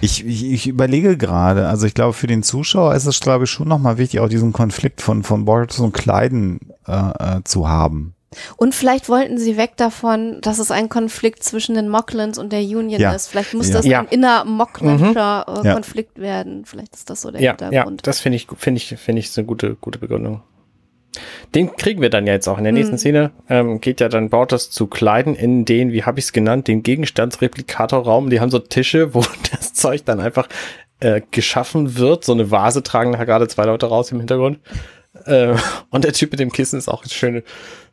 Ich, 0.01 0.25
ich, 0.25 0.45
ich 0.45 0.67
überlege 0.67 1.17
gerade, 1.17 1.69
also 1.69 1.87
ich 1.87 1.95
glaube, 1.95 2.13
für 2.13 2.27
den 2.27 2.43
Zuschauer 2.43 2.95
ist 2.95 3.07
es, 3.07 3.21
glaube 3.21 3.45
ich, 3.45 3.51
schon 3.51 3.69
nochmal 3.69 3.99
wichtig, 3.99 4.21
auch 4.21 4.29
diesen 4.29 4.53
Konflikt 4.53 5.01
von, 5.03 5.23
von 5.23 5.45
Boris 5.45 5.79
und 5.79 5.93
Kleiden 5.93 6.61
äh, 6.87 7.37
äh, 7.39 7.41
zu 7.45 7.69
haben. 7.69 8.15
Und 8.57 8.75
vielleicht 8.75 9.09
wollten 9.09 9.39
sie 9.39 9.57
weg 9.57 9.77
davon, 9.77 10.41
dass 10.43 10.59
es 10.59 10.71
ein 10.71 10.89
Konflikt 10.89 11.43
zwischen 11.43 11.75
den 11.75 11.89
Mocklins 11.89 12.39
und 12.39 12.53
der 12.53 12.61
Union 12.61 13.01
Ja. 13.01 13.13
ist. 13.15 13.29
Vielleicht 13.29 13.55
muss 13.55 13.69
Ja. 13.69 13.75
das 13.77 13.87
Ja. 13.87 14.01
ein 14.01 14.09
inner-Mocklinscher 14.09 15.47
äh, 15.63 15.67
Ja. 15.67 15.73
Konflikt 15.75 16.19
werden. 16.19 16.65
Vielleicht 16.67 16.95
ist 16.95 17.09
das 17.11 17.23
so 17.23 17.31
der 17.31 17.41
Ja, 17.41 17.57
ja, 17.59 17.67
Hintergrund. 17.69 18.07
das 18.07 18.21
finde 18.21 18.37
ich, 18.37 18.47
finde 18.57 18.79
ich, 18.79 18.89
finde 18.99 19.21
ich 19.21 19.27
ist 19.27 19.39
eine 19.39 19.47
gute, 19.47 19.77
gute 19.77 19.99
Begründung. 19.99 20.43
Den 21.55 21.75
kriegen 21.75 22.03
wir 22.03 22.11
dann 22.11 22.27
ja 22.27 22.35
jetzt 22.35 22.47
auch 22.49 22.59
in 22.59 22.65
der 22.65 22.73
nächsten 22.73 22.95
Mhm. 22.95 22.99
Szene. 22.99 23.31
Ähm, 23.49 23.81
geht 23.81 24.01
ja 24.01 24.09
dann 24.09 24.29
Bortos 24.29 24.71
zu 24.71 24.87
Kleiden 24.87 25.35
in 25.35 25.65
den, 25.65 25.91
wie 25.91 26.05
habe 26.05 26.19
ich 26.19 26.27
es 26.27 26.33
genannt, 26.33 26.69
den 26.69 26.83
Gegenstandsreplikatorraum. 26.83 28.31
Die 28.31 28.41
haben 28.41 28.51
so 28.51 28.59
Tische, 28.59 29.15
wo 29.15 29.21
das 29.53 29.73
Zeug 29.73 30.05
dann 30.05 30.21
einfach 30.21 30.49
äh, 31.01 31.23
geschaffen 31.31 31.97
wird. 31.97 32.25
So 32.25 32.33
eine 32.33 32.51
Vase 32.51 32.83
tragen 32.83 33.13
da 33.13 33.25
gerade 33.25 33.49
zwei 33.49 33.65
Leute 33.65 33.87
raus 33.87 34.13
im 34.13 34.19
Hintergrund. 34.19 34.59
Äh, 35.25 35.55
und 35.91 36.05
der 36.05 36.13
Typ 36.13 36.31
mit 36.33 36.41
dem 36.41 36.53
Kissen 36.53 36.79
ist 36.79 36.89
auch 36.89 37.03
eine 37.03 37.11
schöne. 37.11 37.43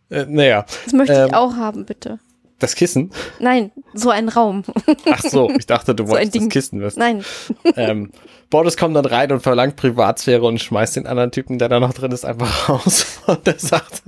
Äh, 0.10 0.26
naja, 0.28 0.66
Das 0.86 0.94
möchte 0.94 1.14
Ähm, 1.14 1.28
ich 1.28 1.34
auch 1.34 1.56
haben, 1.56 1.86
bitte. 1.86 2.20
das 2.60 2.76
Kissen. 2.76 3.12
Nein, 3.40 3.72
so 3.94 4.10
ein 4.12 4.30
Raum. 4.30 4.64
Ach 5.12 5.22
so, 5.22 5.50
ich 5.50 5.66
dachte, 5.66 5.94
du 5.96 6.04
So 6.08 6.14
ein 6.16 6.20
wolltest 6.26 6.36
das. 6.46 6.50
Kissen 6.50 6.82
wissen. 6.82 7.00
Nein. 7.00 7.26
ähm, 7.76 8.12
Bordes 8.52 8.78
kommt 8.78 8.96
dann 8.96 9.06
rein 9.06 9.32
und 9.32 9.42
verlangt 9.42 9.76
Privatsphäre 9.76 10.44
und 10.46 10.60
schmeißt 10.62 10.96
den 10.98 11.08
anderen 11.08 11.32
Typen, 11.32 11.58
der 11.58 11.68
da 11.68 11.80
noch 11.80 11.94
drin 11.94 12.12
ist, 12.12 12.24
einfach 12.26 12.70
raus. 12.70 13.20
Und 13.26 13.48
er 13.48 13.58
sagt, 13.60 14.04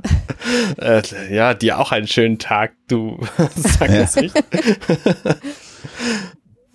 äh, 0.80 1.02
ja, 1.34 1.54
dir 1.56 1.80
auch 1.80 1.92
einen 1.92 2.08
schönen 2.08 2.38
Tag, 2.38 2.74
du 2.88 3.18
sag 3.56 3.90
Ja. 3.90 4.02
es 4.02 4.16
nicht. 4.16 4.36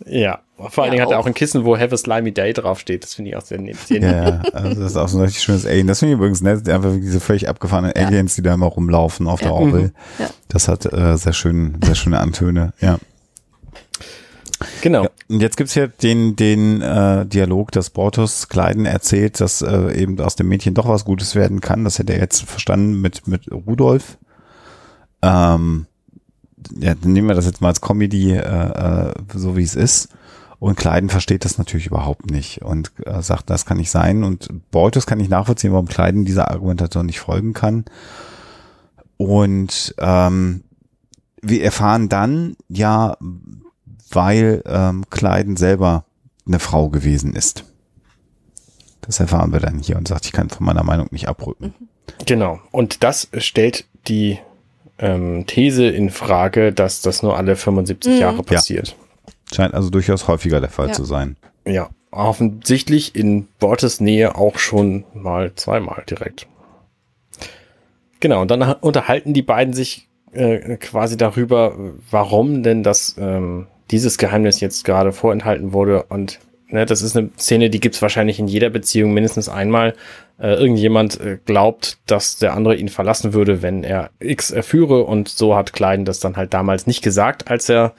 ja, 0.04 0.40
vor 0.70 0.84
allen 0.84 0.92
Ja, 0.92 0.96
Dingen 0.98 1.06
hat 1.06 1.12
er 1.12 1.20
auch. 1.20 1.26
ein 1.26 1.34
Kissen, 1.34 1.64
wo 1.64 1.76
Have 1.78 1.94
a 1.94 1.96
Slimy 1.96 2.32
Day 2.32 2.52
draufsteht. 2.52 3.02
Das 3.04 3.14
finde 3.14 3.30
ich 3.30 3.36
auch 3.36 3.42
sehr 3.42 3.60
nett. 3.60 3.76
Ja, 3.88 3.98
ja, 4.00 4.42
also 4.52 4.80
das 4.80 4.92
ist 4.92 4.96
auch 4.96 5.08
so 5.08 5.18
ein 5.18 5.24
richtig 5.24 5.42
schönes 5.42 5.66
Alien. 5.66 5.86
Das 5.86 5.98
finde 6.00 6.12
ich 6.14 6.18
übrigens 6.18 6.40
nett, 6.40 6.68
einfach 6.68 6.92
diese 6.94 7.20
völlig 7.20 7.48
abgefahrenen 7.48 7.92
Ja. 7.96 8.06
Aliens, 8.06 8.34
die 8.34 8.42
da 8.42 8.54
immer 8.54 8.66
rumlaufen 8.66 9.26
auf 9.28 9.40
der 9.40 9.48
Ja. 9.50 9.54
Orgel. 9.54 9.92
Ja. 10.18 10.30
Das 10.48 10.68
hat 10.68 10.86
äh, 10.92 11.16
sehr 11.16 11.32
schön, 11.32 11.78
sehr 11.84 11.94
schöne 11.94 12.18
Antöne, 12.20 12.72
ja. 12.80 12.98
Genau. 14.80 15.04
Ja, 15.04 15.10
und 15.28 15.40
jetzt 15.40 15.56
gibt's 15.56 15.72
hier 15.74 15.88
den, 15.88 16.36
den 16.36 16.82
äh, 16.82 17.26
Dialog, 17.26 17.72
dass 17.72 17.90
Bortus 17.90 18.48
Kleiden 18.48 18.86
erzählt, 18.86 19.40
dass 19.40 19.60
äh, 19.60 19.92
eben 20.00 20.20
aus 20.20 20.36
dem 20.36 20.48
Mädchen 20.48 20.74
doch 20.74 20.86
was 20.88 21.04
Gutes 21.04 21.34
werden 21.34 21.60
kann. 21.60 21.82
Das 21.82 21.98
hätte 21.98 22.12
er 22.12 22.20
jetzt 22.20 22.42
verstanden 22.42 23.00
mit, 23.00 23.26
mit 23.26 23.50
Rudolf. 23.50 24.18
Ähm, 25.20 25.86
ja, 26.78 26.94
dann 26.94 27.12
nehmen 27.12 27.26
wir 27.26 27.34
das 27.34 27.46
jetzt 27.46 27.60
mal 27.60 27.68
als 27.68 27.80
Comedy, 27.80 28.32
äh, 28.34 28.38
äh, 28.38 29.12
so 29.34 29.56
wie 29.56 29.64
es 29.64 29.74
ist. 29.74 30.08
Und 30.62 30.76
Kleiden 30.76 31.10
versteht 31.10 31.44
das 31.44 31.58
natürlich 31.58 31.88
überhaupt 31.88 32.30
nicht 32.30 32.62
und 32.62 32.92
äh, 33.04 33.20
sagt, 33.20 33.50
das 33.50 33.66
kann 33.66 33.78
nicht 33.78 33.90
sein. 33.90 34.22
Und 34.22 34.48
Bortus 34.70 35.06
kann 35.06 35.18
nicht 35.18 35.28
nachvollziehen, 35.28 35.72
warum 35.72 35.88
Kleiden 35.88 36.24
dieser 36.24 36.52
Argumentation 36.52 37.06
nicht 37.06 37.18
folgen 37.18 37.52
kann. 37.52 37.84
Und 39.16 39.92
ähm, 39.98 40.62
wir 41.40 41.64
erfahren 41.64 42.08
dann, 42.08 42.54
ja, 42.68 43.16
weil 44.10 44.62
ähm, 44.64 45.02
Kleiden 45.10 45.56
selber 45.56 46.04
eine 46.46 46.60
Frau 46.60 46.90
gewesen 46.90 47.34
ist. 47.34 47.64
Das 49.00 49.18
erfahren 49.18 49.52
wir 49.52 49.58
dann 49.58 49.80
hier 49.80 49.96
und 49.96 50.06
sagt, 50.06 50.26
ich 50.26 50.32
kann 50.32 50.48
von 50.48 50.64
meiner 50.64 50.84
Meinung 50.84 51.08
nicht 51.10 51.26
abrücken. 51.26 51.74
Genau. 52.24 52.60
Und 52.70 53.02
das 53.02 53.26
stellt 53.38 53.84
die 54.06 54.38
ähm, 55.00 55.44
These 55.44 55.86
in 55.86 56.10
Frage, 56.10 56.72
dass 56.72 57.02
das 57.02 57.24
nur 57.24 57.36
alle 57.36 57.56
75 57.56 58.12
Mhm. 58.12 58.20
Jahre 58.20 58.42
passiert. 58.44 58.94
Scheint 59.52 59.74
also 59.74 59.90
durchaus 59.90 60.28
häufiger 60.28 60.60
der 60.60 60.70
Fall 60.70 60.88
Ja. 60.88 60.92
zu 60.92 61.04
sein. 61.04 61.36
Ja, 61.66 61.90
offensichtlich 62.10 63.14
in 63.14 63.46
Bortes 63.58 64.00
Nähe 64.00 64.34
auch 64.36 64.58
schon 64.58 65.04
mal 65.14 65.52
zweimal 65.54 66.04
direkt. 66.08 66.46
Genau, 68.20 68.42
und 68.42 68.50
dann 68.50 68.62
unterhalten 68.80 69.34
die 69.34 69.42
beiden 69.42 69.72
sich 69.74 70.08
äh, 70.32 70.76
quasi 70.76 71.16
darüber, 71.16 71.74
warum 72.10 72.62
denn 72.62 72.82
das 72.82 73.16
ähm, 73.18 73.66
dieses 73.90 74.16
Geheimnis 74.18 74.60
jetzt 74.60 74.84
gerade 74.84 75.12
vorenthalten 75.12 75.72
wurde. 75.72 76.04
Und 76.04 76.38
ne, 76.68 76.86
das 76.86 77.02
ist 77.02 77.16
eine 77.16 77.30
Szene, 77.38 77.68
die 77.68 77.80
gibt's 77.80 78.00
wahrscheinlich 78.00 78.38
in 78.38 78.46
jeder 78.48 78.70
Beziehung 78.70 79.12
mindestens 79.12 79.48
einmal. 79.48 79.94
Äh, 80.38 80.54
irgendjemand 80.54 81.20
äh, 81.20 81.38
glaubt, 81.44 81.98
dass 82.06 82.38
der 82.38 82.54
andere 82.54 82.76
ihn 82.76 82.88
verlassen 82.88 83.34
würde, 83.34 83.60
wenn 83.60 83.84
er 83.84 84.10
X 84.20 84.50
erführe. 84.50 85.02
Und 85.04 85.28
so 85.28 85.56
hat 85.56 85.72
Klein 85.72 86.04
das 86.04 86.20
dann 86.20 86.36
halt 86.36 86.54
damals 86.54 86.86
nicht 86.86 87.02
gesagt, 87.02 87.50
als 87.50 87.68
er 87.68 87.86
äh, 87.86 87.90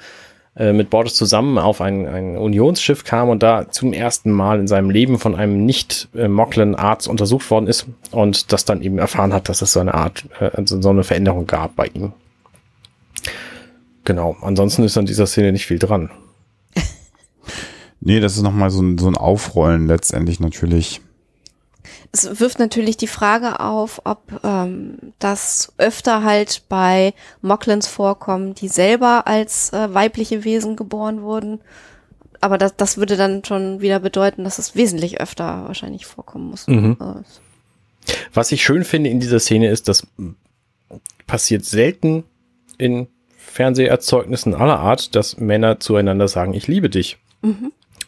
mit 0.56 0.92
Bordes 0.92 1.16
zusammen 1.16 1.58
auf 1.58 1.82
ein, 1.82 2.08
ein 2.08 2.38
Unionsschiff 2.38 3.04
kam 3.04 3.30
und 3.30 3.42
da 3.42 3.72
zum 3.72 3.92
ersten 3.92 4.32
Mal 4.32 4.60
in 4.60 4.68
seinem 4.68 4.92
Leben 4.92 5.18
von 5.18 5.34
einem 5.34 5.66
nicht 5.66 6.10
äh, 6.14 6.28
Mocklin 6.28 6.76
Arzt 6.76 7.08
untersucht 7.08 7.50
worden 7.50 7.66
ist 7.68 7.88
und 8.12 8.52
das 8.54 8.64
dann 8.64 8.82
eben 8.84 9.00
erfahren 9.00 9.34
hat, 9.34 9.50
dass 9.50 9.64
es 9.64 9.74
so 9.74 9.80
eine 9.80 9.96
Art, 9.96 10.26
äh, 10.40 10.52
also 10.54 10.80
so 10.80 10.90
eine 10.90 11.04
Veränderung 11.04 11.48
gab 11.48 11.76
bei 11.76 11.88
ihm. 11.88 12.14
Genau, 14.04 14.36
ansonsten 14.42 14.84
ist 14.84 14.98
an 14.98 15.06
dieser 15.06 15.26
Szene 15.26 15.52
nicht 15.52 15.66
viel 15.66 15.80
dran. 15.80 16.10
Nee, 18.06 18.20
das 18.20 18.36
ist 18.36 18.42
nochmal 18.42 18.70
so 18.70 18.82
ein, 18.82 18.98
so 18.98 19.08
ein 19.08 19.16
Aufrollen 19.16 19.88
letztendlich 19.88 20.42
natürlich. 20.42 21.00
Es 22.16 22.40
wirft 22.40 22.60
natürlich 22.60 22.96
die 22.96 23.08
Frage 23.08 23.60
auf, 23.60 24.02
ob 24.04 24.40
ähm, 24.44 24.98
das 25.18 25.74
öfter 25.78 26.24
halt 26.24 26.62
bei 26.70 27.16
Mocklins 27.42 27.88
vorkommen, 27.88 28.54
die 28.54 28.68
selber 28.68 29.26
als 29.26 29.74
äh, 29.74 29.92
weibliche 29.94 30.44
Wesen 30.44 30.76
geboren 30.76 31.24
wurden. 31.24 31.60
Aber 32.40 32.60
das, 32.60 32.76
das 32.76 32.98
würde 32.98 33.18
dann 33.18 33.44
schon 33.44 33.82
wieder 33.82 34.00
bedeuten, 34.00 34.44
dass 34.44 34.60
es 34.60 34.76
wesentlich 34.76 35.22
öfter 35.22 35.64
wahrscheinlich 35.66 36.06
vorkommen 36.06 36.52
muss. 36.52 36.68
Mhm. 36.68 36.98
Also, 37.00 37.24
Was 38.32 38.52
ich 38.52 38.64
schön 38.64 38.84
finde 38.84 39.10
in 39.10 39.20
dieser 39.20 39.40
Szene 39.40 39.70
ist, 39.70 39.88
das 39.88 40.06
passiert 41.26 41.66
selten 41.66 42.26
in 42.78 43.08
Fernseherzeugnissen 43.38 44.54
aller 44.54 44.80
Art, 44.80 45.16
dass 45.16 45.38
Männer 45.38 45.80
zueinander 45.80 46.28
sagen, 46.28 46.54
ich 46.54 46.68
liebe 46.68 46.92
dich. 46.92 47.18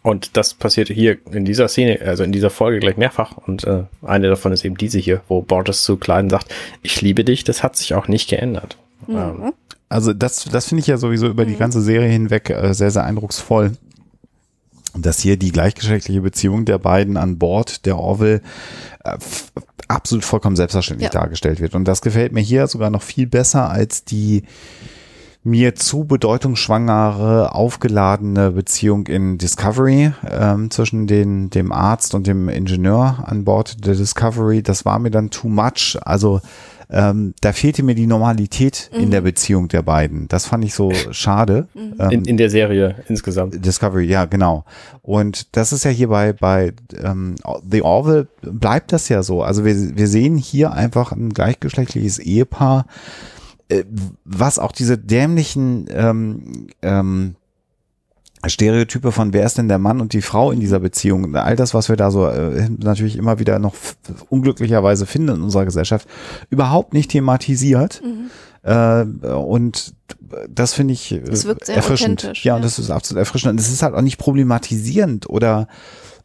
Und 0.05 0.37
das 0.37 0.53
passiert 0.53 0.89
hier 0.89 1.17
in 1.31 1.45
dieser 1.45 1.67
Szene, 1.67 1.99
also 2.05 2.23
in 2.23 2.31
dieser 2.31 2.51
Folge 2.51 2.79
gleich 2.79 2.95
mehrfach. 2.95 3.37
Und 3.37 3.63
äh, 3.63 3.85
eine 4.03 4.27
davon 4.29 4.51
ist 4.51 4.63
eben 4.63 4.77
diese 4.77 4.99
hier, 4.99 5.21
wo 5.27 5.41
Borges 5.41 5.83
zu 5.83 5.97
Klein 5.97 6.29
sagt, 6.29 6.53
ich 6.83 7.01
liebe 7.01 7.23
dich, 7.23 7.43
das 7.43 7.63
hat 7.63 7.75
sich 7.75 7.95
auch 7.95 8.07
nicht 8.07 8.29
geändert. 8.29 8.77
Ähm, 9.09 9.51
Also 9.89 10.13
das, 10.13 10.43
das 10.45 10.67
finde 10.67 10.81
ich 10.81 10.87
ja 10.87 10.97
sowieso 10.97 11.27
über 11.27 11.45
die 11.45 11.55
ganze 11.55 11.81
Serie 11.81 12.07
hinweg 12.07 12.51
äh, 12.51 12.73
sehr, 12.75 12.91
sehr 12.91 13.03
eindrucksvoll. 13.03 13.71
Dass 14.93 15.19
hier 15.19 15.37
die 15.37 15.51
gleichgeschlechtliche 15.51 16.21
Beziehung 16.21 16.65
der 16.65 16.77
beiden 16.77 17.17
an 17.17 17.39
Bord 17.39 17.87
der 17.87 17.97
Orville 17.97 18.41
äh, 19.03 19.17
absolut 19.87 20.23
vollkommen 20.23 20.55
selbstverständlich 20.55 21.11
Ja. 21.11 21.19
dargestellt 21.19 21.59
wird. 21.59 21.73
Und 21.73 21.85
das 21.85 22.03
gefällt 22.03 22.31
mir 22.31 22.41
hier 22.41 22.67
sogar 22.67 22.91
noch 22.91 23.01
viel 23.01 23.25
besser 23.25 23.71
als 23.71 24.03
die 24.05 24.43
mir 25.45 25.75
zu 25.75 26.05
bedeutungsschwangere, 26.05 27.53
aufgeladene 27.53 28.49
Beziehung 28.51 29.05
in 29.05 29.37
Discovery 29.37 30.11
ähm, 30.27 30.71
zwischen 30.71 31.05
den, 31.05 31.51
dem 31.51 31.71
Arzt 31.71 32.15
und 32.15 32.25
dem 32.25 32.49
Ingenieur 32.49 33.23
an 33.27 33.45
Bord 33.45 33.85
der 33.85 33.93
Discovery. 33.93 34.63
Das 34.63 34.85
war 34.85 34.97
mir 34.97 35.11
dann 35.11 35.29
too 35.29 35.47
much. 35.47 35.99
Also 36.01 36.41
ähm, 36.89 37.35
da 37.41 37.51
fehlte 37.51 37.83
mir 37.83 37.93
die 37.93 38.07
Normalität 38.07 38.89
in 38.91 39.11
der 39.11 39.21
Beziehung 39.21 39.67
der 39.67 39.83
beiden. 39.83 40.27
Das 40.27 40.47
fand 40.47 40.65
ich 40.65 40.73
so 40.73 40.91
schade. 41.11 41.67
Ähm, 41.75 42.09
in, 42.09 42.25
in 42.25 42.37
der 42.37 42.49
Serie 42.49 42.95
insgesamt. 43.07 43.63
Discovery, 43.63 44.05
ja, 44.05 44.25
genau. 44.25 44.65
Und 45.03 45.55
das 45.55 45.73
ist 45.73 45.85
ja 45.85 45.91
hier 45.91 46.09
bei, 46.09 46.33
bei 46.33 46.73
ähm, 46.99 47.35
The 47.69 47.83
Orville 47.83 48.27
bleibt 48.41 48.93
das 48.93 49.09
ja 49.09 49.21
so. 49.21 49.43
Also 49.43 49.63
wir, 49.63 49.95
wir 49.95 50.07
sehen 50.07 50.37
hier 50.37 50.73
einfach 50.73 51.11
ein 51.11 51.29
gleichgeschlechtliches 51.29 52.17
Ehepaar, 52.17 52.85
was 54.25 54.59
auch 54.59 54.71
diese 54.71 54.97
dämlichen 54.97 55.87
ähm, 55.89 56.67
ähm, 56.81 57.35
Stereotype 58.47 59.11
von 59.11 59.33
wer 59.33 59.45
ist 59.45 59.57
denn 59.57 59.67
der 59.67 59.79
Mann 59.79 60.01
und 60.01 60.13
die 60.13 60.21
Frau 60.21 60.51
in 60.51 60.59
dieser 60.59 60.79
Beziehung, 60.79 61.35
all 61.35 61.55
das, 61.55 61.73
was 61.73 61.89
wir 61.89 61.95
da 61.95 62.11
so 62.11 62.27
äh, 62.27 62.69
natürlich 62.77 63.17
immer 63.17 63.39
wieder 63.39 63.59
noch 63.59 63.75
unglücklicherweise 64.29 65.05
finden 65.05 65.35
in 65.35 65.41
unserer 65.41 65.65
Gesellschaft, 65.65 66.07
überhaupt 66.49 66.93
nicht 66.93 67.11
thematisiert. 67.11 68.01
Äh, 68.61 69.03
und 69.03 69.93
das 70.49 70.73
finde 70.73 70.93
ich 70.93 71.11
äh, 71.11 71.43
wirkt 71.43 71.65
sehr 71.65 71.75
erfrischend. 71.75 72.23
Ja, 72.23 72.31
ja. 72.43 72.55
und 72.55 72.63
das 72.63 72.79
ist 72.79 72.91
absolut 72.91 73.19
erfrischend. 73.19 73.53
Und 73.53 73.59
es 73.59 73.71
ist 73.71 73.83
halt 73.83 73.93
auch 73.93 74.01
nicht 74.01 74.17
problematisierend 74.17 75.29
oder 75.29 75.67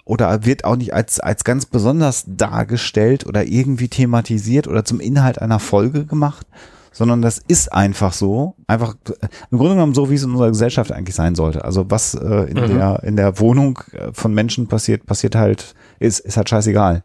oder 0.07 0.45
wird 0.45 0.65
auch 0.65 0.75
nicht 0.75 0.93
als, 0.93 1.21
als 1.21 1.45
ganz 1.45 1.67
besonders 1.67 2.25
dargestellt 2.27 3.27
oder 3.27 3.45
irgendwie 3.45 3.87
thematisiert 3.87 4.67
oder 4.67 4.85
zum 4.85 4.99
Inhalt 4.99 5.41
einer 5.41 5.61
Folge 5.61 6.05
gemacht, 6.05 6.49
sondern 6.93 7.23
das 7.23 7.41
ist 7.47 7.73
einfach 7.73 8.13
so, 8.13 8.55
einfach 8.67 8.95
im 9.51 9.59
Grunde 9.59 9.75
genommen 9.75 9.95
so, 9.95 10.11
wie 10.11 10.15
es 10.15 10.23
in 10.25 10.31
unserer 10.33 10.49
Gesellschaft 10.49 10.93
eigentlich 10.93 11.15
sein 11.15 11.35
sollte. 11.35 11.65
Also 11.65 11.91
was 11.91 12.15
äh, 12.15 12.51
in 12.51 12.57
Mhm. 12.61 12.75
der 12.79 13.03
in 13.05 13.17
der 13.17 13.39
Wohnung 13.39 13.79
äh, 13.93 14.13
von 14.13 14.35
Menschen 14.35 14.67
passiert, 14.69 15.07
passiert 15.07 15.35
halt, 15.35 15.75
ist, 15.99 16.21
ist 16.21 16.37
halt 16.37 16.49
scheißegal. 16.49 17.05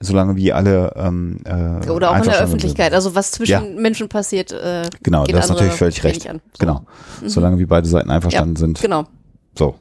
Solange 0.00 0.36
wie 0.36 0.52
alle 0.52 0.92
ähm, 0.96 1.38
äh, 1.44 1.88
Oder 1.88 2.10
auch 2.10 2.16
in 2.16 2.24
der 2.24 2.40
Öffentlichkeit. 2.40 2.86
sind. 2.88 2.94
Also 2.94 3.14
was 3.14 3.30
zwischen 3.30 3.52
Ja. 3.52 3.80
Menschen 3.80 4.08
passiert, 4.08 4.52
äh, 4.52 4.88
Genau, 5.02 5.24
geht 5.24 5.34
das 5.36 5.46
ist 5.46 5.50
natürlich 5.52 5.72
völlig 5.74 6.02
recht. 6.04 6.28
an. 6.28 6.40
So. 6.52 6.58
Genau. 6.58 6.82
Solange 7.24 7.58
wie 7.58 7.64
beide 7.66 7.88
Seiten 7.88 8.10
einverstanden 8.10 8.56
Ja, 8.56 8.60
sind. 8.60 8.80
Genau. 8.82 9.04
So. 9.56 9.76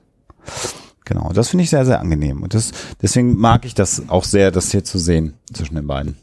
Genau, 1.05 1.31
das 1.34 1.49
finde 1.49 1.64
ich 1.64 1.69
sehr, 1.69 1.85
sehr 1.85 1.99
angenehm. 1.99 2.43
Und 2.43 2.53
das, 2.53 2.72
deswegen 3.01 3.38
mag 3.38 3.65
ich 3.65 3.73
das 3.73 4.03
auch 4.07 4.23
sehr, 4.23 4.51
das 4.51 4.72
hier 4.72 4.85
zu 4.85 4.97
sehen 4.99 5.34
zwischen 5.51 5.76
den 5.76 5.88
beiden. 5.88 6.15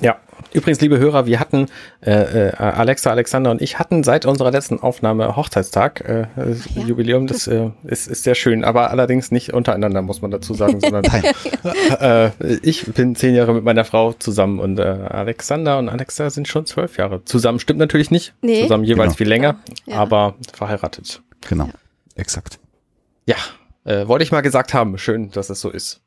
Ja. 0.00 0.16
Übrigens, 0.52 0.80
liebe 0.80 0.98
Hörer, 0.98 1.26
wir 1.26 1.40
hatten, 1.40 1.66
äh, 2.00 2.48
äh, 2.48 2.52
Alexa, 2.56 3.10
Alexander 3.10 3.50
und 3.50 3.60
ich 3.60 3.78
hatten 3.78 4.02
seit 4.02 4.24
unserer 4.24 4.50
letzten 4.50 4.80
Aufnahme 4.80 5.36
Hochzeitstag, 5.36 6.00
äh, 6.08 6.26
ja. 6.74 6.82
Jubiläum, 6.86 7.26
das 7.26 7.46
äh, 7.48 7.70
ist, 7.84 8.06
ist 8.08 8.22
sehr 8.22 8.34
schön, 8.34 8.64
aber 8.64 8.90
allerdings 8.90 9.30
nicht 9.30 9.52
untereinander, 9.52 10.00
muss 10.00 10.22
man 10.22 10.30
dazu 10.30 10.54
sagen, 10.54 10.80
sondern 10.80 11.04
äh, 12.00 12.30
ich 12.62 12.86
bin 12.94 13.14
zehn 13.14 13.34
Jahre 13.34 13.52
mit 13.52 13.64
meiner 13.64 13.84
Frau 13.84 14.14
zusammen 14.14 14.58
und 14.58 14.78
äh, 14.78 14.82
Alexander 14.82 15.78
und 15.78 15.88
Alexa 15.90 16.30
sind 16.30 16.48
schon 16.48 16.64
zwölf 16.64 16.96
Jahre. 16.96 17.24
Zusammen 17.24 17.58
stimmt 17.60 17.78
natürlich 17.80 18.10
nicht, 18.10 18.32
Nee. 18.40 18.62
zusammen 18.62 18.84
jeweils 18.84 19.08
Genau. 19.08 19.16
viel 19.16 19.28
länger, 19.28 19.56
Ja. 19.86 19.96
aber 19.96 20.34
verheiratet. 20.54 21.20
Genau, 21.46 21.68
exakt. 22.14 22.58
Ja, 23.26 23.36
äh, 23.84 24.08
wollte 24.08 24.22
ich 24.24 24.32
mal 24.32 24.40
gesagt 24.40 24.72
haben, 24.72 24.96
schön, 24.96 25.30
dass 25.30 25.50
es 25.50 25.60
so 25.60 25.68
ist. 25.70 26.00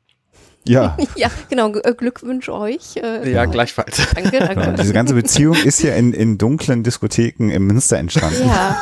Ja, 0.64 0.96
Ja, 1.16 1.28
genau. 1.50 1.72
Äh, 1.74 1.94
Glückwünsche 1.94 2.52
euch. 2.54 2.96
Äh, 2.96 3.30
Ja, 3.32 3.44
gleichfalls. 3.46 4.00
Danke, 4.14 4.38
danke. 4.38 4.74
diese 4.80 4.92
ganze 4.92 5.14
Beziehung 5.14 5.56
ist 5.56 5.82
ja 5.82 5.94
in, 5.94 6.12
in 6.12 6.38
dunklen 6.38 6.82
Diskotheken 6.84 7.50
im 7.50 7.66
Münster 7.66 7.98
entstanden. 7.98 8.46
Ja, 8.46 8.76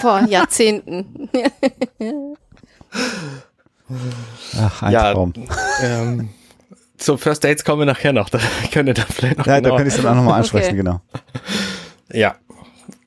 vor 0.00 0.20
Jahrzehnten. 0.26 1.28
Ach, 4.58 4.82
ein 4.82 4.92
Ja, 4.92 5.12
Traum. 5.12 5.32
ähm, 5.82 6.28
zu 6.98 7.16
First 7.16 7.44
Dates 7.44 7.64
kommen 7.64 7.80
wir 7.82 7.86
nachher 7.86 8.12
noch. 8.12 8.28
Da 8.28 8.38
könnt 8.72 8.88
ihr 8.88 8.94
dann 8.94 9.06
vielleicht 9.08 9.38
noch 9.38 9.46
Ja, 9.46 9.60
da 9.60 9.68
genauer- 9.70 9.76
könnte 9.76 9.88
ich 9.88 9.94
es 9.96 10.02
dann 10.02 10.12
auch 10.12 10.16
nochmal 10.16 10.40
ansprechen, 10.40 10.68
Okay. 10.68 10.76
genau. 10.76 11.00
Ja, 12.12 12.36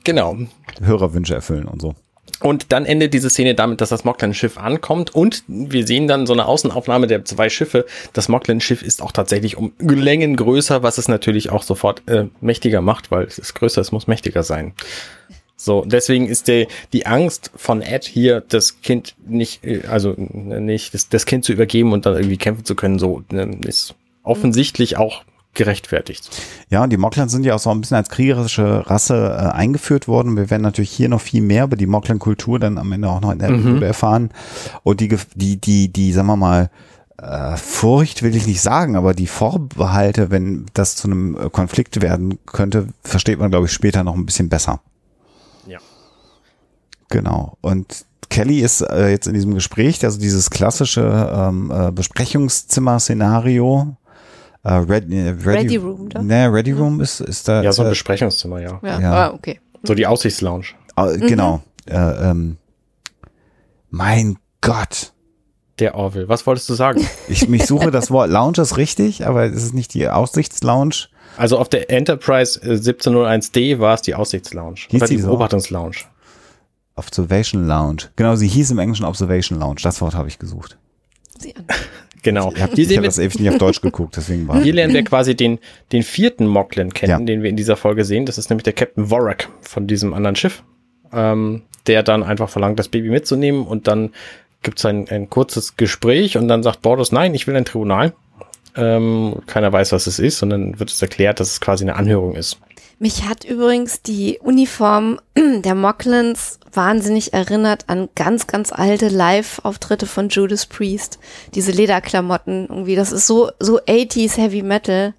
genau. 0.03 0.37
Hörerwünsche 0.81 1.35
erfüllen 1.35 1.65
und 1.65 1.81
so. 1.81 1.95
Und 2.41 2.71
dann 2.71 2.85
endet 2.85 3.13
diese 3.13 3.29
Szene 3.29 3.53
damit, 3.53 3.81
dass 3.81 3.89
das 3.89 4.03
Moclan-Schiff 4.03 4.57
ankommt 4.57 5.13
und 5.13 5.43
wir 5.47 5.85
sehen 5.85 6.07
dann 6.07 6.25
so 6.25 6.33
eine 6.33 6.45
Außenaufnahme 6.45 7.07
der 7.07 7.23
zwei 7.23 7.49
Schiffe. 7.49 7.85
Das 8.13 8.29
Moclan-Schiff 8.29 8.81
ist 8.81 9.01
auch 9.01 9.11
tatsächlich 9.11 9.57
um 9.57 9.73
Längen 9.79 10.35
größer, 10.35 10.81
was 10.81 10.97
es 10.97 11.07
natürlich 11.07 11.51
auch 11.51 11.61
sofort 11.63 12.01
äh, 12.07 12.25
mächtiger 12.41 12.81
macht, 12.81 13.11
weil 13.11 13.25
es 13.25 13.37
ist 13.37 13.53
größer, 13.53 13.79
es 13.79 13.91
muss 13.91 14.07
mächtiger 14.07 14.41
sein. 14.41 14.73
So, 15.55 15.85
deswegen 15.85 16.27
ist 16.27 16.47
die, 16.47 16.67
die 16.91 17.05
Angst 17.05 17.51
von 17.55 17.83
Ed 17.83 18.05
hier, 18.05 18.41
das 18.41 18.81
Kind 18.81 19.13
nicht, 19.27 19.63
äh, 19.63 19.83
also 19.87 20.15
nicht, 20.17 20.95
das, 20.95 21.09
das 21.09 21.27
Kind 21.27 21.45
zu 21.45 21.53
übergeben 21.53 21.93
und 21.93 22.07
dann 22.07 22.15
irgendwie 22.15 22.37
kämpfen 22.37 22.65
zu 22.65 22.73
können, 22.73 22.97
so 22.97 23.23
äh, 23.31 23.47
ist 23.67 23.93
offensichtlich 24.23 24.97
auch 24.97 25.23
gerechtfertigt. 25.53 26.29
Ja, 26.69 26.83
und 26.83 26.91
die 26.91 26.97
Moklans 26.97 27.31
sind 27.31 27.43
ja 27.43 27.55
auch 27.55 27.59
so 27.59 27.71
ein 27.71 27.81
bisschen 27.81 27.97
als 27.97 28.09
kriegerische 28.09 28.89
Rasse 28.89 29.37
äh, 29.37 29.51
eingeführt 29.51 30.07
worden. 30.07 30.37
Wir 30.37 30.49
werden 30.49 30.61
natürlich 30.61 30.91
hier 30.91 31.09
noch 31.09 31.21
viel 31.21 31.41
mehr 31.41 31.65
über 31.65 31.75
die 31.75 31.87
Moklan-Kultur 31.87 32.59
dann 32.59 32.77
am 32.77 32.91
Ende 32.91 33.09
auch 33.09 33.21
noch 33.21 33.31
in 33.31 33.39
der 33.39 33.49
Episode 33.49 33.85
erfahren. 33.85 34.29
Und 34.83 35.01
die, 35.01 35.09
die, 35.35 35.57
die, 35.57 35.91
die, 35.91 36.13
sagen 36.13 36.27
wir 36.27 36.37
mal, 36.37 36.69
äh, 37.21 37.57
Furcht 37.57 38.23
will 38.23 38.35
ich 38.35 38.47
nicht 38.47 38.61
sagen, 38.61 38.95
aber 38.95 39.13
die 39.13 39.27
Vorbehalte, 39.27 40.31
wenn 40.31 40.65
das 40.73 40.95
zu 40.95 41.07
einem 41.07 41.37
äh, 41.37 41.49
Konflikt 41.49 42.01
werden 42.01 42.39
könnte, 42.45 42.87
versteht 43.03 43.37
man, 43.39 43.51
glaube 43.51 43.67
ich, 43.67 43.73
später 43.73 44.03
noch 44.03 44.15
ein 44.15 44.25
bisschen 44.25 44.49
besser. 44.49 44.81
Ja. 45.67 45.77
Genau. 47.09 47.57
Und 47.61 48.05
Kelly 48.29 48.61
ist 48.61 48.81
äh, 48.81 49.09
jetzt 49.09 49.27
in 49.27 49.33
diesem 49.33 49.53
Gespräch, 49.53 50.03
also 50.03 50.19
dieses 50.19 50.49
klassische 50.49 51.31
ähm, 51.33 51.69
äh, 51.69 51.91
Besprechungszimmer-Szenario. 51.91 53.97
Äh, 54.63 54.73
Ready, 54.73 55.17
äh, 55.17 55.29
Ready, 55.29 55.45
Ready 55.45 55.75
Room, 55.77 56.09
da? 56.09 56.21
Ne, 56.21 56.51
Ready 56.53 56.71
Room 56.71 57.01
ist, 57.01 57.19
ist 57.21 57.47
da. 57.47 57.61
Ja, 57.63 57.71
so 57.71 57.81
ein 57.81 57.87
äh, 57.87 57.91
Besprechungszimmer, 57.91 58.61
ja. 58.61 58.79
Ja, 58.83 58.99
Ja. 58.99 59.13
Ah, 59.13 59.33
okay. 59.33 59.59
So 59.83 59.95
die 59.95 60.05
Aussichtslounge. 60.05 60.65
äh, 60.97 61.17
Genau. 61.17 61.61
Äh, 61.87 61.95
ähm, 61.95 62.57
mein 63.89 64.37
Gott. 64.61 65.13
Der 65.79 65.95
Orville. 65.95 66.29
Was 66.29 66.45
wolltest 66.45 66.69
du 66.69 66.75
sagen? 66.75 67.07
Ich 67.27 67.47
mich 67.47 67.65
suche 67.65 67.89
das 67.89 68.11
Wort 68.11 68.29
Lounge 68.29 68.59
ist 68.59 68.77
richtig, 68.77 69.25
aber 69.25 69.45
es 69.45 69.63
ist 69.63 69.73
nicht 69.73 69.93
die 69.95 70.07
Aussichtslounge. 70.07 71.07
Also 71.37 71.57
auf 71.57 71.69
der 71.69 71.89
Enterprise 71.89 72.61
äh, 72.61 72.75
1701D 72.75 73.79
war 73.79 73.95
es 73.95 74.03
die 74.03 74.13
Aussichtslounge. 74.13 74.75
Hieß 74.89 75.01
Oder 75.01 75.09
die 75.09 75.17
so? 75.17 75.27
Beobachtungslounge. 75.29 75.95
Observation 76.95 77.65
Lounge. 77.65 78.03
Genau, 78.15 78.35
sie 78.35 78.47
hieß 78.47 78.69
im 78.71 78.79
Englischen 78.79 79.05
Observation 79.05 79.59
Lounge. 79.59 79.79
Das 79.81 80.01
Wort 80.01 80.13
habe 80.13 80.27
ich 80.27 80.37
gesucht. 80.37 80.77
Sieh 81.39 81.55
an. 81.55 81.65
Genau. 82.23 82.51
Ich 82.55 82.61
habe 82.61 82.73
ich 82.79 82.87
hab 82.87 82.89
wir, 82.89 83.01
das 83.01 83.17
ewig 83.17 83.39
nicht 83.39 83.49
auf 83.49 83.57
Deutsch 83.57 83.81
geguckt, 83.81 84.15
deswegen 84.15 84.47
war 84.47 84.61
hier 84.61 84.73
lernen 84.73 84.93
wir 84.93 85.03
quasi 85.03 85.35
den, 85.35 85.59
den 85.91 86.03
vierten 86.03 86.45
Moklen 86.47 86.93
kennen, 86.93 87.09
Ja. 87.09 87.19
den 87.19 87.41
wir 87.41 87.49
in 87.49 87.55
dieser 87.55 87.75
Folge 87.77 88.05
sehen. 88.05 88.25
Das 88.25 88.37
ist 88.37 88.49
nämlich 88.49 88.63
der 88.63 88.73
Captain 88.73 89.09
Vorak 89.09 89.49
von 89.61 89.87
diesem 89.87 90.13
anderen 90.13 90.35
Schiff, 90.35 90.63
ähm, 91.13 91.63
der 91.87 92.03
dann 92.03 92.21
einfach 92.23 92.49
verlangt, 92.49 92.77
das 92.79 92.89
Baby 92.89 93.09
mitzunehmen 93.09 93.65
und 93.65 93.87
dann 93.87 94.11
gibt 94.61 94.77
es 94.77 94.85
ein, 94.85 95.09
ein 95.09 95.29
kurzes 95.29 95.75
Gespräch 95.77 96.37
und 96.37 96.47
dann 96.47 96.61
sagt 96.61 96.81
Bordos, 96.83 97.11
nein, 97.11 97.33
ich 97.33 97.47
will 97.47 97.55
ein 97.55 97.65
Tribunal. 97.65 98.13
Ähm, 98.75 99.37
keiner 99.47 99.73
weiß, 99.73 99.91
was 99.91 100.07
es 100.07 100.17
ist, 100.19 100.41
und 100.43 100.49
dann 100.51 100.79
wird 100.79 100.89
es 100.91 101.01
erklärt, 101.01 101.39
dass 101.41 101.51
es 101.51 101.59
quasi 101.59 101.83
eine 101.83 101.95
Anhörung 101.97 102.35
ist. 102.35 102.57
Mich 103.01 103.27
hat 103.27 103.45
übrigens 103.45 104.03
die 104.03 104.37
Uniform 104.43 105.19
der 105.35 105.73
Mocklins 105.73 106.59
wahnsinnig 106.71 107.33
erinnert 107.33 107.85
an 107.87 108.09
ganz, 108.13 108.45
ganz 108.45 108.71
alte 108.71 109.07
Live-Auftritte 109.07 110.05
von 110.05 110.29
Judas 110.29 110.67
Priest. 110.67 111.17
Diese 111.55 111.71
Lederklamotten 111.71 112.67
irgendwie. 112.69 112.95
Das 112.95 113.11
ist 113.11 113.25
so, 113.25 113.49
so 113.59 113.79
80s 113.79 114.37
Heavy 114.37 114.61
Metal 114.61 115.15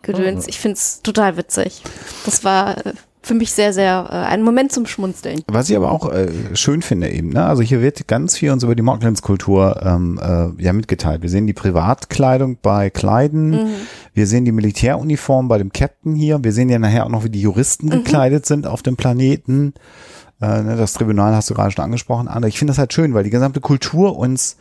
Gedöns. 0.00 0.48
Ich 0.48 0.60
find's 0.60 1.02
total 1.02 1.36
witzig. 1.36 1.82
Das 2.24 2.42
war 2.42 2.86
äh, 2.86 2.94
für 3.22 3.34
mich 3.34 3.52
sehr, 3.52 3.72
sehr 3.72 4.08
äh, 4.10 4.14
ein 4.14 4.42
Moment 4.42 4.72
zum 4.72 4.86
Schmunzeln. 4.86 5.42
Was 5.46 5.68
ich 5.68 5.76
aber 5.76 5.92
auch 5.92 6.10
äh, 6.12 6.28
schön 6.54 6.82
finde 6.82 7.10
eben, 7.10 7.30
ne? 7.30 7.44
also 7.44 7.62
hier 7.62 7.82
wird 7.82 8.08
ganz 8.08 8.36
viel 8.36 8.50
uns 8.50 8.62
über 8.62 8.74
die 8.74 8.82
Mocklands-Kultur 8.82 9.80
ähm, 9.84 10.18
äh, 10.22 10.62
ja 10.62 10.72
mitgeteilt. 10.72 11.22
Wir 11.22 11.28
sehen 11.28 11.46
die 11.46 11.52
Privatkleidung 11.52 12.58
bei 12.62 12.90
Kleiden, 12.90 13.70
wir 14.14 14.26
sehen 14.26 14.44
die 14.44 14.52
Militäruniform 14.52 15.48
bei 15.48 15.58
dem 15.58 15.72
Captain 15.72 16.14
hier, 16.14 16.42
wir 16.42 16.52
sehen 16.52 16.68
ja 16.68 16.78
nachher 16.78 17.04
auch 17.04 17.10
noch, 17.10 17.24
wie 17.24 17.30
die 17.30 17.42
Juristen 17.42 17.90
gekleidet 17.90 18.46
sind 18.46 18.66
auf 18.66 18.82
dem 18.82 18.96
Planeten. 18.96 19.74
Äh, 20.40 20.62
ne, 20.62 20.76
das 20.76 20.94
Tribunal 20.94 21.34
hast 21.34 21.50
du 21.50 21.54
gerade 21.54 21.70
schon 21.70 21.84
angesprochen, 21.84 22.28
Anna. 22.28 22.46
Ich 22.46 22.58
finde 22.58 22.70
das 22.70 22.78
halt 22.78 22.92
schön, 22.92 23.12
weil 23.14 23.24
die 23.24 23.30
gesamte 23.30 23.60
Kultur 23.60 24.16
uns 24.16 24.56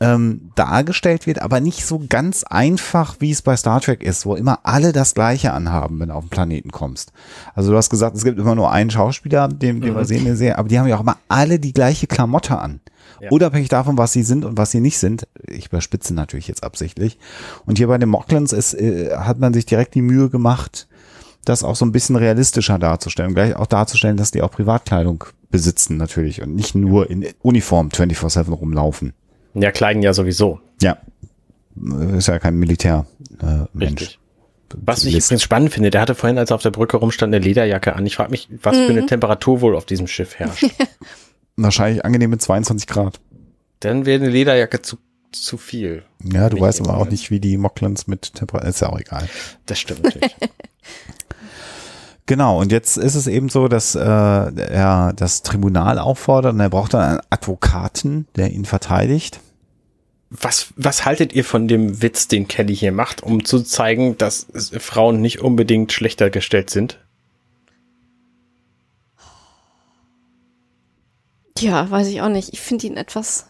ähm, 0.00 0.50
dargestellt 0.54 1.26
wird, 1.26 1.42
aber 1.42 1.60
nicht 1.60 1.84
so 1.84 2.02
ganz 2.08 2.42
einfach, 2.44 3.16
wie 3.18 3.30
es 3.30 3.42
bei 3.42 3.54
Star 3.56 3.80
Trek 3.80 4.02
ist, 4.02 4.24
wo 4.24 4.34
immer 4.34 4.60
alle 4.62 4.92
das 4.92 5.14
Gleiche 5.14 5.52
anhaben, 5.52 6.00
wenn 6.00 6.08
du 6.08 6.14
auf 6.14 6.24
den 6.24 6.30
Planeten 6.30 6.70
kommst. 6.70 7.12
Also 7.54 7.70
du 7.70 7.76
hast 7.76 7.90
gesagt, 7.90 8.16
es 8.16 8.24
gibt 8.24 8.38
immer 8.38 8.54
nur 8.54 8.72
einen 8.72 8.90
Schauspieler, 8.90 9.48
den, 9.48 9.82
den 9.82 9.94
wir 9.94 10.04
sehen 10.06 10.24
der 10.24 10.36
Serie, 10.36 10.58
aber 10.58 10.68
die 10.68 10.78
haben 10.78 10.88
ja 10.88 10.96
auch 10.96 11.02
immer 11.02 11.18
alle 11.28 11.58
die 11.58 11.74
gleiche 11.74 12.06
Klamotte 12.06 12.58
an. 12.58 12.80
Ja. 13.20 13.28
Unabhängig 13.30 13.68
davon, 13.68 13.98
was 13.98 14.14
sie 14.14 14.22
sind 14.22 14.46
und 14.46 14.56
was 14.56 14.70
sie 14.70 14.80
nicht 14.80 14.98
sind. 14.98 15.28
Ich 15.46 15.66
überspitze 15.66 16.14
natürlich 16.14 16.48
jetzt 16.48 16.64
absichtlich. 16.64 17.18
Und 17.66 17.76
hier 17.76 17.88
bei 17.88 17.98
den 17.98 18.08
Mocklans 18.08 18.54
ist, 18.54 18.72
äh, 18.72 19.14
hat 19.14 19.38
man 19.38 19.52
sich 19.52 19.66
direkt 19.66 19.94
die 19.94 20.02
Mühe 20.02 20.30
gemacht, 20.30 20.88
das 21.44 21.62
auch 21.62 21.76
so 21.76 21.84
ein 21.84 21.92
bisschen 21.92 22.16
realistischer 22.16 22.78
darzustellen. 22.78 23.34
Gleich 23.34 23.54
auch 23.54 23.66
darzustellen, 23.66 24.16
dass 24.16 24.30
die 24.30 24.40
auch 24.40 24.50
Privatkleidung 24.50 25.24
besitzen 25.50 25.98
natürlich 25.98 26.40
und 26.40 26.54
nicht 26.54 26.74
nur 26.74 27.10
in 27.10 27.26
Uniform 27.42 27.88
24-7 27.88 28.50
rumlaufen. 28.50 29.12
Ja, 29.54 29.70
kleiden 29.70 30.02
ja 30.02 30.12
sowieso. 30.12 30.60
Ja. 30.80 30.98
Ist 32.16 32.28
ja 32.28 32.38
kein 32.38 32.56
Militär 32.56 33.06
äh. 33.40 33.66
Was 34.72 35.04
ich 35.04 35.14
List. 35.14 35.26
übrigens 35.26 35.42
spannend 35.42 35.72
finde, 35.72 35.90
der 35.90 36.00
hatte 36.00 36.14
vorhin, 36.14 36.38
als 36.38 36.50
er 36.50 36.54
auf 36.54 36.62
der 36.62 36.70
Brücke 36.70 36.96
rumstand, 36.96 37.34
eine 37.34 37.44
Lederjacke 37.44 37.96
an. 37.96 38.06
Ich 38.06 38.16
frage 38.16 38.30
mich, 38.30 38.48
was 38.62 38.76
für 38.76 38.90
eine 38.90 39.06
Temperatur 39.06 39.60
wohl 39.62 39.74
auf 39.74 39.84
diesem 39.84 40.06
Schiff 40.06 40.36
herrscht. 40.38 40.66
Wahrscheinlich 41.56 42.04
angenehme 42.04 42.38
22 42.38 42.86
Grad. 42.86 43.20
Dann 43.80 44.06
wäre 44.06 44.22
eine 44.22 44.30
Lederjacke 44.30 44.80
zu, 44.80 44.98
zu 45.32 45.58
viel. 45.58 46.04
Ja, 46.22 46.48
du 46.48 46.60
weißt 46.60 46.80
aber 46.82 46.98
auch 46.98 47.08
nicht, 47.08 47.30
wie 47.30 47.40
die 47.40 47.56
Mocklans 47.56 48.06
mit 48.06 48.34
Temperatur, 48.34 48.68
ist 48.68 48.80
ja 48.80 48.90
auch 48.90 49.00
egal. 49.00 49.28
Das 49.66 49.80
stimmt 49.80 50.04
natürlich. 50.04 50.36
Genau, 52.30 52.60
und 52.60 52.70
jetzt 52.70 52.96
ist 52.96 53.16
es 53.16 53.26
eben 53.26 53.48
so, 53.48 53.66
dass 53.66 53.96
äh, 53.96 54.00
er 54.00 55.12
das 55.16 55.42
Tribunal 55.42 55.98
auffordert 55.98 56.54
und 56.54 56.60
er 56.60 56.70
braucht 56.70 56.94
dann 56.94 57.02
einen 57.02 57.20
Advokaten, 57.28 58.28
der 58.36 58.52
ihn 58.52 58.66
verteidigt. 58.66 59.40
was, 60.30 60.72
was 60.76 61.04
haltet 61.04 61.32
ihr 61.32 61.44
von 61.44 61.66
dem 61.66 62.02
Witz, 62.02 62.28
den 62.28 62.46
Kelly 62.46 62.76
hier 62.76 62.92
macht, 62.92 63.24
um 63.24 63.44
zu 63.44 63.64
zeigen, 63.64 64.16
dass 64.16 64.46
Frauen 64.78 65.20
nicht 65.20 65.40
unbedingt 65.40 65.90
schlechter 65.90 66.30
gestellt 66.30 66.70
sind? 66.70 67.00
Ja, 71.58 71.90
weiß 71.90 72.06
ich 72.06 72.22
auch 72.22 72.28
nicht. 72.28 72.52
Ich 72.52 72.60
finde 72.60 72.86
ihn 72.86 72.96
etwas. 72.96 73.46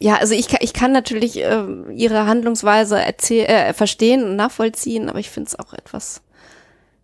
Ja, 0.00 0.16
also 0.16 0.34
ich 0.34 0.48
kann, 0.48 0.58
ich 0.62 0.72
kann 0.72 0.90
natürlich 0.90 1.36
ähm, 1.36 1.92
ihre 1.92 2.26
Handlungsweise 2.26 3.00
erzähl 3.00 3.44
äh, 3.44 3.72
verstehen 3.72 4.24
und 4.24 4.34
nachvollziehen, 4.34 5.08
aber 5.08 5.20
ich 5.20 5.30
finde 5.30 5.46
es 5.46 5.56
auch 5.56 5.74
etwas 5.74 6.22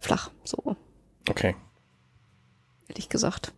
flach, 0.03 0.31
so 0.45 0.77
Okay. 1.29 1.55
ehrlich 2.89 3.09
gesagt. 3.09 3.53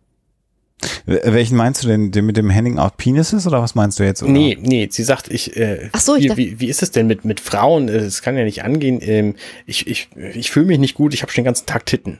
Welchen 1.05 1.55
meinst 1.57 1.83
du 1.83 1.87
denn? 1.87 2.11
Den 2.11 2.25
mit 2.25 2.35
dem 2.37 2.53
Handing 2.53 2.77
out 2.77 2.97
Penises 2.97 3.47
oder 3.47 3.61
was 3.61 3.75
meinst 3.75 3.97
du 3.97 4.03
jetzt? 4.03 4.21
Oder? 4.21 4.31
Nee, 4.31 4.57
nee, 4.61 4.87
sie 4.91 5.03
sagt, 5.03 5.31
ich, 5.31 5.55
äh, 5.55 5.89
Ach 5.93 6.01
so, 6.01 6.15
ich 6.15 6.25
wie, 6.31 6.37
wie, 6.37 6.59
wie 6.59 6.67
ist 6.67 6.83
es 6.83 6.91
denn 6.91 7.07
mit, 7.07 7.23
mit 7.25 7.39
Frauen? 7.39 7.87
Äh, 7.87 7.97
Es 7.99 8.21
kann 8.21 8.37
ja 8.37 8.43
nicht 8.43 8.63
angehen. 8.63 8.99
Ähm, 9.01 9.35
ich 9.65 9.87
ich, 9.87 10.09
ich 10.33 10.51
fühle 10.51 10.65
mich 10.67 10.79
nicht 10.79 10.95
gut, 10.95 11.13
ich 11.13 11.21
habe 11.21 11.31
schon 11.31 11.41
den 11.43 11.45
ganzen 11.45 11.65
Tag 11.65 11.85
Titten. 11.85 12.19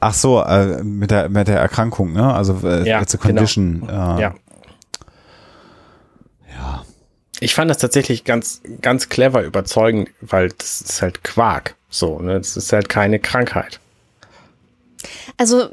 Ach 0.00 0.12
so, 0.12 0.42
äh, 0.42 0.82
mit 0.82 1.12
der 1.12 1.28
mit 1.28 1.46
der 1.46 1.60
Erkrankung, 1.60 2.12
ne? 2.12 2.34
Also 2.34 2.58
äh, 2.68 2.86
Ja, 2.86 3.00
it's 3.00 3.14
a 3.14 3.18
genau. 3.18 3.28
condition. 3.38 3.88
Äh, 3.88 3.92
Ja. 3.92 4.18
ja. 4.18 4.34
Ich 7.42 7.56
fand 7.56 7.68
das 7.68 7.78
tatsächlich 7.78 8.22
ganz, 8.22 8.62
ganz 8.80 9.08
clever 9.08 9.42
überzeugend, 9.42 10.10
weil 10.20 10.50
das 10.50 10.80
ist 10.80 11.02
halt 11.02 11.24
Quark. 11.24 11.74
So, 11.90 12.20
ne? 12.20 12.38
Das 12.38 12.56
ist 12.56 12.72
halt 12.72 12.88
keine 12.88 13.18
Krankheit. 13.18 13.80
Also 15.36 15.68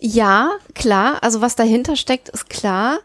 ja, 0.00 0.50
klar, 0.74 1.22
also 1.22 1.40
was 1.40 1.54
dahinter 1.54 1.94
steckt, 1.94 2.30
ist 2.30 2.50
klar. 2.50 2.98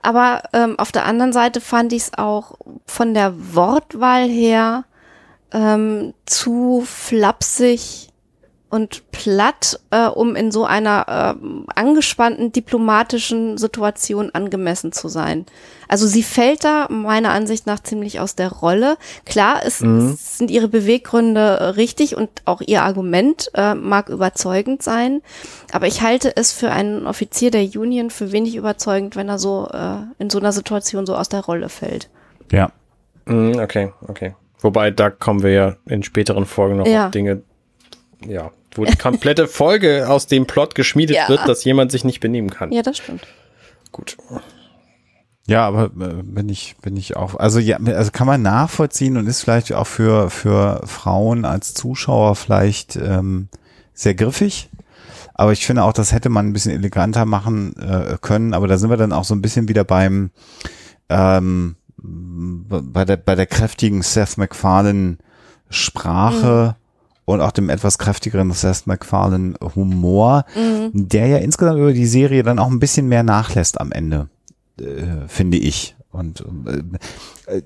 Aber 0.00 0.44
ähm, 0.52 0.78
auf 0.78 0.92
der 0.92 1.06
anderen 1.06 1.32
Seite 1.32 1.60
fand 1.60 1.92
ich 1.92 2.02
es 2.02 2.14
auch 2.14 2.56
von 2.86 3.14
der 3.14 3.34
Wortwahl 3.54 4.28
her 4.28 4.84
ähm, 5.52 6.14
zu 6.24 6.84
flapsig 6.86 8.10
und 8.76 9.10
platt, 9.10 9.80
äh, 9.90 10.06
um 10.06 10.36
in 10.36 10.52
so 10.52 10.64
einer 10.64 11.34
ähm, 11.42 11.66
angespannten 11.74 12.52
diplomatischen 12.52 13.58
Situation 13.58 14.30
angemessen 14.32 14.92
zu 14.92 15.08
sein. 15.08 15.46
Also 15.88 16.06
sie 16.06 16.22
fällt 16.22 16.62
da 16.64 16.86
meiner 16.90 17.30
Ansicht 17.30 17.66
nach 17.66 17.80
ziemlich 17.80 18.20
aus 18.20 18.34
der 18.36 18.52
Rolle. 18.52 18.96
Klar, 19.24 19.60
es, 19.64 19.80
es 19.80 20.38
sind 20.38 20.50
ihre 20.50 20.68
Beweggründe 20.68 21.40
äh, 21.40 21.64
richtig 21.70 22.16
und 22.16 22.28
auch 22.44 22.60
ihr 22.64 22.82
Argument 22.82 23.50
äh, 23.54 23.74
mag 23.74 24.08
überzeugend 24.08 24.82
sein, 24.82 25.22
aber 25.72 25.86
ich 25.86 26.02
halte 26.02 26.36
es 26.36 26.52
für 26.52 26.70
einen 26.70 27.06
Offizier 27.06 27.50
der 27.50 27.62
Union 27.62 28.10
für 28.10 28.30
wenig 28.32 28.54
überzeugend, 28.56 29.16
wenn 29.16 29.28
er 29.28 29.38
so 29.38 29.68
äh, 29.72 29.96
in 30.18 30.30
so 30.30 30.38
einer 30.38 30.52
Situation 30.52 31.06
so 31.06 31.16
aus 31.16 31.28
der 31.28 31.40
Rolle 31.44 31.68
fällt. 31.68 32.08
Ja. 32.52 32.70
Mm, 33.24 33.58
Okay, 33.58 33.92
okay. 34.06 34.34
Wobei, 34.60 34.90
da 34.90 35.10
kommen 35.10 35.42
wir 35.42 35.50
ja 35.52 35.76
in 35.86 36.02
späteren 36.02 36.46
Folgen 36.46 36.78
noch 36.78 36.86
Ja. 36.86 37.06
auf 37.06 37.10
Dinge, 37.12 37.42
ja, 38.26 38.50
wo 38.78 38.84
die 38.84 38.96
komplette 38.96 39.48
Folge 39.48 40.08
aus 40.08 40.26
dem 40.26 40.46
Plot 40.46 40.74
geschmiedet 40.74 41.16
Ja. 41.16 41.28
wird, 41.28 41.46
dass 41.48 41.64
jemand 41.64 41.90
sich 41.92 42.04
nicht 42.04 42.20
benehmen 42.20 42.50
kann. 42.50 42.72
Ja, 42.72 42.82
das 42.82 42.98
stimmt. 42.98 43.26
Gut. 43.92 44.16
Ja, 45.48 45.66
aber 45.66 45.84
äh, 45.84 46.22
bin 46.22 46.48
ich, 46.48 46.76
bin 46.82 46.96
ich 46.96 47.16
auch, 47.16 47.36
also 47.36 47.60
ja, 47.60 47.76
also 47.78 48.10
kann 48.10 48.26
man 48.26 48.42
nachvollziehen 48.42 49.16
und 49.16 49.26
ist 49.28 49.42
vielleicht 49.42 49.72
auch 49.72 49.86
für, 49.86 50.28
für 50.28 50.82
Frauen 50.86 51.44
als 51.44 51.72
Zuschauer 51.72 52.34
vielleicht 52.34 52.96
ähm, 52.96 53.48
sehr 53.94 54.14
griffig. 54.14 54.68
Aber 55.34 55.52
ich 55.52 55.64
finde 55.66 55.84
auch, 55.84 55.92
das 55.92 56.12
hätte 56.12 56.30
man 56.30 56.46
ein 56.48 56.52
bisschen 56.52 56.72
eleganter 56.72 57.26
machen 57.26 57.76
äh, 57.76 58.16
können. 58.20 58.54
Aber 58.54 58.66
da 58.66 58.78
sind 58.78 58.90
wir 58.90 58.96
dann 58.96 59.12
auch 59.12 59.24
so 59.24 59.34
ein 59.34 59.42
bisschen 59.42 59.68
wieder 59.68 59.84
beim, 59.84 60.30
ähm, 61.10 61.76
bei 61.98 63.04
der, 63.04 63.18
bei 63.18 63.34
der 63.34 63.46
kräftigen 63.46 64.02
Seth 64.02 64.38
MacFarlane 64.38 65.18
Sprache 65.68 66.76
und 67.26 67.40
auch 67.42 67.50
dem 67.52 67.68
etwas 67.68 67.98
kräftigeren 67.98 68.50
Seth 68.52 68.86
MacFarlane 68.86 69.54
Humor, 69.74 70.44
der 70.92 71.26
ja 71.26 71.36
insgesamt 71.38 71.78
über 71.78 71.92
die 71.92 72.06
Serie 72.06 72.42
dann 72.42 72.58
auch 72.58 72.70
ein 72.70 72.78
bisschen 72.78 73.08
mehr 73.08 73.22
nachlässt 73.22 73.78
am 73.80 73.92
Ende 73.92 74.28
äh, 74.80 75.26
finde 75.28 75.58
ich. 75.58 75.94
Und 76.10 76.42
äh, 77.46 77.56
äh, 77.58 77.62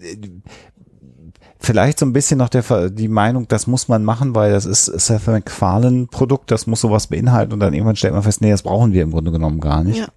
vielleicht 1.59 1.99
so 1.99 2.07
ein 2.07 2.13
bisschen 2.13 2.39
noch 2.39 2.49
der, 2.49 2.91
die 2.91 3.09
Meinung, 3.09 3.47
das 3.49 3.67
muss 3.67 3.87
man 3.89 4.03
machen, 4.05 4.35
weil 4.35 4.53
das 4.53 4.65
ist 4.67 4.87
Seth 4.87 5.27
MacFarlane 5.27 6.07
Produkt, 6.07 6.51
das 6.51 6.67
muss 6.67 6.81
sowas 6.81 7.07
beinhalten 7.07 7.53
und 7.53 7.61
dann 7.61 7.75
irgendwann 7.75 7.97
stellt 7.97 8.15
man 8.15 8.23
fest, 8.23 8.41
nee, 8.41 8.51
das 8.51 8.63
brauchen 8.63 8.93
wir 8.93 9.03
im 9.03 9.11
Grunde 9.13 9.31
genommen 9.31 9.61
gar 9.61 9.85
nicht. 9.85 9.99
Ja. 9.99 10.09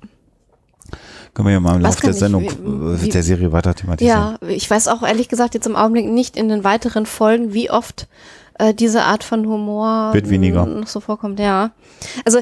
Können 1.34 1.48
wir 1.48 1.54
ja 1.54 1.60
mal 1.60 1.76
im 1.76 1.82
Laufe 1.82 2.02
der 2.02 2.14
Sendung 2.14 2.44
wie- 2.44 2.48
äh, 2.48 3.02
wie- 3.02 3.10
der 3.10 3.24
Serie 3.24 3.52
weiter 3.52 3.74
thematisieren. 3.74 4.38
Ja, 4.42 4.48
ich 4.48 4.70
weiß 4.70 4.88
auch 4.88 5.02
ehrlich 5.04 5.30
gesagt 5.30 5.56
jetzt 5.56 5.66
im 5.66 5.76
Augenblick 5.76 6.08
nicht 6.08 6.38
in 6.38 6.48
den 6.48 6.64
weiteren 6.64 7.06
Folgen, 7.08 7.54
wie 7.54 7.72
oft 7.72 8.08
äh, 8.60 8.74
diese 8.74 9.04
Art 9.04 9.24
von 9.24 9.48
Humor 9.48 10.14
Wird 10.14 10.30
weniger. 10.30 10.66
noch 10.66 10.88
so 10.88 11.00
vorkommt. 11.00 11.40
Ja, 11.40 11.72
also 12.26 12.40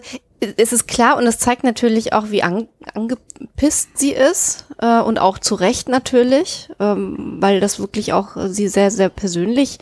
es 0.57 0.73
ist 0.73 0.87
klar 0.87 1.17
und 1.17 1.27
es 1.27 1.37
zeigt 1.37 1.63
natürlich 1.63 2.13
auch, 2.13 2.31
wie 2.31 2.41
an, 2.43 2.67
angepisst 2.93 3.97
sie 3.97 4.11
ist 4.11 4.65
äh, 4.79 4.99
und 4.99 5.19
auch 5.19 5.37
zu 5.37 5.55
Recht 5.55 5.87
natürlich, 5.87 6.69
ähm, 6.79 7.37
weil 7.39 7.59
das 7.59 7.79
wirklich 7.79 8.13
auch 8.13 8.35
sie 8.47 8.67
sehr, 8.67 8.89
sehr 8.89 9.09
persönlich 9.09 9.77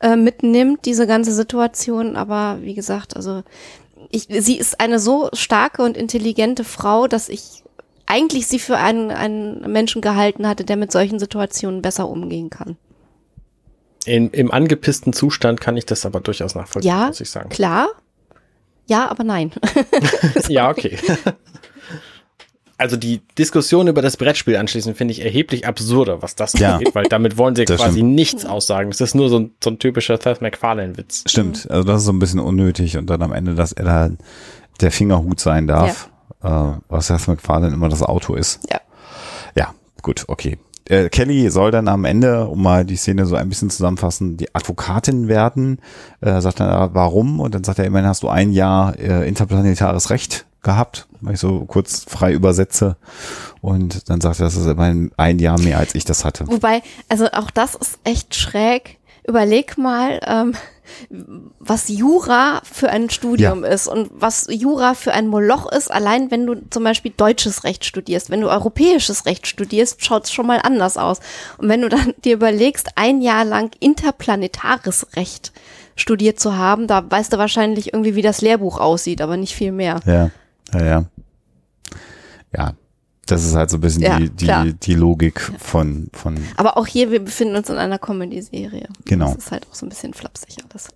äh, 0.00 0.16
mitnimmt, 0.16 0.84
diese 0.84 1.06
ganze 1.06 1.32
Situation. 1.32 2.16
Aber 2.16 2.58
wie 2.60 2.74
gesagt, 2.74 3.16
also 3.16 3.42
ich, 4.10 4.26
sie 4.28 4.58
ist 4.58 4.80
eine 4.80 4.98
so 4.98 5.30
starke 5.32 5.82
und 5.82 5.96
intelligente 5.96 6.64
Frau, 6.64 7.06
dass 7.06 7.30
ich 7.30 7.62
eigentlich 8.04 8.46
sie 8.46 8.58
für 8.58 8.76
einen, 8.76 9.10
einen 9.10 9.72
Menschen 9.72 10.02
gehalten 10.02 10.46
hatte, 10.46 10.64
der 10.64 10.76
mit 10.76 10.92
solchen 10.92 11.18
Situationen 11.18 11.80
besser 11.80 12.08
umgehen 12.08 12.50
kann. 12.50 12.76
In, 14.04 14.30
Im 14.30 14.50
angepissten 14.50 15.12
Zustand 15.12 15.60
kann 15.60 15.76
ich 15.76 15.86
das 15.86 16.04
aber 16.06 16.20
durchaus 16.20 16.54
nachvollziehen, 16.54 16.88
Ja, 16.90 17.06
muss 17.06 17.20
ich 17.20 17.30
sagen. 17.30 17.48
klar. 17.50 17.88
Ja, 18.86 19.08
aber 19.10 19.22
nein. 19.24 19.52
ja, 20.48 20.70
okay. 20.70 20.98
Also 22.78 22.96
die 22.96 23.20
Diskussion 23.38 23.86
über 23.86 24.02
das 24.02 24.16
Brettspiel 24.16 24.56
anschließend 24.56 24.96
finde 24.96 25.12
ich 25.12 25.20
erheblich 25.24 25.68
absurder, 25.68 26.20
was 26.20 26.34
das 26.34 26.54
Ja. 26.54 26.74
angeht, 26.74 26.96
weil 26.96 27.04
damit 27.04 27.38
wollen 27.38 27.54
sie 27.54 27.64
Das 27.64 27.80
quasi 27.80 27.98
stimmt. 27.98 28.14
nichts 28.16 28.44
aussagen. 28.44 28.90
Das 28.90 29.00
ist 29.00 29.14
nur 29.14 29.28
so 29.28 29.38
ein, 29.38 29.52
so 29.62 29.70
ein 29.70 29.78
typischer 29.78 30.18
Seth 30.20 30.40
MacFarlane-Witz. 30.42 31.22
Stimmt, 31.28 31.70
also 31.70 31.84
das 31.84 31.98
ist 32.00 32.06
so 32.06 32.12
ein 32.12 32.18
bisschen 32.18 32.40
unnötig 32.40 32.96
und 32.96 33.06
dann 33.08 33.22
am 33.22 33.32
Ende, 33.32 33.54
dass 33.54 33.70
er 33.72 33.84
da 33.84 34.10
der 34.80 34.90
Fingerhut 34.90 35.38
sein 35.38 35.68
darf, 35.68 36.10
äh, 36.42 36.48
was 36.88 37.06
Seth 37.06 37.28
MacFarlane 37.28 37.72
immer 37.72 37.88
das 37.88 38.02
Auto 38.02 38.34
ist. 38.34 38.58
Ja. 38.68 38.80
Ja, 39.54 39.74
gut, 40.02 40.24
okay. 40.26 40.58
Äh, 40.88 41.08
Kelly 41.08 41.50
soll 41.50 41.70
dann 41.70 41.88
am 41.88 42.04
Ende, 42.04 42.46
um 42.46 42.62
mal 42.62 42.84
die 42.84 42.96
Szene 42.96 43.26
so 43.26 43.36
ein 43.36 43.48
bisschen 43.48 43.70
zusammenfassen, 43.70 44.36
die 44.36 44.54
Advokatin 44.54 45.28
werden. 45.28 45.78
Äh, 46.20 46.40
sagt 46.40 46.60
dann, 46.60 46.90
äh, 46.90 46.94
warum? 46.94 47.40
Und 47.40 47.54
dann 47.54 47.64
sagt 47.64 47.78
er, 47.78 47.84
immerhin 47.84 48.08
hast 48.08 48.22
du 48.22 48.28
ein 48.28 48.52
Jahr 48.52 48.98
äh, 48.98 49.26
interplanetares 49.28 50.10
Recht 50.10 50.46
gehabt, 50.62 51.08
wenn 51.20 51.34
ich 51.34 51.40
so 51.40 51.64
kurz 51.64 52.04
frei 52.08 52.32
übersetze. 52.32 52.96
Und 53.60 54.08
dann 54.08 54.20
sagt 54.20 54.40
er, 54.40 54.44
das 54.44 54.56
ist 54.56 54.66
immerhin 54.66 55.12
ein 55.16 55.38
Jahr 55.38 55.60
mehr, 55.60 55.78
als 55.78 55.94
ich 55.94 56.04
das 56.04 56.24
hatte. 56.24 56.46
Wobei, 56.48 56.82
also 57.08 57.26
auch 57.32 57.50
das 57.50 57.74
ist 57.74 57.98
echt 58.04 58.34
schräg. 58.34 58.98
Überleg 59.26 59.78
mal, 59.78 60.20
ähm, 60.26 60.54
was 61.58 61.88
Jura 61.88 62.60
für 62.64 62.90
ein 62.90 63.10
Studium 63.10 63.64
ist 63.64 63.86
und 63.86 64.10
was 64.12 64.46
Jura 64.50 64.94
für 64.94 65.12
ein 65.12 65.28
Moloch 65.28 65.70
ist, 65.70 65.90
allein 65.90 66.30
wenn 66.30 66.46
du 66.46 66.56
zum 66.70 66.84
Beispiel 66.84 67.12
deutsches 67.16 67.64
Recht 67.64 67.84
studierst. 67.84 68.30
Wenn 68.30 68.40
du 68.40 68.50
europäisches 68.50 69.26
Recht 69.26 69.46
studierst, 69.46 70.04
schaut 70.04 70.24
es 70.24 70.32
schon 70.32 70.46
mal 70.46 70.60
anders 70.62 70.96
aus. 70.96 71.20
Und 71.58 71.68
wenn 71.68 71.82
du 71.82 71.88
dann 71.88 72.14
dir 72.24 72.34
überlegst, 72.34 72.90
ein 72.96 73.22
Jahr 73.22 73.44
lang 73.44 73.70
interplanetares 73.80 75.06
Recht 75.16 75.52
studiert 75.94 76.40
zu 76.40 76.56
haben, 76.56 76.86
da 76.86 77.08
weißt 77.08 77.32
du 77.32 77.38
wahrscheinlich 77.38 77.92
irgendwie, 77.92 78.14
wie 78.14 78.22
das 78.22 78.40
Lehrbuch 78.40 78.78
aussieht, 78.78 79.20
aber 79.20 79.36
nicht 79.36 79.54
viel 79.54 79.72
mehr. 79.72 80.00
Ja, 80.06 80.30
ja, 80.72 80.84
ja. 80.84 81.04
Ja, 82.54 82.74
das 83.26 83.44
ist 83.44 83.54
halt 83.54 83.70
so 83.70 83.76
ein 83.76 83.80
bisschen 83.80 84.02
Ja, 84.02 84.18
die, 84.18 84.30
die, 84.30 84.44
klar. 84.46 84.64
die 84.66 84.94
Logik 84.94 85.40
von, 85.58 86.08
von 86.12 86.36
Aber 86.56 86.76
auch 86.76 86.86
hier, 86.86 87.10
wir 87.10 87.24
befinden 87.24 87.54
uns 87.56 87.68
in 87.70 87.76
einer 87.76 87.98
Comedy-Serie. 87.98 88.88
Genau. 89.04 89.28
Das 89.34 89.44
ist 89.44 89.52
halt 89.52 89.66
auch 89.70 89.74
so 89.74 89.86
ein 89.86 89.88
bisschen 89.88 90.12
flapsig 90.14 90.56
alles. 90.68 90.88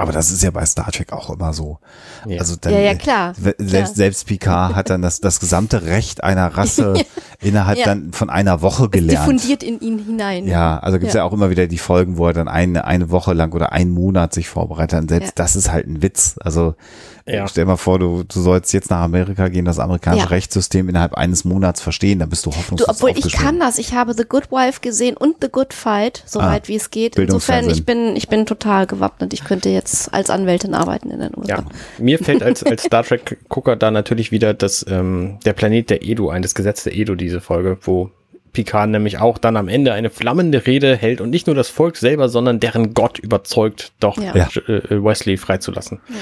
Aber 0.00 0.12
das 0.12 0.30
ist 0.30 0.44
ja 0.44 0.52
bei 0.52 0.64
Star 0.64 0.92
Trek 0.92 1.12
auch 1.12 1.28
immer 1.30 1.52
so. 1.52 1.78
Ja. 2.24 2.38
Also 2.38 2.54
dann, 2.60 2.72
Ja, 2.72 2.78
ja, 2.78 2.94
klar. 2.94 3.34
Selbst, 3.58 3.96
selbst 3.96 4.26
Picard 4.28 4.76
hat 4.76 4.90
dann 4.90 5.02
das, 5.02 5.20
das 5.20 5.40
gesamte 5.40 5.82
Recht 5.86 6.22
einer 6.22 6.46
Rasse 6.56 6.94
innerhalb 7.40 7.78
Ja. 7.78 7.86
dann 7.86 8.12
von 8.12 8.30
einer 8.30 8.62
Woche 8.62 8.84
Es 8.84 8.90
gelernt. 8.92 9.26
diffundiert 9.26 9.64
in 9.64 9.80
ihn 9.80 9.98
hinein. 9.98 10.46
Ja, 10.46 10.78
also 10.78 11.00
gibt's 11.00 11.14
ja. 11.14 11.20
Ja. 11.22 11.24
auch 11.24 11.32
immer 11.32 11.50
wieder 11.50 11.66
die 11.66 11.78
Folgen, 11.78 12.16
wo 12.16 12.28
er 12.28 12.32
dann 12.32 12.46
eine, 12.46 12.84
eine 12.84 13.10
Woche 13.10 13.32
lang 13.32 13.52
oder 13.52 13.72
einen 13.72 13.90
Monat 13.90 14.32
sich 14.34 14.48
vorbereitet. 14.48 15.00
Und 15.00 15.08
selbst 15.08 15.28
Ja. 15.30 15.32
das 15.34 15.56
ist 15.56 15.72
halt 15.72 15.88
ein 15.88 16.00
Witz. 16.00 16.36
Also 16.40 16.76
Ja. 17.28 17.46
stell 17.48 17.64
mal 17.64 17.76
vor, 17.76 17.98
du, 17.98 18.24
du 18.24 18.40
sollst 18.40 18.72
jetzt 18.72 18.90
nach 18.90 19.00
Amerika 19.00 19.48
gehen, 19.48 19.64
das 19.64 19.78
amerikanische 19.78 20.24
Ja. 20.24 20.28
Rechtssystem 20.30 20.88
innerhalb 20.88 21.14
eines 21.14 21.44
Monats 21.44 21.80
verstehen, 21.80 22.18
dann 22.18 22.28
bist 22.28 22.46
du 22.46 22.50
Du, 22.50 22.56
hoffnungslos 22.56 22.88
obwohl 22.88 23.10
ich 23.10 23.30
kann 23.32 23.58
das. 23.60 23.78
Ich 23.78 23.92
habe 23.94 24.14
The 24.14 24.24
Good 24.28 24.50
Wife 24.50 24.80
gesehen 24.80 25.16
und 25.16 25.36
The 25.42 25.48
Good 25.50 25.72
Fight, 25.74 26.22
soweit 26.26 26.64
Ah, 26.64 26.68
wie 26.68 26.76
es 26.76 26.90
geht. 26.90 27.16
Insofern, 27.18 27.68
ich 27.70 27.84
bin, 27.84 28.16
ich 28.16 28.28
bin 28.28 28.46
total 28.46 28.86
gewappnet. 28.86 29.32
Ich 29.34 29.44
könnte 29.44 29.68
jetzt 29.68 30.12
als 30.14 30.30
Anwältin 30.30 30.74
arbeiten 30.74 31.10
in 31.10 31.20
den 31.20 31.32
USA. 31.36 31.56
Ja, 31.56 31.64
mir 31.98 32.18
fällt 32.18 32.42
als, 32.42 32.62
als 32.62 32.84
Star 32.84 33.04
Trek-Gucker 33.04 33.76
da 33.76 33.90
natürlich 33.90 34.32
wieder 34.32 34.54
das, 34.54 34.84
ähm, 34.88 35.38
der 35.44 35.52
Planet 35.52 35.90
der 35.90 36.02
Edo 36.02 36.30
ein, 36.30 36.42
das 36.42 36.54
Gesetz 36.54 36.84
der 36.84 36.94
Edo, 36.96 37.14
diese 37.14 37.40
Folge, 37.40 37.78
wo 37.82 38.10
Picard 38.52 38.88
nämlich 38.88 39.18
auch 39.18 39.36
dann 39.38 39.56
am 39.58 39.68
Ende 39.68 39.92
eine 39.92 40.08
flammende 40.10 40.66
Rede 40.66 40.96
hält 40.96 41.20
und 41.20 41.28
nicht 41.30 41.46
nur 41.46 41.54
das 41.54 41.68
Volk 41.68 41.96
selber, 41.96 42.28
sondern 42.30 42.60
deren 42.60 42.94
Gott 42.94 43.18
überzeugt, 43.18 43.92
doch 44.00 44.16
Ja. 44.16 44.34
Ja. 44.34 44.48
äh, 44.66 45.04
Wesley 45.04 45.36
freizulassen. 45.36 46.00
Ja, 46.08 46.14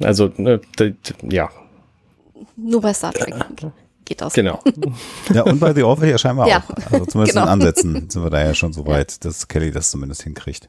also, 0.00 0.30
ne, 0.36 0.60
ja, 1.28 1.48
Nur 2.56 2.80
bei 2.80 2.92
Star 2.92 3.12
Trek 3.12 3.34
geht 4.04 4.20
das. 4.20 4.32
genau. 4.32 4.60
Ja, 5.34 5.42
und 5.42 5.58
bei 5.60 5.74
The 5.74 5.82
Orville 5.82 6.10
ja 6.12 6.18
scheinbar 6.18 6.48
Ja. 6.48 6.58
auch. 6.58 6.92
Also 6.92 7.06
zumindest 7.06 7.34
Genau. 7.34 7.46
in 7.46 7.52
Ansätzen 7.52 8.10
sind 8.10 8.22
wir 8.22 8.30
da 8.30 8.44
ja 8.44 8.54
schon 8.54 8.72
so 8.72 8.86
weit, 8.86 9.24
dass 9.24 9.48
Kelly 9.48 9.70
das 9.70 9.90
zumindest 9.90 10.22
hinkriegt. 10.22 10.68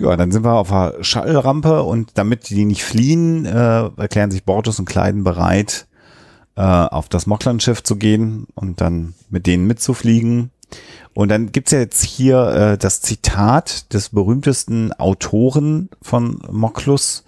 Ja, 0.00 0.16
dann 0.16 0.32
sind 0.32 0.44
wir 0.44 0.54
auf 0.54 0.68
der 0.70 0.96
Schallrampe 1.04 1.82
und 1.84 2.10
damit 2.14 2.48
die 2.50 2.64
nicht 2.64 2.82
fliehen, 2.82 3.44
äh, 3.46 3.88
erklären 3.96 4.30
sich 4.32 4.42
Bortus 4.44 4.78
und 4.80 4.86
Kleiden 4.86 5.22
bereit, 5.22 5.86
äh, 6.56 6.62
auf 6.62 7.08
das 7.08 7.26
Mockland-Schiff 7.26 7.82
zu 7.84 7.96
gehen 7.96 8.46
und 8.54 8.80
dann 8.80 9.14
mit 9.30 9.46
denen 9.46 9.66
mitzufliegen. 9.68 10.50
Und 11.12 11.28
dann 11.28 11.52
gibt's 11.52 11.70
ja 11.70 11.78
jetzt 11.78 12.02
hier 12.02 12.38
äh, 12.48 12.78
das 12.78 13.02
Zitat 13.02 13.92
des 13.94 14.08
berühmtesten 14.08 14.92
Autoren 14.94 15.88
von 16.02 16.40
Moklus, 16.50 17.22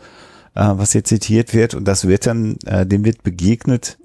äh, 0.56 0.70
was 0.72 0.92
hier 0.92 1.04
zitiert 1.04 1.54
wird. 1.54 1.74
Und 1.74 1.84
das 1.86 2.08
wird 2.08 2.26
dann, 2.26 2.56
äh, 2.66 2.84
dem 2.84 3.04
wird 3.04 3.22
begegnet. 3.22 3.98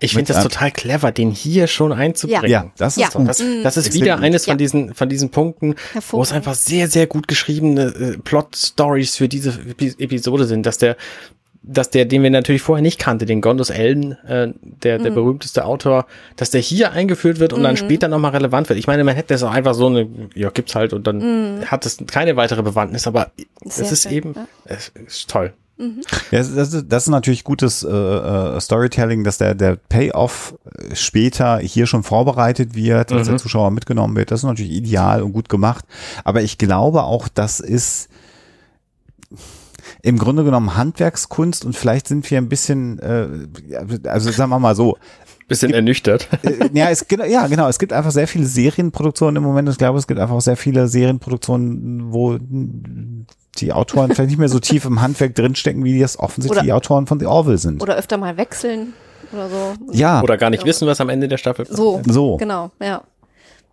Ich 0.00 0.12
finde 0.12 0.32
das 0.32 0.42
total 0.42 0.70
clever, 0.70 1.12
den 1.12 1.30
hier 1.30 1.66
schon 1.66 1.92
einzubringen. 1.92 2.50
Ja, 2.50 2.70
das 2.76 2.96
ist 2.96 3.02
Ja. 3.02 3.08
gut. 3.08 3.28
Das, 3.28 3.42
das 3.62 3.76
ist 3.76 3.94
wieder 3.94 4.16
gut. 4.16 4.24
eines 4.24 4.44
von 4.44 4.58
diesen, 4.58 4.92
von 4.94 5.08
diesen 5.08 5.30
Punkten, 5.30 5.74
wo 6.10 6.20
es 6.22 6.32
einfach 6.32 6.54
sehr, 6.54 6.88
sehr 6.88 7.06
gut 7.06 7.28
geschriebene 7.28 7.82
äh, 7.86 8.18
Plot-Stories 8.18 9.16
für 9.16 9.28
diese 9.28 9.50
Epi- 9.50 9.98
Episode 9.98 10.44
sind, 10.44 10.66
dass 10.66 10.78
der, 10.78 10.96
dass 11.66 11.88
der, 11.88 12.04
den 12.04 12.22
wir 12.22 12.28
natürlich 12.30 12.60
vorher 12.60 12.82
nicht 12.82 12.98
kannte, 12.98 13.24
den 13.24 13.40
Gondos 13.40 13.70
Elden, 13.70 14.12
äh, 14.26 14.52
der, 14.82 14.98
der 14.98 15.10
berühmteste 15.10 15.64
Autor, 15.64 16.06
dass 16.36 16.50
der 16.50 16.60
hier 16.60 16.92
eingeführt 16.92 17.38
wird 17.38 17.54
und 17.54 17.62
dann 17.62 17.78
später 17.78 18.08
nochmal 18.08 18.32
relevant 18.32 18.68
wird. 18.68 18.78
Ich 18.78 18.86
meine, 18.86 19.02
man 19.02 19.14
hätte 19.14 19.32
das 19.32 19.42
auch 19.42 19.50
einfach 19.52 19.72
so 19.74 19.86
eine, 19.86 20.06
ja, 20.34 20.50
gibt's 20.50 20.74
halt 20.74 20.92
und 20.92 21.06
dann 21.06 21.64
hat 21.66 21.86
es 21.86 21.96
keine 22.06 22.36
weitere 22.36 22.62
Bewandtnis, 22.62 23.06
aber 23.06 23.30
es 23.64 23.76
Sehr 23.76 23.90
ist 23.92 24.02
schön, 24.02 24.12
eben, 24.12 24.32
ja. 24.34 24.46
es 24.66 24.92
ist 25.06 25.30
toll. 25.30 25.54
Ja, 25.76 26.38
das, 26.38 26.54
das, 26.54 26.72
ist- 26.72 26.86
das 26.88 27.02
ist 27.04 27.08
natürlich 27.10 27.42
gutes 27.44 27.82
äh, 27.82 27.88
äh, 27.88 28.60
Storytelling, 28.60 29.24
dass 29.24 29.38
der, 29.38 29.54
der 29.54 29.76
Payoff 29.76 30.54
äh, 30.64 30.94
später 30.94 31.58
hier 31.58 31.86
schon 31.86 32.02
vorbereitet 32.04 32.74
wird, 32.74 33.10
dass 33.10 33.26
der 33.26 33.36
Zuschauer 33.38 33.70
mitgenommen 33.72 34.14
wird. 34.16 34.30
Das 34.30 34.40
ist 34.40 34.44
natürlich 34.44 34.72
ideal 34.72 35.22
und 35.22 35.32
gut 35.32 35.48
gemacht. 35.48 35.84
Aber 36.22 36.42
ich 36.42 36.58
glaube 36.58 37.02
auch, 37.02 37.26
das 37.28 37.58
ist 37.60 38.08
im 40.02 40.18
Grunde 40.18 40.44
genommen 40.44 40.76
Handwerkskunst 40.76 41.64
und 41.64 41.74
vielleicht 41.76 42.08
sind 42.08 42.30
wir 42.30 42.38
ein 42.38 42.48
bisschen, 42.48 42.98
äh, 43.00 43.28
also 44.08 44.30
sagen 44.30 44.50
wir 44.50 44.58
mal 44.58 44.74
so, 44.76 44.96
Bisschen 45.46 45.74
ernüchtert. 45.74 46.26
äh, 46.42 46.70
ja, 46.72 46.88
es 46.88 47.06
gibt, 47.06 47.26
ja, 47.26 47.46
genau. 47.48 47.68
Es 47.68 47.78
gibt 47.78 47.92
einfach 47.92 48.12
sehr 48.12 48.26
viele 48.26 48.46
Serienproduktionen 48.46 49.36
im 49.36 49.42
Moment. 49.42 49.68
Ich 49.68 49.76
glaube, 49.76 49.98
es 49.98 50.06
gibt 50.06 50.18
einfach 50.18 50.36
auch 50.36 50.40
sehr 50.40 50.56
viele 50.56 50.88
Serienproduktionen, 50.88 52.12
wo 52.14 52.38
die 53.54 53.72
Autoren 53.72 54.12
vielleicht 54.14 54.30
nicht 54.30 54.38
mehr 54.38 54.48
so 54.48 54.58
tief 54.60 54.84
im 54.84 55.00
Handwerk 55.00 55.34
drinstecken, 55.34 55.84
wie 55.84 55.98
das 56.00 56.18
offensichtlich 56.18 56.58
Oder- 56.58 56.64
die 56.66 56.72
Autoren 56.72 57.06
von 57.06 57.20
The 57.20 57.26
Orville 57.26 57.58
sind. 57.58 57.82
Oder 57.82 57.96
öfter 57.96 58.16
mal 58.16 58.36
wechseln 58.36 58.92
oder 59.32 59.48
so. 59.48 59.74
ja, 59.92 60.22
Oder 60.22 60.36
gar 60.36 60.50
nicht 60.50 60.64
wissen, 60.64 60.86
was 60.86 61.00
am 61.00 61.08
Ende 61.08 61.28
der 61.28 61.38
Staffel 61.38 61.66
So, 61.68 62.00
So. 62.08 62.36
genau, 62.36 62.70
ja. 62.80 63.02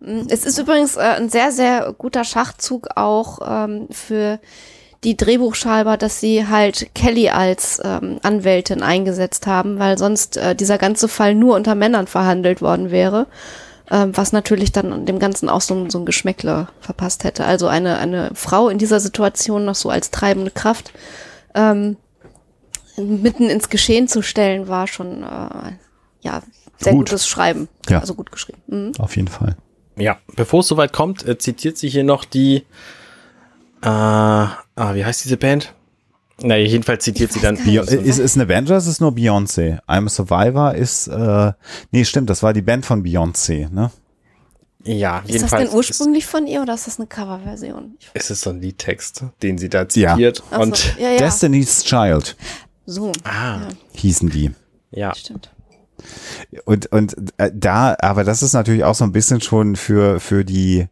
Mm, 0.00 0.22
Es 0.28 0.44
ist 0.44 0.58
übrigens 0.58 0.96
äh, 0.96 1.00
ein 1.00 1.28
sehr, 1.28 1.52
sehr 1.52 1.94
guter 1.96 2.24
Schachzug 2.24 2.88
auch 2.96 3.38
ähm, 3.46 3.86
für 3.90 4.40
die 5.04 5.16
Drehbuchschreiber, 5.16 5.96
dass 5.96 6.20
sie 6.20 6.46
halt 6.48 6.94
Kelly 6.94 7.28
als 7.28 7.80
ähm, 7.84 8.18
Anwältin 8.22 8.82
eingesetzt 8.82 9.46
haben, 9.48 9.78
weil 9.80 9.98
sonst 9.98 10.36
äh, 10.36 10.54
dieser 10.54 10.78
ganze 10.78 11.08
Fall 11.08 11.34
nur 11.34 11.56
unter 11.56 11.74
Männern 11.74 12.06
verhandelt 12.06 12.62
worden 12.62 12.90
wäre, 12.92 13.26
ähm, 13.92 14.16
was 14.16 14.32
natürlich 14.32 14.72
dann 14.72 15.06
dem 15.06 15.18
Ganzen 15.20 15.48
auch 15.48 15.60
so, 15.60 15.74
ein- 15.74 15.90
so 15.90 15.98
ein 16.00 16.06
Geschmäckle 16.06 16.66
verpasst 16.80 17.22
hätte. 17.24 17.44
Also 17.44 17.68
eine, 17.68 17.98
eine 17.98 18.30
Frau 18.34 18.68
in 18.68 18.78
dieser 18.78 18.98
Situation 18.98 19.64
noch 19.66 19.74
so 19.76 19.90
als 19.90 20.10
treibende 20.10 20.50
Kraft 20.50 20.92
ähm, 21.54 21.96
mitten 22.96 23.48
ins 23.50 23.68
Geschehen 23.68 24.08
zu 24.08 24.22
stellen, 24.22 24.66
war 24.68 24.86
schon 24.86 25.22
äh, 25.22 25.72
ja 26.22 26.42
sehr 26.78 26.92
Gut. 26.94 27.10
gutes 27.10 27.26
Schreiben. 27.28 27.68
Ja. 27.88 28.00
Also 28.00 28.14
gut 28.14 28.32
geschrieben. 28.32 28.60
Mhm. 28.66 28.92
auf 28.98 29.14
jeden 29.16 29.28
Fall. 29.28 29.56
Ja, 29.96 30.18
bevor 30.36 30.60
es 30.60 30.68
soweit 30.68 30.92
kommt, 30.92 31.26
äh, 31.28 31.36
zitiert 31.38 31.76
sie 31.78 31.88
hier 31.88 32.02
noch 32.04 32.24
die, 32.24 32.64
äh, 33.82 33.86
ah, 33.86 34.56
wie 34.94 35.04
heißt 35.04 35.24
diese 35.24 35.36
Band? 35.36 35.74
Na, 36.40 36.56
jedenfalls 36.56 37.04
zitiert 37.04 37.32
sie 37.32 37.40
dann. 37.40 37.56
Beyonce, 37.56 37.92
ist, 37.92 38.18
ist 38.18 38.36
eine 38.36 38.46
Band 38.46 38.68
oder 38.68 38.78
ist 38.78 38.86
es 38.86 39.00
nur 39.00 39.10
Beyoncé? 39.12 39.78
I'm 39.86 40.06
a 40.06 40.08
Survivor 40.08 40.74
ist, 40.74 41.06
äh, 41.08 41.52
nee, 41.90 42.04
stimmt, 42.04 42.30
das 42.30 42.42
war 42.42 42.52
die 42.52 42.62
Band 42.62 42.84
von 42.86 43.04
Beyoncé, 43.04 43.68
ne? 43.70 43.90
Ja, 44.84 45.18
Ist 45.18 45.26
das 45.26 45.34
jedenfalls 45.34 45.68
denn 45.70 45.76
ursprünglich 45.78 46.26
von 46.26 46.46
ihr 46.48 46.62
oder 46.62 46.74
ist 46.74 46.88
das 46.88 46.98
eine 46.98 47.06
Coverversion? 47.06 47.94
Ich- 48.00 48.06
ist, 48.14 48.24
ist 48.24 48.30
es 48.30 48.40
so 48.40 48.50
ein 48.50 48.60
Liedtext, 48.60 49.24
den 49.42 49.56
sie 49.58 49.68
da 49.68 49.82
Ja. 49.82 49.88
zitiert. 50.14 50.42
So, 50.50 50.60
Und 50.60 50.96
ja, 50.98 51.10
ja. 51.10 51.18
Destiny's 51.18 51.84
Child 51.84 52.36
so, 52.86 53.12
ah, 53.22 53.68
hießen 53.94 54.28
die. 54.30 54.50
ja, 54.90 55.14
stimmt. 55.14 55.50
Und, 56.64 56.90
und 56.90 57.14
äh, 57.36 57.52
da, 57.54 57.94
aber 58.00 58.24
das 58.24 58.42
ist 58.42 58.54
natürlich 58.54 58.82
auch 58.82 58.96
so 58.96 59.04
ein 59.04 59.12
bisschen 59.12 59.40
schon 59.40 59.76
für, 59.76 60.18
für 60.18 60.44
die, 60.44 60.88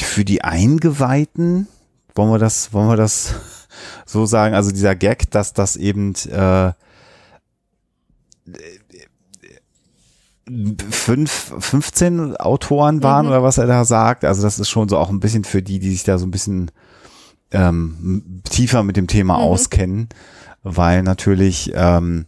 für 0.00 0.24
die 0.24 0.42
Eingeweihten, 0.42 1.68
wollen 2.14 2.30
wir 2.30 2.38
das, 2.38 2.72
wollen 2.72 2.88
wir 2.88 2.96
das 2.96 3.34
so 4.06 4.26
sagen? 4.26 4.54
Also 4.54 4.70
dieser 4.70 4.94
Gag, 4.94 5.30
dass 5.30 5.52
das 5.52 5.76
eben 5.76 6.14
äh, 6.30 6.72
fünf, 10.90 11.54
15 11.58 12.36
Autoren 12.36 13.02
waren 13.02 13.26
oder 13.26 13.42
was 13.42 13.58
er 13.58 13.66
da 13.66 13.84
sagt. 13.84 14.24
Also 14.24 14.42
das 14.42 14.58
ist 14.58 14.68
schon 14.68 14.88
so 14.88 14.98
auch 14.98 15.10
ein 15.10 15.20
bisschen 15.20 15.44
für 15.44 15.62
die, 15.62 15.78
die 15.78 15.90
sich 15.90 16.04
da 16.04 16.18
so 16.18 16.26
ein 16.26 16.30
bisschen 16.30 16.70
ähm, 17.50 18.42
tiefer 18.44 18.82
mit 18.82 18.96
dem 18.96 19.06
Thema 19.06 19.38
auskennen, 19.38 20.08
weil 20.62 21.02
natürlich 21.02 21.72
ähm, 21.74 22.26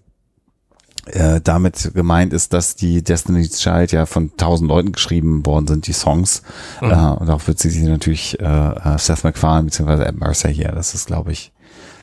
äh, 1.07 1.41
damit 1.43 1.93
gemeint 1.95 2.33
ist, 2.33 2.53
dass 2.53 2.77
die 2.77 3.03
Destiny's 3.03 3.59
Child 3.61 3.93
ja 3.93 4.07
von 4.07 4.37
tausend 4.37 4.69
Leuten 4.69 4.93
geschrieben 4.93 5.45
worden 5.47 5.67
sind, 5.67 5.87
die 5.87 5.93
Songs. 5.93 6.43
Äh, 6.81 6.87
und 6.87 7.31
auch 7.31 7.47
wird 7.47 7.59
sie 7.59 7.71
sich 7.71 7.83
natürlich 7.83 8.39
äh, 8.41 8.45
äh, 8.45 8.99
Seth 8.99 9.25
MacFarlane 9.25 9.65
bzw. 9.67 10.03
Ed 10.05 10.19
Mercer 10.19 10.49
hier. 10.49 10.73
Das 10.73 10.95
ist, 10.95 11.07
glaube 11.07 11.33
ich, 11.33 11.53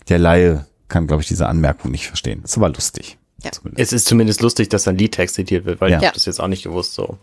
der 0.09 0.19
Laie 0.19 0.65
kann, 0.87 1.07
glaube 1.07 1.21
ich, 1.21 1.27
diese 1.27 1.47
Anmerkung 1.47 1.91
nicht 1.91 2.07
verstehen. 2.07 2.41
Ist 2.43 2.57
aber 2.57 2.69
lustig. 2.69 3.17
Ja. 3.43 3.51
Zumindest. 3.51 3.81
es 3.81 3.93
ist 3.93 4.07
zumindest 4.07 4.41
lustig, 4.41 4.69
dass 4.69 4.87
ein 4.87 4.97
Liedtext 4.97 5.35
zitiert 5.35 5.65
wird, 5.65 5.81
weil 5.81 5.91
Ja. 5.91 5.97
ich 5.99 6.05
habe 6.05 6.13
das 6.13 6.25
jetzt 6.25 6.39
auch 6.39 6.47
nicht 6.47 6.63
gewusst 6.63 6.93
so. 6.93 7.17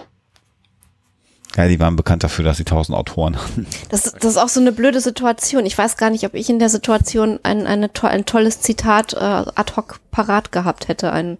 Ja, 1.56 1.66
die 1.66 1.80
waren 1.80 1.96
bekannt 1.96 2.22
dafür, 2.22 2.44
dass 2.44 2.58
sie 2.58 2.64
tausend 2.64 2.96
Autoren 2.96 3.36
hatten. 3.36 3.66
Das, 3.88 4.12
das 4.12 4.24
ist 4.24 4.36
auch 4.36 4.48
so 4.48 4.60
eine 4.60 4.72
blöde 4.72 5.00
Situation. 5.00 5.66
Ich 5.66 5.76
weiß 5.76 5.96
gar 5.96 6.10
nicht, 6.10 6.24
ob 6.24 6.34
ich 6.34 6.48
in 6.48 6.60
der 6.60 6.68
Situation 6.68 7.40
ein, 7.42 7.66
eine, 7.66 7.90
ein 8.02 8.24
tolles 8.24 8.60
Zitat 8.60 9.14
äh, 9.14 9.16
ad 9.18 9.72
hoc 9.76 10.00
parat 10.12 10.52
gehabt 10.52 10.86
hätte. 10.86 11.12
Ein, 11.12 11.38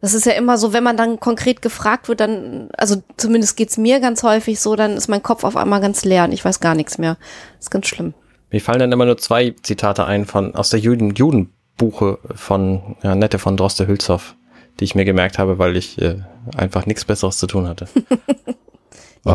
Das 0.00 0.14
ist 0.14 0.26
ja 0.26 0.32
immer 0.32 0.58
so, 0.58 0.72
wenn 0.72 0.84
man 0.84 0.96
dann 0.96 1.18
konkret 1.18 1.60
gefragt 1.60 2.08
wird, 2.08 2.20
dann, 2.20 2.68
also 2.76 3.02
zumindest 3.16 3.56
geht's 3.56 3.76
mir 3.76 3.98
ganz 3.98 4.22
häufig 4.22 4.60
so, 4.60 4.76
dann 4.76 4.92
ist 4.92 5.08
mein 5.08 5.24
Kopf 5.24 5.42
auf 5.42 5.56
einmal 5.56 5.80
ganz 5.80 6.04
leer 6.04 6.24
und 6.24 6.32
ich 6.32 6.44
weiß 6.44 6.60
gar 6.60 6.76
nichts 6.76 6.96
mehr. 6.96 7.16
Das 7.56 7.66
ist 7.66 7.70
ganz 7.70 7.88
schlimm. 7.88 8.14
Mir 8.52 8.60
fallen 8.60 8.78
dann 8.78 8.92
immer 8.92 9.06
nur 9.06 9.18
zwei 9.18 9.56
Zitate 9.62 10.04
ein 10.04 10.24
von 10.24 10.54
aus 10.54 10.70
der 10.70 10.78
Juden 10.78 11.16
Judenbuche 11.16 12.18
von 12.36 12.96
ja, 13.02 13.16
Nette 13.16 13.40
von 13.40 13.56
Droste 13.56 13.88
Hülshoff, 13.88 14.36
die 14.78 14.84
ich 14.84 14.94
mir 14.94 15.04
gemerkt 15.04 15.38
habe, 15.38 15.58
weil 15.58 15.76
ich 15.76 16.00
äh, 16.00 16.20
einfach 16.56 16.86
nichts 16.86 17.04
Besseres 17.04 17.38
zu 17.38 17.48
tun 17.48 17.66
hatte. 17.66 17.88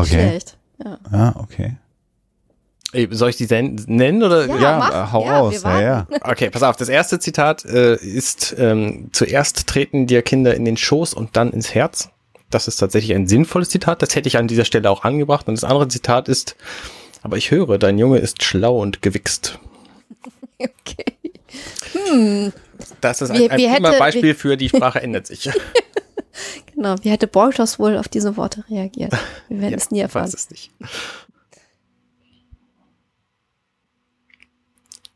Okay. 0.12 0.28
schlecht. 0.28 0.56
Ja. 0.84 0.98
Ah, 1.10 1.34
okay. 1.38 1.76
Soll 3.10 3.30
ich 3.30 3.36
die 3.36 3.46
nennen 3.86 4.22
oder? 4.22 4.46
Ja, 4.46 4.56
Ja, 4.60 4.78
mach. 4.78 5.12
hau 5.12 5.24
Ja, 5.24 5.38
raus. 5.38 5.62
Ja, 5.62 5.80
ja. 5.80 6.06
Okay, 6.22 6.50
pass 6.50 6.62
auf. 6.62 6.76
Das 6.76 6.90
erste 6.90 7.18
Zitat 7.18 7.64
äh, 7.64 7.94
ist, 7.94 8.54
ähm, 8.58 9.08
zuerst 9.12 9.66
treten 9.66 10.06
dir 10.06 10.20
Kinder 10.22 10.54
in 10.54 10.66
den 10.66 10.76
Schoß 10.76 11.14
und 11.14 11.36
dann 11.36 11.52
ins 11.52 11.74
Herz. 11.74 12.10
Das 12.50 12.68
ist 12.68 12.76
tatsächlich 12.76 13.14
ein 13.16 13.26
sinnvolles 13.26 13.70
Zitat. 13.70 14.02
Das 14.02 14.14
hätte 14.14 14.28
ich 14.28 14.36
an 14.36 14.46
dieser 14.46 14.66
Stelle 14.66 14.90
auch 14.90 15.04
angebracht. 15.04 15.48
Und 15.48 15.54
das 15.54 15.64
andere 15.64 15.88
Zitat 15.88 16.28
ist, 16.28 16.54
aber 17.22 17.38
ich 17.38 17.50
höre, 17.50 17.78
dein 17.78 17.96
Junge 17.96 18.18
ist 18.18 18.42
schlau 18.42 18.78
und 18.78 19.00
gewichst. 19.02 19.58
Okay. 20.58 21.04
Das 23.00 23.20
ist 23.20 23.30
ein, 23.30 23.38
Wie- 23.38 23.50
ein 23.50 23.58
wie 23.58 23.68
prima 23.68 23.88
hätte- 23.88 23.98
Beispiel 23.98 24.34
für 24.34 24.56
die 24.56 24.68
Sprache 24.68 25.02
ändert 25.02 25.26
sich. 25.26 25.48
Genau. 26.74 26.96
Wie 27.02 27.10
hätte 27.10 27.26
Borchos 27.26 27.78
wohl 27.78 27.96
auf 27.98 28.08
diese 28.08 28.36
Worte 28.36 28.64
reagiert? 28.70 29.12
Wir 29.48 29.60
werden 29.60 29.70
Ja, 29.72 29.76
es 29.76 29.90
nie 29.90 29.98
ich 29.98 30.02
erfahren. 30.04 30.24
weiß 30.24 30.34
es 30.34 30.50
nicht. 30.50 30.70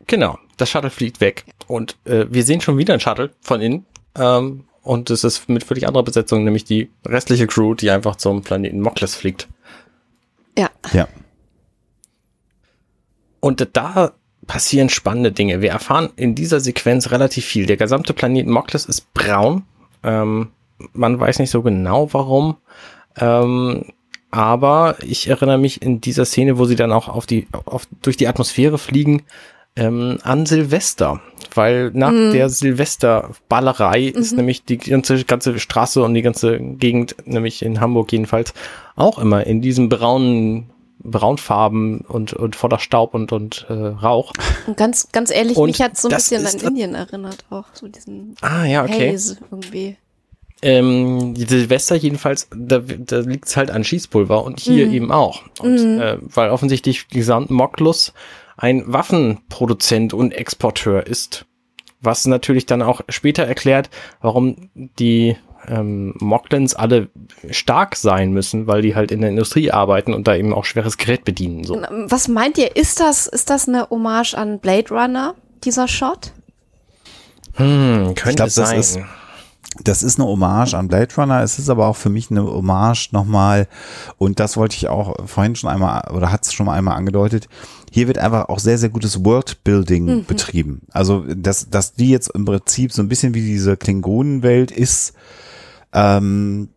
Genau, 0.07 0.39
das 0.57 0.71
Shuttle 0.71 0.91
fliegt 0.91 1.21
weg. 1.21 1.45
Und 1.67 1.97
äh, 2.05 2.27
wir 2.31 2.45
sehen 2.45 2.61
schon 2.61 2.79
wieder 2.79 2.95
ein 2.95 3.01
Shuttle 3.01 3.31
von 3.41 3.61
innen. 3.61 3.87
Ähm, 4.15 4.65
und 4.83 5.11
es 5.11 5.25
ist 5.25 5.49
mit 5.49 5.65
völlig 5.65 5.87
anderer 5.87 6.05
Besetzung, 6.05 6.45
nämlich 6.45 6.65
die 6.65 6.91
restliche 7.05 7.47
Crew, 7.47 7.75
die 7.75 7.91
einfach 7.91 8.17
zum 8.17 8.43
Planeten 8.43 8.81
Mokles 8.81 9.17
fliegt. 9.17 9.49
Ja. 10.57 10.71
Ja. 10.93 11.09
Und 13.41 13.69
da 13.73 14.13
passieren 14.47 14.89
spannende 14.89 15.33
Dinge. 15.33 15.61
Wir 15.61 15.71
erfahren 15.71 16.11
in 16.17 16.35
dieser 16.37 16.61
Sequenz 16.61 17.11
relativ 17.11 17.45
viel. 17.45 17.67
Der 17.67 17.77
gesamte 17.77 18.15
Planet 18.15 18.47
Mokles 18.47 18.85
ist 18.87 19.13
braun. 19.13 19.65
Ähm, 20.05 20.53
man 20.93 21.19
weiß 21.19 21.39
nicht 21.39 21.51
so 21.51 21.63
genau 21.63 22.13
warum. 22.13 22.57
Ähm, 23.19 23.87
aber 24.31 24.97
ich 25.03 25.29
erinnere 25.29 25.59
mich 25.59 25.81
in 25.83 26.01
dieser 26.01 26.25
Szene, 26.25 26.59
wo 26.59 26.65
sie 26.67 26.77
dann 26.77 26.93
auch 26.93 27.09
auf 27.09 27.27
die, 27.27 27.47
auf, 27.65 27.89
durch 28.03 28.17
die 28.17 28.29
Atmosphäre 28.29 28.79
fliegen, 28.79 29.23
ähm, 29.77 30.19
an 30.23 30.47
Silvester. 30.47 31.21
Weil 31.55 31.91
nach 31.95 32.11
der 32.11 32.51
Silvesterballerei 32.51 34.03
ist 34.03 34.37
nämlich 34.37 34.65
die 34.65 34.77
ganze, 34.77 35.25
ganze 35.25 35.59
Straße 35.59 36.03
und 36.03 36.13
die 36.13 36.23
ganze 36.23 36.59
Gegend, 36.59 37.17
nämlich 37.25 37.63
in 37.63 37.81
Hamburg 37.81 38.13
jedenfalls, 38.13 38.53
auch 38.95 39.19
immer 39.19 39.47
in 39.47 39.63
diesem 39.63 39.89
braunen 39.89 40.71
Braunfarben 40.99 42.01
und, 42.01 42.33
und 42.33 42.57
voller 42.57 42.79
Staub 42.79 43.15
und, 43.15 43.33
und 43.33 43.67
äh, 43.69 43.73
Rauch. 43.73 44.33
Und 44.67 44.77
ganz, 44.77 45.09
ganz 45.13 45.31
ehrlich, 45.31 45.57
Und 45.57 45.69
mich 45.69 45.81
hat 45.81 45.97
so 45.97 46.09
ein 46.09 46.15
bisschen 46.15 46.45
an 46.47 46.55
Indien 46.55 46.95
erinnert 46.95 47.45
auch. 47.51 47.67
So 47.73 47.87
diesen 47.87 48.35
Ah, 48.41 48.65
ja, 48.65 48.83
okay. 48.83 49.13
Haze 49.13 49.39
irgendwie. 49.51 49.97
Ähm, 50.69 51.35
die 51.35 51.45
Silvester 51.45 51.95
jedenfalls, 51.95 52.49
da, 52.53 52.79
da 52.81 53.19
liegt 53.21 53.47
es 53.47 53.57
halt 53.57 53.71
an 53.71 53.85
Schießpulver 53.85 54.43
und 54.43 54.59
hier 54.59 54.89
eben 54.91 55.13
auch. 55.13 55.43
Und, 55.61 56.01
äh, 56.01 56.19
weil 56.23 56.51
offensichtlich 56.51 57.07
die 57.07 57.19
gesamte 57.19 57.53
Moklus 57.53 58.13
ein 58.57 58.83
Waffenproduzent 58.87 60.13
und 60.13 60.33
Exporteur 60.33 61.07
ist. 61.07 61.47
Was 62.01 62.27
natürlich 62.27 62.67
dann 62.67 62.83
auch 62.83 63.01
später 63.09 63.45
erklärt, 63.45 63.91
warum 64.21 64.71
die 64.75 65.37
ähm, 65.69 66.15
Moklins 66.19 66.75
alle 66.75 67.11
stark 67.51 67.95
sein 67.95 68.33
müssen, 68.33 68.67
weil 68.67 68.83
die 68.83 68.97
halt 68.97 69.13
in 69.13 69.21
der 69.21 69.31
Industrie 69.31 69.71
arbeiten 69.71 70.15
und 70.15 70.27
da 70.27 70.35
eben 70.35 70.53
auch 70.53 70.65
schweres 70.65 70.97
Gerät 70.97 71.25
bedienen. 71.25 71.63
So. 71.63 71.81
Was 72.09 72.27
meint 72.27 72.59
ihr, 72.59 72.75
ist 72.75 72.99
das, 72.99 73.29
ist 73.29 73.51
das 73.51 73.69
eine 73.69 73.89
Hommage 73.91 74.35
an 74.35 74.59
Blade 74.59 74.89
Runner, 74.91 75.35
dieser 75.63 75.87
Shot? 75.87 76.33
Hm, 77.55 78.15
könnte 78.17 78.35
glaub, 78.37 78.47
das 78.47 78.55
sein. 78.55 78.81
ist- 78.81 78.99
Das 79.85 80.03
ist 80.03 80.19
eine 80.19 80.29
Hommage 80.29 80.75
an 80.75 80.89
Blade 80.89 81.15
Runner. 81.17 81.43
Es 81.43 81.59
ist 81.59 81.69
aber 81.69 81.87
auch 81.87 81.97
für 81.97 82.09
mich 82.09 82.31
eine 82.31 82.45
Hommage 82.45 83.09
nochmal. 83.13 83.69
Und 84.19 84.41
das 84.41 84.57
wollte 84.57 84.77
ich 84.77 84.89
auch 84.89 85.15
vorhin 85.27 85.57
schon 85.57 85.71
einmal, 85.71 86.11
oder 86.13 86.33
hat 86.33 86.45
es 86.45 86.53
schon 86.53 86.67
mal 86.67 86.75
einmal 86.75 86.97
angedeutet. 86.97 87.49
Hier 87.91 88.09
wird 88.09 88.19
einfach 88.19 88.49
auch 88.49 88.59
sehr, 88.59 88.79
sehr 88.79 88.89
gutes 88.89 89.25
Worldbuilding 89.25 90.25
betrieben. 90.27 90.83
Also, 90.91 91.25
dass, 91.35 91.71
dass 91.71 91.95
die 91.95 92.11
jetzt 92.11 92.31
im 92.31 92.45
Prinzip 92.45 92.93
so 92.93 93.03
ein 93.03 93.09
bisschen 93.09 93.35
wie 93.35 93.43
diese 93.43 93.77
Klingonenwelt 93.77 94.71
ist, 94.71 95.15
ähm, 95.93 96.69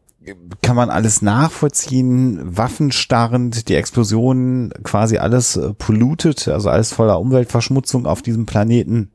kann 0.61 0.75
man 0.75 0.89
alles 0.89 1.21
nachvollziehen, 1.21 2.39
waffenstarrend, 2.57 3.69
die 3.69 3.75
Explosionen, 3.75 4.71
quasi 4.83 5.17
alles 5.17 5.55
äh, 5.55 5.73
polluted, 5.73 6.47
also 6.47 6.69
alles 6.69 6.93
voller 6.93 7.19
Umweltverschmutzung 7.19 8.05
auf 8.05 8.21
diesem 8.21 8.45
Planeten. 8.45 9.09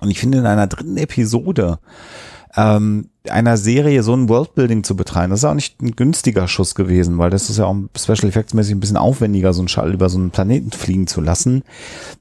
Und 0.00 0.10
ich 0.10 0.18
finde 0.18 0.38
in 0.38 0.46
einer 0.46 0.66
dritten 0.66 0.96
Episode 0.96 1.78
ähm, 2.56 3.08
einer 3.28 3.56
Serie 3.56 4.02
so 4.02 4.14
ein 4.14 4.28
Worldbuilding 4.28 4.84
zu 4.84 4.96
betreiben, 4.96 5.30
das 5.30 5.40
ist 5.40 5.44
auch 5.44 5.54
nicht 5.54 5.80
ein 5.80 5.92
günstiger 5.92 6.46
Schuss 6.46 6.74
gewesen, 6.74 7.18
weil 7.18 7.30
das 7.30 7.50
ist 7.50 7.58
ja 7.58 7.64
auch 7.64 7.76
Special 7.96 8.28
Effects 8.28 8.54
mäßig 8.54 8.74
ein 8.74 8.80
bisschen 8.80 8.96
aufwendiger, 8.96 9.52
so 9.52 9.62
einen 9.62 9.68
Schall 9.68 9.92
über 9.92 10.08
so 10.08 10.18
einen 10.18 10.30
Planeten 10.30 10.70
fliegen 10.70 11.06
zu 11.06 11.20
lassen, 11.20 11.62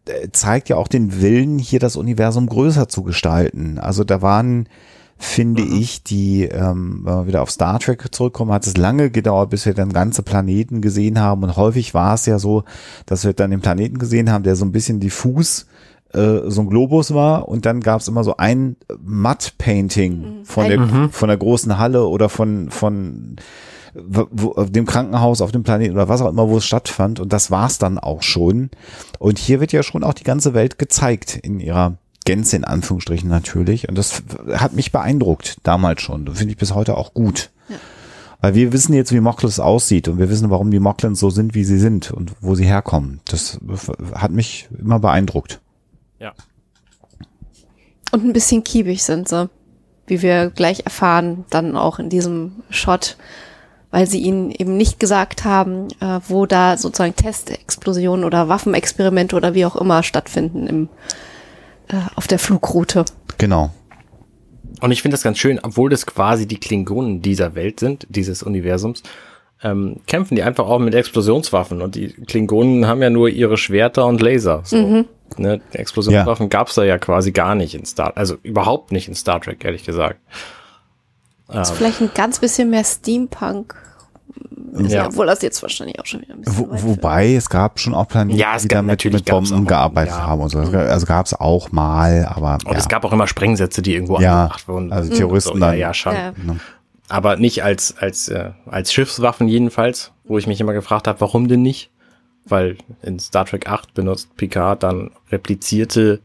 äh, 0.06 0.30
zeigt 0.32 0.70
ja 0.70 0.78
auch 0.78 0.88
den 0.88 1.22
Willen, 1.22 1.60
hier 1.60 1.80
das 1.80 1.96
Universum 1.96 2.48
größer 2.48 2.88
zu 2.88 3.04
gestalten. 3.04 3.80
Also 3.80 4.04
da 4.04 4.22
waren 4.22 4.68
finde 5.24 5.62
ich, 5.64 6.04
die, 6.04 6.44
ähm, 6.44 7.02
wenn 7.04 7.14
wir 7.14 7.28
wieder 7.28 7.42
auf 7.42 7.52
Star 7.52 7.80
Trek 7.80 8.14
zurückkommen, 8.14 8.52
hat 8.52 8.68
es 8.68 8.76
lange 8.78 9.10
gedauert, 9.10 9.52
bis 9.52 9.66
wir 9.66 9.74
dann 9.74 9.94
ganze 9.94 10.22
Planeten 10.22 10.82
gesehen 10.82 11.20
haben. 11.20 11.44
Und 11.44 11.56
häufig 11.56 11.94
war 11.94 12.16
es 12.16 12.26
ja 12.26 12.40
so, 12.40 12.64
dass 13.06 13.24
wir 13.24 13.34
dann 13.34 13.52
den 13.52 13.62
Planeten 13.62 14.00
gesehen 14.00 14.32
haben, 14.32 14.44
der 14.44 14.56
so 14.56 14.66
ein 14.66 14.72
bisschen 14.72 15.00
diffus 15.00 15.66
äh, 16.14 16.50
so 16.50 16.62
ein 16.62 16.70
Globus 16.70 17.14
war 17.14 17.48
und 17.48 17.66
dann 17.66 17.82
gab 17.82 18.02
es 18.02 18.08
immer 18.08 18.24
so 18.24 18.38
ein 18.38 18.76
Matt-Painting 19.04 20.44
von 20.44 20.68
der 20.68 21.10
von 21.12 21.28
der 21.28 21.38
großen 21.38 21.78
Halle 21.78 22.08
oder 22.08 22.30
von 22.30 22.70
von 22.70 23.36
wo, 23.94 24.52
auf 24.52 24.72
dem 24.72 24.86
Krankenhaus 24.86 25.42
auf 25.42 25.52
dem 25.52 25.64
Planeten 25.64 25.94
oder 25.94 26.10
was 26.10 26.22
auch 26.22 26.30
immer, 26.30 26.50
wo 26.50 26.58
es 26.58 26.66
stattfand 26.66 27.20
und 27.20 27.32
das 27.34 27.52
war's 27.52 27.78
dann 27.78 28.00
auch 28.00 28.24
schon. 28.24 28.70
Und 29.20 29.38
hier 29.38 29.60
wird 29.60 29.72
ja 29.72 29.84
schon 29.84 30.04
auch 30.04 30.14
die 30.14 30.24
ganze 30.24 30.54
Welt 30.54 30.80
gezeigt 30.80 31.36
in 31.36 31.60
ihrer 31.60 31.96
Gänze 32.26 32.56
in 32.56 32.64
Anführungsstrichen 32.64 33.30
natürlich 33.30 33.90
und 33.90 33.98
das 33.98 34.24
hat 34.54 34.74
mich 34.74 34.92
beeindruckt 34.92 35.58
damals 35.64 36.02
schon. 36.02 36.26
Finde 36.34 36.54
ich 36.54 36.58
bis 36.58 36.74
heute 36.74 36.98
auch 36.98 37.14
gut. 37.14 37.50
Weil 38.44 38.56
wir 38.56 38.74
wissen 38.74 38.94
jetzt, 38.94 39.14
wie 39.14 39.22
Mokles 39.22 39.62
aussieht 39.62 40.10
und 40.10 40.20
wir 40.20 40.30
wissen, 40.30 40.50
warum 40.50 40.70
die 40.70 40.82
Moklins 40.82 41.22
so 41.22 41.30
sind, 41.30 41.56
wie 41.56 41.64
sie 41.64 41.80
sind 41.80 42.12
und 42.12 42.34
wo 42.42 42.56
sie 42.56 42.66
herkommen. 42.66 43.22
Das 43.24 43.58
hat 44.14 44.32
mich 44.32 44.68
immer 44.78 45.00
beeindruckt. 45.00 45.62
Ja. 46.24 46.34
Und 48.14 48.24
ein 48.24 48.34
bisschen 48.34 48.64
kiebig 48.64 49.04
sind 49.04 49.28
sie, 49.28 49.50
wie 50.08 50.22
wir 50.22 50.52
gleich 50.52 50.86
erfahren, 50.86 51.44
dann 51.50 51.76
auch 51.76 52.00
in 52.00 52.10
diesem 52.10 52.64
Shot, 52.70 53.18
weil 53.92 54.08
sie 54.08 54.20
ihnen 54.20 54.50
eben 54.52 54.78
nicht 54.78 55.00
gesagt 55.00 55.44
haben, 55.44 55.90
äh, 56.00 56.20
wo 56.28 56.46
da 56.46 56.78
sozusagen 56.78 57.16
Testexplosionen 57.16 58.24
oder 58.24 58.48
Waffenexperimente 58.48 59.36
oder 59.36 59.54
wie 59.54 59.66
auch 59.66 59.76
immer 59.76 60.02
stattfinden 60.02 60.68
im, 60.68 60.90
äh, 61.90 61.98
auf 62.16 62.28
der 62.28 62.40
Flugroute. 62.40 63.04
Genau. 63.38 63.72
Und 64.80 64.92
ich 64.92 65.02
finde 65.02 65.16
das 65.16 65.24
ganz 65.24 65.38
schön, 65.38 65.60
obwohl 65.62 65.90
das 65.90 66.06
quasi 66.06 66.48
die 66.48 66.60
Klingonen 66.60 67.22
dieser 67.22 67.56
Welt 67.56 67.80
sind, 67.80 68.08
dieses 68.10 68.44
Universums, 68.44 69.04
ähm, 69.64 69.98
kämpfen 70.08 70.36
die 70.36 70.44
einfach 70.44 70.68
auch 70.68 70.80
mit 70.80 70.94
Explosionswaffen. 70.94 71.82
Und 71.82 71.96
die 71.96 72.10
Klingonen 72.10 72.88
haben 72.88 73.02
ja 73.02 73.10
nur 73.10 73.30
ihre 73.30 73.58
Schwerter 73.58 74.06
und 74.06 74.22
Laser. 74.22 74.62
So. 74.66 75.06
Ne? 75.40 75.62
Explosionswaffen 75.72 76.50
gab's 76.50 76.76
da 76.76 76.84
ja 76.84 76.98
quasi 76.98 77.32
gar 77.32 77.56
nicht 77.56 77.76
in 77.76 77.86
Star, 77.86 78.14
also 78.16 78.36
überhaupt 78.44 78.92
nicht 78.92 79.08
in 79.08 79.16
Star 79.16 79.40
Trek, 79.42 79.64
ehrlich 79.66 79.84
gesagt. 79.84 80.20
ist 81.54 81.72
vielleicht 81.72 82.02
ein 82.02 82.12
ganz 82.14 82.40
bisschen 82.40 82.70
mehr 82.70 82.84
Steampunk. 82.84 83.76
Ja. 84.88 85.06
Obwohl 85.06 85.28
das 85.28 85.44
jetzt 85.44 85.62
wahrscheinlich 85.62 86.00
auch 86.00 86.06
schon 86.08 86.22
wieder 86.22 86.34
ein 86.34 86.42
bisschen 86.42 86.68
Wo, 86.68 86.68
wobei 86.72 87.36
es 87.36 87.48
gab 87.48 87.80
schon 87.80 87.94
auch 87.94 88.08
Planeten, 88.08 88.40
Ja, 88.40 88.56
es 88.56 88.64
die 88.64 88.70
gab- 88.70 88.78
damit 88.80 88.90
natürlich 88.94 89.20
mit 89.20 89.26
Bomben 89.30 89.66
auch, 89.66 89.68
gearbeitet 89.68 90.16
ja. 90.16 90.26
haben 90.26 90.42
und 90.42 90.50
so. 90.50 90.58
Also 90.58 91.06
gab 91.06 91.28
es 91.28 91.34
auch 91.40 91.72
mal, 91.72 92.26
aber 92.26 92.58
Und 92.66 92.72
ja. 92.72 92.78
es 92.80 92.90
gab 92.90 93.06
auch 93.06 93.14
immer 93.14 93.28
Sprengsätze, 93.28 93.84
die 93.84 93.94
irgendwo 93.94 94.20
Ja, 94.20 94.42
angebracht 94.44 94.68
wurden. 94.68 94.92
also 94.92 95.14
Terroristen 95.14 95.60
so, 95.60 95.60
ja, 95.60 95.70
dann. 95.72 95.78
ja, 95.78 95.94
schon. 95.94 96.14
Ja. 96.16 96.34
Aber 97.10 97.36
nicht 97.36 97.64
als, 97.64 97.96
als, 98.00 98.30
äh, 98.30 98.52
als 98.66 98.92
Schiffswaffen 98.92 99.48
jedenfalls, 99.48 100.12
wo 100.24 100.40
ich 100.40 100.48
mich 100.48 100.60
immer 100.60 100.74
gefragt 100.74 101.08
habe, 101.08 101.22
warum 101.22 101.48
denn 101.48 101.62
nicht? 101.62 101.92
Weil 102.46 102.78
in 103.02 103.20
Star 103.20 103.46
Trek 103.46 103.68
8 103.68 103.94
benutzt 103.94 104.36
Picard 104.36 104.84
dann 104.84 105.12
replizierte 105.32 106.20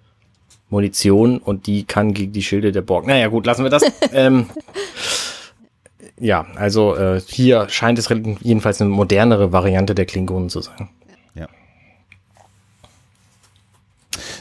Munition 0.71 1.39
und 1.39 1.67
die 1.67 1.85
kann 1.85 2.13
gegen 2.13 2.33
die 2.33 2.43
Schilde 2.43 2.73
der 2.73 2.83
Borg. 2.83 3.07
Naja, 3.07 3.29
gut, 3.29 3.47
lassen 3.47 3.63
wir 3.63 3.71
das. 3.71 3.85
ähm, 4.13 4.47
ja, 6.19 6.47
also 6.57 6.97
äh, 6.97 7.21
hier 7.21 7.69
scheint 7.69 7.99
es 7.99 8.09
jedenfalls 8.09 8.81
eine 8.81 8.91
modernere 8.91 9.53
Variante 9.53 9.95
der 9.95 10.07
Klingonen 10.07 10.51
zu 10.51 10.61
sein. 10.61 10.89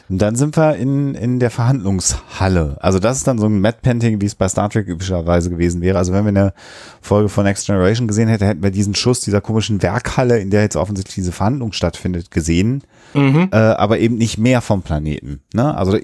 Und 0.10 0.22
dann 0.22 0.36
sind 0.36 0.56
wir 0.56 0.76
in, 0.76 1.16
in 1.16 1.40
der 1.40 1.52
Verhandlungshalle. 1.52 2.78
Also 2.80 3.00
das 3.00 3.18
ist 3.18 3.28
dann 3.28 3.40
so 3.40 3.48
ein 3.48 3.60
Mad 3.60 3.80
Painting, 3.82 4.22
wie 4.22 4.26
es 4.26 4.36
bei 4.36 4.48
Star 4.48 4.70
Trek 4.70 4.88
üblicherweise 4.88 5.50
gewesen 5.50 5.82
wäre. 5.82 5.98
Also 5.98 6.14
wenn 6.14 6.24
wir 6.24 6.30
eine 6.30 6.54
Folge 7.02 7.28
von 7.28 7.44
Next 7.44 7.66
Generation 7.66 8.08
gesehen 8.08 8.30
hätten, 8.30 8.46
hätten 8.46 8.64
wir 8.64 8.72
diesen 8.72 8.96
Schuss 8.96 9.20
dieser 9.20 9.42
komischen 9.42 9.82
Werkhalle, 9.82 10.40
in 10.40 10.50
der 10.50 10.62
jetzt 10.62 10.78
offensichtlich 10.78 11.16
diese 11.16 11.34
Verhandlung 11.34 11.74
stattfindet, 11.74 12.32
gesehen. 12.32 12.84
Mhm. 13.14 13.50
Äh, 13.52 13.58
aber 13.58 14.00
eben 14.00 14.16
nicht 14.16 14.38
mehr 14.38 14.62
vom 14.62 14.82
Planeten. 14.82 15.42
Ne? 15.54 15.76
Also, 15.76 15.98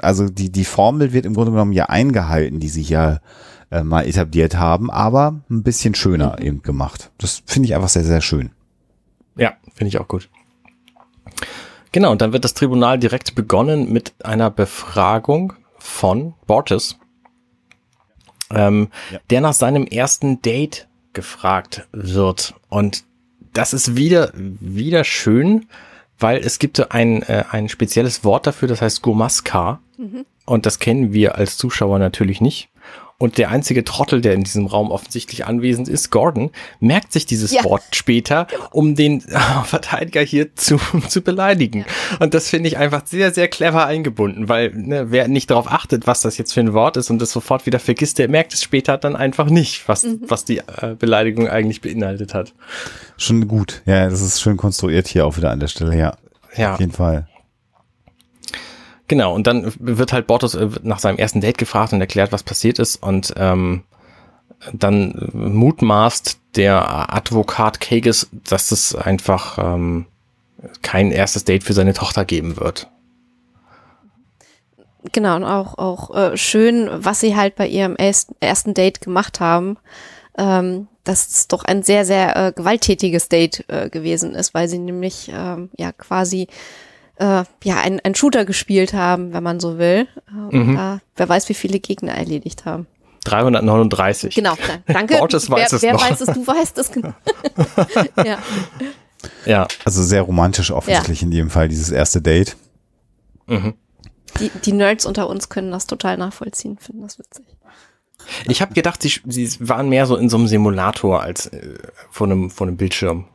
also 0.00 0.28
die, 0.28 0.50
die 0.50 0.64
Formel 0.64 1.12
wird 1.12 1.26
im 1.26 1.34
Grunde 1.34 1.52
genommen 1.52 1.72
ja 1.72 1.86
eingehalten, 1.86 2.58
die 2.58 2.68
sie 2.68 2.82
ja 2.82 3.20
äh, 3.70 3.82
mal 3.82 4.06
etabliert 4.06 4.56
haben, 4.56 4.90
aber 4.90 5.40
ein 5.50 5.62
bisschen 5.62 5.94
schöner 5.94 6.36
mhm. 6.38 6.46
eben 6.46 6.62
gemacht. 6.62 7.10
Das 7.18 7.42
finde 7.44 7.66
ich 7.66 7.74
einfach 7.74 7.88
sehr, 7.90 8.04
sehr 8.04 8.22
schön. 8.22 8.50
Ja, 9.36 9.54
finde 9.74 9.88
ich 9.88 9.98
auch 9.98 10.08
gut. 10.08 10.28
Genau, 11.92 12.10
und 12.10 12.22
dann 12.22 12.32
wird 12.32 12.44
das 12.44 12.54
Tribunal 12.54 12.98
direkt 12.98 13.34
begonnen 13.34 13.92
mit 13.92 14.14
einer 14.24 14.50
Befragung 14.50 15.52
von 15.78 16.34
Bortes, 16.46 16.98
ähm, 18.50 18.88
ja. 19.10 19.18
der 19.28 19.40
nach 19.42 19.52
seinem 19.52 19.86
ersten 19.86 20.40
Date 20.40 20.88
gefragt 21.12 21.86
wird. 21.92 22.54
Und 22.70 23.04
das 23.52 23.74
ist 23.74 23.94
wieder, 23.96 24.32
wieder 24.34 25.04
schön, 25.04 25.66
weil 26.18 26.38
es 26.38 26.58
gibt 26.58 26.92
ein, 26.92 27.22
äh, 27.24 27.44
ein 27.50 27.68
spezielles 27.68 28.24
Wort 28.24 28.46
dafür, 28.46 28.68
das 28.68 28.80
heißt 28.80 29.02
Gomaska. 29.02 29.80
Mhm. 29.98 30.24
Und 30.46 30.64
das 30.66 30.78
kennen 30.78 31.12
wir 31.12 31.36
als 31.36 31.58
Zuschauer 31.58 31.98
natürlich 31.98 32.40
nicht. 32.40 32.70
Und 33.22 33.38
der 33.38 33.52
einzige 33.52 33.84
Trottel, 33.84 34.20
der 34.20 34.34
in 34.34 34.42
diesem 34.42 34.66
Raum 34.66 34.90
offensichtlich 34.90 35.46
anwesend 35.46 35.88
ist, 35.88 36.10
Gordon, 36.10 36.50
merkt 36.80 37.12
sich 37.12 37.24
dieses 37.24 37.52
ja. 37.52 37.62
Wort 37.62 37.84
später, 37.92 38.48
um 38.72 38.96
den 38.96 39.20
Verteidiger 39.64 40.22
hier 40.22 40.56
zu, 40.56 40.80
zu 41.08 41.22
beleidigen. 41.22 41.84
Ja. 41.86 42.16
Und 42.18 42.34
das 42.34 42.48
finde 42.50 42.66
ich 42.66 42.78
einfach 42.78 43.06
sehr, 43.06 43.32
sehr 43.32 43.46
clever 43.46 43.86
eingebunden, 43.86 44.48
weil 44.48 44.72
ne, 44.74 45.12
wer 45.12 45.28
nicht 45.28 45.52
darauf 45.52 45.70
achtet, 45.70 46.08
was 46.08 46.20
das 46.20 46.36
jetzt 46.36 46.52
für 46.52 46.58
ein 46.58 46.72
Wort 46.72 46.96
ist 46.96 47.10
und 47.10 47.20
das 47.20 47.30
sofort 47.30 47.64
wieder 47.64 47.78
vergisst, 47.78 48.18
der 48.18 48.28
merkt 48.28 48.54
es 48.54 48.62
später 48.64 48.98
dann 48.98 49.14
einfach 49.14 49.48
nicht, 49.48 49.86
was, 49.86 50.02
mhm. 50.02 50.22
was 50.26 50.44
die 50.44 50.58
äh, 50.58 50.96
Beleidigung 50.98 51.46
eigentlich 51.46 51.80
beinhaltet 51.80 52.34
hat. 52.34 52.52
Schon 53.18 53.46
gut. 53.46 53.82
Ja, 53.86 54.10
das 54.10 54.20
ist 54.20 54.40
schön 54.40 54.56
konstruiert 54.56 55.06
hier 55.06 55.26
auch 55.26 55.36
wieder 55.36 55.52
an 55.52 55.60
der 55.60 55.68
Stelle, 55.68 55.96
ja. 55.96 56.16
Ja. 56.56 56.74
Auf 56.74 56.80
jeden 56.80 56.90
Fall. 56.90 57.28
Genau, 59.12 59.34
und 59.34 59.46
dann 59.46 59.70
wird 59.78 60.14
halt 60.14 60.26
Bortos 60.26 60.54
äh, 60.54 60.70
nach 60.84 60.98
seinem 60.98 61.18
ersten 61.18 61.42
Date 61.42 61.58
gefragt 61.58 61.92
und 61.92 62.00
erklärt, 62.00 62.32
was 62.32 62.42
passiert 62.42 62.78
ist. 62.78 62.96
Und 62.96 63.34
ähm, 63.36 63.82
dann 64.72 65.28
mutmaßt 65.34 66.38
der 66.56 67.12
Advokat 67.12 67.78
Kages, 67.78 68.30
dass 68.48 68.72
es 68.72 68.94
einfach 68.94 69.58
ähm, 69.58 70.06
kein 70.80 71.10
erstes 71.10 71.44
Date 71.44 71.62
für 71.62 71.74
seine 71.74 71.92
Tochter 71.92 72.24
geben 72.24 72.56
wird. 72.56 72.88
Genau, 75.12 75.36
und 75.36 75.44
auch, 75.44 75.76
auch 75.76 76.16
äh, 76.16 76.38
schön, 76.38 76.88
was 76.90 77.20
sie 77.20 77.36
halt 77.36 77.54
bei 77.54 77.68
ihrem 77.68 77.96
ersten 77.96 78.72
Date 78.72 79.02
gemacht 79.02 79.40
haben. 79.40 79.76
Ähm, 80.38 80.88
dass 81.04 81.28
es 81.28 81.48
doch 81.48 81.66
ein 81.66 81.82
sehr, 81.82 82.06
sehr 82.06 82.34
äh, 82.34 82.52
gewalttätiges 82.52 83.28
Date 83.28 83.66
äh, 83.68 83.90
gewesen 83.90 84.34
ist, 84.34 84.54
weil 84.54 84.68
sie 84.68 84.78
nämlich 84.78 85.30
ähm, 85.30 85.68
ja 85.76 85.92
quasi 85.92 86.48
äh, 87.22 87.44
ja, 87.62 87.80
ein, 87.80 88.00
ein 88.00 88.14
Shooter 88.14 88.44
gespielt 88.44 88.92
haben, 88.92 89.32
wenn 89.32 89.42
man 89.42 89.60
so 89.60 89.78
will. 89.78 90.08
Äh, 90.28 90.56
mhm. 90.56 90.74
Da, 90.74 91.00
wer 91.16 91.28
weiß, 91.28 91.48
wie 91.48 91.54
viele 91.54 91.78
Gegner 91.78 92.12
erledigt 92.12 92.64
haben. 92.64 92.86
339. 93.24 94.34
Genau, 94.34 94.54
danke. 94.86 95.18
Bortes 95.18 95.48
weiß 95.48 95.70
wer, 95.70 95.76
es 95.76 95.82
wer 95.82 95.92
noch. 95.92 96.10
weiß 96.10 96.20
es, 96.20 96.26
du 96.26 96.44
weißt 96.44 96.78
es 96.78 96.90
genau. 96.90 97.14
ja. 98.24 98.38
ja. 99.46 99.68
Also 99.84 100.02
sehr 100.02 100.22
romantisch 100.22 100.72
offensichtlich 100.72 101.20
ja. 101.20 101.26
in 101.26 101.32
jedem 101.32 101.50
Fall, 101.50 101.68
dieses 101.68 101.90
erste 101.90 102.20
Date. 102.20 102.56
Mhm. 103.46 103.74
Die, 104.40 104.50
die 104.64 104.72
Nerds 104.72 105.06
unter 105.06 105.28
uns 105.28 105.48
können 105.48 105.70
das 105.70 105.86
total 105.86 106.16
nachvollziehen, 106.16 106.78
finden 106.78 107.02
das 107.02 107.20
witzig. 107.20 107.44
Ich 108.46 108.60
habe 108.60 108.74
gedacht, 108.74 109.02
sie, 109.02 109.20
sie 109.26 109.56
waren 109.60 109.88
mehr 109.88 110.06
so 110.06 110.16
in 110.16 110.28
so 110.28 110.36
einem 110.36 110.48
Simulator 110.48 111.22
als 111.22 111.46
äh, 111.46 111.78
vor, 112.10 112.26
einem, 112.26 112.50
vor 112.50 112.66
einem 112.66 112.76
Bildschirm. 112.76 113.26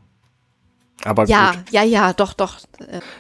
Aber 1.04 1.26
ja, 1.26 1.52
gut. 1.52 1.72
ja, 1.72 1.84
ja, 1.84 2.14
doch, 2.14 2.34
doch. 2.34 2.58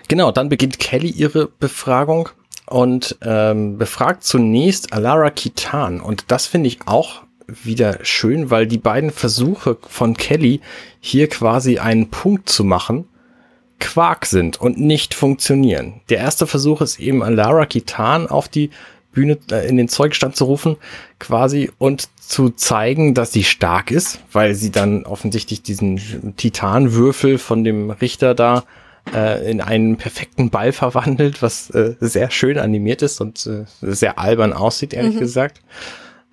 Genau, 0.07 0.31
dann 0.31 0.49
beginnt 0.49 0.79
Kelly 0.79 1.09
ihre 1.09 1.47
Befragung 1.47 2.29
und 2.67 3.17
ähm, 3.21 3.77
befragt 3.77 4.23
zunächst 4.23 4.93
Alara 4.93 5.29
Kitan. 5.29 6.01
Und 6.01 6.25
das 6.29 6.47
finde 6.47 6.67
ich 6.67 6.79
auch 6.85 7.23
wieder 7.47 7.99
schön, 8.03 8.51
weil 8.51 8.67
die 8.67 8.77
beiden 8.77 9.11
Versuche 9.11 9.77
von 9.87 10.15
Kelly 10.15 10.61
hier 10.99 11.29
quasi 11.29 11.79
einen 11.79 12.09
Punkt 12.09 12.49
zu 12.49 12.63
machen, 12.63 13.07
Quark 13.79 14.25
sind 14.25 14.59
und 14.59 14.79
nicht 14.79 15.13
funktionieren. 15.13 16.01
Der 16.09 16.17
erste 16.17 16.47
Versuch 16.47 16.81
ist 16.81 16.99
eben 16.99 17.23
Alara 17.23 17.65
Kitan 17.65 18.27
auf 18.27 18.49
die 18.49 18.71
Bühne 19.17 19.39
äh, 19.51 19.67
in 19.67 19.77
den 19.77 19.89
Zeugstand 19.89 20.35
zu 20.35 20.45
rufen, 20.45 20.77
quasi 21.17 21.71
und 21.79 22.07
zu 22.21 22.51
zeigen, 22.51 23.15
dass 23.15 23.33
sie 23.33 23.43
stark 23.43 23.89
ist, 23.89 24.19
weil 24.31 24.53
sie 24.53 24.69
dann 24.69 25.05
offensichtlich 25.05 25.63
diesen 25.63 26.35
Titanwürfel 26.37 27.39
von 27.39 27.63
dem 27.63 27.89
Richter 27.89 28.35
da 28.35 28.63
äh, 29.11 29.49
in 29.49 29.59
einen 29.59 29.97
perfekten 29.97 30.51
Ball 30.51 30.71
verwandelt, 30.71 31.41
was 31.41 31.71
äh, 31.71 31.95
sehr 31.99 32.29
schön 32.29 32.59
animiert 32.59 33.01
ist 33.01 33.19
und 33.19 33.47
äh, 33.47 33.65
sehr 33.81 34.19
albern 34.19 34.53
aussieht, 34.53 34.93
ehrlich 34.93 35.15
mhm. 35.15 35.19
gesagt. 35.21 35.61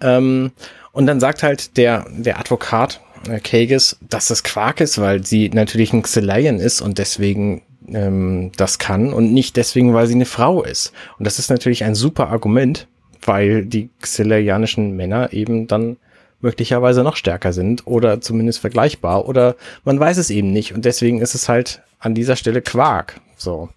Ähm, 0.02 0.52
und 0.92 1.06
dann 1.06 1.20
sagt 1.20 1.42
halt 1.42 1.78
der, 1.78 2.04
der 2.10 2.38
Advokat, 2.38 3.00
äh, 3.26 3.40
Kages, 3.40 3.96
dass 4.02 4.26
das 4.26 4.44
Quark 4.44 4.82
ist, 4.82 5.00
weil 5.00 5.24
sie 5.24 5.48
natürlich 5.48 5.94
ein 5.94 6.02
Xylian 6.02 6.58
ist 6.58 6.82
und 6.82 6.98
deswegen 6.98 7.62
ähm, 7.88 8.52
das 8.56 8.78
kann 8.78 9.12
und 9.12 9.32
nicht 9.32 9.56
deswegen, 9.56 9.94
weil 9.94 10.06
sie 10.06 10.14
eine 10.14 10.24
Frau 10.24 10.62
ist. 10.62 10.92
Und 11.18 11.26
das 11.26 11.38
ist 11.38 11.50
natürlich 11.50 11.84
ein 11.84 11.94
super 11.94 12.28
Argument, 12.28 12.86
weil 13.24 13.64
die 13.64 13.90
xilerianischen 14.00 14.96
Männer 14.96 15.32
eben 15.32 15.66
dann 15.66 15.96
möglicherweise 16.40 17.02
noch 17.02 17.16
stärker 17.16 17.52
sind 17.52 17.86
oder 17.86 18.20
zumindest 18.20 18.60
vergleichbar 18.60 19.26
oder 19.26 19.56
man 19.84 19.98
weiß 19.98 20.18
es 20.18 20.28
eben 20.28 20.52
nicht 20.52 20.74
und 20.74 20.84
deswegen 20.84 21.22
ist 21.22 21.34
es 21.34 21.48
halt 21.48 21.82
an 21.98 22.14
dieser 22.14 22.36
Stelle 22.36 22.60
Quark. 22.60 23.20
So. 23.36 23.70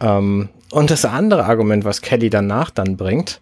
Ähm, 0.00 0.48
und 0.72 0.90
das 0.90 1.04
andere 1.04 1.44
Argument, 1.44 1.84
was 1.84 2.00
Kelly 2.00 2.30
danach 2.30 2.70
dann 2.70 2.96
bringt, 2.96 3.40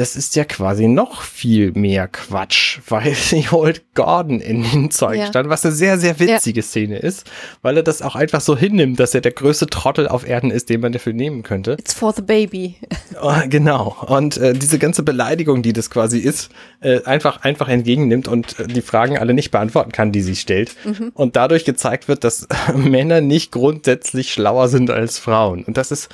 das 0.00 0.16
ist 0.16 0.34
ja 0.34 0.44
quasi 0.44 0.88
noch 0.88 1.20
viel 1.20 1.72
mehr 1.72 2.08
Quatsch, 2.08 2.78
weil 2.88 3.14
sie 3.14 3.42
holt 3.50 3.82
Gordon 3.94 4.40
in 4.40 4.62
den 4.62 4.90
Zeugstand, 4.90 5.46
ja. 5.46 5.50
was 5.50 5.64
eine 5.64 5.74
sehr, 5.74 5.98
sehr 5.98 6.18
witzige 6.18 6.60
ja. 6.60 6.66
Szene 6.66 6.98
ist, 6.98 7.30
weil 7.60 7.76
er 7.76 7.82
das 7.82 8.00
auch 8.00 8.16
einfach 8.16 8.40
so 8.40 8.56
hinnimmt, 8.56 8.98
dass 8.98 9.14
er 9.14 9.20
der 9.20 9.32
größte 9.32 9.66
Trottel 9.66 10.08
auf 10.08 10.26
Erden 10.26 10.50
ist, 10.50 10.70
den 10.70 10.80
man 10.80 10.92
dafür 10.92 11.12
nehmen 11.12 11.42
könnte. 11.42 11.72
It's 11.78 11.92
for 11.92 12.14
the 12.14 12.22
baby. 12.22 12.76
Oh, 13.22 13.34
genau. 13.50 13.96
Und 14.06 14.38
äh, 14.38 14.54
diese 14.54 14.78
ganze 14.78 15.02
Beleidigung, 15.02 15.62
die 15.62 15.74
das 15.74 15.90
quasi 15.90 16.20
ist, 16.20 16.48
äh, 16.80 17.02
einfach, 17.04 17.42
einfach 17.42 17.68
entgegennimmt 17.68 18.28
und 18.28 18.58
äh, 18.58 18.66
die 18.66 18.80
Fragen 18.80 19.18
alle 19.18 19.34
nicht 19.34 19.50
beantworten 19.50 19.92
kann, 19.92 20.10
die 20.10 20.22
sie 20.22 20.36
stellt. 20.36 20.74
Mhm. 20.86 21.10
Und 21.12 21.36
dadurch 21.36 21.66
gezeigt 21.66 22.08
wird, 22.08 22.24
dass 22.24 22.48
Männer 22.74 23.20
nicht 23.20 23.52
grundsätzlich 23.52 24.32
schlauer 24.32 24.68
sind 24.68 24.90
als 24.90 25.18
Frauen. 25.18 25.64
Und 25.64 25.76
das 25.76 25.90
ist, 25.90 26.08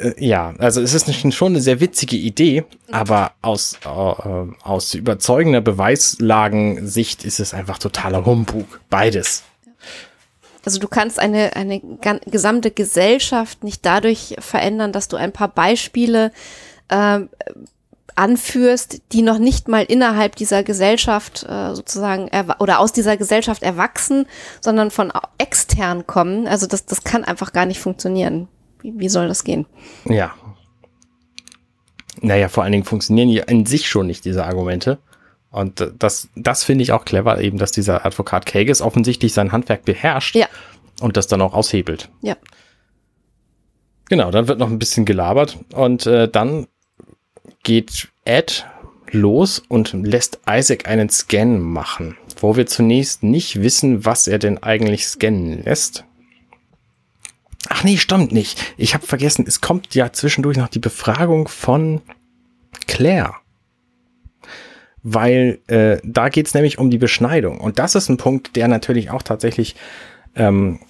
äh, 0.00 0.14
ja, 0.18 0.54
also 0.58 0.80
es 0.80 0.94
ist 0.94 1.34
schon 1.34 1.52
eine 1.52 1.60
sehr 1.60 1.80
witzige 1.80 2.16
Idee, 2.16 2.64
aber 2.90 3.32
aus, 3.42 3.78
äh, 3.84 3.88
aus 3.88 4.94
überzeugender 4.94 5.60
Beweislagensicht 5.60 7.24
ist 7.24 7.40
es 7.40 7.54
einfach 7.54 7.78
totaler 7.78 8.24
Humbug. 8.24 8.80
Beides. 8.90 9.42
Also 10.64 10.78
du 10.78 10.88
kannst 10.88 11.18
eine, 11.18 11.56
eine 11.56 11.80
gesamte 12.26 12.70
Gesellschaft 12.70 13.64
nicht 13.64 13.84
dadurch 13.86 14.36
verändern, 14.38 14.92
dass 14.92 15.08
du 15.08 15.16
ein 15.16 15.32
paar 15.32 15.48
Beispiele 15.48 16.32
äh, 16.88 17.20
anführst, 18.14 19.00
die 19.12 19.22
noch 19.22 19.38
nicht 19.38 19.68
mal 19.68 19.84
innerhalb 19.84 20.36
dieser 20.36 20.62
Gesellschaft 20.62 21.46
äh, 21.48 21.74
sozusagen 21.74 22.28
oder 22.58 22.80
aus 22.80 22.92
dieser 22.92 23.16
Gesellschaft 23.16 23.62
erwachsen, 23.62 24.26
sondern 24.60 24.90
von 24.90 25.12
extern 25.38 26.06
kommen. 26.06 26.46
Also 26.46 26.66
das, 26.66 26.84
das 26.84 27.04
kann 27.04 27.24
einfach 27.24 27.52
gar 27.52 27.64
nicht 27.64 27.80
funktionieren. 27.80 28.48
Wie, 28.82 28.92
wie 28.96 29.08
soll 29.08 29.28
das 29.28 29.44
gehen? 29.44 29.66
Ja. 30.04 30.34
Naja, 32.20 32.48
vor 32.48 32.62
allen 32.64 32.72
Dingen 32.72 32.84
funktionieren 32.84 33.28
die 33.28 33.38
in 33.38 33.66
sich 33.66 33.88
schon 33.88 34.06
nicht, 34.06 34.24
diese 34.24 34.44
Argumente. 34.44 34.98
Und 35.50 35.92
das, 35.98 36.28
das 36.36 36.64
finde 36.64 36.82
ich 36.82 36.92
auch 36.92 37.04
clever, 37.04 37.40
eben, 37.40 37.58
dass 37.58 37.72
dieser 37.72 38.06
Advokat 38.06 38.46
Kages 38.46 38.82
offensichtlich 38.82 39.32
sein 39.32 39.52
Handwerk 39.52 39.84
beherrscht 39.84 40.36
ja. 40.36 40.46
und 41.00 41.16
das 41.16 41.26
dann 41.26 41.40
auch 41.40 41.54
aushebelt. 41.54 42.08
Ja. 42.22 42.36
Genau, 44.08 44.30
dann 44.30 44.48
wird 44.48 44.58
noch 44.58 44.68
ein 44.68 44.78
bisschen 44.78 45.04
gelabert 45.04 45.58
und 45.72 46.06
äh, 46.06 46.28
dann 46.28 46.66
geht 47.62 48.08
Ed 48.24 48.66
los 49.12 49.62
und 49.68 49.92
lässt 49.92 50.40
Isaac 50.48 50.88
einen 50.88 51.10
Scan 51.10 51.58
machen, 51.58 52.16
wo 52.40 52.56
wir 52.56 52.66
zunächst 52.66 53.22
nicht 53.22 53.62
wissen, 53.62 54.04
was 54.04 54.28
er 54.28 54.38
denn 54.38 54.62
eigentlich 54.62 55.06
scannen 55.06 55.62
lässt. 55.64 56.04
Ach 57.68 57.84
nee, 57.84 57.96
stimmt 57.96 58.32
nicht. 58.32 58.74
Ich 58.76 58.94
habe 58.94 59.06
vergessen, 59.06 59.44
es 59.46 59.60
kommt 59.60 59.94
ja 59.94 60.12
zwischendurch 60.12 60.56
noch 60.56 60.68
die 60.68 60.78
Befragung 60.78 61.48
von 61.48 62.00
Claire. 62.86 63.34
Weil 65.02 65.58
äh, 65.66 65.98
da 66.02 66.28
geht's 66.28 66.54
nämlich 66.54 66.78
um 66.78 66.90
die 66.90 66.98
Beschneidung. 66.98 67.60
Und 67.60 67.78
das 67.78 67.94
ist 67.94 68.08
ein 68.08 68.16
Punkt, 68.16 68.56
der 68.56 68.68
natürlich 68.68 69.10
auch 69.10 69.22
tatsächlich 69.22 69.76
ähm, 70.36 70.80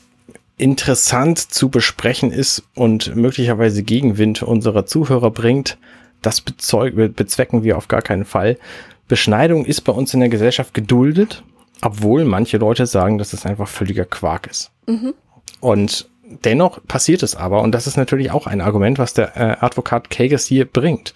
interessant 0.56 1.38
zu 1.38 1.70
besprechen 1.70 2.32
ist 2.32 2.62
und 2.74 3.16
möglicherweise 3.16 3.82
Gegenwind 3.82 4.42
unserer 4.42 4.84
Zuhörer 4.84 5.30
bringt, 5.30 5.78
das 6.22 6.42
bezwecken 6.42 7.64
wir 7.64 7.78
auf 7.78 7.88
gar 7.88 8.02
keinen 8.02 8.26
Fall. 8.26 8.58
Beschneidung 9.08 9.64
ist 9.64 9.80
bei 9.82 9.92
uns 9.92 10.12
in 10.12 10.20
der 10.20 10.28
Gesellschaft 10.28 10.74
geduldet, 10.74 11.42
obwohl 11.80 12.24
manche 12.24 12.58
Leute 12.58 12.86
sagen, 12.86 13.16
dass 13.16 13.32
es 13.32 13.46
einfach 13.46 13.68
völliger 13.68 14.04
Quark 14.04 14.48
ist. 14.48 14.70
Mhm. 14.86 15.14
Und 15.60 16.10
dennoch 16.44 16.80
passiert 16.86 17.22
es 17.22 17.34
aber, 17.34 17.62
und 17.62 17.72
das 17.72 17.86
ist 17.86 17.96
natürlich 17.96 18.30
auch 18.30 18.46
ein 18.46 18.60
Argument, 18.60 18.98
was 18.98 19.14
der 19.14 19.36
äh, 19.36 19.56
Advokat 19.60 20.10
Kages 20.10 20.46
hier 20.46 20.64
bringt. 20.64 21.14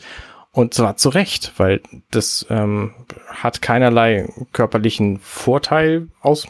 Und 0.50 0.74
zwar 0.74 0.96
zu 0.96 1.08
Recht, 1.08 1.52
weil 1.56 1.80
das 2.10 2.46
ähm, 2.48 2.94
hat 3.26 3.60
keinerlei 3.60 4.28
körperlichen 4.52 5.18
Vorteil 5.18 6.08
aus 6.20 6.46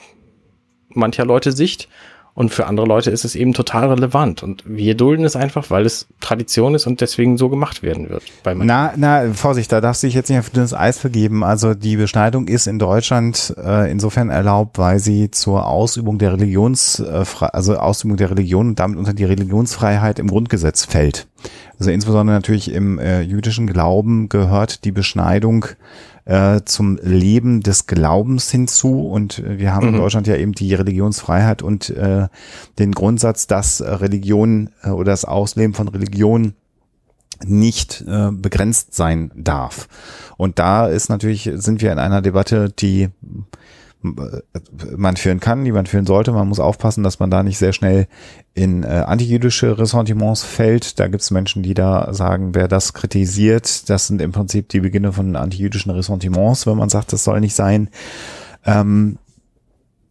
mancher 0.88 1.24
Leute 1.24 1.52
Sicht 1.52 1.88
und 2.34 2.52
für 2.52 2.66
andere 2.66 2.86
Leute 2.86 3.12
ist 3.12 3.24
es 3.24 3.36
eben 3.36 3.52
total 3.52 3.88
relevant. 3.88 4.42
Und 4.42 4.64
wir 4.66 4.96
dulden 4.96 5.24
es 5.24 5.36
einfach, 5.36 5.70
weil 5.70 5.86
es 5.86 6.08
Tradition 6.20 6.74
ist 6.74 6.84
und 6.84 7.00
deswegen 7.00 7.38
so 7.38 7.48
gemacht 7.48 7.84
werden 7.84 8.10
wird. 8.10 8.24
na, 8.44 8.92
na, 8.96 9.32
Vorsicht, 9.32 9.70
da 9.70 9.80
darfst 9.80 10.02
du 10.02 10.08
dich 10.08 10.14
jetzt 10.14 10.30
nicht 10.30 10.40
auf 10.40 10.50
dünnes 10.50 10.74
Eis 10.74 10.98
vergeben. 10.98 11.44
Also 11.44 11.74
die 11.74 11.96
Beschneidung 11.96 12.48
ist 12.48 12.66
in 12.66 12.80
Deutschland 12.80 13.54
äh, 13.56 13.88
insofern 13.90 14.30
erlaubt, 14.30 14.78
weil 14.78 14.98
sie 14.98 15.30
zur 15.30 15.66
Ausübung 15.66 16.18
der 16.18 16.32
Religions, 16.32 16.98
äh, 16.98 17.24
also 17.38 17.76
Ausübung 17.76 18.16
der 18.16 18.32
Religion 18.32 18.70
und 18.70 18.80
damit 18.80 18.98
unter 18.98 19.14
die 19.14 19.24
Religionsfreiheit 19.24 20.18
im 20.18 20.26
Grundgesetz 20.26 20.84
fällt. 20.84 21.28
Also 21.78 21.92
insbesondere 21.92 22.34
natürlich 22.34 22.72
im 22.72 22.98
äh, 22.98 23.20
jüdischen 23.20 23.68
Glauben 23.68 24.28
gehört 24.28 24.84
die 24.84 24.92
Beschneidung 24.92 25.66
äh, 26.24 26.62
zum 26.64 26.98
Leben 27.02 27.60
des 27.60 27.86
Glaubens 27.86 28.50
hinzu. 28.50 29.06
Und 29.06 29.40
äh, 29.40 29.58
wir 29.58 29.74
haben 29.74 29.88
mhm. 29.88 29.94
in 29.94 30.00
Deutschland 30.00 30.26
ja 30.26 30.36
eben 30.36 30.52
die 30.52 30.74
Religionsfreiheit 30.74 31.62
und 31.62 31.90
äh, 31.90 32.28
den 32.78 32.92
Grundsatz, 32.92 33.46
dass 33.46 33.82
Religion 33.82 34.70
äh, 34.82 34.90
oder 34.90 35.12
das 35.12 35.24
Ausleben 35.24 35.74
von 35.74 35.88
Religion 35.88 36.54
nicht 37.44 38.04
äh, 38.06 38.30
begrenzt 38.30 38.94
sein 38.94 39.30
darf. 39.34 39.88
Und 40.36 40.58
da 40.58 40.86
ist 40.86 41.08
natürlich, 41.08 41.50
sind 41.54 41.82
wir 41.82 41.92
in 41.92 41.98
einer 41.98 42.22
Debatte, 42.22 42.70
die 42.70 43.10
man 44.04 45.16
führen 45.16 45.40
kann, 45.40 45.64
die 45.64 45.72
man 45.72 45.86
führen 45.86 46.04
sollte. 46.04 46.32
Man 46.32 46.48
muss 46.48 46.60
aufpassen, 46.60 47.02
dass 47.02 47.20
man 47.20 47.30
da 47.30 47.42
nicht 47.42 47.56
sehr 47.56 47.72
schnell 47.72 48.06
in 48.52 48.82
äh, 48.82 48.86
antijüdische 48.86 49.78
Ressentiments 49.78 50.44
fällt. 50.44 51.00
Da 51.00 51.08
gibt 51.08 51.22
es 51.22 51.30
Menschen, 51.30 51.62
die 51.62 51.72
da 51.72 52.12
sagen, 52.12 52.54
wer 52.54 52.68
das 52.68 52.92
kritisiert, 52.92 53.88
das 53.88 54.06
sind 54.06 54.20
im 54.20 54.32
Prinzip 54.32 54.68
die 54.68 54.80
Beginne 54.80 55.12
von 55.12 55.36
antijüdischen 55.36 55.90
Ressentiments, 55.90 56.66
wenn 56.66 56.76
man 56.76 56.90
sagt, 56.90 57.14
das 57.14 57.24
soll 57.24 57.40
nicht 57.40 57.54
sein. 57.54 57.88
Ähm, 58.66 59.18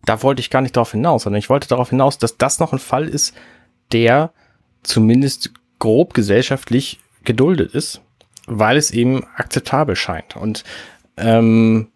da 0.06 0.24
wollte 0.24 0.40
ich 0.40 0.50
gar 0.50 0.62
nicht 0.62 0.76
darauf 0.76 0.92
hinaus, 0.92 1.24
sondern 1.24 1.40
ich 1.40 1.50
wollte 1.50 1.68
darauf 1.68 1.92
hinaus, 1.92 2.18
dass 2.18 2.38
das 2.38 2.60
noch 2.60 2.74
ein 2.74 2.80
Fall 2.80 3.08
ist, 3.08 3.36
der 3.92 4.32
zumindest 4.82 5.52
grob 5.78 6.16
gesellschaftlich 6.16 7.00
geduldet 7.24 7.76
ist, 7.76 8.02
weil 8.48 8.76
es 8.76 8.90
eben 8.90 9.24
akzeptabel 9.36 9.96
scheint. 9.96 10.36
Und 10.36 10.64
ähm, 11.16 11.90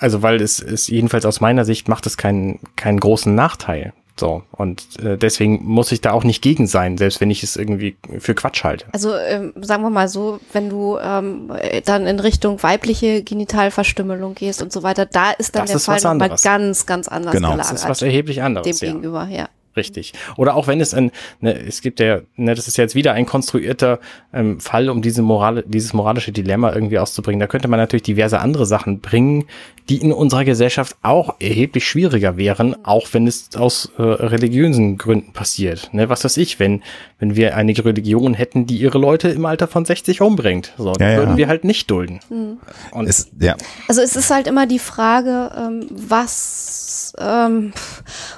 also 0.00 0.22
weil 0.22 0.40
es 0.40 0.58
ist 0.58 0.88
jedenfalls 0.88 1.24
aus 1.24 1.40
meiner 1.40 1.64
Sicht 1.64 1.88
macht 1.88 2.06
es 2.06 2.16
keinen 2.16 2.58
keinen 2.76 2.98
großen 2.98 3.34
Nachteil. 3.34 3.92
So, 4.18 4.42
und 4.52 4.84
äh, 5.02 5.16
deswegen 5.16 5.64
muss 5.64 5.92
ich 5.92 6.02
da 6.02 6.12
auch 6.12 6.24
nicht 6.24 6.42
gegen 6.42 6.66
sein, 6.66 6.98
selbst 6.98 7.22
wenn 7.22 7.30
ich 7.30 7.42
es 7.42 7.56
irgendwie 7.56 7.96
für 8.18 8.34
Quatsch 8.34 8.64
halte. 8.64 8.84
Also 8.92 9.14
ähm, 9.16 9.54
sagen 9.62 9.82
wir 9.82 9.88
mal 9.88 10.08
so, 10.08 10.40
wenn 10.52 10.68
du 10.68 10.98
ähm, 10.98 11.50
dann 11.86 12.06
in 12.06 12.20
Richtung 12.20 12.62
weibliche 12.62 13.22
Genitalverstümmelung 13.22 14.34
gehst 14.34 14.60
und 14.60 14.72
so 14.72 14.82
weiter, 14.82 15.06
da 15.06 15.30
ist 15.30 15.54
dann 15.54 15.62
das 15.62 15.70
der 15.70 15.76
ist 15.76 15.84
Fall 15.86 16.12
nochmal 16.18 16.36
ganz, 16.42 16.84
ganz 16.84 17.08
anders 17.08 17.32
genau. 17.32 17.52
gelagert. 17.52 17.72
Das 17.72 17.80
ist 17.80 17.88
was 17.88 18.02
erheblich 18.02 18.42
anderes. 18.42 18.66
Dem 18.66 18.86
ja. 18.86 18.92
gegenüber, 18.92 19.26
ja. 19.30 19.48
Richtig. 19.76 20.12
Oder 20.36 20.56
auch 20.56 20.66
wenn 20.66 20.80
es 20.80 20.94
ein, 20.94 21.12
ne, 21.40 21.56
es 21.56 21.80
gibt 21.80 22.00
ja, 22.00 22.20
ne, 22.36 22.54
das 22.54 22.66
ist 22.66 22.76
jetzt 22.76 22.94
wieder 22.96 23.12
ein 23.12 23.24
konstruierter 23.24 24.00
ähm, 24.32 24.60
Fall, 24.60 24.90
um 24.90 25.00
diese 25.00 25.22
Morale, 25.22 25.62
dieses 25.66 25.92
moralische 25.92 26.32
Dilemma 26.32 26.72
irgendwie 26.72 26.98
auszubringen. 26.98 27.38
Da 27.38 27.46
könnte 27.46 27.68
man 27.68 27.78
natürlich 27.78 28.02
diverse 28.02 28.40
andere 28.40 28.66
Sachen 28.66 29.00
bringen, 29.00 29.46
die 29.88 29.98
in 29.98 30.12
unserer 30.12 30.44
Gesellschaft 30.44 30.96
auch 31.02 31.36
erheblich 31.38 31.86
schwieriger 31.86 32.36
wären, 32.36 32.84
auch 32.84 33.08
wenn 33.12 33.26
es 33.26 33.50
aus 33.56 33.92
äh, 33.96 34.02
religiösen 34.02 34.98
Gründen 34.98 35.32
passiert. 35.32 35.90
Ne, 35.92 36.08
was 36.08 36.24
weiß 36.24 36.36
ich, 36.36 36.58
wenn, 36.58 36.82
wenn 37.20 37.36
wir 37.36 37.56
eine 37.56 37.72
Religion 37.72 38.34
hätten, 38.34 38.66
die 38.66 38.78
ihre 38.78 38.98
Leute 38.98 39.28
im 39.28 39.46
Alter 39.46 39.68
von 39.68 39.84
60 39.84 40.20
umbringt, 40.20 40.72
so, 40.78 40.92
ja, 40.98 41.16
würden 41.16 41.30
ja. 41.30 41.36
wir 41.36 41.48
halt 41.48 41.64
nicht 41.64 41.90
dulden. 41.90 42.18
Mhm. 42.28 42.58
Und 42.90 43.08
es, 43.08 43.30
ja. 43.38 43.56
Also 43.88 44.00
es 44.02 44.16
ist 44.16 44.30
halt 44.30 44.48
immer 44.48 44.66
die 44.66 44.80
Frage, 44.80 45.52
ähm, 45.56 45.86
was 45.90 46.89
ähm, 47.20 47.72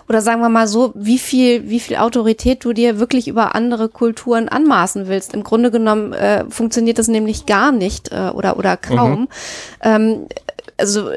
oder 0.09 0.21
sagen 0.21 0.41
wir 0.41 0.49
mal 0.49 0.67
so, 0.67 0.93
wie 0.95 1.19
viel, 1.19 1.69
wie 1.69 1.81
viel 1.81 1.97
Autorität 1.97 2.65
du 2.65 2.73
dir 2.73 2.99
wirklich 2.99 3.29
über 3.29 3.55
andere 3.55 3.89
Kulturen 3.89 4.49
anmaßen 4.49 5.09
willst. 5.09 5.35
Im 5.35 5.43
Grunde 5.43 5.71
genommen 5.71 6.13
äh, 6.13 6.45
funktioniert 6.49 6.99
das 6.99 7.09
nämlich 7.09 7.47
gar 7.47 7.73
nicht 7.73 8.13
äh, 8.13 8.31
oder, 8.33 8.59
oder 8.59 8.77
kaum. 8.77 9.21
Mhm. 9.21 9.29
Ähm, 9.83 10.27
also, 10.77 11.11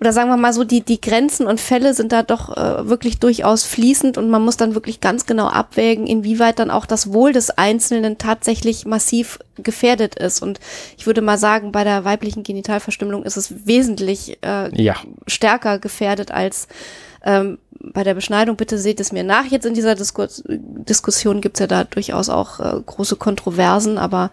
oder 0.00 0.12
sagen 0.12 0.28
wir 0.28 0.36
mal 0.36 0.52
so, 0.52 0.64
die, 0.64 0.80
die 0.80 1.00
Grenzen 1.00 1.46
und 1.46 1.60
Fälle 1.60 1.94
sind 1.94 2.12
da 2.12 2.22
doch 2.22 2.56
äh, 2.56 2.88
wirklich 2.88 3.18
durchaus 3.18 3.64
fließend 3.64 4.18
und 4.18 4.30
man 4.30 4.44
muss 4.44 4.56
dann 4.56 4.74
wirklich 4.74 5.00
ganz 5.00 5.26
genau 5.26 5.48
abwägen, 5.48 6.06
inwieweit 6.06 6.58
dann 6.58 6.70
auch 6.70 6.86
das 6.86 7.12
Wohl 7.12 7.32
des 7.32 7.50
Einzelnen 7.50 8.18
tatsächlich 8.18 8.86
massiv 8.86 9.38
gefährdet 9.56 10.16
ist. 10.16 10.42
Und 10.42 10.60
ich 10.96 11.06
würde 11.06 11.22
mal 11.22 11.38
sagen, 11.38 11.72
bei 11.72 11.84
der 11.84 12.04
weiblichen 12.04 12.42
Genitalverstümmelung 12.42 13.24
ist 13.24 13.36
es 13.36 13.66
wesentlich 13.66 14.38
äh, 14.42 14.82
ja. 14.82 14.96
stärker 15.26 15.78
gefährdet 15.78 16.30
als 16.30 16.68
ähm, 17.24 17.58
bei 17.92 18.04
der 18.04 18.14
Beschneidung, 18.14 18.56
bitte 18.56 18.78
seht 18.78 19.00
es 19.00 19.12
mir 19.12 19.24
nach. 19.24 19.44
Jetzt 19.46 19.66
in 19.66 19.74
dieser 19.74 19.94
Diskus 19.94 20.42
Diskussion 20.46 21.40
gibt's 21.40 21.60
ja 21.60 21.66
da 21.66 21.84
durchaus 21.84 22.28
auch 22.28 22.60
äh, 22.60 22.80
große 22.84 23.16
Kontroversen, 23.16 23.98
aber 23.98 24.30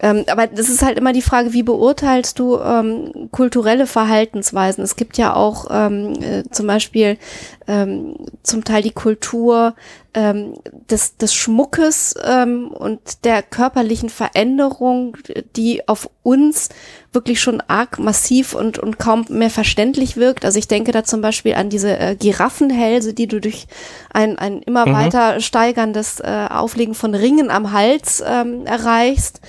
ähm, 0.00 0.24
aber 0.28 0.46
das 0.46 0.68
ist 0.68 0.82
halt 0.82 0.98
immer 0.98 1.12
die 1.12 1.22
Frage, 1.22 1.52
wie 1.52 1.62
beurteilst 1.62 2.38
du 2.38 2.58
ähm, 2.58 3.28
kulturelle 3.30 3.86
Verhaltensweisen? 3.86 4.82
Es 4.84 4.96
gibt 4.96 5.18
ja 5.18 5.34
auch 5.34 5.66
ähm, 5.70 6.14
äh, 6.20 6.42
zum 6.50 6.66
Beispiel 6.66 7.18
ähm, 7.66 8.16
zum 8.42 8.64
Teil 8.64 8.82
die 8.82 8.90
Kultur 8.90 9.74
ähm, 10.14 10.54
des, 10.90 11.16
des 11.16 11.34
Schmuckes 11.34 12.14
ähm, 12.24 12.68
und 12.68 13.24
der 13.24 13.42
körperlichen 13.42 14.08
Veränderung, 14.08 15.16
die 15.56 15.86
auf 15.88 16.08
uns 16.22 16.70
wirklich 17.12 17.40
schon 17.40 17.60
arg 17.68 17.98
massiv 17.98 18.54
und, 18.54 18.78
und 18.78 18.98
kaum 18.98 19.24
mehr 19.28 19.50
verständlich 19.50 20.16
wirkt. 20.16 20.44
Also 20.44 20.58
ich 20.58 20.68
denke 20.68 20.92
da 20.92 21.04
zum 21.04 21.20
Beispiel 21.20 21.54
an 21.54 21.68
diese 21.68 21.98
äh, 21.98 22.16
Giraffenhälse, 22.16 23.14
die 23.14 23.26
du 23.26 23.40
durch 23.40 23.66
ein, 24.12 24.38
ein 24.38 24.62
immer 24.62 24.86
mhm. 24.86 24.92
weiter 24.92 25.40
steigerndes 25.40 26.20
äh, 26.20 26.46
Auflegen 26.50 26.94
von 26.94 27.14
Ringen 27.14 27.50
am 27.50 27.72
Hals 27.72 28.22
ähm, 28.26 28.66
erreichst. 28.66 29.40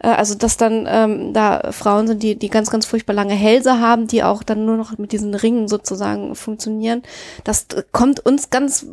Äh, 0.00 0.08
also 0.08 0.34
dass 0.34 0.56
dann 0.56 0.86
ähm, 0.88 1.32
da 1.32 1.72
Frauen 1.72 2.06
sind, 2.06 2.22
die, 2.22 2.36
die 2.36 2.50
ganz, 2.50 2.70
ganz 2.70 2.86
furchtbar 2.86 3.14
lange 3.14 3.34
Hälse 3.34 3.80
haben, 3.80 4.06
die 4.06 4.22
auch 4.22 4.42
dann 4.42 4.64
nur 4.64 4.76
noch 4.76 4.96
mit 4.98 5.12
diesen 5.12 5.34
Ringen 5.34 5.68
sozusagen 5.68 6.34
funktionieren. 6.34 7.02
Das 7.44 7.66
kommt 7.92 8.20
uns 8.20 8.50
ganz 8.50 8.86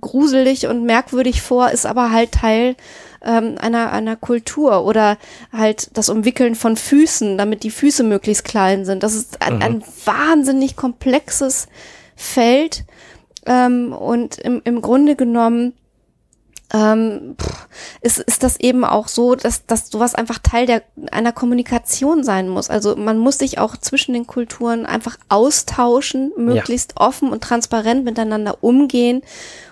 gruselig 0.00 0.66
und 0.66 0.84
merkwürdig 0.84 1.42
vor, 1.42 1.70
ist 1.70 1.86
aber 1.86 2.10
halt 2.10 2.32
Teil 2.32 2.76
ähm, 3.24 3.56
einer, 3.60 3.92
einer 3.92 4.16
Kultur 4.16 4.84
oder 4.84 5.18
halt 5.52 5.96
das 5.96 6.08
Umwickeln 6.08 6.54
von 6.54 6.76
Füßen, 6.76 7.38
damit 7.38 7.62
die 7.62 7.70
Füße 7.70 8.02
möglichst 8.02 8.44
klein 8.44 8.84
sind. 8.84 9.02
Das 9.02 9.14
ist 9.14 9.42
ein, 9.42 9.56
mhm. 9.56 9.62
ein 9.62 9.84
wahnsinnig 10.04 10.76
komplexes 10.76 11.68
Feld 12.16 12.84
ähm, 13.46 13.92
und 13.92 14.38
im, 14.38 14.60
im 14.64 14.82
Grunde 14.82 15.16
genommen 15.16 15.74
ähm, 16.72 17.36
ist, 18.00 18.18
ist 18.18 18.42
das 18.42 18.58
eben 18.58 18.84
auch 18.84 19.08
so, 19.08 19.34
dass, 19.34 19.66
dass 19.66 19.90
sowas 19.90 20.14
einfach 20.14 20.38
Teil 20.38 20.66
der, 20.66 20.82
einer 21.10 21.32
Kommunikation 21.32 22.24
sein 22.24 22.48
muss. 22.48 22.70
Also 22.70 22.96
man 22.96 23.18
muss 23.18 23.38
sich 23.38 23.58
auch 23.58 23.76
zwischen 23.76 24.14
den 24.14 24.26
Kulturen 24.26 24.86
einfach 24.86 25.18
austauschen, 25.28 26.32
möglichst 26.36 26.94
ja. 26.98 27.06
offen 27.06 27.30
und 27.30 27.42
transparent 27.44 28.04
miteinander 28.04 28.58
umgehen 28.62 29.22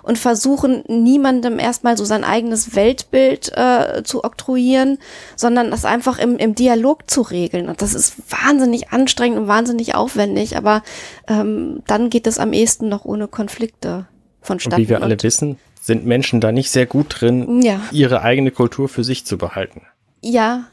und 0.02 0.18
versuchen, 0.18 0.84
niemandem 0.88 1.58
erstmal 1.58 1.96
so 1.96 2.04
sein 2.04 2.24
eigenes 2.24 2.74
Weltbild 2.74 3.50
äh, 3.56 4.02
zu 4.04 4.22
oktroyieren, 4.22 4.98
sondern 5.36 5.70
das 5.70 5.86
einfach 5.86 6.18
im, 6.18 6.36
im 6.36 6.54
Dialog 6.54 7.10
zu 7.10 7.22
regeln. 7.22 7.68
Und 7.68 7.80
das 7.80 7.94
ist 7.94 8.14
wahnsinnig 8.30 8.90
anstrengend 8.90 9.38
und 9.38 9.48
wahnsinnig 9.48 9.94
aufwendig, 9.94 10.56
aber 10.56 10.82
ähm, 11.28 11.82
dann 11.86 12.10
geht 12.10 12.26
es 12.26 12.38
am 12.38 12.52
ehesten 12.52 12.88
noch 12.88 13.06
ohne 13.06 13.26
Konflikte 13.26 14.06
vonstatten. 14.42 14.80
Und 14.80 14.86
wie 14.86 14.88
wir 14.88 15.02
alle 15.02 15.22
wissen, 15.22 15.58
sind 15.80 16.06
Menschen 16.06 16.40
da 16.40 16.52
nicht 16.52 16.70
sehr 16.70 16.86
gut 16.86 17.20
drin, 17.20 17.62
ja. 17.62 17.80
ihre 17.90 18.22
eigene 18.22 18.50
Kultur 18.50 18.88
für 18.88 19.04
sich 19.04 19.24
zu 19.24 19.38
behalten. 19.38 19.82
Ja, 20.22 20.64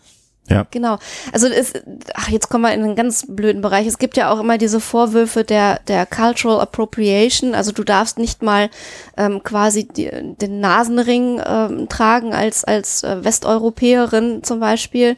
Ja. 0.49 0.65
Genau. 0.71 0.97
Also 1.33 1.47
es, 1.47 1.73
ach, 2.13 2.29
jetzt 2.29 2.49
kommen 2.49 2.63
wir 2.63 2.73
in 2.73 2.83
einen 2.83 2.95
ganz 2.95 3.25
blöden 3.27 3.61
Bereich. 3.61 3.85
Es 3.85 3.97
gibt 3.97 4.15
ja 4.15 4.31
auch 4.31 4.39
immer 4.39 4.57
diese 4.57 4.79
Vorwürfe 4.79 5.43
der, 5.43 5.79
der 5.87 6.05
Cultural 6.05 6.61
Appropriation. 6.61 7.53
Also 7.53 7.71
du 7.71 7.83
darfst 7.83 8.17
nicht 8.17 8.41
mal 8.41 8.69
ähm, 9.17 9.43
quasi 9.43 9.87
die, 9.87 10.09
den 10.11 10.59
Nasenring 10.61 11.41
ähm, 11.45 11.89
tragen 11.89 12.33
als, 12.33 12.63
als 12.63 13.03
äh, 13.03 13.23
Westeuropäerin 13.23 14.43
zum 14.43 14.59
Beispiel. 14.59 15.17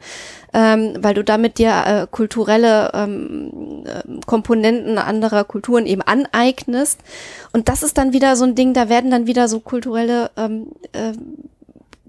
Ähm, 0.52 0.96
weil 0.98 1.14
du 1.14 1.24
damit 1.24 1.60
dir 1.60 1.84
äh, 1.86 2.08
kulturelle 2.10 2.90
ähm, 2.96 3.84
äh, 3.86 4.26
Komponenten 4.26 4.98
anderer 4.98 5.44
Kulturen 5.44 5.86
eben 5.86 6.02
aneignest. 6.02 7.02
Und 7.54 7.70
das 7.70 7.84
ist 7.84 8.00
dann 8.00 8.14
wieder 8.14 8.36
so 8.36 8.46
ein 8.46 8.56
Ding, 8.56 8.74
da 8.74 8.90
werden 8.90 9.12
dann 9.12 9.28
wieder 9.28 9.48
so 9.48 9.60
kulturelle 9.60 10.32
ähm, 10.38 10.72
äh, 10.94 11.14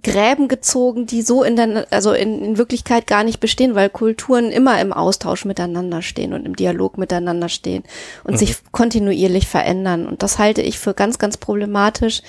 Gräben 0.03 0.49
gezogen, 0.49 1.07
die 1.07 1.23
so 1.23 1.43
in 1.43 1.57
der, 1.57 1.87
also 1.91 2.13
in, 2.13 2.43
in 2.43 2.59
Wirklichkeit 2.59 3.07
gar 3.07 3.25
nicht 3.25 3.41
bestehen, 3.41 3.75
weil 3.75 3.91
Kulturen 3.91 4.51
immer 4.51 4.81
im 4.81 4.93
Austausch 4.93 5.45
miteinander 5.45 6.03
stehen 6.03 6.33
und 6.33 6.47
im 6.47 6.57
Dialog 6.57 6.99
miteinander 6.99 7.49
stehen 7.49 7.85
und 8.25 8.33
mhm. 8.35 8.39
sich 8.39 8.57
kontinuierlich 8.73 9.47
verändern. 9.47 10.07
Und 10.07 10.23
das 10.23 10.39
halte 10.39 10.63
ich 10.63 10.79
für 10.79 10.95
ganz, 10.95 11.19
ganz 11.19 11.37
problematisch, 11.37 12.23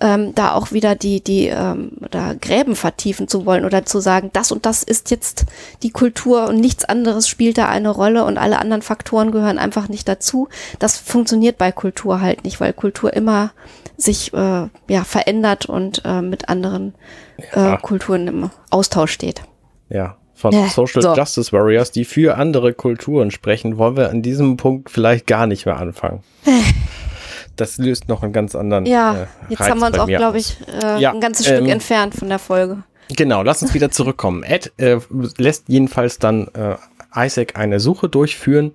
ähm, 0.00 0.34
da 0.34 0.54
auch 0.54 0.72
wieder 0.72 0.94
die, 0.94 1.22
die 1.22 1.46
ähm, 1.46 1.92
da 2.10 2.34
Gräben 2.34 2.76
vertiefen 2.76 3.28
zu 3.28 3.46
wollen 3.46 3.64
oder 3.64 3.84
zu 3.84 4.00
sagen, 4.00 4.30
das 4.32 4.52
und 4.52 4.66
das 4.66 4.82
ist 4.82 5.10
jetzt 5.10 5.46
die 5.82 5.90
Kultur 5.90 6.48
und 6.48 6.56
nichts 6.56 6.84
anderes 6.84 7.28
spielt 7.28 7.58
da 7.58 7.66
eine 7.66 7.90
Rolle 7.90 8.24
und 8.24 8.38
alle 8.38 8.58
anderen 8.58 8.82
Faktoren 8.82 9.32
gehören 9.32 9.58
einfach 9.58 9.88
nicht 9.88 10.08
dazu. 10.08 10.48
Das 10.78 10.96
funktioniert 10.96 11.58
bei 11.58 11.72
Kultur 11.72 12.20
halt 12.20 12.44
nicht, 12.44 12.60
weil 12.60 12.72
Kultur 12.72 13.12
immer 13.12 13.50
sich 13.96 14.32
äh, 14.32 14.68
ja 14.88 15.04
verändert 15.04 15.66
und 15.66 16.02
äh, 16.04 16.22
mit 16.22 16.48
anderen 16.48 16.94
äh, 17.52 17.76
Kulturen 17.78 18.28
im 18.28 18.50
Austausch 18.70 19.12
steht. 19.12 19.42
Ja, 19.88 20.16
von 20.34 20.52
äh, 20.52 20.68
Social 20.68 21.02
so. 21.02 21.14
Justice 21.14 21.52
Warriors, 21.52 21.90
die 21.90 22.04
für 22.04 22.36
andere 22.36 22.72
Kulturen 22.72 23.32
sprechen, 23.32 23.76
wollen 23.76 23.96
wir 23.96 24.10
an 24.10 24.22
diesem 24.22 24.56
Punkt 24.56 24.90
vielleicht 24.90 25.26
gar 25.26 25.48
nicht 25.48 25.66
mehr 25.66 25.78
anfangen. 25.78 26.22
Das 27.60 27.78
löst 27.78 28.08
noch 28.08 28.22
einen 28.22 28.32
ganz 28.32 28.54
anderen. 28.54 28.86
Ja, 28.86 29.14
äh, 29.14 29.26
jetzt 29.48 29.60
Reiz 29.60 29.70
haben 29.70 29.80
wir 29.80 29.86
uns 29.86 29.98
auch, 29.98 30.06
glaube 30.06 30.38
ich, 30.38 30.56
äh, 30.82 31.00
ja, 31.00 31.12
ein 31.12 31.20
ganzes 31.20 31.46
Stück 31.46 31.60
ähm, 31.60 31.68
entfernt 31.68 32.14
von 32.14 32.28
der 32.28 32.38
Folge. 32.38 32.82
Genau, 33.16 33.42
lass 33.42 33.62
uns 33.62 33.74
wieder 33.74 33.90
zurückkommen. 33.90 34.42
Ed 34.42 34.72
äh, 34.76 34.98
lässt 35.38 35.64
jedenfalls 35.68 36.18
dann 36.18 36.48
äh, 36.48 36.76
Isaac 37.14 37.56
eine 37.56 37.80
Suche 37.80 38.08
durchführen 38.08 38.72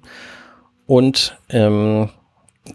und 0.85 1.37
ähm, 1.49 2.09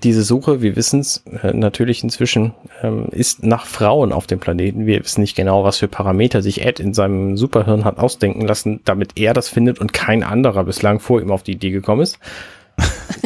diese 0.03 0.23
Suche, 0.23 0.61
wir 0.61 0.77
wissen 0.77 1.01
es 1.01 1.25
äh, 1.43 1.53
natürlich 1.53 2.03
inzwischen, 2.03 2.53
ähm, 2.83 3.07
ist 3.11 3.43
nach 3.43 3.65
Frauen 3.65 4.13
auf 4.13 4.27
dem 4.27 4.39
Planeten. 4.39 4.87
Wir 4.87 5.03
wissen 5.03 5.23
nicht 5.23 5.35
genau, 5.35 5.65
was 5.65 5.79
für 5.79 5.89
Parameter 5.89 6.43
sich 6.43 6.65
Ed 6.65 6.79
in 6.79 6.93
seinem 6.93 7.37
Superhirn 7.37 7.85
hat 7.85 7.99
ausdenken 7.99 8.43
lassen, 8.43 8.81
damit 8.85 9.13
er 9.19 9.33
das 9.33 9.49
findet 9.49 9.79
und 9.79 9.95
kein 9.95 10.23
anderer 10.23 10.65
bislang 10.65 11.01
vor 11.01 11.21
ihm 11.21 11.31
auf 11.31 11.43
die 11.43 11.53
Idee 11.53 11.71
gekommen 11.71 12.03
ist. 12.03 12.19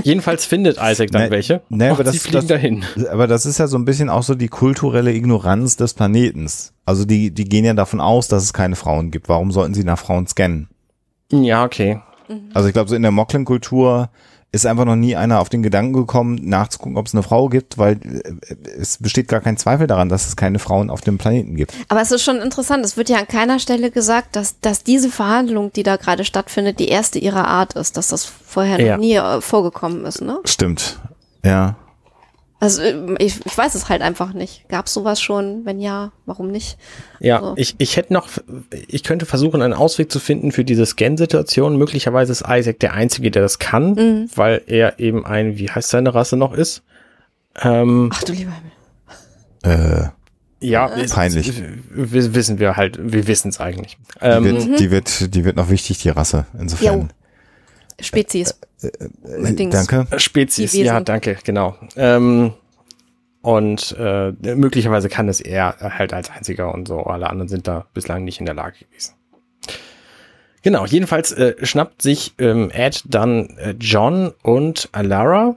Jedenfalls 0.03 0.45
findet 0.45 0.79
Isaac 0.81 1.11
dann 1.11 1.25
nee, 1.25 1.31
welche. 1.31 1.63
Nee, 1.69 1.89
aber 1.89 2.05
das, 2.05 2.15
sie 2.15 2.19
fliegen 2.19 2.39
das, 2.39 2.47
dahin. 2.47 2.85
Aber 3.11 3.27
das 3.27 3.47
ist 3.47 3.59
ja 3.59 3.67
so 3.67 3.77
ein 3.77 3.85
bisschen 3.85 4.09
auch 4.09 4.23
so 4.23 4.35
die 4.35 4.49
kulturelle 4.49 5.13
Ignoranz 5.13 5.77
des 5.77 5.95
Planetens. 5.95 6.73
Also 6.85 7.05
die, 7.05 7.31
die 7.31 7.45
gehen 7.45 7.65
ja 7.65 7.75
davon 7.75 8.01
aus, 8.01 8.29
dass 8.29 8.43
es 8.43 8.53
keine 8.53 8.77
Frauen 8.77 9.11
gibt. 9.11 9.29
Warum 9.29 9.53
sollten 9.53 9.75
sie 9.75 9.85
nach 9.85 9.99
Frauen 9.99 10.27
scannen? 10.27 10.69
Ja, 11.31 11.65
okay. 11.65 12.01
Also 12.55 12.69
ich 12.69 12.73
glaube, 12.73 12.89
so 12.89 12.97
in 12.97 13.03
der 13.03 13.11
Moklin-Kultur 13.11 14.11
ist 14.53 14.67
einfach 14.67 14.85
noch 14.85 14.97
nie 14.97 15.17
einer 15.17 15.41
auf 15.41 15.49
den 15.49 15.63
Gedanken 15.63 15.95
gekommen, 15.95 16.39
nachzugucken, 16.43 16.99
ob 16.99 17.07
es 17.07 17.15
eine 17.15 17.23
Frau 17.23 17.49
gibt, 17.49 17.79
weil 17.79 17.95
äh, 18.03 18.55
es 18.79 18.99
besteht 18.99 19.29
gar 19.29 19.41
kein 19.41 19.57
Zweifel 19.57 19.87
daran, 19.87 20.11
dass 20.11 20.29
es 20.29 20.37
keine 20.37 20.59
Frauen 20.59 20.91
auf 20.91 21.01
dem 21.01 21.17
Planeten 21.17 21.57
gibt. 21.57 21.73
Aber 21.89 22.03
es 22.03 22.11
ist 22.11 22.23
schon 22.23 22.37
interessant, 22.41 22.85
es 22.85 22.99
wird 22.99 23.09
ja 23.09 23.17
an 23.17 23.27
keiner 23.27 23.59
Stelle 23.59 23.91
gesagt, 23.91 24.37
dass, 24.37 24.61
dass 24.61 24.85
diese 24.85 25.09
Verhandlung, 25.09 25.73
die 25.73 25.83
da 25.83 25.97
gerade 25.97 26.25
stattfindet, 26.25 26.79
die 26.79 26.89
erste 26.89 27.19
ihrer 27.19 27.49
Art 27.49 27.73
ist, 27.75 27.97
dass 27.97 28.09
das 28.09 28.27
vorher 28.27 28.79
ja. 28.79 28.97
noch 28.97 29.01
nie 29.01 29.15
äh, 29.15 29.41
vorgekommen 29.41 30.05
ist, 30.05 30.21
ne? 30.21 30.39
Stimmt. 30.45 31.01
Ja. 31.43 31.77
Also 32.63 32.81
äh, 32.81 33.17
ich, 33.19 33.45
ich 33.45 33.59
weiß 33.59 33.75
es 33.75 33.89
halt 33.89 34.03
einfach 34.03 34.35
nicht. 34.35 34.69
Gab 34.69 34.87
es 34.87 34.95
sowas 34.95 35.21
schon? 35.21 35.65
Wenn 35.65 35.81
ja, 35.81 36.13
warum 36.27 36.53
nicht? 36.53 36.79
Ja, 37.19 37.41
also. 37.41 37.55
ich, 37.57 37.75
ich 37.79 37.97
hätte 37.97 38.13
noch, 38.13 38.29
ich 38.87 39.03
könnte 39.03 39.27
versuchen, 39.27 39.63
einen 39.63 39.73
Ausweg 39.73 40.13
zu 40.13 40.21
finden 40.21 40.53
für 40.53 40.65
diese 40.65 40.87
Scan-Situation. 40.87 41.77
Möglicherweise 41.77 42.31
ist 42.31 42.45
Isaac 42.49 42.79
der 42.79 42.93
Einzige, 42.93 43.33
der 43.33 43.43
das 43.43 43.59
kann, 43.59 43.95
mhm. 43.95 44.31
weil 44.37 44.63
er 44.69 45.01
eben 45.01 45.27
ein, 45.27 45.59
wie 45.59 45.71
heißt 45.71 45.91
seine 45.91 46.15
Rasse 46.15 46.37
noch 46.37 46.53
ist? 46.53 46.85
Ähm, 47.61 48.11
Ach 48.15 48.23
du 48.23 48.33
lieber 48.33 48.53
Himmel. 49.65 50.13
Äh, 50.61 50.65
ja, 50.65 50.89
äh. 50.95 51.09
peinlich. 51.09 51.53
Wissen 51.91 52.61
wir 52.61 52.77
halt, 52.77 52.97
wir 53.01 53.27
wissen 53.27 53.49
es 53.49 53.59
eigentlich. 53.59 53.99
Die, 54.21 54.25
ähm, 54.25 54.45
wird, 54.45 54.69
mhm. 54.69 54.77
die, 54.77 54.91
wird, 54.93 55.35
die 55.35 55.45
wird 55.45 55.57
noch 55.57 55.69
wichtig, 55.69 55.99
die 55.99 56.11
Rasse, 56.11 56.47
insofern. 56.57 57.01
Jo. 57.01 57.09
Spezies. 58.01 58.55
Äh, 58.83 58.89
äh, 59.27 59.51
äh 59.51 59.71
danke. 59.71 60.07
Spezies, 60.19 60.73
ja, 60.75 61.01
danke, 61.01 61.39
genau. 61.45 61.77
Ähm, 61.97 62.53
und 63.43 63.97
äh, 63.99 64.33
möglicherweise 64.55 65.09
kann 65.09 65.29
es 65.29 65.41
er 65.41 65.77
halt 65.81 66.13
als 66.13 66.31
einziger 66.31 66.73
und 66.73 66.87
so. 66.87 67.01
Alle 67.01 67.29
anderen 67.29 67.49
sind 67.49 67.67
da 67.67 67.87
bislang 67.93 68.25
nicht 68.25 68.39
in 68.39 68.47
der 68.47 68.55
Lage 68.55 68.85
gewesen. 68.85 69.15
Genau, 70.63 70.87
jedenfalls 70.87 71.33
äh, 71.33 71.55
schnappt 71.67 72.03
sich 72.03 72.35
ähm, 72.39 72.71
Ed 72.71 73.03
dann 73.07 73.57
äh, 73.59 73.75
John 73.81 74.33
und 74.43 74.89
Alara 74.93 75.57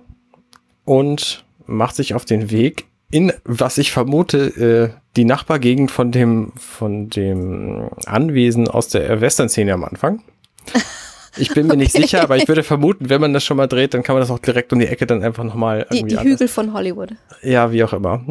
und 0.83 1.45
macht 1.67 1.95
sich 1.95 2.15
auf 2.15 2.25
den 2.25 2.49
Weg 2.49 2.85
in, 3.11 3.31
was 3.43 3.77
ich 3.77 3.91
vermute, 3.91 4.91
äh, 4.95 4.99
die 5.15 5.25
Nachbargegend 5.25 5.91
von 5.91 6.11
dem, 6.11 6.53
von 6.57 7.09
dem 7.09 7.89
Anwesen 8.05 8.67
aus 8.67 8.87
der 8.87 9.21
Western-Szene 9.21 9.73
am 9.73 9.83
Anfang. 9.83 10.21
Ich 11.37 11.53
bin 11.53 11.67
mir 11.67 11.73
okay. 11.73 11.83
nicht 11.83 11.91
sicher, 11.91 12.21
aber 12.21 12.37
ich 12.37 12.47
würde 12.47 12.63
vermuten, 12.63 13.09
wenn 13.09 13.21
man 13.21 13.33
das 13.33 13.43
schon 13.43 13.57
mal 13.57 13.67
dreht, 13.67 13.93
dann 13.93 14.03
kann 14.03 14.15
man 14.15 14.21
das 14.21 14.31
auch 14.31 14.39
direkt 14.39 14.71
um 14.73 14.79
die 14.79 14.87
Ecke 14.87 15.05
dann 15.05 15.23
einfach 15.23 15.43
nochmal. 15.43 15.85
Die, 15.91 16.03
die 16.03 16.19
Hügel 16.19 16.47
von 16.47 16.73
Hollywood. 16.73 17.11
Ja, 17.41 17.71
wie 17.71 17.83
auch 17.83 17.93
immer. 17.93 18.23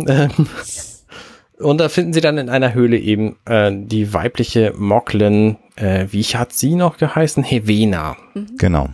Und 1.59 1.78
da 1.78 1.89
finden 1.89 2.12
sie 2.12 2.20
dann 2.20 2.39
in 2.39 2.48
einer 2.48 2.74
Höhle 2.74 2.98
eben 2.98 3.36
äh, 3.44 3.70
die 3.72 4.12
weibliche 4.12 4.72
Moklin, 4.76 5.56
äh, 5.76 6.06
wie 6.10 6.22
hat 6.22 6.52
sie 6.52 6.74
noch 6.74 6.97
geheißen? 6.97 7.44
Hevena. 7.44 8.16
Mhm. 8.35 8.56
Genau. 8.59 8.89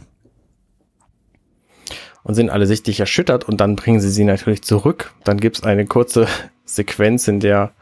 Und 2.22 2.34
sind 2.34 2.50
alle 2.50 2.66
sichtlich 2.66 3.00
erschüttert 3.00 3.44
und 3.44 3.60
dann 3.60 3.76
bringen 3.76 4.00
sie 4.00 4.10
sie 4.10 4.24
natürlich 4.24 4.62
zurück. 4.62 5.12
Dann 5.24 5.38
gibt's 5.38 5.62
eine 5.62 5.86
kurze 5.86 6.26
Sequenz, 6.64 7.28
in 7.28 7.40
der, 7.40 7.72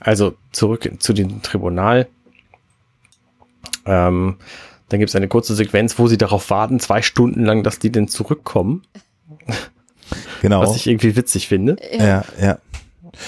also 0.00 0.34
zurück 0.50 0.90
zu 0.98 1.12
dem 1.12 1.42
Tribunal. 1.42 2.08
Ähm, 3.86 4.36
dann 4.88 5.00
gibt 5.00 5.10
es 5.10 5.16
eine 5.16 5.28
kurze 5.28 5.54
Sequenz, 5.54 5.98
wo 5.98 6.06
sie 6.06 6.18
darauf 6.18 6.50
warten, 6.50 6.80
zwei 6.80 7.02
Stunden 7.02 7.44
lang, 7.44 7.62
dass 7.62 7.78
die 7.78 7.92
denn 7.92 8.08
zurückkommen. 8.08 8.82
Genau. 10.40 10.60
Was 10.60 10.76
ich 10.76 10.86
irgendwie 10.86 11.16
witzig 11.16 11.48
finde. 11.48 11.76
Ja, 11.92 12.24
ja. 12.40 12.58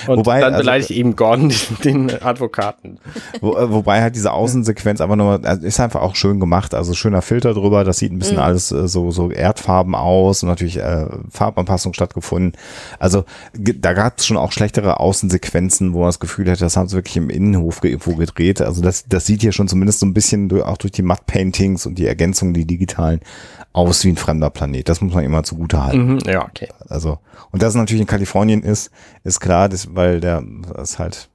Und 0.07 0.19
wobei, 0.19 0.41
dann 0.41 0.55
also 0.55 0.63
beleidigt 0.63 0.91
also, 0.91 1.01
eben 1.01 1.17
Gordon 1.17 1.53
den, 1.85 2.09
den 2.09 2.23
Advokaten. 2.23 2.99
Wo, 3.41 3.57
äh, 3.57 3.71
wobei 3.71 4.03
halt 4.03 4.15
diese 4.15 4.33
Außensequenz 4.33 5.01
einfach 5.01 5.17
nur, 5.17 5.41
also 5.45 5.67
ist 5.67 5.81
einfach 5.81 6.03
auch 6.03 6.17
schön 6.17 6.41
gemacht, 6.41 6.75
also 6.75 6.95
schöner 6.95 7.23
Filter 7.23 7.55
drüber, 7.55 7.85
das 7.85 7.99
sieht 7.99 8.13
ein 8.13 8.19
bisschen 8.19 8.37
mhm. 8.37 8.43
alles 8.43 8.73
äh, 8.73 8.89
so, 8.89 9.11
so 9.11 9.31
Erdfarben 9.31 9.95
aus 9.95 10.43
und 10.43 10.49
natürlich 10.49 10.79
äh, 10.79 11.07
Farbanpassung 11.31 11.95
stattgefunden. 11.95 12.53
Also 12.99 13.25
da 13.55 13.93
gab 13.93 14.19
es 14.19 14.27
schon 14.27 14.37
auch 14.37 14.53
schlechtere 14.53 15.01
Außensequenzen, 15.01 15.93
wo 15.93 16.01
man 16.01 16.09
das 16.09 16.21
Gefühl 16.21 16.49
hätte, 16.49 16.61
das 16.61 16.77
haben 16.77 16.89
sie 16.89 16.97
wirklich 16.97 17.17
im 17.17 17.31
Innenhof 17.31 17.83
irgendwo 17.83 18.15
gedreht. 18.15 18.61
Also 18.61 18.83
das, 18.83 19.05
das 19.09 19.27
sieht 19.27 19.43
hier 19.43 19.53
schon 19.53 19.69
zumindest 19.69 20.01
so 20.01 20.07
ein 20.07 20.15
bisschen 20.15 20.49
durch, 20.49 20.65
auch 20.65 20.77
durch 20.77 20.93
die 20.93 21.03
Matte-Paintings 21.03 21.87
und 21.87 21.99
die 21.99 22.07
Ergänzungen, 22.07 22.55
die 22.55 22.67
digitalen, 22.67 23.21
aus 23.73 24.05
wie 24.05 24.11
ein 24.11 24.17
fremder 24.17 24.51
Planet. 24.51 24.89
Das 24.89 25.01
muss 25.01 25.15
man 25.15 25.25
immer 25.25 25.43
zugute 25.45 25.83
halten. 25.83 26.15
Mhm, 26.15 26.19
ja, 26.27 26.45
okay. 26.45 26.69
Also, 26.91 27.19
und 27.51 27.63
dass 27.63 27.71
es 27.71 27.77
natürlich 27.77 28.01
in 28.01 28.07
Kalifornien 28.07 28.63
ist, 28.63 28.91
ist 29.25 29.41
klar, 29.41 29.69
das, 29.69 29.95
weil 29.95 30.21
der 30.21 30.43
ist 30.83 30.99
halt 30.99 31.29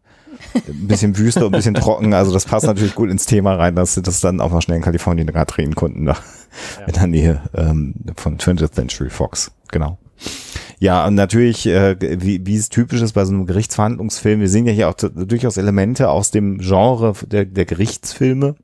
ein 0.67 0.87
bisschen 0.87 1.17
wüster 1.17 1.45
und 1.45 1.53
ein 1.53 1.57
bisschen 1.57 1.75
trocken. 1.75 2.13
Also 2.13 2.33
das 2.33 2.45
passt 2.45 2.65
natürlich 2.65 2.95
gut 2.95 3.09
ins 3.09 3.25
Thema 3.25 3.55
rein, 3.55 3.75
dass 3.75 3.95
sie 3.95 4.01
das 4.01 4.21
dann 4.21 4.41
auch 4.41 4.51
mal 4.51 4.61
schnell 4.61 4.77
in 4.77 4.83
Kalifornien 4.83 5.27
gerade 5.27 5.51
drehen 5.51 5.75
konnten, 5.75 6.05
da 6.05 6.17
ja. 6.79 6.85
in 6.87 6.93
der 6.93 7.07
Nähe 7.07 7.41
ähm, 7.53 7.93
von 8.15 8.37
20th 8.37 8.73
Century 8.73 9.09
Fox. 9.09 9.51
Genau. 9.71 9.97
Ja, 10.79 11.05
und 11.07 11.15
natürlich, 11.15 11.65
äh, 11.67 11.95
wie, 12.21 12.45
wie 12.45 12.55
es 12.55 12.69
typisch 12.69 13.01
ist 13.01 13.13
bei 13.13 13.25
so 13.25 13.33
einem 13.33 13.45
Gerichtsverhandlungsfilm, 13.45 14.41
wir 14.41 14.49
sehen 14.49 14.65
ja 14.65 14.73
hier 14.73 14.89
auch 14.89 14.95
durchaus 14.95 15.57
Elemente 15.57 16.09
aus 16.09 16.31
dem 16.31 16.57
Genre 16.59 17.13
der, 17.27 17.45
der 17.45 17.65
Gerichtsfilme. 17.65 18.55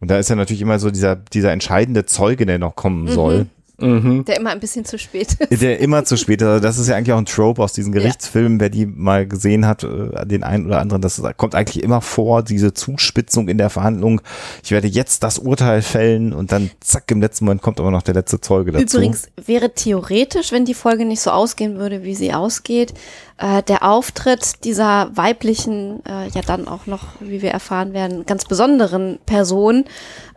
Und 0.00 0.10
da 0.10 0.18
ist 0.18 0.30
ja 0.30 0.36
natürlich 0.36 0.62
immer 0.62 0.78
so 0.78 0.90
dieser, 0.90 1.16
dieser 1.16 1.52
entscheidende 1.52 2.06
Zeuge, 2.06 2.46
der 2.46 2.58
noch 2.58 2.74
kommen 2.74 3.04
mhm. 3.04 3.08
soll. 3.08 3.46
Mhm. 3.80 4.24
Der 4.24 4.36
immer 4.36 4.50
ein 4.50 4.60
bisschen 4.60 4.84
zu 4.84 4.98
spät 4.98 5.34
ist. 5.48 5.62
Der 5.62 5.78
immer 5.80 6.04
zu 6.04 6.16
spät 6.16 6.42
ist. 6.42 6.48
Also 6.48 6.60
das 6.60 6.78
ist 6.78 6.88
ja 6.88 6.96
eigentlich 6.96 7.12
auch 7.12 7.18
ein 7.18 7.26
Trope 7.26 7.62
aus 7.62 7.72
diesen 7.72 7.92
Gerichtsfilmen, 7.92 8.60
wer 8.60 8.68
die 8.70 8.86
mal 8.86 9.26
gesehen 9.26 9.66
hat, 9.66 9.84
äh, 9.84 10.26
den 10.26 10.42
einen 10.42 10.66
oder 10.66 10.80
anderen, 10.80 11.02
das 11.02 11.22
kommt 11.36 11.54
eigentlich 11.54 11.82
immer 11.82 12.00
vor, 12.00 12.42
diese 12.42 12.74
Zuspitzung 12.74 13.48
in 13.48 13.58
der 13.58 13.70
Verhandlung. 13.70 14.20
Ich 14.62 14.70
werde 14.70 14.86
jetzt 14.88 15.22
das 15.22 15.38
Urteil 15.38 15.82
fällen 15.82 16.32
und 16.32 16.52
dann 16.52 16.70
zack, 16.80 17.10
im 17.10 17.20
letzten 17.20 17.44
Moment 17.44 17.62
kommt 17.62 17.80
aber 17.80 17.90
noch 17.90 18.02
der 18.02 18.14
letzte 18.14 18.40
Zeuge 18.40 18.72
dazu. 18.72 18.96
Übrigens 18.98 19.28
wäre 19.44 19.74
theoretisch, 19.74 20.52
wenn 20.52 20.64
die 20.64 20.74
Folge 20.74 21.04
nicht 21.04 21.20
so 21.20 21.30
ausgehen 21.30 21.78
würde, 21.78 22.02
wie 22.02 22.14
sie 22.14 22.32
ausgeht, 22.32 22.94
äh, 23.38 23.62
der 23.62 23.82
Auftritt 23.84 24.64
dieser 24.64 25.10
weiblichen, 25.16 26.04
äh, 26.04 26.28
ja 26.28 26.42
dann 26.46 26.68
auch 26.68 26.86
noch, 26.86 27.04
wie 27.20 27.40
wir 27.42 27.50
erfahren 27.50 27.92
werden, 27.94 28.26
ganz 28.26 28.44
besonderen 28.44 29.18
Person, 29.24 29.84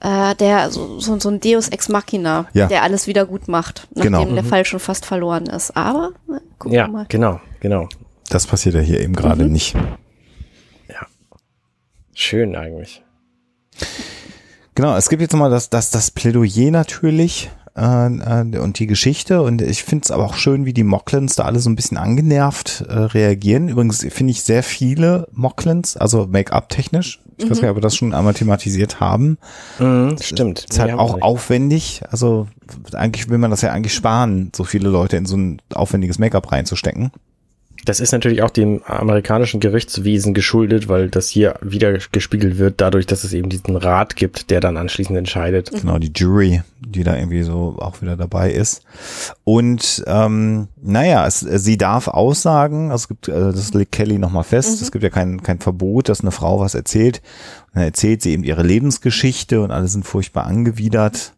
äh, 0.01 0.35
der 0.35 0.71
so, 0.71 0.99
so, 0.99 1.19
so 1.19 1.29
ein 1.29 1.39
Deus 1.39 1.67
Ex 1.69 1.89
Machina, 1.89 2.47
Ja. 2.53 2.67
der 2.67 2.83
alles 2.83 3.07
wieder 3.07 3.25
gut 3.25 3.32
macht, 3.47 3.87
nachdem 3.95 4.11
Genau. 4.13 4.25
der 4.33 4.43
Fall 4.43 4.65
schon 4.65 4.79
fast 4.79 5.05
verloren 5.05 5.45
ist. 5.47 5.75
Aber 5.75 6.11
gucken 6.59 6.75
Ja, 6.75 6.87
wir 6.87 6.91
mal. 6.91 7.05
genau, 7.09 7.39
genau. 7.59 7.89
Das 8.29 8.47
passiert 8.47 8.75
ja 8.75 8.81
hier 8.81 9.01
eben 9.01 9.13
gerade 9.13 9.45
Mhm. 9.45 9.51
nicht. 9.51 9.75
Schön 12.15 12.55
eigentlich. 12.55 13.01
Genau, 14.75 14.95
es 14.95 15.09
gibt 15.09 15.21
jetzt 15.21 15.31
nochmal 15.33 15.49
das, 15.49 15.69
das, 15.71 15.89
das 15.89 16.11
Plädoyer 16.11 16.69
natürlich 16.71 17.49
äh, 17.77 18.05
äh, 18.07 18.57
und 18.59 18.79
die 18.79 18.87
Geschichte 18.87 19.41
und 19.41 19.61
ich 19.61 19.83
finde 19.83 20.03
es 20.05 20.11
aber 20.11 20.25
auch 20.25 20.35
schön, 20.35 20.65
wie 20.65 20.73
die 20.73 20.83
Mocklins 20.83 21.35
da 21.35 21.43
alle 21.45 21.59
so 21.59 21.69
ein 21.69 21.75
bisschen 21.75 21.97
angenervt 21.97 22.85
äh, 22.87 22.93
reagieren. 22.93 23.69
Übrigens 23.69 24.05
finde 24.09 24.31
ich 24.31 24.43
sehr 24.43 24.63
viele 24.63 25.27
Mocklins, 25.31 25.97
also 25.97 26.27
Make-up 26.27 26.69
technisch. 26.69 27.19
Ich 27.37 27.49
weiß 27.49 27.57
gar 27.57 27.63
nicht, 27.63 27.71
ob 27.71 27.77
wir 27.77 27.81
das 27.81 27.95
schon 27.95 28.13
einmal 28.13 28.35
thematisiert 28.35 28.99
haben. 28.99 29.37
Mhm, 29.79 30.15
stimmt. 30.21 30.65
Ist 30.69 30.79
halt 30.79 30.91
Ja, 30.91 30.97
auch 30.99 31.15
recht. 31.15 31.23
aufwendig. 31.23 32.01
Also 32.11 32.47
eigentlich 32.93 33.27
will 33.29 33.39
man 33.39 33.49
das 33.49 33.61
ja 33.61 33.71
eigentlich 33.71 33.95
sparen, 33.95 34.51
so 34.55 34.63
viele 34.63 34.87
Leute 34.89 35.17
in 35.17 35.25
so 35.25 35.35
ein 35.35 35.59
aufwendiges 35.73 36.19
Make-up 36.19 36.51
reinzustecken. 36.51 37.11
Das 37.85 37.99
ist 37.99 38.11
natürlich 38.11 38.41
auch 38.41 38.49
dem 38.49 38.81
amerikanischen 38.83 39.59
Gerichtswesen 39.59 40.33
geschuldet, 40.33 40.87
weil 40.87 41.09
das 41.09 41.27
hier 41.27 41.55
wieder 41.61 41.97
gespiegelt 42.11 42.57
wird, 42.57 42.79
dadurch, 42.79 43.05
dass 43.05 43.23
es 43.23 43.33
eben 43.33 43.49
diesen 43.49 43.75
Rat 43.75 44.15
gibt, 44.15 44.49
der 44.49 44.61
dann 44.61 44.77
anschließend 44.77 45.17
entscheidet. 45.17 45.71
Genau, 45.71 45.97
die 45.97 46.11
Jury, 46.15 46.61
die 46.79 47.03
da 47.03 47.15
irgendwie 47.17 47.43
so 47.43 47.75
auch 47.79 48.01
wieder 48.01 48.15
dabei 48.15 48.51
ist. 48.51 48.83
Und 49.43 50.03
ähm, 50.07 50.67
naja, 50.81 51.27
es, 51.27 51.41
sie 51.41 51.77
darf 51.77 52.07
aussagen, 52.07 52.91
also 52.91 53.03
es 53.03 53.07
gibt, 53.09 53.27
äh, 53.27 53.51
das 53.51 53.73
legt 53.73 53.91
Kelly 53.91 54.17
nochmal 54.17 54.43
fest, 54.43 54.81
es 54.81 54.91
gibt 54.91 55.03
ja 55.03 55.09
kein, 55.09 55.43
kein 55.43 55.59
Verbot, 55.59 56.09
dass 56.09 56.21
eine 56.21 56.31
Frau 56.31 56.59
was 56.59 56.75
erzählt. 56.75 57.21
Und 57.67 57.75
dann 57.75 57.83
erzählt 57.83 58.21
sie 58.21 58.31
eben 58.31 58.43
ihre 58.43 58.63
Lebensgeschichte 58.63 59.61
und 59.61 59.71
alle 59.71 59.87
sind 59.87 60.05
furchtbar 60.05 60.45
angewidert. 60.45 61.33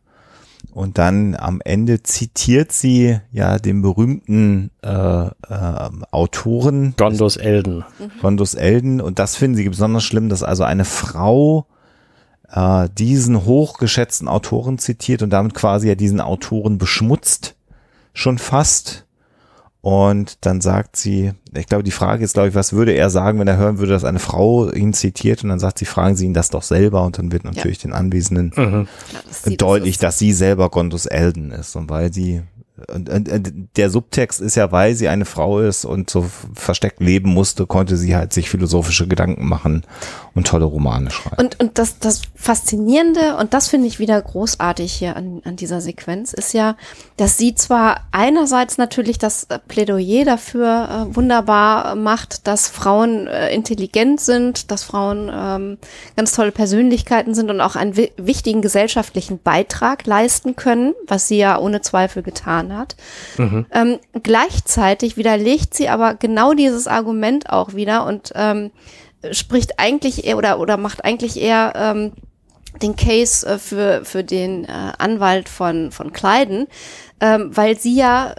Und 0.76 0.98
dann 0.98 1.36
am 1.36 1.62
Ende 1.64 2.04
zitiert 2.04 2.74
sie 2.74 3.18
ja 3.32 3.60
den 3.60 3.82
berühmten 3.82 4.72
äh, 4.84 4.90
äh, 4.90 5.32
Autoren 6.12 6.96
Gondos 6.98 7.38
Elden. 7.38 7.86
Gondos 8.22 8.56
Elden. 8.56 9.00
Und 9.00 9.18
das 9.18 9.38
finden 9.38 9.56
sie 9.56 9.70
besonders 9.70 10.04
schlimm, 10.04 10.28
dass 10.28 10.44
also 10.44 10.66
eine 10.66 10.84
Frau 10.84 11.66
äh, 12.52 12.90
diesen 12.98 13.46
hochgeschätzten 13.46 14.28
Autoren 14.28 14.78
zitiert 14.78 15.24
und 15.24 15.30
damit 15.30 15.54
quasi 15.54 15.88
ja 15.88 15.96
diesen 15.96 16.20
Autoren 16.20 16.78
beschmutzt. 16.78 17.56
Schon 18.12 18.38
fast. 18.38 19.05
Und 19.86 20.44
dann 20.48 20.62
sagt 20.62 20.96
sie, 20.96 21.34
ich 21.54 21.68
glaube, 21.68 21.84
die 21.84 21.92
Frage 21.92 22.24
ist, 22.24 22.34
glaube 22.34 22.50
ich, 22.50 22.56
was 22.56 22.74
würde 22.74 22.94
er 22.94 23.12
sagen, 23.12 23.38
wenn 23.38 23.48
er 23.48 23.58
hören 23.58 23.78
würde, 23.78 23.92
dass 23.92 24.04
eine 24.04 24.18
Frau 24.18 24.72
ihn 24.72 24.94
zitiert? 24.94 25.44
Und 25.44 25.50
dann 25.50 25.60
sagt 25.60 25.78
sie, 25.78 25.86
fragen 25.86 26.16
Sie 26.16 26.26
ihn 26.26 26.34
das 26.34 26.50
doch 26.50 26.64
selber. 26.64 27.04
Und 27.04 27.20
dann 27.20 27.32
wird 27.32 27.44
natürlich 27.44 27.78
den 27.78 27.94
Anwesenden 27.94 28.52
Mhm. 28.56 28.88
Das 29.28 29.44
deutlich, 29.58 30.00
dass 30.00 30.18
sie 30.18 30.34
selber 30.34 30.72
Gondos 30.72 31.06
Elden 31.06 31.52
ist 31.52 31.76
und 31.76 31.88
weil 31.88 32.12
sie 32.12 32.42
und, 32.94 33.10
und, 33.10 33.30
und 33.30 33.70
der 33.78 33.90
Subtext 33.90 34.42
ist 34.42 34.56
ja, 34.56 34.72
weil 34.72 34.96
sie 34.96 35.08
eine 35.08 35.24
Frau 35.24 35.60
ist 35.60 35.86
und 35.86 36.10
so 36.10 36.30
versteckt 36.54 37.00
leben 37.00 37.30
musste, 37.30 37.66
konnte 37.66 37.96
sie 37.96 38.16
halt 38.16 38.34
sich 38.34 38.50
philosophische 38.50 39.08
Gedanken 39.08 39.48
machen 39.48 39.84
und 40.34 40.48
tolle 40.48 40.66
Romane 40.66 41.10
schreiben. 41.10 41.38
Und, 41.38 41.60
und 41.62 41.78
das, 41.80 42.00
das 42.00 42.24
Faszinierende, 42.36 43.38
und 43.38 43.54
das 43.54 43.70
finde 43.70 43.88
ich 43.88 44.00
wieder 44.00 44.22
großartig 44.22 44.92
hier 44.92 45.16
an, 45.16 45.42
an 45.46 45.56
dieser 45.56 45.80
Sequenz, 45.80 46.34
ist 46.34 46.54
ja, 46.54 46.76
dass 47.16 47.38
sie 47.38 47.56
zwar 47.56 48.02
einerseits 48.12 48.78
natürlich 48.78 49.18
das 49.18 49.48
Plädoyer 49.70 50.26
dafür 50.26 51.08
äh, 51.12 51.16
wunderbar 51.16 51.96
macht, 51.96 52.46
dass 52.46 52.68
Frauen 52.68 53.28
äh, 53.28 53.54
intelligent 53.54 54.20
sind, 54.20 54.70
dass 54.70 54.84
Frauen 54.84 55.32
ähm, 55.34 55.78
ganz 56.18 56.34
tolle 56.34 56.52
Persönlichkeiten 56.52 57.34
sind 57.34 57.50
und 57.50 57.62
auch 57.62 57.78
einen 57.78 57.96
wi 57.96 58.12
wichtigen 58.18 58.62
gesellschaftlichen 58.62 59.40
Beitrag 59.42 60.06
leisten 60.06 60.56
können, 60.56 60.94
was 61.08 61.28
sie 61.28 61.38
ja 61.38 61.58
ohne 61.58 61.82
Zweifel 61.82 62.22
getan 62.22 62.65
hat. 62.74 62.96
Ähm, 63.72 64.00
gleichzeitig 64.24 65.18
widerlegt 65.18 65.74
sie 65.74 65.90
aber 65.90 66.16
genau 66.16 66.54
dieses 66.54 66.88
Argument 66.88 67.50
auch 67.50 67.74
wieder 67.74 68.06
und 68.06 68.32
ähm, 68.36 68.72
spricht 69.32 69.80
eigentlich 69.80 70.26
eher 70.26 70.38
oder, 70.38 70.60
oder 70.60 70.78
macht 70.78 71.04
eigentlich 71.04 71.42
eher 71.42 71.74
ähm, 71.76 72.12
den 72.82 72.96
Case 72.96 73.46
äh, 73.48 73.58
für, 73.58 74.06
für 74.06 74.24
den 74.24 74.66
äh, 74.66 74.92
Anwalt 74.98 75.50
von, 75.50 75.92
von 75.92 76.14
Kleiden, 76.14 76.68
ähm, 77.20 77.56
weil 77.56 77.78
sie 77.78 77.96
ja 77.96 78.36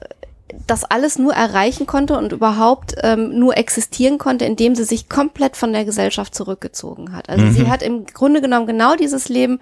das 0.67 0.85
alles 0.85 1.19
nur 1.19 1.35
erreichen 1.35 1.87
konnte 1.87 2.17
und 2.17 2.33
überhaupt 2.33 2.95
ähm, 3.03 3.37
nur 3.39 3.57
existieren 3.57 4.19
konnte, 4.19 4.45
indem 4.45 4.77
sie 4.77 4.85
sich 4.85 5.09
komplett 5.09 5.57
von 5.57 5.73
der 5.73 5.85
Gesellschaft 5.85 6.35
zurückgezogen 6.35 7.13
hat. 7.13 7.29
Also 7.29 7.51
sie 7.51 7.69
hat 7.69 7.83
im 7.83 8.07
Grunde 8.07 8.41
genommen 8.41 8.67
genau 8.67 8.95
dieses 8.95 9.29
Leben 9.29 9.59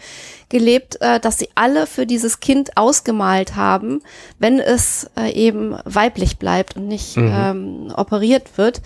gelebt, 0.50 1.00
äh, 1.00 1.20
dass 1.20 1.38
sie 1.38 1.48
alle 1.54 1.86
für 1.86 2.06
dieses 2.06 2.40
Kind 2.40 2.76
ausgemalt 2.76 3.56
haben, 3.56 4.02
wenn 4.38 4.60
es 4.60 5.10
äh, 5.18 5.32
eben 5.32 5.74
weiblich 5.84 6.38
bleibt 6.38 6.76
und 6.76 6.86
nicht 6.86 7.16
ähm, 7.16 7.90
operiert 7.96 8.58
wird. 8.58 8.82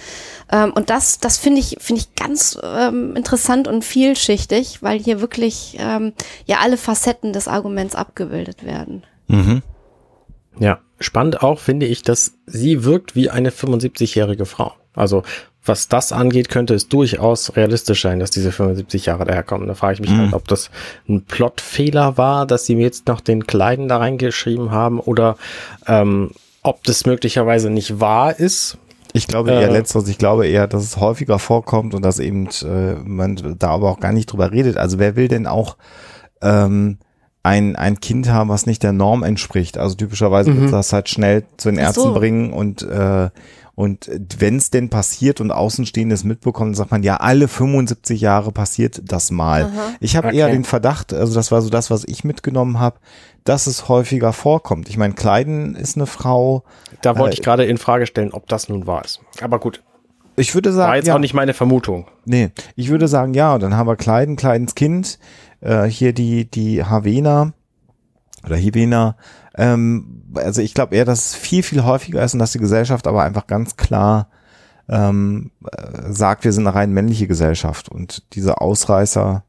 Ähm, 0.52 0.72
und 0.74 0.90
das, 0.90 1.18
das 1.18 1.36
finde 1.36 1.60
ich, 1.60 1.78
finde 1.80 2.02
ich 2.02 2.14
ganz 2.14 2.58
ähm, 2.62 3.16
interessant 3.16 3.66
und 3.66 3.84
vielschichtig, 3.84 4.82
weil 4.82 5.00
hier 5.00 5.20
wirklich 5.20 5.76
ähm, 5.80 6.12
ja 6.46 6.58
alle 6.62 6.76
Facetten 6.76 7.32
des 7.32 7.48
Arguments 7.48 7.96
abgebildet 7.96 8.64
werden. 8.64 9.02
Mhm. 9.26 9.62
Ja, 10.58 10.80
spannend 11.00 11.42
auch 11.42 11.58
finde 11.58 11.86
ich, 11.86 12.02
dass 12.02 12.34
sie 12.46 12.84
wirkt 12.84 13.14
wie 13.14 13.30
eine 13.30 13.50
75-jährige 13.50 14.46
Frau. 14.46 14.72
Also 14.94 15.22
was 15.64 15.86
das 15.88 16.12
angeht, 16.12 16.48
könnte 16.48 16.74
es 16.74 16.88
durchaus 16.88 17.54
realistisch 17.54 18.00
sein, 18.02 18.20
dass 18.20 18.30
diese 18.30 18.52
75 18.52 19.06
Jahre 19.06 19.24
daherkommen. 19.26 19.68
Da 19.68 19.74
frage 19.74 19.94
ich 19.94 20.00
mich 20.00 20.10
Mhm. 20.10 20.18
halt, 20.20 20.32
ob 20.32 20.48
das 20.48 20.70
ein 21.08 21.24
Plotfehler 21.24 22.16
war, 22.16 22.46
dass 22.46 22.64
sie 22.64 22.74
mir 22.74 22.82
jetzt 22.82 23.06
noch 23.06 23.20
den 23.20 23.46
Kleiden 23.46 23.86
da 23.88 23.98
reingeschrieben 23.98 24.70
haben 24.70 24.98
oder 24.98 25.36
ähm, 25.86 26.30
ob 26.62 26.84
das 26.84 27.04
möglicherweise 27.06 27.68
nicht 27.70 28.00
wahr 28.00 28.38
ist. 28.38 28.78
Ich 29.12 29.26
glaube 29.26 29.50
eher 29.50 29.68
Äh. 29.68 29.72
letzteres. 29.72 30.08
Ich 30.08 30.18
glaube 30.18 30.46
eher, 30.46 30.66
dass 30.68 30.82
es 30.84 30.96
häufiger 30.98 31.38
vorkommt 31.38 31.94
und 31.94 32.02
dass 32.02 32.18
eben 32.18 32.48
äh, 32.64 32.94
man 33.04 33.56
da 33.58 33.68
aber 33.70 33.90
auch 33.90 34.00
gar 34.00 34.12
nicht 34.12 34.32
drüber 34.32 34.50
redet. 34.52 34.76
Also 34.78 34.98
wer 34.98 35.16
will 35.16 35.28
denn 35.28 35.46
auch 35.46 35.76
ähm, 36.40 36.98
ein, 37.42 37.76
ein 37.76 38.00
Kind 38.00 38.28
haben, 38.30 38.48
was 38.50 38.66
nicht 38.66 38.82
der 38.82 38.92
Norm 38.92 39.22
entspricht? 39.22 39.78
Also 39.78 39.94
typischerweise 39.94 40.54
wird 40.60 40.72
das 40.72 40.92
halt 40.92 41.08
schnell 41.08 41.44
zu 41.56 41.70
den 41.70 41.78
Ach 41.80 41.92
so. 41.94 42.02
Ärzten 42.02 42.14
bringen 42.14 42.52
und 42.52 42.82
äh, 42.82 43.30
und 43.74 44.10
wenn 44.40 44.56
es 44.56 44.70
denn 44.70 44.88
passiert 44.90 45.40
und 45.40 45.52
Außenstehendes 45.52 46.24
mitbekommt, 46.24 46.70
dann 46.70 46.74
sagt 46.74 46.90
man, 46.90 47.04
ja, 47.04 47.18
alle 47.18 47.46
75 47.46 48.20
Jahre 48.20 48.50
passiert 48.50 49.02
das 49.04 49.30
mal. 49.30 49.70
Ich 50.00 50.16
habe 50.16 50.32
eher 50.34 50.46
Okay. 50.46 50.56
den 50.56 50.64
Verdacht, 50.64 51.12
also 51.12 51.32
das 51.32 51.52
war 51.52 51.62
so 51.62 51.70
das, 51.70 51.88
was 51.88 52.02
ich 52.04 52.24
mitgenommen 52.24 52.80
habe, 52.80 52.98
dass 53.44 53.68
es 53.68 53.88
häufiger 53.88 54.32
vorkommt. 54.32 54.88
Ich 54.88 54.96
meine, 54.96 55.14
Kleiden 55.14 55.76
ist 55.76 55.96
eine 55.96 56.06
Frau. 56.06 56.64
Da 57.02 57.16
wollte 57.18 57.36
Äh, 57.36 57.38
ich 57.38 57.42
gerade 57.44 57.66
in 57.66 57.78
Frage 57.78 58.06
stellen, 58.08 58.32
ob 58.32 58.48
das 58.48 58.68
nun 58.68 58.88
wahr 58.88 59.04
ist. 59.04 59.20
Aber 59.40 59.60
gut, 59.60 59.80
Ich 60.34 60.56
würde 60.56 60.72
sagen, 60.72 60.88
war 60.88 60.96
jetzt 60.96 61.06
ja. 61.06 61.14
auch 61.14 61.20
nicht 61.20 61.34
meine 61.34 61.54
Vermutung. 61.54 62.06
Nee, 62.24 62.50
ich 62.74 62.88
würde 62.88 63.06
sagen, 63.06 63.32
ja, 63.32 63.58
dann 63.58 63.76
haben 63.76 63.86
wir 63.86 63.94
Kleiden, 63.94 64.34
Kleidens 64.34 64.74
Kind, 64.74 65.20
äh, 65.60 65.84
hier 65.84 66.12
die, 66.12 66.50
die 66.50 66.84
Havena 66.84 67.52
oder 68.44 68.56
Hivena. 68.56 69.16
Ähm, 69.56 70.22
also 70.34 70.62
ich 70.62 70.74
glaube 70.74 70.94
eher, 70.94 71.04
dass 71.04 71.26
es 71.26 71.34
viel, 71.34 71.62
viel 71.62 71.84
häufiger 71.84 72.22
ist 72.22 72.34
und 72.34 72.38
dass 72.38 72.52
die 72.52 72.58
Gesellschaft 72.58 73.06
aber 73.06 73.22
einfach 73.22 73.46
ganz 73.46 73.76
klar 73.76 74.28
ähm, 74.88 75.50
äh, 75.70 76.12
sagt, 76.12 76.44
wir 76.44 76.52
sind 76.52 76.66
eine 76.66 76.74
rein 76.74 76.92
männliche 76.92 77.26
Gesellschaft 77.26 77.88
und 77.88 78.22
diese 78.34 78.60
Ausreißer 78.60 79.44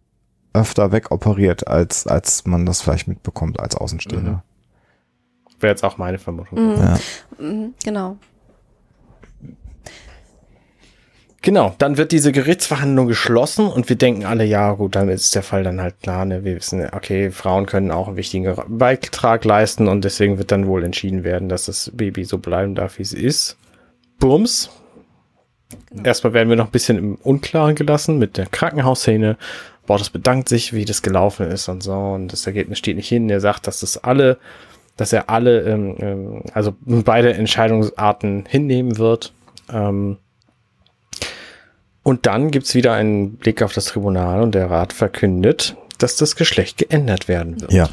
öfter 0.54 0.92
wegoperiert, 0.92 1.68
als, 1.68 2.08
als 2.08 2.46
man 2.46 2.66
das 2.66 2.82
vielleicht 2.82 3.08
mitbekommt 3.08 3.60
als 3.60 3.76
Außenstehender. 3.76 4.44
Wäre 5.60 5.72
jetzt 5.72 5.84
auch 5.84 5.98
meine 5.98 6.18
Vermutung. 6.18 6.74
Mhm. 6.74 6.78
Ja. 6.78 7.00
Mhm, 7.38 7.74
genau. 7.84 8.18
Genau, 11.42 11.74
dann 11.78 11.98
wird 11.98 12.12
diese 12.12 12.34
Gerichtsverhandlung 12.34 13.08
geschlossen 13.08 13.68
und 13.68 13.88
wir 13.88 13.96
denken 13.96 14.26
alle, 14.26 14.44
ja 14.44 14.74
gut, 14.74 14.96
dann 14.96 15.08
ist 15.08 15.34
der 15.36 15.44
Fall 15.44 15.64
dann 15.64 15.82
halt 15.82 15.96
klar, 16.02 16.26
ne? 16.26 16.44
wir 16.44 16.58
wissen, 16.58 16.86
okay, 16.92 17.32
Frauen 17.32 17.66
können 17.66 17.92
auch 17.92 18.08
einen 18.08 18.18
wichtigen 18.18 18.54
Beitrag 18.68 19.46
leisten 19.46 19.88
und 19.88 20.04
deswegen 20.04 20.38
wird 20.38 20.52
dann 20.52 20.68
wohl 20.68 20.84
entschieden 20.84 21.24
werden, 21.24 21.48
dass 21.48 21.66
das 21.66 21.92
Baby 21.94 22.26
so 22.26 22.40
bleiben 22.40 22.76
darf, 22.76 22.98
wie 22.98 23.04
es 23.04 23.14
ist. 23.14 23.58
Bums. 24.20 24.70
Erstmal 26.04 26.34
werden 26.34 26.50
wir 26.50 26.58
noch 26.58 26.66
ein 26.66 26.72
bisschen 26.72 26.98
im 26.98 27.16
Unklaren 27.16 27.76
gelassen 27.76 28.18
mit 28.18 28.36
der 28.36 28.48
Krankenhausszene. 28.48 29.38
Borges 29.86 30.10
bedankt 30.10 30.50
sich, 30.50 30.74
wie 30.74 30.84
das 30.84 31.02
gelaufen 31.04 31.50
ist 31.50 31.70
und 31.70 31.84
so 31.84 31.94
und 31.94 32.34
das 32.34 32.46
Ergebnis 32.48 32.80
steht 32.80 32.98
nicht 32.98 33.08
hin. 33.08 33.30
Er 33.30 33.40
sagt, 33.40 33.66
dass 33.66 33.80
das 33.80 33.98
alle 34.04 34.40
dass 35.00 35.14
er 35.14 35.30
alle, 35.30 35.62
ähm, 35.62 35.96
ähm, 36.00 36.44
also 36.54 36.76
beide 36.86 37.34
Entscheidungsarten 37.34 38.46
hinnehmen 38.46 38.98
wird. 38.98 39.32
Ähm, 39.72 40.18
und 42.04 42.26
dann 42.26 42.52
gibt's 42.52 42.76
wieder 42.76 42.94
einen 42.94 43.34
Blick 43.34 43.62
auf 43.62 43.74
das 43.74 43.86
Tribunal 43.86 44.42
und 44.42 44.56
der 44.56 44.70
Rat 44.70 44.94
verkündet, 44.94 45.76
dass 45.98 46.16
das 46.16 46.36
Geschlecht 46.36 46.78
geändert 46.78 47.28
werden 47.28 47.60
wird. 47.62 47.72
Ja. 47.74 47.90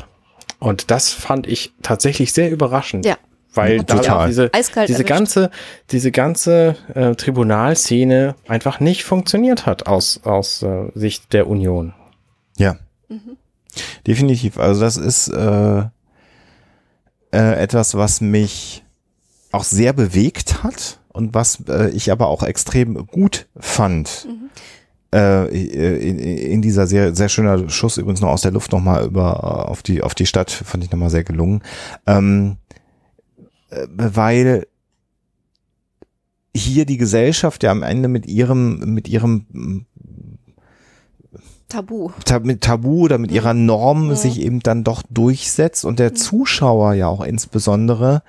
Und 0.59 0.91
das 0.91 1.11
fand 1.11 1.47
ich 1.47 1.73
tatsächlich 1.83 2.33
sehr 2.33 2.51
überraschend. 2.51 3.05
Ja. 3.05 3.17
Weil 3.53 3.79
Ja, 3.79 3.83
da 3.83 4.27
diese, 4.27 4.53
Eiskalt 4.53 4.89
diese 4.89 4.99
erwischt. 4.99 5.09
ganze, 5.09 5.51
diese 5.91 6.13
ganze 6.13 6.77
äh, 6.95 7.15
Tribunalszene 7.15 8.35
einfach 8.47 8.81
nicht 8.81 9.05
funktioniert 9.05 9.65
hat 9.67 9.87
aus, 9.87 10.21
aus 10.25 10.63
äh, 10.63 10.91
Sicht 10.95 11.33
der 11.33 11.47
Union. 11.49 11.95
Ja. 12.59 12.77
Definitiv. 14.07 14.59
Also 14.59 14.81
das 14.81 14.97
ist 14.97 15.29
äh, 15.29 15.79
äh, 15.81 15.89
etwas, 17.33 17.95
was 17.95 18.21
mich 18.21 18.85
auch 19.53 19.65
sehr 19.65 19.93
bewegt 19.93 20.63
hat 20.63 20.99
und 21.17 21.35
was 21.35 21.65
äh, 21.69 21.89
ich 21.91 22.13
aber 22.13 22.29
auch 22.29 22.43
extrem 22.43 23.07
gut 23.07 23.47
fand. 23.59 24.29
Äh, 25.15 25.49
in, 25.49 26.19
in 26.19 26.63
dieser 26.63 26.87
sehr, 26.87 27.15
sehr 27.15 27.29
schöner 27.29 27.71
Schuss 27.71 27.97
übrigens 27.97 28.21
noch 28.21 28.29
aus 28.29 28.43
der 28.43 28.53
Luft 28.53 28.73
nochmal 28.73 29.05
über 29.07 29.69
auf 29.69 29.83
die, 29.83 30.03
auf 30.03 30.15
die 30.15 30.27
Stadt, 30.27 30.51
fand 30.51 30.85
ich 30.85 30.91
nochmal 30.91 31.11
sehr 31.11 31.25
gelungen. 31.25 31.63
Ähm, 32.07 32.57
äh, 33.71 33.87
weil 33.97 34.67
hier 36.55 36.85
die 36.85 36.99
Gesellschaft 36.99 37.63
ja 37.63 37.71
am 37.71 37.83
Ende 37.83 38.09
mit 38.09 38.27
ihrem, 38.27 38.95
mit 38.95 39.09
ihrem 39.09 39.87
Tabu. 41.69 42.11
Ta 42.25 42.39
mit 42.41 42.61
Tabu 42.61 43.05
oder 43.05 43.19
mit 43.19 43.33
ihrer 43.33 43.55
Norm 43.55 44.09
Mhm. 44.09 44.15
sich 44.17 44.41
eben 44.41 44.61
dann 44.61 44.85
doch 44.85 45.03
durchsetzt 45.09 45.85
und 45.85 45.99
der 45.99 46.15
Zuschauer 46.15 46.95
ja 46.95 47.09
auch 47.09 47.25
insbesondere 47.25 48.23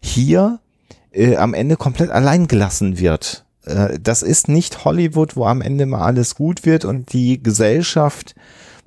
hier 0.00 0.60
äh, 1.12 1.36
am 1.36 1.54
Ende 1.54 1.76
komplett 1.76 2.10
allein 2.10 2.48
gelassen 2.48 2.98
wird. 2.98 3.44
Äh, 3.64 3.98
das 4.00 4.22
ist 4.22 4.48
nicht 4.48 4.84
Hollywood, 4.84 5.36
wo 5.36 5.46
am 5.46 5.60
Ende 5.60 5.86
mal 5.86 6.02
alles 6.02 6.34
gut 6.34 6.64
wird 6.64 6.84
und 6.84 7.12
die 7.12 7.42
Gesellschaft 7.42 8.34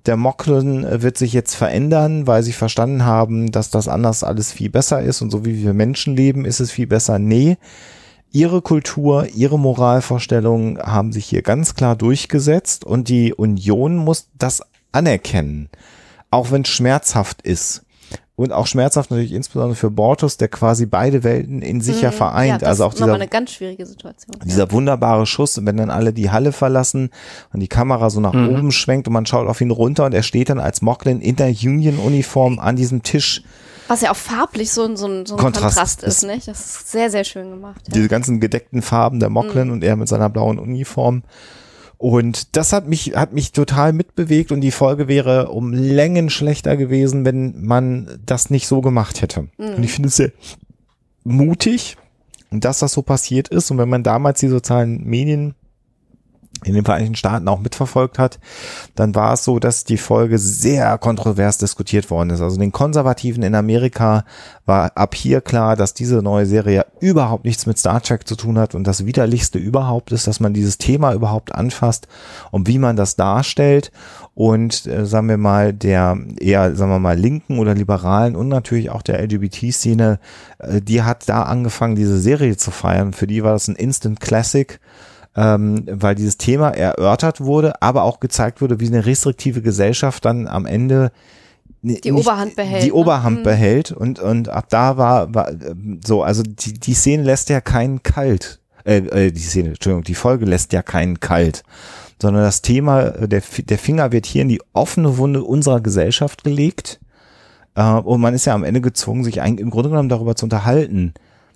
der 0.05 0.17
Moklen 0.17 0.83
äh, 0.83 1.01
wird 1.01 1.17
sich 1.17 1.33
jetzt 1.33 1.55
verändern, 1.55 2.27
weil 2.27 2.43
sie 2.43 2.53
verstanden 2.53 3.05
haben, 3.05 3.51
dass 3.51 3.69
das 3.69 3.87
anders 3.87 4.23
alles 4.23 4.51
viel 4.51 4.69
besser 4.69 5.01
ist 5.01 5.21
und 5.21 5.31
so 5.31 5.45
wie 5.45 5.63
wir 5.63 5.73
Menschen 5.73 6.15
leben, 6.15 6.45
ist 6.45 6.59
es 6.59 6.71
viel 6.71 6.87
besser. 6.87 7.19
Nee, 7.19 7.57
ihre 8.31 8.61
Kultur, 8.61 9.27
ihre 9.33 9.57
Moralvorstellungen 9.57 10.79
haben 10.79 11.11
sich 11.11 11.25
hier 11.25 11.41
ganz 11.41 11.75
klar 11.75 11.95
durchgesetzt 11.95 12.85
und 12.85 13.09
die 13.09 13.33
Union 13.33 13.95
muss 13.95 14.27
das 14.37 14.61
anerkennen, 14.91 15.69
auch 16.31 16.51
wenn 16.51 16.63
es 16.63 16.69
schmerzhaft 16.69 17.41
ist. 17.41 17.84
Und 18.37 18.51
auch 18.51 18.67
schmerzhaft 18.67 19.11
natürlich 19.11 19.31
insbesondere 19.31 19.75
für 19.77 19.89
Bortus, 19.89 20.35
der 20.35 20.49
quasi 20.49 20.85
beide 20.85 21.23
Welten 21.23 21.61
in 21.61 21.79
sich 21.79 22.01
ja 22.01 22.11
Mhm. 22.11 22.15
vereint. 22.15 22.61
das 22.61 22.67
also 22.67 22.83
auch 22.85 22.93
ist 22.93 22.99
nochmal 22.99 23.15
dieser, 23.15 23.21
eine 23.23 23.29
ganz 23.29 23.51
schwierige 23.51 23.85
Situation. 23.85 24.35
dieser 24.43 24.69
wunderbare 24.73 25.25
Schuss, 25.25 25.57
wenn 25.63 25.77
dann 25.77 25.89
alle 25.89 26.11
die 26.11 26.29
Halle 26.31 26.51
verlassen 26.51 27.11
und 27.53 27.61
die 27.61 27.69
Kamera 27.69 28.09
so 28.09 28.19
nach 28.19 28.33
Mhm. 28.33 28.49
oben 28.49 28.71
schwenkt 28.73 29.07
und 29.07 29.13
man 29.13 29.25
schaut 29.25 29.47
auf 29.47 29.61
ihn 29.61 29.71
runter 29.71 30.05
und 30.05 30.13
er 30.13 30.23
steht 30.23 30.49
dann 30.49 30.59
als 30.59 30.81
Mocklin 30.81 31.21
in 31.21 31.37
der 31.37 31.47
Union-Uniform 31.47 32.59
an 32.59 32.75
diesem 32.75 33.03
Tisch. 33.03 33.41
Was 33.87 34.01
ja 34.01 34.11
auch 34.11 34.15
farblich 34.17 34.71
so, 34.71 34.83
ein- 34.83 34.97
so 34.97 35.05
ein, 35.07 35.25
so 35.25 35.35
ein 35.35 35.39
Kontrast 35.39 35.75
Kontrast, 35.77 36.03
ist- 36.03 36.23
ist, 36.23 36.27
nicht? 36.27 36.47
Das 36.49 36.59
ist 36.59 36.91
sehr, 36.91 37.09
sehr 37.09 37.23
schön 37.23 37.51
gemacht. 37.51 37.81
Ja. 37.87 37.93
diese 37.93 38.07
ganzen 38.09 38.39
gedeckten 38.41 38.81
Farben 38.81 39.19
der 39.21 39.29
Mhm. 39.29 39.33
Mocklin 39.35 39.69
und 39.71 39.81
er 39.83 39.95
mit 39.95 40.09
seiner 40.09 40.29
blauen 40.29 40.59
Uniform. 40.59 41.23
Und 41.97 42.55
das 42.55 42.73
hat 42.73 42.87
mich, 42.87 43.15
hat 43.15 43.33
mich 43.33 43.51
total 43.51 43.93
mitbewegt 43.93 44.51
und 44.51 44.61
die 44.61 44.71
Folge 44.71 45.07
wäre 45.07 45.49
um 45.49 45.73
Längen 45.73 46.29
schlechter 46.29 46.77
gewesen, 46.77 47.25
wenn 47.25 47.63
man 47.63 48.19
das 48.25 48.49
nicht 48.49 48.67
so 48.67 48.81
gemacht 48.81 49.21
hätte. 49.21 49.47
Und 49.57 49.83
ich 49.83 49.91
finde 49.91 50.09
es 50.09 50.17
sehr 50.17 50.31
mutig, 51.23 51.97
dass 52.51 52.79
das 52.79 52.93
so 52.93 53.01
passiert 53.01 53.47
ist. 53.47 53.71
Und 53.71 53.77
wenn 53.77 53.89
man 53.89 54.03
damals 54.03 54.39
die 54.39 54.47
sozialen 54.47 55.03
Medien 55.05 55.55
in 56.63 56.73
den 56.73 56.85
Vereinigten 56.85 57.15
Staaten 57.15 57.47
auch 57.47 57.59
mitverfolgt 57.59 58.17
hat, 58.17 58.39
dann 58.95 59.13
war 59.13 59.33
es 59.33 59.43
so, 59.43 59.59
dass 59.59 59.83
die 59.83 59.97
Folge 59.97 60.39
sehr 60.39 60.97
kontrovers 60.97 61.57
diskutiert 61.57 62.09
worden 62.09 62.29
ist. 62.31 62.41
Also 62.41 62.57
den 62.57 62.71
Konservativen 62.71 63.43
in 63.43 63.55
Amerika 63.55 64.23
war 64.65 64.91
ab 64.95 65.15
hier 65.15 65.41
klar, 65.41 65.75
dass 65.75 65.93
diese 65.93 66.21
neue 66.21 66.45
Serie 66.45 66.85
überhaupt 66.99 67.45
nichts 67.45 67.65
mit 67.65 67.77
Star 67.77 68.01
Trek 68.01 68.27
zu 68.27 68.35
tun 68.35 68.57
hat 68.57 68.73
und 68.73 68.85
das 68.85 69.05
widerlichste 69.05 69.59
überhaupt 69.59 70.11
ist, 70.11 70.27
dass 70.27 70.39
man 70.39 70.53
dieses 70.53 70.77
Thema 70.77 71.13
überhaupt 71.13 71.53
anfasst 71.53 72.07
und 72.51 72.67
wie 72.67 72.79
man 72.79 72.95
das 72.95 73.15
darstellt. 73.15 73.91
Und 74.33 74.85
äh, 74.85 75.05
sagen 75.05 75.29
wir 75.29 75.37
mal, 75.37 75.71
der 75.71 76.17
eher, 76.39 76.75
sagen 76.75 76.91
wir 76.91 76.99
mal, 76.99 77.17
linken 77.17 77.57
oder 77.57 77.73
liberalen 77.73 78.35
und 78.35 78.49
natürlich 78.49 78.89
auch 78.89 79.01
der 79.01 79.21
LGBT-Szene, 79.21 80.19
äh, 80.59 80.81
die 80.81 81.03
hat 81.03 81.29
da 81.29 81.43
angefangen, 81.43 81.95
diese 81.95 82.19
Serie 82.19 82.57
zu 82.57 82.71
feiern. 82.71 83.13
Für 83.13 83.27
die 83.27 83.43
war 83.43 83.53
das 83.53 83.67
ein 83.67 83.75
Instant 83.75 84.19
Classic 84.19 84.79
ähm, 85.35 85.83
weil 85.91 86.15
dieses 86.15 86.37
Thema 86.37 86.69
erörtert 86.69 87.41
wurde, 87.41 87.81
aber 87.81 88.03
auch 88.03 88.19
gezeigt 88.19 88.61
wurde, 88.61 88.79
wie 88.79 88.87
eine 88.87 89.05
restriktive 89.05 89.61
Gesellschaft 89.61 90.23
dann 90.25 90.47
am 90.47 90.65
Ende 90.65 91.11
ni- 91.81 91.99
Die 92.01 92.11
Oberhand 92.11 92.55
behält, 92.55 92.83
Die 92.83 92.87
ne? 92.87 92.93
Oberhand 92.93 93.39
Mhm. 93.39 93.43
behält 93.43 93.91
und, 93.91 94.19
und 94.19 94.49
ab 94.49 94.67
da 94.69 94.97
war, 94.97 95.33
war 95.33 95.49
ähm, 95.51 95.99
so, 96.05 96.23
also 96.23 96.41
die, 96.43 96.73
die 96.73 96.93
Szene 96.93 97.23
lässt 97.23 97.49
ja 97.49 97.61
keinen 97.61 98.01
kalt. 98.03 98.59
Äh, 98.85 98.97
äh, 98.97 99.31
die 99.31 99.41
Szene, 99.41 99.69
Entschuldigung, 99.69 100.03
die 100.03 100.15
Folge 100.15 100.45
lässt 100.45 100.71
ja 100.73 100.81
keinen 100.83 101.19
kalt. 101.19 101.63
Sondern 102.21 102.43
das 102.43 102.61
Thema, 102.61 103.01
äh, 103.07 103.27
der, 103.27 103.41
der 103.57 103.77
Finger 103.77 104.11
wird 104.11 104.25
hier 104.25 104.43
in 104.43 104.47
die 104.49 104.61
offene 104.73 105.17
Wunde 105.17 105.43
unserer 105.43 105.81
Gesellschaft 105.81 106.43
gelegt. 106.43 106.99
Äh, 107.75 107.83
und 107.83 108.21
man 108.21 108.33
ist 108.33 108.45
ja 108.45 108.53
am 108.53 108.63
Ende 108.63 108.79
gezwungen, 108.81 109.23
sich 109.25 109.41
eigentlich 109.41 109.61
im 109.63 109.69
Grunde 109.71 109.89
genommen 109.89 110.07
darüber 110.09 110.35
zu 110.35 110.45
unterhalten 110.45 111.13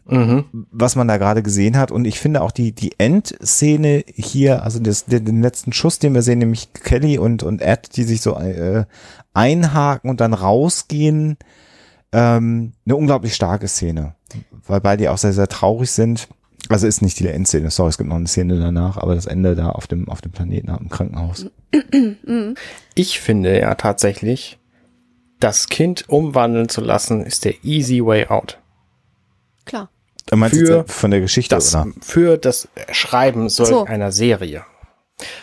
Mhm. 0.10 0.46
was 0.72 0.96
man 0.96 1.08
da 1.08 1.18
gerade 1.18 1.44
gesehen 1.44 1.78
hat. 1.78 1.92
Und 1.92 2.06
ich 2.06 2.20
finde 2.20 2.42
auch 2.42 2.52
die, 2.52 2.72
die 2.72 2.94
Endszene 2.98 4.04
hier, 4.08 4.64
also 4.64 4.80
das, 4.80 5.06
den, 5.06 5.26
den 5.26 5.42
letzten 5.42 5.72
Schuss, 5.74 6.00
den 6.00 6.14
wir 6.14 6.22
sehen, 6.22 6.40
nämlich 6.40 6.74
Kelly 6.74 7.18
und, 7.18 7.44
und 7.44 7.62
Ed, 7.62 7.96
die 7.96 8.04
sich 8.04 8.22
so 8.22 8.36
äh, 8.36 8.86
einhaken 9.34 10.10
und 10.10 10.20
dann 10.22 10.34
rausgehen, 10.34 11.38
ähm, 12.12 12.74
eine 12.86 12.96
unglaublich 12.96 13.36
starke 13.36 13.68
Szene. 13.68 14.16
Weil 14.66 14.82
beide 14.82 15.12
auch 15.12 15.18
sehr, 15.18 15.34
sehr 15.34 15.48
traurig 15.48 15.92
sind. 15.92 16.28
Also 16.68 16.88
ist 16.88 17.02
nicht 17.02 17.20
die 17.20 17.28
Endszene, 17.28 17.72
sorry, 17.72 17.90
es 17.90 17.98
gibt 17.98 18.10
noch 18.10 18.18
eine 18.18 18.28
Szene 18.28 18.60
danach, 18.60 18.98
aber 18.98 19.16
das 19.16 19.26
Ende 19.26 19.56
da 19.56 19.70
auf 19.70 19.88
dem, 19.88 20.10
auf 20.10 20.22
dem 20.22 20.32
Planeten 20.32 20.70
im 20.70 20.90
Krankenhaus. 20.90 21.48
Ich 22.96 23.20
finde 23.22 23.58
ja 23.58 23.76
tatsächlich, 23.76 24.60
das 25.40 25.70
Kind 25.70 26.10
umwandeln 26.10 26.68
zu 26.68 26.82
lassen, 26.82 27.24
ist 27.24 27.46
der 27.46 27.64
easy 27.64 28.04
way 28.04 28.28
out. 28.28 28.60
Klar. 29.66 29.90
Für 30.54 30.78
jetzt 30.78 30.92
von 30.92 31.12
der 31.12 31.22
Geschichte, 31.22 31.56
Das, 31.56 31.74
oder? 31.74 31.88
für 32.02 32.38
das 32.38 32.68
Schreiben 32.92 33.50
solch 33.50 33.70
So. 33.70 33.86
einer 33.86 34.12
Serie. 34.12 34.64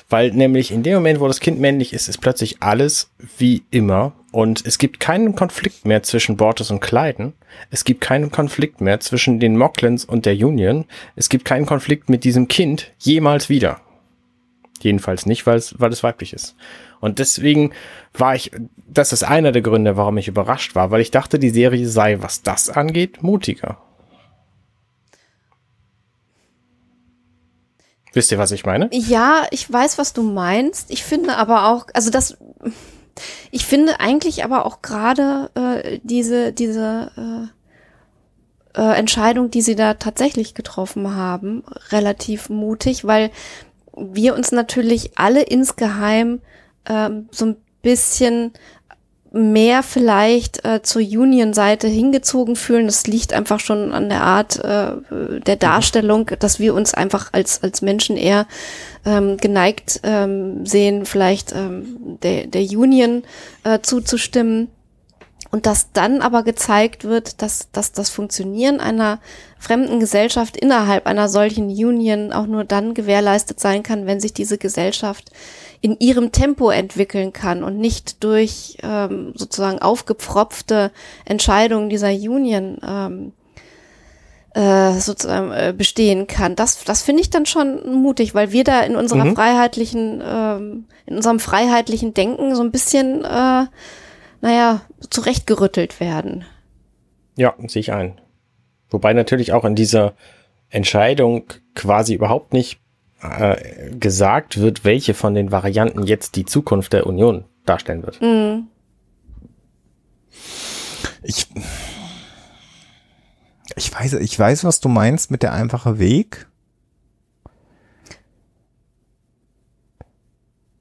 Weil 0.09 0.31
nämlich 0.31 0.71
in 0.71 0.83
dem 0.83 0.95
Moment, 0.95 1.21
wo 1.21 1.27
das 1.27 1.41
Kind 1.41 1.61
männlich 1.61 1.93
ist, 1.93 2.09
ist 2.09 2.19
plötzlich 2.23 2.63
alles 2.63 3.11
wie 3.37 3.65
immer 3.71 4.13
und 4.33 4.65
es 4.65 4.79
gibt 4.79 5.01
keinen 5.01 5.35
Konflikt 5.35 5.85
mehr 5.85 6.03
zwischen 6.03 6.37
Bortus 6.37 6.71
und 6.71 6.81
Clyden. 6.81 7.35
Es 7.71 7.85
gibt 7.85 8.01
keinen 8.01 8.31
Konflikt 8.31 8.81
mehr 8.81 9.01
zwischen 9.01 9.39
den 9.41 9.57
Mocklins 9.57 10.05
und 10.05 10.25
der 10.25 10.35
Union. 10.35 10.87
Es 11.15 11.29
gibt 11.29 11.45
keinen 11.45 11.67
Konflikt 11.67 12.09
mit 12.09 12.25
diesem 12.25 12.49
Kind 12.49 12.93
jemals 12.99 13.49
wieder. 13.49 13.81
Jedenfalls 14.81 15.27
nicht, 15.27 15.47
weil 15.47 15.57
es, 15.57 15.75
weil 15.79 15.91
es 15.93 16.03
weiblich 16.03 16.33
ist. 16.33 16.55
Und 17.01 17.19
deswegen 17.19 17.73
war 18.15 18.35
ich, 18.35 18.51
das 18.89 19.13
ist 19.13 19.25
einer 19.25 19.53
der 19.53 19.63
Gründe, 19.63 19.97
warum 19.97 20.17
ich 20.19 20.29
überrascht 20.29 20.75
war, 20.75 20.91
weil 20.91 21.01
ich 21.01 21.11
dachte, 21.11 21.39
die 21.39 21.51
Serie 21.51 21.87
sei, 21.89 22.23
was 22.23 22.43
das 22.43 22.71
angeht, 22.71 23.23
mutiger. 23.23 23.79
Wisst 28.17 28.33
ihr, 28.33 28.39
was 28.39 28.51
ich 28.51 28.65
meine? 28.65 28.89
Ja, 28.93 29.47
ich 29.51 29.71
weiß, 29.71 29.99
was 29.99 30.15
du 30.15 30.23
meinst. 30.23 30.91
Ich 30.91 31.05
finde 31.05 31.37
aber 31.37 31.69
auch, 31.69 31.85
also 31.93 32.09
das, 32.09 32.39
ich 33.51 33.67
finde 33.67 34.01
eigentlich 34.01 34.43
aber 34.43 34.65
auch 34.65 34.81
gerade 34.81 35.51
äh, 35.55 35.99
diese, 36.03 36.55
diese 36.55 37.51
äh, 38.75 38.81
äh, 38.81 38.97
Entscheidung, 38.99 39.51
die 39.51 39.61
sie 39.61 39.77
da 39.77 39.93
tatsächlich 39.93 40.55
getroffen 40.55 41.15
haben, 41.15 41.63
relativ 41.91 42.49
mutig, 42.49 43.05
weil 43.05 43.31
wir 43.95 44.35
uns 44.35 44.51
natürlich 44.51 45.19
alle 45.19 45.43
insgeheim 45.43 46.41
ähm, 46.89 47.29
so 47.31 47.45
ein 47.45 47.57
bisschen 47.83 48.55
mehr 49.33 49.83
vielleicht 49.83 50.65
äh, 50.65 50.83
zur 50.83 51.03
Union-Seite 51.03 51.89
hingezogen 51.89 52.57
fühlen. 52.57 52.87
Das 52.87 53.07
liegt 53.07 53.33
einfach 53.33 53.61
schon 53.61 53.93
an 53.93 54.09
der 54.09 54.23
Art 54.23 54.63
äh, 54.65 55.41
der 55.41 55.57
Darstellung, 55.57 56.31
dass 56.39 56.59
wir 56.59 56.75
uns 56.75 56.95
einfach 56.95 57.33
als, 57.33 57.63
als 57.63 57.83
Menschen 57.83 58.17
eher 58.17 58.47
ähm, 59.05 59.37
geneigt 59.37 60.01
ähm, 60.03 60.65
sehen, 60.65 61.07
vielleicht 61.07 61.53
ähm, 61.53 62.19
der, 62.23 62.47
der 62.47 62.63
Union 62.63 63.23
äh, 63.65 63.81
zuzustimmen. 63.81 64.69
Und 65.53 65.65
dass 65.65 65.93
dann 65.93 66.23
aber 66.23 66.43
gezeigt 66.43 67.05
wird, 67.05 67.41
dass, 67.41 67.71
dass 67.71 67.93
das 67.93 68.11
Funktionieren 68.11 68.81
einer 68.81 69.21
fremden 69.59 70.01
Gesellschaft 70.01 70.57
innerhalb 70.57 71.07
einer 71.07 71.29
solchen 71.29 71.69
Union 71.69 72.33
auch 72.33 72.47
nur 72.47 72.65
dann 72.65 72.95
gewährleistet 72.95 73.61
sein 73.61 73.83
kann, 73.83 74.07
wenn 74.07 74.21
sich 74.21 74.35
diese 74.35 74.59
Gesellschaft 74.59 75.31
in 75.81 75.99
ihrem 75.99 76.33
Tempo 76.33 76.71
entwickeln 76.71 77.33
kann 77.33 77.63
und 77.63 77.79
nicht 77.79 78.23
durch 78.25 78.79
ähm, 78.83 79.33
sozusagen 79.35 79.81
aufgepfropfte 79.81 80.91
Entscheidungen 81.25 81.89
dieser 81.89 82.11
Union 82.11 82.79
ähm, 82.87 83.33
äh, 84.55 84.99
sozusagen 85.01 85.53
äh, 85.53 85.75
bestehen 85.77 86.27
kann. 86.27 86.57
Das, 86.57 86.83
das 86.85 87.03
finde 87.03 87.21
ich 87.21 87.31
dann 87.31 87.45
schon 87.45 88.01
mutig, 88.01 88.35
weil 88.35 88.53
wir 88.53 88.65
da 88.65 88.81
in 88.81 88.97
unserer 88.97 89.27
Mhm. 89.27 89.35
freiheitlichen, 89.35 90.23
ähm, 90.27 90.85
in 91.05 91.17
unserem 91.17 91.41
freiheitlichen 91.41 92.15
Denken 92.15 92.55
so 92.55 92.63
ein 92.63 92.71
bisschen, 92.71 93.23
äh, 93.25 93.67
naja, 94.41 94.81
zurechtgerüttelt 95.11 96.01
werden. 96.01 96.47
Ja, 97.37 97.55
sehe 97.67 97.81
ich 97.81 97.93
ein. 97.93 98.19
Wobei 98.89 99.13
natürlich 99.13 99.53
auch 99.53 99.65
in 99.67 99.75
dieser 99.75 100.15
Entscheidung 100.71 101.45
quasi 101.75 102.15
überhaupt 102.15 102.53
nicht 102.55 102.81
äh, 103.23 103.91
gesagt 103.97 104.61
wird, 104.61 104.85
welche 104.85 105.15
von 105.15 105.35
den 105.35 105.51
Varianten 105.51 106.03
jetzt 106.03 106.37
die 106.37 106.45
Zukunft 106.45 106.93
der 106.93 107.07
Union 107.07 107.45
darstellen 107.65 108.03
wird. 108.03 108.21
Mhm. 108.21 108.69
Ich, 111.23 111.49
ich 113.75 113.95
weiß, 113.95 114.15
ich 114.15 114.39
weiß, 114.39 114.65
was 114.65 114.81
du 114.81 114.89
meinst 114.89 115.31
mit 115.31 115.43
der 115.43 115.53
einfache 115.53 115.99
Weg. 115.99 116.47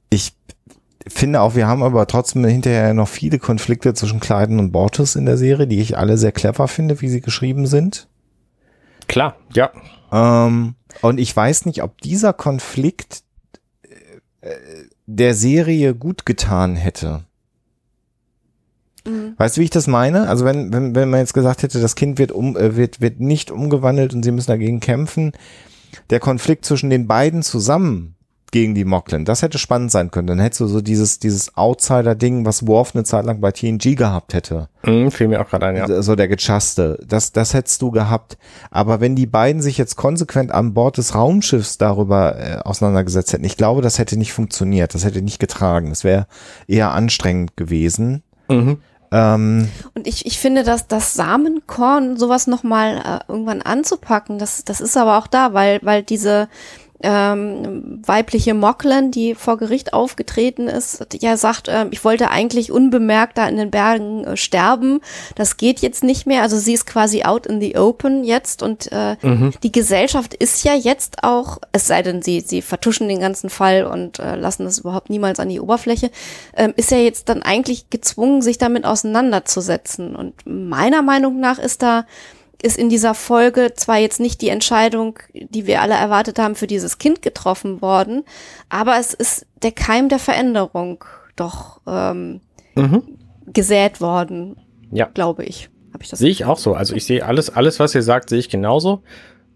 Ich 0.10 0.34
finde 1.08 1.42
auch, 1.42 1.56
wir 1.56 1.68
haben 1.68 1.84
aber 1.84 2.06
trotzdem 2.08 2.46
hinterher 2.46 2.94
noch 2.94 3.08
viele 3.08 3.40
Konflikte 3.40 3.94
zwischen 3.94 4.20
Clyden 4.20 4.60
und 4.60 4.72
Bortus 4.72 5.16
in 5.16 5.26
der 5.26 5.38
Serie, 5.38 5.68
die 5.68 5.80
ich 5.80 5.98
alle 5.98 6.18
sehr 6.18 6.32
clever 6.32 6.68
finde, 6.68 7.02
wie 7.02 7.10
sie 7.10 7.22
geschrieben 7.22 7.66
sind. 7.68 8.08
Klar, 9.08 9.36
ja. 9.54 9.72
Ähm, 10.12 10.76
und 11.02 11.20
ich 11.20 11.36
weiß 11.36 11.66
nicht, 11.66 11.84
ob 11.84 12.02
dieser 12.02 12.34
Konflikt 12.34 13.24
äh, 14.42 14.50
der 15.06 15.34
Serie 15.34 15.94
gut 15.96 16.26
getan 16.26 16.76
hätte. 16.76 17.26
Mhm. 19.06 19.34
Weißt 19.38 19.58
du, 19.58 19.62
wie 19.62 19.66
ich 19.66 19.70
das 19.70 19.88
meine? 19.88 20.28
Also 20.28 20.46
wenn, 20.46 20.74
wenn, 20.74 20.96
wenn 20.96 21.10
man 21.10 21.20
jetzt 21.20 21.34
gesagt 21.34 21.64
hätte, 21.64 21.80
das 21.80 21.96
Kind 21.96 22.18
wird 22.18 22.32
um, 22.32 22.58
äh, 22.58 22.76
wird, 22.76 23.02
wird 23.02 23.20
nicht 23.20 23.52
umgewandelt 23.52 24.14
und 24.14 24.24
sie 24.24 24.32
müssen 24.32 24.52
dagegen 24.52 24.80
kämpfen, 24.80 25.32
der 26.10 26.20
Konflikt 26.20 26.66
zwischen 26.66 26.90
den 26.90 27.08
beiden 27.08 27.42
zusammen 27.42 28.15
gegen 28.52 28.76
die 28.76 28.86
Mocklin, 28.86 29.26
das 29.26 29.42
hätte 29.42 29.58
spannend 29.58 29.92
sein 29.92 30.12
können. 30.12 30.28
Dann 30.28 30.40
hättest 30.40 30.62
du 30.62 30.68
so 30.68 30.82
dieses, 30.82 31.20
dieses 31.20 31.58
Outsider-Ding, 31.58 32.46
was 32.46 32.66
Worf 32.68 32.96
eine 32.96 33.04
Zeit 33.04 33.26
lang 33.26 33.42
bei 33.42 33.52
TNG 33.52 33.96
gehabt 33.96 34.34
hätte. 34.34 34.70
Mhm, 34.84 35.12
fiel 35.12 35.28
mir 35.28 35.42
auch 35.42 35.50
gerade 35.50 35.66
ein, 35.66 35.76
ja. 35.76 36.02
So 36.02 36.16
der 36.16 36.28
Gechaste. 36.28 37.00
Das, 37.06 37.32
das 37.32 37.54
hättest 37.54 37.82
du 37.82 37.92
gehabt. 37.92 38.38
Aber 38.72 39.02
wenn 39.02 39.16
die 39.16 39.26
beiden 39.26 39.62
sich 39.62 39.78
jetzt 39.78 39.96
konsequent 39.96 40.52
an 40.52 40.74
Bord 40.74 40.98
des 40.98 41.16
Raumschiffs 41.16 41.78
darüber 41.78 42.38
äh, 42.38 42.58
auseinandergesetzt 42.60 43.34
hätten, 43.34 43.46
ich 43.46 43.58
glaube, 43.58 43.82
das 43.82 44.00
hätte 44.00 44.18
nicht 44.18 44.34
funktioniert. 44.34 44.94
Das 44.94 45.04
hätte 45.04 45.22
nicht 45.22 45.40
getragen. 45.40 45.90
Das 45.90 46.04
wäre 46.04 46.28
eher 46.68 46.92
anstrengend 46.92 47.58
gewesen. 47.58 48.24
Mhm. 48.48 48.78
Ähm, 49.12 49.70
Und 49.94 50.08
ich, 50.08 50.26
ich 50.26 50.40
finde, 50.40 50.64
dass 50.64 50.88
das 50.88 51.14
Samenkorn, 51.14 52.18
sowas 52.18 52.48
nochmal 52.48 52.98
äh, 52.98 53.32
irgendwann 53.32 53.62
anzupacken, 53.62 54.40
das, 54.40 54.64
das 54.66 54.82
ist 54.82 54.98
aber 54.98 55.18
auch 55.18 55.28
da, 55.28 55.54
weil, 55.54 55.80
weil 55.84 56.04
diese 56.04 56.48
ähm, 57.06 58.02
weibliche 58.06 58.54
Mocklin, 58.54 59.12
die 59.12 59.36
vor 59.36 59.58
Gericht 59.58 59.94
aufgetreten 59.94 60.68
ist, 60.68 61.06
ja 61.22 61.38
sagt, 61.38 61.68
ähm, 61.70 61.90
ich 61.92 62.04
wollte 62.04 62.32
eigentlich 62.32 62.72
unbemerkt 62.72 63.38
da 63.38 63.48
in 63.48 63.58
den 63.58 63.70
Bergen 63.72 64.24
äh, 64.24 64.38
sterben. 64.38 65.02
Das 65.36 65.58
geht 65.58 65.80
jetzt 65.82 66.04
nicht 66.04 66.26
mehr. 66.26 66.42
Also 66.42 66.58
sie 66.58 66.74
ist 66.74 66.86
quasi 66.86 67.24
out 67.24 67.46
in 67.46 67.62
the 67.62 67.78
open 67.78 68.24
jetzt 68.24 68.64
und 68.64 68.92
äh, 68.92 69.16
die 69.64 69.72
Gesellschaft 69.72 70.34
ist 70.34 70.64
ja 70.64 70.74
jetzt 70.74 71.24
auch, 71.24 71.60
es 71.72 71.88
sei 71.88 72.02
denn, 72.02 72.22
sie, 72.22 72.42
sie 72.42 72.62
vertuschen 72.62 73.08
den 73.08 73.20
ganzen 73.20 73.50
Fall 73.50 73.86
und 73.86 74.20
äh, 74.20 74.36
lassen 74.36 74.66
es 74.66 74.80
überhaupt 74.80 75.10
niemals 75.10 75.40
an 75.40 75.50
die 75.50 75.60
Oberfläche, 75.60 76.10
ähm, 76.56 76.74
ist 76.76 76.92
ja 76.92 76.98
jetzt 76.98 77.30
dann 77.30 77.44
eigentlich 77.44 77.90
gezwungen, 77.90 78.42
sich 78.42 78.58
damit 78.58 78.86
auseinanderzusetzen. 78.86 80.16
Und 80.16 80.34
meiner 80.46 81.02
Meinung 81.02 81.40
nach 81.40 81.60
ist 81.60 81.84
da 81.84 82.06
ist 82.66 82.78
in 82.78 82.90
dieser 82.90 83.14
Folge 83.14 83.74
zwar 83.76 83.98
jetzt 83.98 84.20
nicht 84.20 84.42
die 84.42 84.50
Entscheidung, 84.50 85.20
die 85.34 85.68
wir 85.68 85.82
alle 85.82 85.94
erwartet 85.94 86.40
haben, 86.40 86.56
für 86.56 86.68
dieses 86.68 86.98
Kind 86.98 87.22
getroffen 87.22 87.82
worden, 87.82 88.24
aber 88.70 88.98
es 89.00 89.14
ist 89.14 89.46
der 89.62 89.72
Keim 89.72 90.10
der 90.10 90.20
Veränderung 90.20 91.04
doch 91.36 91.82
ähm, 91.88 92.42
Mhm. 92.76 93.04
gesät 93.54 94.02
worden, 94.02 94.58
Ja. 94.92 95.06
glaube 95.14 95.46
ich. 95.46 95.70
Habe 95.94 96.04
ich 96.04 96.10
das? 96.10 96.20
Sehe 96.20 96.30
ich 96.30 96.44
auch 96.44 96.58
so. 96.58 96.74
Also 96.74 96.94
ich 96.96 97.06
sehe 97.06 97.26
alles, 97.26 97.50
alles, 97.50 97.80
was 97.80 97.96
ihr 97.96 98.02
sagt, 98.04 98.30
sehe 98.30 98.40
ich 98.40 98.50
genauso. 98.50 99.02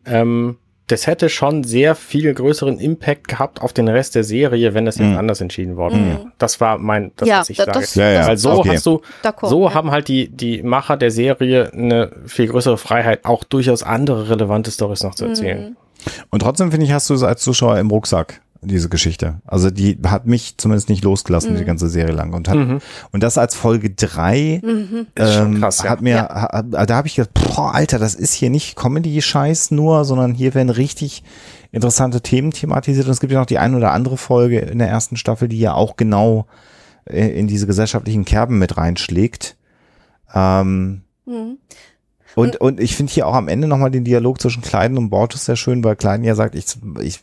Ähm, 0.05 0.57
das 0.89 1.07
hätte 1.07 1.29
schon 1.29 1.63
sehr 1.63 1.95
viel 1.95 2.33
größeren 2.33 2.79
Impact 2.79 3.27
gehabt 3.27 3.61
auf 3.61 3.73
den 3.73 3.87
Rest 3.87 4.15
der 4.15 4.23
Serie, 4.23 4.73
wenn 4.73 4.85
das 4.85 4.97
jetzt 4.97 5.07
Mhm. 5.11 5.17
anders 5.17 5.39
entschieden 5.41 5.77
worden 5.77 6.05
wäre. 6.07 6.31
Das 6.37 6.59
war 6.59 6.77
mein, 6.77 7.11
das, 7.15 7.27
Ja, 7.29 7.39
was 7.39 7.49
ich 7.49 7.57
da- 7.57 7.65
sage. 7.65 7.79
das- 7.79 7.95
Ja, 7.95 8.09
ja. 8.09 8.27
Weil 8.27 8.37
so 8.37 8.51
Okay. 8.51 8.71
hast 8.75 8.85
du, 8.85 9.01
so 9.43 9.67
ja. 9.67 9.73
haben 9.73 9.91
halt 9.91 10.07
die, 10.07 10.27
die 10.29 10.61
Macher 10.63 10.97
der 10.97 11.11
Serie 11.11 11.71
eine 11.73 12.11
viel 12.25 12.47
größere 12.47 12.77
Freiheit, 12.77 13.25
auch 13.25 13.43
durchaus 13.43 13.83
andere 13.83 14.29
relevante 14.29 14.71
Stories 14.71 15.03
noch 15.03 15.15
zu 15.15 15.23
Mhm. 15.25 15.29
erzählen. 15.29 15.77
und 16.29 16.41
trotzdem 16.41 16.71
finde 16.71 16.85
ich, 16.85 16.93
hast 16.93 17.09
du 17.09 17.13
es 17.13 17.23
als 17.23 17.41
Zuschauer 17.43 17.77
im 17.77 17.89
Rucksack, 17.91 18.39
diese 18.61 18.89
Geschichte. 18.89 19.41
Also 19.45 19.69
die 19.69 19.97
hat 20.05 20.25
mich 20.25 20.57
zumindest 20.57 20.89
nicht 20.89 21.03
losgelassen, 21.03 21.55
die 21.55 21.65
ganze 21.65 21.89
Serie 21.89 22.13
lang. 22.13 22.33
Und, 22.33 22.49
hat, 22.49 22.81
und 23.11 23.23
das 23.23 23.37
als 23.37 23.55
Folge 23.55 23.89
drei 23.91 24.61
Ist 25.15 25.33
schon 25.33 25.55
ähm, 25.55 25.61
krass, 25.61 25.83
ja. 25.83 25.89
hat 25.89 26.01
mir, 26.01 26.21
ha, 26.21 26.61
da 26.63 26.95
habe 26.95 27.07
ich 27.07 27.15
gedacht, 27.15 27.33
boah, 27.33 27.73
Alter, 27.73 27.99
das 27.99 28.15
ist 28.15 28.33
hier 28.33 28.49
nicht 28.49 28.75
Comedy-Scheiß 28.75 29.71
nur, 29.71 30.03
sondern 30.05 30.33
hier 30.33 30.53
werden 30.53 30.69
richtig 30.69 31.23
interessante 31.71 32.21
Themen 32.21 32.51
thematisiert. 32.51 33.05
Und 33.05 33.11
es 33.11 33.19
gibt 33.19 33.31
ja 33.31 33.39
noch 33.39 33.45
die 33.45 33.59
ein 33.59 33.75
oder 33.75 33.91
andere 33.91 34.17
Folge 34.17 34.59
in 34.59 34.79
der 34.79 34.89
ersten 34.89 35.15
Staffel, 35.15 35.47
die 35.47 35.59
ja 35.59 35.73
auch 35.73 35.95
genau 35.95 36.45
äh, 37.05 37.27
in 37.27 37.47
diese 37.47 37.67
gesellschaftlichen 37.67 38.25
Kerben 38.25 38.59
mit 38.59 38.77
reinschlägt. 38.77 39.55
Ähm, 40.33 41.03
Mhm. 41.29 41.59
Und, 42.39 42.55
und 42.57 42.79
ich 42.79 42.95
finde 42.95 43.11
hier 43.11 43.27
auch 43.27 43.33
am 43.33 43.47
Ende 43.47 43.67
nochmal 43.67 43.91
den 43.91 44.03
Dialog 44.03 44.41
zwischen 44.41 44.61
Kleiden 44.61 44.97
und 44.97 45.09
Bortus 45.09 45.45
sehr 45.45 45.55
schön, 45.55 45.83
weil 45.83 45.95
Kleiden 45.95 46.23
ja 46.23 46.35
sagt, 46.35 46.55
ich, 46.55 46.65
ich, 47.01 47.19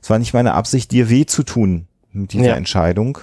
es 0.00 0.10
war 0.10 0.18
nicht 0.18 0.34
meine 0.34 0.54
Absicht, 0.54 0.90
dir 0.90 1.10
weh 1.10 1.26
zu 1.26 1.42
tun 1.42 1.86
mit 2.12 2.32
dieser 2.32 2.46
Ja. 2.46 2.54
Entscheidung. 2.54 3.18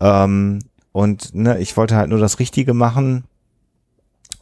Ähm, 0.00 0.60
und 0.92 1.34
ne, 1.34 1.58
ich 1.58 1.76
wollte 1.76 1.96
halt 1.96 2.10
nur 2.10 2.18
das 2.18 2.38
Richtige 2.38 2.74
machen. 2.74 3.24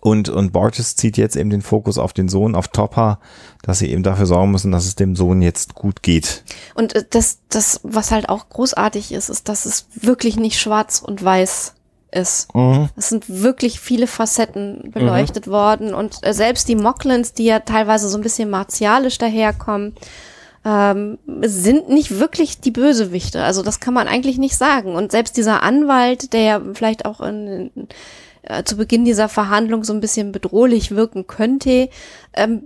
Und, 0.01 0.29
und 0.29 0.53
Bortus 0.53 0.95
zieht 0.95 1.17
jetzt 1.17 1.35
eben 1.35 1.51
den 1.51 1.63
Fokus 1.63 1.99
auf 1.99 2.13
den 2.13 2.29
Sohn, 2.29 2.55
auf 2.55 2.69
Topper, 2.69 3.19
dass 3.63 3.81
sie 3.81 3.91
eben 3.91 4.03
dafür 4.03 4.27
sorgen 4.27 4.53
müssen, 4.53 4.71
dass 4.71 4.87
es 4.87 4.95
dem 4.95 5.17
Sohn 5.17 5.43
jetzt 5.43 5.75
gut 5.75 6.03
geht. 6.03 6.45
Und 6.75 6.95
äh, 6.95 7.05
das, 7.09 7.41
das, 7.49 7.81
was 7.83 8.11
halt 8.13 8.29
auch 8.29 8.49
großartig 8.49 9.13
ist, 9.13 9.31
ist, 9.31 9.49
dass 9.49 9.67
es 9.67 9.89
wirklich 9.95 10.37
nicht 10.37 10.61
schwarz 10.61 11.01
und 11.01 11.25
weiß 11.25 11.76
ist. 12.17 12.49
Es 12.97 13.09
sind 13.09 13.25
wirklich 13.29 13.81
viele 13.81 14.07
Facetten 14.07 14.91
beleuchtet 14.93 15.47
worden 15.49 15.95
und 15.95 16.19
äh, 16.23 16.33
selbst 16.33 16.69
die 16.69 16.77
Mocklins, 16.77 17.33
die 17.33 17.45
ja 17.45 17.61
teilweise 17.61 18.09
so 18.09 18.19
ein 18.19 18.23
bisschen 18.23 18.51
martialisch 18.51 19.19
daherkommen, 19.19 19.95
ähm, 20.65 21.19
sind 21.43 21.89
nicht 21.89 22.19
wirklich 22.19 22.61
die 22.61 22.73
Bösewichte. 22.73 23.45
Also 23.45 23.63
das 23.63 23.79
kann 23.79 23.95
man 23.95 24.09
eigentlich 24.09 24.39
nicht 24.39 24.57
sagen. 24.57 24.97
Und 24.97 25.13
selbst 25.13 25.37
dieser 25.37 25.63
Anwalt, 25.63 26.33
der 26.33 26.41
ja 26.41 26.63
vielleicht 26.75 27.05
auch 27.05 27.21
in, 27.21 27.71
in, 27.75 27.89
äh, 28.43 28.65
zu 28.65 28.77
Beginn 28.77 29.05
dieser 29.05 29.29
Verhandlung 29.29 29.85
so 29.85 29.93
ein 29.93 30.01
bisschen 30.01 30.33
bedrohlich 30.33 30.91
wirken 30.91 31.29
könnte, 31.29 31.89
ähm, 32.35 32.65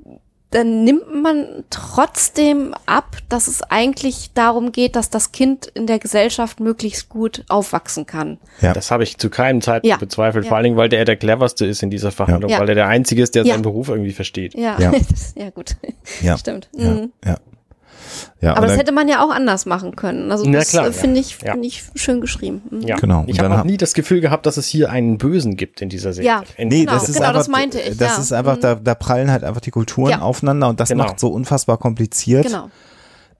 dann 0.50 0.82
nimmt 0.84 1.14
man 1.22 1.64
trotzdem 1.70 2.74
ab, 2.86 3.16
dass 3.28 3.46
es 3.46 3.62
eigentlich 3.62 4.32
darum 4.34 4.72
geht, 4.72 4.96
dass 4.96 5.08
das 5.10 5.30
Kind 5.32 5.66
in 5.66 5.86
der 5.86 5.98
Gesellschaft 6.00 6.58
möglichst 6.60 7.08
gut 7.08 7.44
aufwachsen 7.48 8.06
kann. 8.06 8.38
Ja. 8.60 8.72
Das 8.72 8.90
habe 8.90 9.02
ich 9.04 9.16
zu 9.18 9.30
keinem 9.30 9.60
Zeitpunkt 9.60 9.86
Ja. 9.86 9.96
bezweifelt, 9.96 10.44
Ja. 10.44 10.48
vor 10.48 10.56
allen 10.56 10.64
Dingen, 10.64 10.76
weil 10.76 10.88
der 10.88 11.04
der 11.04 11.16
cleverste 11.16 11.66
ist 11.66 11.82
in 11.82 11.90
dieser 11.90 12.10
Verhandlung, 12.10 12.50
Ja. 12.50 12.58
weil 12.58 12.68
er 12.68 12.74
der 12.74 12.88
Einzige 12.88 13.22
ist, 13.22 13.34
der 13.34 13.44
Ja. 13.44 13.54
seinen 13.54 13.62
Beruf 13.62 13.88
irgendwie 13.88 14.12
versteht. 14.12 14.54
Ja, 14.54 14.76
Ja. 14.80 14.92
ja, 15.36 15.50
gut. 15.50 15.76
Ja. 16.20 16.36
Stimmt. 16.36 16.68
Ja, 16.76 16.90
Mhm. 16.90 17.12
ja. 17.24 17.36
Ja 18.40 18.56
Aber 18.56 18.66
das 18.66 18.76
hätte 18.76 18.92
man 18.92 19.08
ja 19.08 19.24
auch 19.24 19.30
anders 19.30 19.66
machen 19.66 19.96
können. 19.96 20.30
Also 20.32 20.50
das 20.50 20.74
äh, 20.74 20.92
finde 20.92 21.20
ich, 21.20 21.38
ja. 21.42 21.52
finde 21.52 21.66
ich 21.68 21.84
schön 21.94 22.20
geschrieben. 22.20 22.62
Mhm. 22.70 22.80
Ja, 22.82 22.96
Genau. 22.96 23.24
Ich 23.26 23.38
habe 23.40 23.56
hab- 23.56 23.64
nie 23.66 23.76
das 23.76 23.94
Gefühl 23.94 24.20
gehabt, 24.20 24.46
dass 24.46 24.56
es 24.56 24.66
hier 24.66 24.90
einen 24.90 25.18
Bösen 25.18 25.56
gibt 25.56 25.80
in 25.82 25.88
dieser 25.88 26.12
Serie. 26.12 26.28
Ja. 26.28 26.42
In- 26.56 26.68
Nee, 26.68 26.80
Genau, 26.80 26.92
das 26.92 27.08
ist 27.08 27.16
genau, 27.16 27.28
einfach, 27.28 27.40
das 27.40 27.48
meinte 27.48 27.80
ich, 27.80 27.96
Das 27.96 28.16
ja. 28.16 28.22
ist 28.22 28.32
einfach, 28.32 28.56
Mhm. 28.56 28.60
da, 28.60 28.74
da 28.76 28.94
prallen 28.94 29.30
halt 29.30 29.44
einfach 29.44 29.60
die 29.60 29.70
Kulturen 29.70 30.10
Ja. 30.10 30.20
aufeinander 30.20 30.68
und 30.68 30.80
das 30.80 30.88
Genau. 30.90 31.04
macht 31.04 31.20
so 31.20 31.28
unfassbar 31.28 31.78
kompliziert. 31.78 32.46
Genau. 32.46 32.70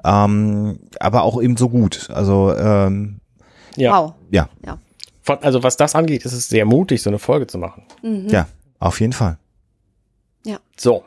Ähm, 0.04 0.78
aber 0.98 1.22
auch 1.24 1.40
eben 1.42 1.56
so 1.56 1.68
gut. 1.68 2.08
Also 2.10 2.54
ähm, 2.56 3.20
ja. 3.76 3.92
Wow. 3.98 4.12
ja, 4.30 4.48
Ja. 4.64 4.78
Von, 5.22 5.38
also 5.42 5.62
was 5.62 5.76
das 5.76 5.94
angeht, 5.94 6.24
ist 6.24 6.32
es 6.32 6.48
sehr 6.48 6.64
mutig, 6.64 7.02
so 7.02 7.10
eine 7.10 7.18
Folge 7.18 7.46
zu 7.46 7.58
machen. 7.58 7.82
Mhm. 8.02 8.28
ja, 8.28 8.46
auf 8.78 9.00
jeden 9.00 9.12
Fall. 9.12 9.36
So. 10.76 11.04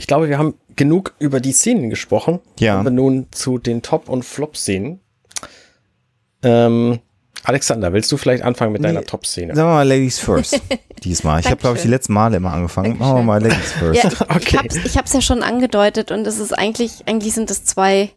Ich 0.00 0.06
glaube, 0.06 0.30
wir 0.30 0.38
haben 0.38 0.54
genug 0.76 1.14
über 1.18 1.40
die 1.40 1.52
Szenen 1.52 1.90
gesprochen. 1.90 2.40
Ja. 2.58 2.72
Kommen 2.76 2.86
wir 2.86 2.90
nun 2.90 3.26
zu 3.32 3.58
den 3.58 3.82
Top- 3.82 4.08
und 4.08 4.24
Flop-Szenen. 4.24 5.00
Ähm, 6.42 7.00
Alexander, 7.44 7.92
willst 7.92 8.10
du 8.10 8.16
vielleicht 8.16 8.42
anfangen 8.42 8.72
mit 8.72 8.82
deiner 8.82 9.00
Nee, 9.00 9.06
Top-Szene? 9.06 9.54
Sagen 9.54 9.68
wir 9.68 9.74
mal 9.74 9.86
Ladies 9.88 10.18
first 10.18 10.60
diesmal. 11.04 11.40
Ich 11.40 11.46
habe, 11.46 11.56
glaube 11.56 11.76
ich, 11.76 11.82
die 11.82 11.88
Dankeschön. 11.88 11.90
letzten 11.90 12.12
Male 12.14 12.36
immer 12.38 12.52
angefangen. 12.52 12.98
Machen 12.98 13.16
wir 13.16 13.22
mal 13.22 13.42
Ladies 13.42 13.72
first. 13.72 14.02
Ja, 14.02 14.10
ich, 14.10 14.20
Okay. 14.22 14.38
ich 14.46 14.56
hab's, 14.58 14.76
ich 14.76 14.96
hab's 14.96 15.12
ja 15.12 15.20
schon 15.20 15.42
angedeutet 15.42 16.10
und 16.12 16.26
es 16.26 16.38
ist 16.38 16.56
eigentlich, 16.56 17.02
eigentlich 17.06 17.34
sind 17.34 17.50
es 17.50 17.64
zwei 17.66 18.10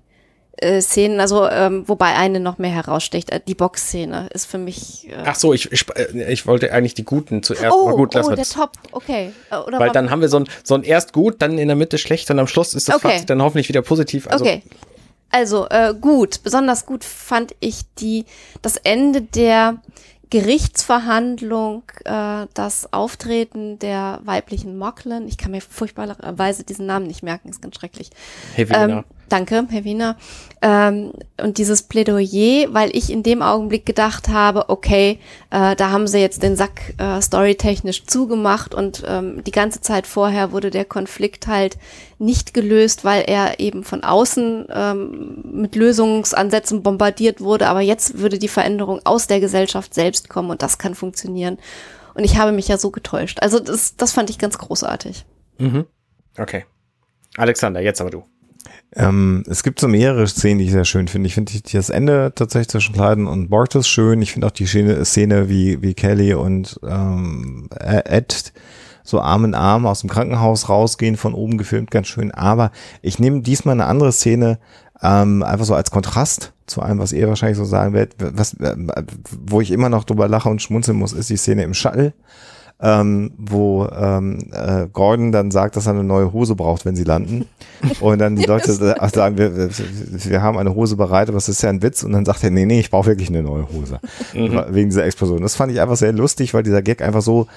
äh, 0.57 0.81
Szenen, 0.81 1.19
also 1.19 1.47
ähm, 1.49 1.87
wobei 1.87 2.13
eine 2.15 2.39
noch 2.39 2.57
mehr 2.57 2.71
heraussticht. 2.71 3.31
Äh, 3.31 3.39
die 3.45 3.55
Box-Szene 3.55 4.29
ist 4.33 4.45
für 4.45 4.57
mich. 4.57 5.09
Äh 5.09 5.15
Ach 5.25 5.35
so, 5.35 5.53
ich, 5.53 5.71
ich, 5.71 5.85
äh, 5.95 6.31
ich 6.31 6.45
wollte 6.45 6.71
eigentlich 6.71 6.93
die 6.93 7.03
guten 7.03 7.41
zuerst. 7.41 7.75
Oh, 7.75 7.95
gut, 7.95 8.13
lass 8.13 8.27
oh 8.27 8.35
der. 8.35 8.45
Top, 8.45 8.71
okay. 8.91 9.31
Äh, 9.49 9.57
Oder 9.57 9.79
Weil 9.79 9.91
dann 9.91 10.09
haben 10.09 10.21
wir 10.21 10.29
so 10.29 10.37
ein, 10.37 10.47
so 10.63 10.75
ein 10.75 10.83
erst 10.83 11.13
gut, 11.13 11.41
dann 11.41 11.57
in 11.57 11.67
der 11.67 11.75
Mitte 11.75 11.97
schlecht 11.97 12.29
und 12.29 12.39
am 12.39 12.47
Schluss 12.47 12.73
ist 12.75 12.87
das 12.87 12.95
Okay. 12.95 13.13
Fazit 13.13 13.29
dann 13.29 13.41
hoffentlich 13.41 13.69
wieder 13.69 13.81
positiv. 13.81 14.27
Also, 14.27 14.45
okay. 14.45 14.61
Also 15.31 15.67
äh, 15.69 15.95
gut, 15.99 16.43
besonders 16.43 16.85
gut 16.85 17.03
fand 17.03 17.55
ich 17.59 17.81
die 17.97 18.25
das 18.61 18.77
Ende 18.77 19.23
der 19.23 19.81
Gerichtsverhandlung, 20.29 21.83
äh, 22.05 22.45
das 22.53 22.93
Auftreten 22.93 23.79
der 23.79 24.19
weiblichen 24.23 24.77
Mocklin. 24.77 25.27
Ich 25.27 25.37
kann 25.37 25.51
mir 25.51 25.61
furchtbarerweise 25.61 26.63
diesen 26.63 26.85
Namen 26.85 27.07
nicht 27.07 27.23
merken, 27.23 27.49
ist 27.49 27.61
ganz 27.61 27.75
schrecklich. 27.75 28.11
Helena. 28.55 28.99
Ähm, 28.99 29.03
danke, 29.29 29.65
Herr 29.69 29.83
Wiener. 29.83 30.17
Ähm, 30.61 31.13
und 31.41 31.57
dieses 31.57 31.83
Plädoyer, 31.83 32.73
weil 32.73 32.95
ich 32.95 33.11
in 33.11 33.23
dem 33.23 33.41
Augenblick 33.41 33.85
gedacht 33.85 34.29
habe, 34.29 34.69
okay, 34.69 35.19
äh, 35.49 35.75
da 35.75 35.91
haben 35.91 36.07
sie 36.07 36.19
jetzt 36.19 36.41
den 36.41 36.55
Sack 36.55 36.93
äh, 36.97 37.21
storytechnisch 37.21 38.05
zugemacht 38.05 38.73
und 38.73 39.03
ähm, 39.05 39.43
die 39.43 39.51
ganze 39.51 39.81
Zeit 39.81 40.07
vorher 40.07 40.51
wurde 40.51 40.71
der 40.71 40.85
Konflikt 40.85 41.47
halt 41.47 41.77
nicht 42.17 42.53
gelöst, 42.53 43.03
weil 43.03 43.23
er 43.27 43.59
eben 43.59 43.83
von 43.83 44.03
außen 44.03 44.67
ähm, 44.69 45.43
mit 45.51 45.75
Lösungsansätzen 45.75 46.81
bombardiert 46.81 47.41
wurde. 47.41 47.67
Aber 47.67 47.81
jetzt 47.81 48.19
würde 48.19 48.39
die 48.39 48.47
Veränderung 48.47 49.01
aus 49.03 49.27
der 49.27 49.39
Gesellschaft 49.39 49.93
selbst 49.93 50.29
kommen 50.29 50.49
und 50.49 50.61
das 50.61 50.77
kann 50.77 50.95
funktionieren. 50.95 51.57
Und 52.13 52.23
ich 52.23 52.37
habe 52.37 52.51
mich 52.51 52.67
ja 52.67 52.77
so 52.77 52.91
getäuscht. 52.91 53.39
Also 53.41 53.59
das, 53.59 53.95
das 53.95 54.13
fand 54.13 54.29
ich 54.29 54.37
ganz 54.37 54.57
großartig. 54.57 55.25
Mhm. 55.57 55.85
Okay. 56.37 56.65
Alexander, 57.35 57.81
jetzt 57.81 57.99
aber 57.99 58.11
du. 58.11 58.23
Ähm, 58.95 59.43
es 59.47 59.63
gibt 59.63 59.79
so 59.79 59.87
mehrere 59.87 60.27
Szenen, 60.27 60.59
die 60.59 60.65
ich 60.65 60.71
sehr 60.71 60.85
schön 60.85 61.07
finde. 61.07 61.27
Ich 61.27 61.33
finde 61.33 61.51
das 61.71 61.89
Ende 61.89 62.31
tatsächlich 62.35 62.69
zwischen 62.69 62.93
Clyden 62.93 63.27
und 63.27 63.49
Bortus 63.49 63.87
schön. 63.87 64.21
Ich 64.21 64.33
finde 64.33 64.47
auch 64.47 64.51
die 64.51 64.65
Szene, 64.67 65.03
Szene 65.05 65.49
wie, 65.49 65.81
wie 65.81 65.93
Kelly 65.93 66.33
und 66.33 66.79
ähm, 66.87 67.69
Ed 67.79 68.53
so 69.03 69.19
Arm 69.19 69.45
in 69.45 69.53
Arm 69.53 69.85
aus 69.85 70.01
dem 70.01 70.09
Krankenhaus 70.09 70.69
rausgehen, 70.69 71.17
von 71.17 71.33
oben 71.33 71.57
gefilmt, 71.57 71.91
ganz 71.91 72.07
schön. 72.07 72.31
Aber 72.31 72.71
ich 73.01 73.19
nehme 73.19 73.41
diesmal 73.41 73.73
eine 73.73 73.85
andere 73.85 74.13
Szene, 74.13 74.59
ähm, 75.01 75.43
einfach 75.43 75.65
so 75.65 75.75
als 75.75 75.91
Kontrast 75.91 76.53
zu 76.65 76.81
allem, 76.81 76.99
was 76.99 77.11
ihr 77.11 77.27
wahrscheinlich 77.27 77.57
so 77.57 77.65
sagen 77.65 77.93
werdet. 77.93 78.15
Was, 78.17 78.53
äh, 78.53 78.75
wo 79.45 79.59
ich 79.59 79.71
immer 79.71 79.89
noch 79.89 80.05
drüber 80.05 80.27
lache 80.29 80.49
und 80.49 80.61
schmunzeln 80.61 80.97
muss, 80.97 81.11
ist 81.11 81.29
die 81.29 81.37
Szene 81.37 81.63
im 81.63 81.73
Shuttle 81.73 82.13
ähm, 82.85 83.31
wo 83.37 83.87
ähm, 83.87 84.39
äh, 84.51 84.87
Gordon 84.91 85.31
dann 85.31 85.51
sagt, 85.51 85.77
dass 85.77 85.87
er 85.87 85.93
eine 85.93 86.03
neue 86.03 86.33
Hose 86.33 86.53
braucht, 86.55 86.83
wenn 86.85 86.97
sie 86.97 87.05
landen. 87.05 87.45
Und 88.01 88.19
dann 88.19 88.35
die 88.35 88.43
Leute 88.47 88.73
sa- 88.73 89.07
sagen, 89.09 89.37
wir, 89.37 89.69
wir, 89.69 90.41
haben 90.41 90.57
eine 90.57 90.75
Hose 90.75 90.97
bereit, 90.97 91.29
aber 91.29 91.37
es 91.37 91.47
ist 91.47 91.63
ja 91.63 91.69
ein 91.69 91.81
Witz. 91.81 92.03
Und 92.03 92.11
dann 92.11 92.25
sagt 92.25 92.43
er, 92.43 92.51
nee, 92.51 92.65
nee, 92.65 92.81
ich 92.81 92.91
brauche 92.91 93.07
wirklich 93.07 93.29
eine 93.29 93.41
neue 93.41 93.69
Hose. 93.71 93.99
Wegen 94.33 94.89
dieser 94.89 95.05
Explosion. 95.05 95.41
Das 95.41 95.55
fand 95.55 95.71
ich 95.71 95.79
einfach 95.79 95.95
sehr 95.95 96.11
lustig, 96.11 96.53
weil 96.53 96.63
dieser 96.63 96.81
Gag 96.81 97.01
einfach 97.01 97.21
so 97.21 97.47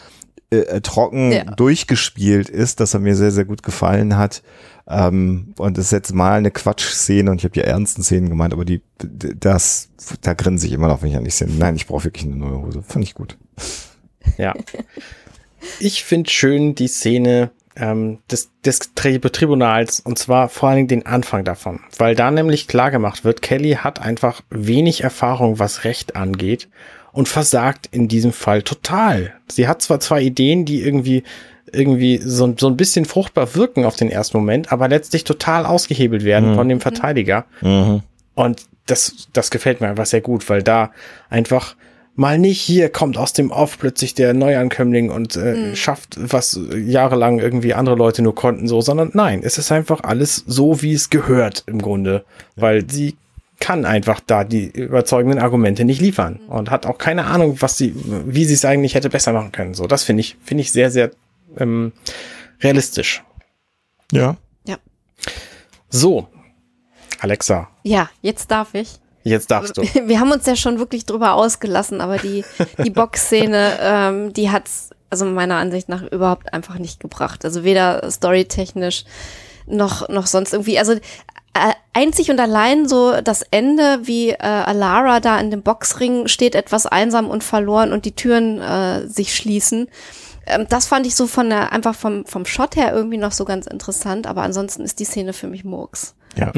äh, 0.51 0.59
äh, 0.59 0.81
trocken 0.81 1.33
Ja. 1.33 1.43
durchgespielt 1.45 2.49
ist, 2.49 2.79
dass 2.79 2.95
er 2.95 3.01
mir 3.01 3.17
sehr, 3.17 3.33
sehr 3.33 3.45
gut 3.47 3.65
gefallen 3.65 4.17
hat. 4.17 4.45
Ähm, 4.89 5.55
und 5.59 5.77
es 5.77 5.87
ist 5.87 5.91
jetzt 5.91 6.15
mal 6.15 6.35
eine 6.39 6.53
Quatschszene 6.53 7.29
und 7.33 7.39
ich 7.39 7.45
habe 7.45 7.53
die 7.55 7.63
ernsten 7.63 8.05
Szenen 8.05 8.29
gemeint, 8.29 8.53
aber 8.53 8.65
die, 8.65 8.81
das, 9.41 9.89
da 10.21 10.35
grinse 10.35 10.69
ich 10.69 10.73
immer 10.73 10.87
noch, 10.87 11.03
wenn 11.03 11.11
ich 11.11 11.17
an 11.17 11.25
die 11.25 11.31
Szene. 11.31 11.51
Nein, 11.59 11.75
ich 11.75 11.89
brauche 11.89 12.05
wirklich 12.05 12.27
eine 12.27 12.37
neue 12.37 12.63
Hose. 12.63 12.83
Fand 12.87 13.05
ich 13.05 13.15
gut. 13.15 13.37
Ja. 14.39 14.55
Ich 15.81 16.05
finde 16.05 16.31
schön 16.31 16.75
die 16.75 16.89
Szene 16.89 17.51
ähm, 17.77 18.19
des, 18.31 18.51
des 18.65 18.95
Tri 18.95 19.19
Tribunals 19.21 20.01
und 20.01 20.19
zwar 20.19 20.49
vor 20.49 20.69
allen 20.69 20.77
Dingen 20.77 20.89
den 20.89 21.07
Anfang 21.07 21.45
davon, 21.45 21.81
weil 21.99 22.15
da 22.15 22.31
nämlich 22.31 22.69
klar 22.69 22.91
gemacht 22.91 23.25
wird, 23.25 23.43
Kelly 23.43 23.73
hat 23.73 24.01
einfach 24.01 24.43
wenig 24.51 25.03
Erfahrung, 25.03 25.59
was 25.59 25.85
Recht 25.85 26.17
angeht 26.17 26.69
und 27.13 27.29
versagt 27.29 27.89
in 27.91 28.09
diesem 28.09 28.33
Fall 28.33 28.63
total. 28.63 29.35
Sie 29.49 29.69
hat 29.69 29.83
zwar 29.83 30.01
zwei 30.01 30.23
Ideen, 30.23 30.65
die 30.65 30.83
irgendwie 30.83 31.25
irgendwie 31.73 32.19
so, 32.23 32.55
so 32.57 32.69
ein 32.69 32.77
bisschen 32.77 33.05
fruchtbar 33.05 33.55
wirken 33.55 33.85
auf 33.85 33.97
den 33.97 34.11
ersten 34.11 34.37
Moment, 34.39 34.73
aber 34.73 34.89
letztlich 34.89 35.25
total 35.25 35.67
ausgehebelt 35.67 36.25
werden 36.25 36.51
von 36.55 36.69
dem 36.69 36.81
Verteidiger. 36.81 37.45
Und 38.35 38.63
das, 38.87 39.29
das 39.33 39.51
gefällt 39.51 39.81
mir 39.81 39.89
einfach 39.89 40.07
sehr 40.07 40.21
gut, 40.21 40.49
weil 40.49 40.63
da 40.63 40.93
einfach 41.29 41.75
mal 42.17 42.39
nicht 42.39 42.61
hier 42.61 42.89
kommt 42.89 43.17
aus 43.19 43.33
dem 43.33 43.51
Off 43.51 43.79
plötzlich 43.79 44.15
der 44.15 44.35
Neuankömmling 44.35 45.11
und 45.11 45.37
äh, 45.37 45.77
schafft, 45.77 46.17
was 46.19 46.59
jahrelang 46.75 47.39
irgendwie 47.39 47.75
andere 47.75 47.95
Leute 47.95 48.23
nur 48.23 48.35
konnten, 48.35 48.67
so, 48.67 48.81
sondern 48.81 49.11
nein, 49.15 49.43
es 49.45 49.59
ist 49.59 49.71
einfach 49.71 50.03
alles 50.03 50.43
so, 50.47 50.83
wie 50.83 50.95
es 50.95 51.11
gehört 51.11 51.65
im 51.67 51.81
Grunde, 51.81 52.25
weil 52.57 52.91
sie 52.91 53.17
kann 53.61 53.85
einfach 53.85 54.21
da 54.21 54.45
die 54.45 54.67
überzeugenden 54.67 55.39
Argumente 55.39 55.85
nicht 55.85 56.01
liefern 56.01 56.41
und 56.49 56.71
hat 56.71 56.85
auch 56.87 56.99
keine 56.99 57.25
Ahnung, 57.25 57.57
was 57.61 57.79
sie, 57.79 57.95
wie 58.27 58.45
sie 58.45 58.55
es 58.55 58.65
eigentlich 58.65 58.95
hätte 58.95 59.09
besser 59.09 59.33
machen 59.33 59.53
können. 59.53 59.75
So, 59.75 59.87
das 59.87 60.03
finde 60.03 60.21
ich, 60.21 60.37
finde 60.45 60.63
ich 60.63 60.73
sehr, 60.73 60.91
sehr 60.91 61.11
ähm, 61.59 61.93
realistisch. 62.63 63.23
Ja. 64.13 64.37
Ja. 64.67 64.77
So, 65.89 66.29
Alexa, 67.21 67.69
Ja, 67.83 68.11
jetzt 68.21 68.51
darf 68.51 68.75
ich. 68.75 68.99
Jetzt 69.31 69.51
darfst 69.51 69.77
du. 69.77 69.83
Wir 70.07 70.21
haben 70.21 70.33
uns 70.33 70.47
ja 70.47 70.57
schon 70.57 70.79
wirklich 70.79 71.07
drüber 71.07 71.35
ausgelassen, 71.35 72.01
aber 72.01 72.19
die, 72.19 72.45
die 72.85 72.91
Box-Szene, 72.91 73.79
ähm, 73.81 74.33
die 74.33 74.51
hat's 74.51 74.91
also 75.11 75.25
meiner 75.25 75.57
Ansicht 75.57 75.89
nach 75.89 76.03
überhaupt 76.03 76.53
einfach 76.53 76.79
nicht 76.79 77.01
gebracht. 77.01 77.45
Also 77.45 77.65
weder 77.65 78.11
storytechnisch 78.11 79.05
noch, 79.67 80.09
noch 80.09 80.27
sonst 80.27 80.53
irgendwie. 80.53 80.79
Also 80.79 80.93
äh, 81.57 81.73
einzig 81.93 82.31
und 82.31 82.41
allein 82.41 82.89
so 82.89 83.21
das 83.23 83.43
Ende, 83.51 84.01
wie 84.03 84.31
äh, 84.31 84.37
Alara 84.39 85.21
da 85.21 85.39
in 85.39 85.51
dem 85.51 85.63
Boxring 85.63 86.29
steht, 86.29 86.55
etwas 86.55 86.87
einsam 86.87 87.31
und 87.31 87.45
verloren 87.45 87.93
und 87.93 88.05
die 88.05 88.15
Türen 88.15 88.61
äh, 88.61 89.07
sich 89.07 89.35
schließen. 89.35 89.89
Ähm, 90.47 90.67
das 90.69 90.87
fand 90.87 91.07
ich 91.07 91.15
so 91.15 91.27
von 91.27 91.49
der, 91.49 91.73
einfach 91.73 91.95
vom, 91.95 92.27
vom 92.27 92.47
Shot 92.47 92.77
her 92.77 92.93
irgendwie 92.93 93.17
noch 93.17 93.33
so 93.33 93.45
ganz 93.45 93.67
interessant, 93.67 94.27
aber 94.27 94.43
ansonsten 94.43 94.83
ist 94.83 94.99
die 95.01 95.05
Szene 95.05 95.33
für 95.33 95.47
mich 95.47 95.65
Murks. 95.65 96.15
Ja. 96.37 96.53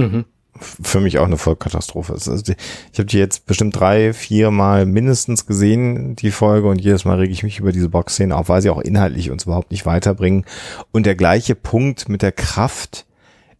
Für 0.60 1.00
mich 1.00 1.18
auch 1.18 1.24
eine 1.26 1.38
Vollkatastrophe. 1.38 2.14
Ist- 2.14 2.48
Ich 2.92 2.98
habe 2.98 3.06
die 3.06 3.18
jetzt 3.18 3.46
bestimmt 3.46 3.78
drei, 3.78 4.12
vier 4.12 4.50
Mal 4.50 4.86
mindestens 4.86 5.46
gesehen, 5.46 6.16
die 6.16 6.30
Folge, 6.30 6.68
und 6.68 6.80
jedes 6.80 7.04
Mal 7.04 7.18
rege 7.18 7.32
ich 7.32 7.42
mich 7.42 7.58
über 7.58 7.72
diese 7.72 7.88
Boxszene 7.88 8.34
auf, 8.36 8.48
weil 8.48 8.62
sie 8.62 8.70
auch 8.70 8.80
inhaltlich 8.80 9.30
uns 9.30 9.44
überhaupt 9.44 9.70
nicht 9.70 9.86
weiterbringen. 9.86 10.44
Und 10.92 11.06
der 11.06 11.14
gleiche 11.14 11.54
Punkt 11.54 12.08
mit 12.08 12.22
der 12.22 12.32
Kraft 12.32 13.06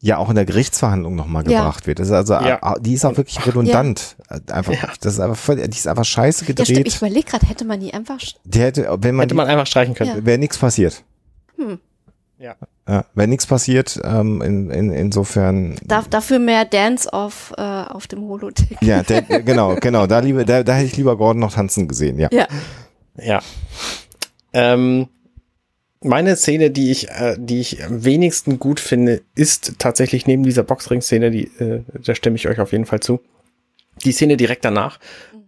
ja 0.01 0.17
auch 0.19 0.29
in 0.29 0.37
der 0.37 0.45
Gerichtsverhandlung 0.45 1.17
nochmal 1.17 1.43
Ja. 1.51 1.59
gebracht 1.59 1.87
wird. 1.89 1.99
Das 1.99 2.07
ist 2.07 2.13
also, 2.13 2.35
Ja. 2.35 2.59
ah, 2.63 2.79
die 2.79 2.95
ist 2.95 3.05
auch 3.05 3.17
wirklich 3.17 3.45
redundant. 3.45 4.17
Einfach, 4.49 4.75
das 5.01 5.15
ist 5.15 5.21
einfach 5.21 5.37
voll, 5.37 5.57
die 5.57 5.77
ist 5.77 5.89
einfach 5.89 6.05
scheiße 6.05 6.45
Ja, 6.45 6.53
stimmt, 6.53 6.69
ich 6.69 6.75
gedreht. 6.77 6.97
überlege 6.99 7.27
gerade, 7.31 7.47
hätte 7.49 7.65
man 7.65 7.81
die 7.81 7.93
einfach 7.93 8.19
Der 8.45 8.67
hätte, 8.67 8.89
wenn 9.01 9.17
man, 9.17 9.25
Hätte 9.25 9.35
man 9.35 9.49
einfach 9.49 9.67
streichen 9.67 9.95
können. 9.95 10.11
Ja. 10.19 10.25
wäre 10.25 10.39
nichts 10.39 10.57
passiert. 10.59 11.03
Hm. 11.57 11.81
Ja. 12.39 12.57
Ja, 12.89 13.05
wäre 13.15 13.29
nichts 13.29 13.47
passiert, 13.47 14.01
ähm, 14.05 14.41
in, 14.41 14.71
in, 14.71 14.91
insofern. 14.93 15.77
Da, 15.85 16.05
dafür 16.09 16.39
mehr 16.39 16.65
Dance-Off 16.65 17.53
äh, 17.57 17.63
auf 17.63 18.07
dem 18.07 18.23
Holodeck. 18.23 18.79
Ja, 18.81 19.03
der, 19.03 19.23
genau, 19.43 19.75
genau. 19.77 20.07
Da, 20.07 20.21
liebe, 20.21 20.45
da, 20.45 20.63
da 20.63 20.75
hätte 20.75 20.87
ich 20.87 20.97
lieber 20.97 21.17
Gordon 21.17 21.41
noch 21.41 21.53
tanzen 21.53 21.89
gesehen, 21.89 22.19
ja. 22.19 22.29
Ja. 22.33 22.47
Ja. 23.17 23.43
Ähm, 24.53 25.09
meine 26.01 26.37
Szene, 26.37 26.71
die 26.71 26.91
ich, 26.91 27.11
äh, 27.11 27.37
die 27.39 27.61
ich 27.61 27.85
am 27.85 28.05
wenigsten 28.05 28.59
gut 28.59 28.79
finde, 28.79 29.23
ist 29.35 29.75
tatsächlich 29.79 30.27
neben 30.27 30.45
dieser 30.45 30.63
Boxring-Szene, 30.63 31.31
die, 31.31 31.45
äh, 31.59 31.83
da 31.93 32.15
stimme 32.15 32.37
ich 32.37 32.49
euch 32.49 32.61
auf 32.61 32.73
jeden 32.73 32.87
Fall 32.87 33.01
zu. 33.01 33.21
Die 34.05 34.13
Szene 34.13 34.37
direkt 34.37 34.65
danach, 34.65 35.01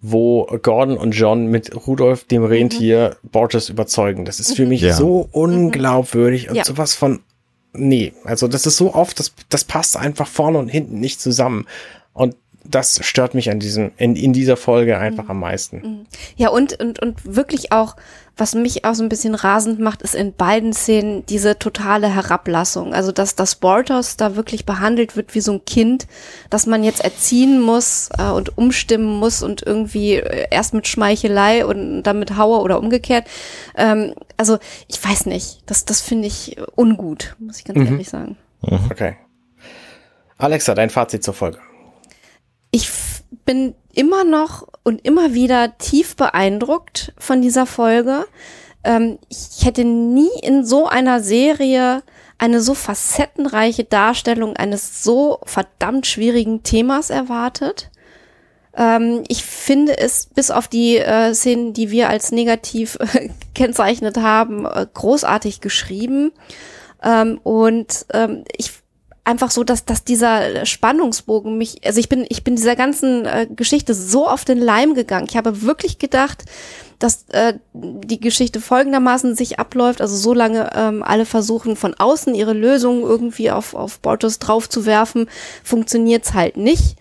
wo 0.03 0.47
Gordon 0.63 0.97
und 0.97 1.13
John 1.13 1.47
mit 1.47 1.87
Rudolf 1.87 2.25
dem 2.25 2.45
Rentier 2.45 3.17
Borges 3.23 3.69
überzeugen. 3.69 4.25
Das 4.25 4.41
ist 4.41 4.57
für 4.57 4.67
mich 4.67 4.81
Ja. 4.81 4.95
so 4.95 5.29
unglaubwürdig 5.33 6.49
und 6.49 6.57
Ja. 6.57 6.65
sowas 6.65 6.95
von, 6.95 7.21
nee, 7.73 8.13
also 8.25 8.49
das 8.49 8.67
ist 8.67 8.77
so 8.79 8.95
oft, 8.95 9.19
das, 9.19 9.33
das 9.51 9.65
passt 9.65 9.97
einfach 9.97 10.27
vorne 10.27 10.59
und 10.59 10.69
hinten 10.69 11.01
nicht 11.01 11.21
zusammen. 11.21 11.67
Und 12.15 12.35
das 12.65 13.01
stört 13.05 13.35
mich 13.35 13.51
an 13.51 13.59
diesem, 13.61 13.91
in, 13.97 14.17
in 14.17 14.33
dieser 14.33 14.57
Folge 14.57 14.97
einfach 14.99 15.29
am 15.29 15.41
meisten. 15.41 16.07
Ja, 16.37 16.51
und, 16.51 16.79
und, 16.81 17.01
und 17.01 17.37
wirklich 17.37 17.73
auch, 17.73 17.97
was 18.41 18.55
mich 18.55 18.85
auch 18.85 18.95
so 18.95 19.03
ein 19.03 19.09
bisschen 19.09 19.35
rasend 19.35 19.79
macht, 19.79 20.03
ist 20.03 20.15
in 20.15 20.35
beiden 20.35 20.73
Szenen 20.73 21.25
diese 21.27 21.59
totale 21.59 22.09
Herablassung. 22.09 22.95
Also, 22.95 23.13
dass 23.13 23.37
das 23.37 23.57
Bortos 23.57 24.17
da 24.17 24.35
wirklich 24.35 24.67
behandelt 24.67 25.17
wird 25.17 25.35
wie 25.35 25.41
so 25.41 25.53
ein 25.53 25.65
Kind, 25.65 26.07
dass 26.49 26.67
man 26.67 26.83
jetzt 26.83 27.05
erziehen 27.05 27.61
muss 27.61 28.09
äh, 28.19 28.31
und 28.31 28.57
umstimmen 28.57 29.19
muss 29.19 29.43
und 29.43 29.63
irgendwie 29.65 30.15
äh, 30.15 30.47
erst 30.51 30.75
mit 30.75 30.89
Schmeichelei 30.89 31.67
und 31.67 32.03
dann 32.03 32.19
mit 32.19 32.37
Hauer 32.37 32.63
oder 32.63 32.79
umgekehrt. 32.79 33.27
Ähm, 33.77 34.15
also, 34.37 34.59
ich 34.89 35.03
weiß 35.05 35.27
nicht. 35.27 35.63
Das, 35.67 35.85
das 35.85 36.01
finde 36.01 36.27
ich 36.27 36.57
ungut, 36.75 37.37
muss 37.39 37.59
ich 37.59 37.65
ganz 37.65 37.79
ehrlich 37.79 38.09
sagen. 38.09 38.37
Okay. 38.91 39.17
Alexa, 40.39 40.75
dein 40.75 40.91
Fazit 40.91 41.23
zur 41.23 41.35
Folge. 41.35 41.59
ich 42.71 42.91
bin 43.45 43.75
immer 43.93 44.25
noch 44.25 44.69
und 44.83 45.05
immer 45.05 45.35
wieder 45.35 45.77
tief 45.79 46.17
beeindruckt 46.17 47.13
von 47.19 47.43
dieser 47.43 47.67
Folge. 47.67 48.27
ähm, 48.85 49.19
ich 49.29 49.65
hätte 49.65 49.85
nie 49.85 50.31
in 50.43 50.65
so 50.65 50.87
einer 50.87 51.21
Serie 51.21 52.03
eine 52.39 52.63
so 52.63 52.75
facettenreiche 52.75 53.85
Darstellung 53.85 54.57
eines 54.57 55.05
so 55.05 55.41
verdammt 55.45 56.07
schwierigen 56.07 56.63
Themas 56.63 57.11
erwartet. 57.11 57.91
Ähm, 58.75 59.25
ich 59.29 59.45
finde 59.45 59.99
es 59.99 60.27
bis 60.35 60.51
auf 60.51 60.67
die 60.67 60.97
äh, 60.97 61.35
Szenen, 61.35 61.75
die 61.75 61.91
wir 61.91 62.09
als 62.09 62.33
negativ 62.33 62.97
äh, 63.15 63.29
kennzeichnet 63.55 64.17
haben, 64.17 64.65
äh, 64.65 64.87
großartig 64.93 65.61
geschrieben. 65.61 66.33
Ähm, 67.03 67.39
und 67.43 68.07
ähm, 68.13 68.45
ich 68.57 68.73
einfach 69.25 69.51
so, 69.51 69.65
dass, 69.65 69.85
dass 69.85 70.05
dieser 70.05 70.67
Spannungsbogen 70.67 71.59
mich, 71.59 71.85
also 71.85 72.01
ich 72.01 72.09
bin, 72.09 72.27
ich 72.29 72.45
bin 72.45 72.57
dieser 72.57 72.77
ganzen 72.77 73.27
äh, 73.27 73.47
Geschichte 73.49 73.95
so 73.95 74.29
auf 74.29 74.45
den 74.45 74.59
Leim 74.59 74.95
gegangen. 74.95 75.27
Ich 75.29 75.37
habe 75.37 75.63
wirklich 75.63 75.99
gedacht, 75.99 76.45
dass 77.01 77.25
äh, 77.31 77.55
die 77.73 78.21
Geschichte 78.21 78.61
folgendermaßen 78.61 79.35
sich 79.35 79.59
abläuft. 79.59 80.01
Also 80.01 80.17
solange 80.17 80.71
ähm, 80.75 81.03
alle 81.03 81.27
versuchen 81.27 81.75
von 81.75 81.95
außen 81.95 82.35
ihre 82.35 82.53
Lösungen 82.53 83.03
irgendwie 83.03 83.51
auf, 83.51 83.75
auf 83.75 83.99
Bortos 83.99 84.39
draufzuwerfen, 84.39 85.29
funktioniert's 85.65 86.35
halt 86.35 86.57
nicht. 86.57 86.97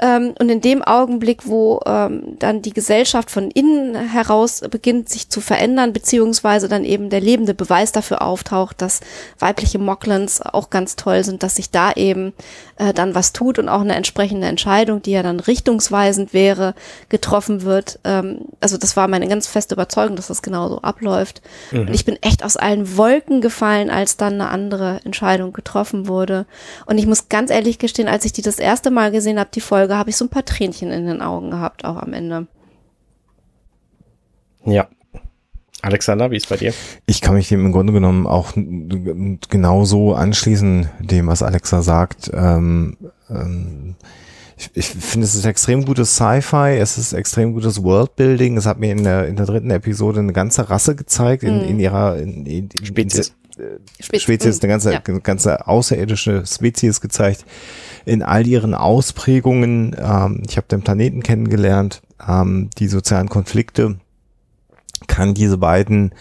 Ähm, 0.00 0.34
und 0.38 0.48
in 0.50 0.60
dem 0.60 0.82
Augenblick, 0.82 1.46
wo 1.46 1.80
ähm, 1.86 2.36
dann 2.38 2.62
die 2.62 2.72
Gesellschaft 2.72 3.30
von 3.30 3.50
innen 3.50 3.94
heraus 3.94 4.62
beginnt, 4.70 5.08
sich 5.08 5.28
zu 5.28 5.40
verändern, 5.40 5.92
beziehungsweise 5.92 6.68
dann 6.68 6.84
eben 6.84 7.10
der 7.10 7.20
lebende 7.20 7.54
Beweis 7.54 7.92
dafür 7.92 8.22
auftaucht, 8.22 8.82
dass 8.82 9.00
weibliche 9.38 9.78
Mocklands 9.78 10.42
auch 10.42 10.70
ganz 10.70 10.96
toll 10.96 11.22
sind, 11.22 11.42
dass 11.42 11.56
sich 11.56 11.70
da 11.70 11.92
eben 11.92 12.32
äh, 12.76 12.92
dann 12.92 13.14
was 13.14 13.32
tut 13.32 13.58
und 13.58 13.68
auch 13.68 13.82
eine 13.82 13.94
entsprechende 13.94 14.48
Entscheidung, 14.48 15.00
die 15.00 15.12
ja 15.12 15.22
dann 15.22 15.38
richtungsweisend 15.38 16.32
wäre, 16.32 16.74
getroffen 17.08 17.62
wird. 17.62 18.00
Ähm, 18.02 18.46
also 18.60 18.76
das 18.76 18.96
war 18.96 19.06
meine 19.06 19.28
ganz 19.28 19.43
feste 19.46 19.74
Überzeugung, 19.74 20.16
dass 20.16 20.26
das 20.26 20.42
genauso 20.42 20.80
abläuft. 20.82 21.42
Mhm. 21.70 21.80
Und 21.80 21.94
ich 21.94 22.04
bin 22.04 22.16
echt 22.22 22.44
aus 22.44 22.56
allen 22.56 22.96
Wolken 22.96 23.40
gefallen, 23.40 23.90
als 23.90 24.16
dann 24.16 24.34
eine 24.34 24.48
andere 24.48 25.00
Entscheidung 25.04 25.52
getroffen 25.52 26.08
wurde. 26.08 26.46
Und 26.86 26.98
ich 26.98 27.06
muss 27.06 27.28
ganz 27.28 27.50
ehrlich 27.50 27.78
gestehen, 27.78 28.08
als 28.08 28.24
ich 28.24 28.32
die 28.32 28.42
das 28.42 28.58
erste 28.58 28.90
Mal 28.90 29.10
gesehen 29.12 29.38
habe, 29.38 29.50
die 29.54 29.60
Folge, 29.60 29.84
Folge 29.84 29.98
habe 29.98 30.10
ich 30.10 30.16
so 30.16 30.24
ein 30.24 30.30
paar 30.30 30.44
Tränchen 30.44 30.90
in 30.90 31.06
den 31.06 31.20
Augen 31.20 31.50
gehabt, 31.50 31.84
auch 31.84 31.96
am 31.96 32.12
Ende. 32.12 32.46
Ja. 34.64 34.88
Alexander, 35.82 36.30
wie 36.30 36.36
ist 36.36 36.48
bei 36.48 36.56
dir? 36.56 36.72
Ich 37.04 37.20
kann 37.20 37.34
mich 37.34 37.48
dem 37.48 37.66
im 37.66 37.72
Grunde 37.72 37.92
genommen 37.92 38.26
auch 38.26 38.52
genauso 38.54 40.14
anschließen, 40.14 40.88
dem, 41.00 41.26
was 41.26 41.42
Alexa 41.42 41.82
sagt. 41.82 42.30
Ähm, 42.32 42.96
ähm, 43.28 43.96
ich, 44.74 44.94
ich 44.94 45.04
finde, 45.04 45.26
es 45.26 45.34
ist 45.34 45.44
extrem 45.44 45.84
gutes 45.84 46.16
Sci-Fi, 46.16 46.78
es 46.78 46.98
ist 46.98 47.12
extrem 47.12 47.52
gutes 47.52 47.82
Worldbuilding. 47.82 48.56
Es 48.56 48.66
hat 48.66 48.78
mir 48.78 48.92
in 48.92 49.04
der, 49.04 49.26
in 49.28 49.36
der 49.36 49.46
dritten 49.46 49.70
Episode 49.70 50.20
eine 50.20 50.32
ganze 50.32 50.70
Rasse 50.70 50.94
gezeigt, 50.94 51.42
in, 51.42 51.60
in 51.60 51.74
mhm. 51.74 51.80
ihrer 51.80 52.16
in, 52.18 52.46
in, 52.46 52.68
Spezies. 52.82 53.34
Spezies, 54.00 54.22
Spezies 54.22 54.60
eine 54.62 54.68
ganze, 54.68 54.92
ja. 54.92 54.98
ganze 54.98 55.68
außerirdische 55.68 56.44
Spezies 56.44 57.00
gezeigt 57.00 57.44
in 58.04 58.22
all 58.22 58.46
ihren 58.46 58.74
Ausprägungen. 58.74 59.94
Ähm, 59.98 60.42
ich 60.48 60.56
habe 60.56 60.66
den 60.68 60.82
Planeten 60.82 61.22
kennengelernt, 61.22 62.02
ähm, 62.26 62.70
die 62.78 62.88
sozialen 62.88 63.28
Konflikte, 63.28 63.96
kann 65.06 65.34
diese 65.34 65.58
beiden 65.58 66.14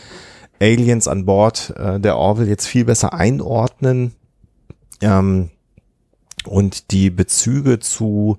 Aliens 0.60 1.08
an 1.08 1.26
Bord 1.26 1.74
äh, 1.78 2.00
der 2.00 2.18
Orville 2.18 2.50
jetzt 2.50 2.68
viel 2.68 2.86
besser 2.86 3.14
einordnen. 3.14 4.14
Ähm, 5.02 5.50
und 6.48 6.92
die 6.92 7.10
Bezüge 7.10 7.80
zu 7.80 8.38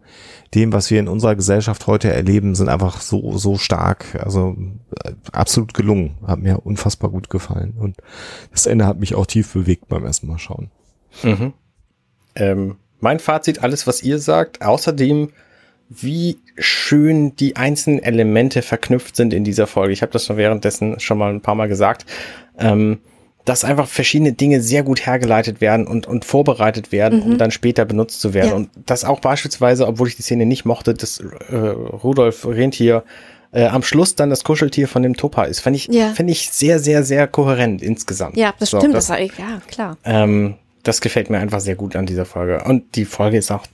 dem, 0.54 0.72
was 0.72 0.90
wir 0.90 1.00
in 1.00 1.08
unserer 1.08 1.34
Gesellschaft 1.34 1.86
heute 1.86 2.12
erleben, 2.12 2.54
sind 2.54 2.68
einfach 2.68 3.00
so, 3.00 3.36
so 3.36 3.58
stark. 3.58 4.18
Also 4.22 4.56
äh, 5.04 5.12
absolut 5.32 5.74
gelungen. 5.74 6.16
Hat 6.26 6.40
mir 6.40 6.64
unfassbar 6.64 7.10
gut 7.10 7.30
gefallen. 7.30 7.74
Und 7.78 7.96
das 8.52 8.66
Ende 8.66 8.86
hat 8.86 8.98
mich 8.98 9.14
auch 9.14 9.26
tief 9.26 9.52
bewegt 9.52 9.88
beim 9.88 10.04
ersten 10.04 10.26
Mal 10.26 10.38
schauen. 10.38 10.70
Mhm. 11.22 11.52
Ähm, 12.36 12.76
mein 13.00 13.18
Fazit, 13.18 13.62
alles, 13.62 13.86
was 13.86 14.02
ihr 14.02 14.18
sagt. 14.18 14.62
Außerdem, 14.62 15.30
wie 15.88 16.38
schön 16.56 17.36
die 17.36 17.56
einzelnen 17.56 18.02
Elemente 18.02 18.62
verknüpft 18.62 19.16
sind 19.16 19.34
in 19.34 19.44
dieser 19.44 19.66
Folge. 19.66 19.92
Ich 19.92 20.02
habe 20.02 20.12
das 20.12 20.26
schon 20.26 20.36
währenddessen 20.36 20.98
schon 21.00 21.18
mal 21.18 21.32
ein 21.32 21.42
paar 21.42 21.54
Mal 21.54 21.68
gesagt. 21.68 22.06
Ähm, 22.58 22.98
dass 23.44 23.64
einfach 23.64 23.86
verschiedene 23.86 24.32
Dinge 24.32 24.60
sehr 24.62 24.82
gut 24.82 25.04
hergeleitet 25.04 25.60
werden 25.60 25.86
und, 25.86 26.06
und 26.06 26.24
vorbereitet 26.24 26.92
werden, 26.92 27.20
mhm. 27.20 27.32
um 27.32 27.38
dann 27.38 27.50
später 27.50 27.84
benutzt 27.84 28.20
zu 28.20 28.32
werden. 28.32 28.48
Ja. 28.48 28.54
Und 28.54 28.70
das 28.86 29.04
auch 29.04 29.20
beispielsweise, 29.20 29.86
obwohl 29.86 30.08
ich 30.08 30.16
die 30.16 30.22
Szene 30.22 30.46
nicht 30.46 30.64
mochte, 30.64 30.94
dass 30.94 31.20
äh, 31.20 31.56
Rudolf 31.56 32.46
Rentier 32.46 33.04
äh, 33.52 33.66
am 33.66 33.82
Schluss 33.82 34.14
dann 34.14 34.30
das 34.30 34.44
Kuscheltier 34.44 34.88
von 34.88 35.02
dem 35.02 35.14
Topa 35.14 35.44
ist, 35.44 35.60
fand 35.60 35.76
ich, 35.76 35.88
ja. 35.88 36.12
finde 36.12 36.32
ich 36.32 36.50
sehr, 36.50 36.78
sehr, 36.78 37.04
sehr 37.04 37.28
kohärent 37.28 37.82
insgesamt. 37.82 38.36
Ja, 38.36 38.54
das 38.58 38.70
so, 38.70 38.78
stimmt, 38.78 38.94
das, 38.94 39.08
das 39.08 39.18
ja, 39.18 39.60
klar. 39.68 39.98
Ähm, 40.04 40.54
das 40.82 41.00
gefällt 41.00 41.30
mir 41.30 41.38
einfach 41.38 41.60
sehr 41.60 41.76
gut 41.76 41.96
an 41.96 42.06
dieser 42.06 42.24
Folge. 42.24 42.64
Und 42.64 42.96
die 42.96 43.04
Folge 43.04 43.36
ist 43.36 43.50
auch 43.50 43.66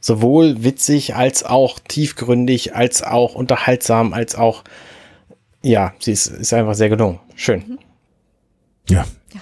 sowohl 0.00 0.62
witzig 0.62 1.14
als 1.14 1.44
auch 1.44 1.78
tiefgründig, 1.78 2.74
als 2.74 3.02
auch 3.02 3.34
unterhaltsam, 3.34 4.12
als 4.12 4.34
auch, 4.34 4.64
ja, 5.62 5.94
sie 6.00 6.12
ist, 6.12 6.26
ist 6.26 6.52
einfach 6.52 6.74
sehr 6.74 6.88
gelungen. 6.88 7.20
Schön. 7.34 7.64
Mhm. 7.66 7.78
Ja. 8.88 9.04
Ja. 9.32 9.40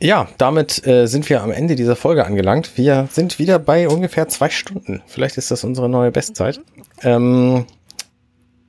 Ja, 0.00 0.28
damit 0.38 0.86
äh, 0.86 1.06
sind 1.06 1.28
wir 1.28 1.42
am 1.42 1.50
Ende 1.50 1.74
dieser 1.74 1.96
Folge 1.96 2.24
angelangt. 2.24 2.72
Wir 2.76 3.08
sind 3.10 3.38
wieder 3.40 3.58
bei 3.58 3.88
ungefähr 3.88 4.28
zwei 4.28 4.48
Stunden. 4.48 5.02
Vielleicht 5.06 5.36
ist 5.38 5.50
das 5.50 5.64
unsere 5.64 5.88
neue 5.88 6.12
Bestzeit. 6.12 6.58
Mhm. 6.58 6.82
Ähm, 7.02 7.64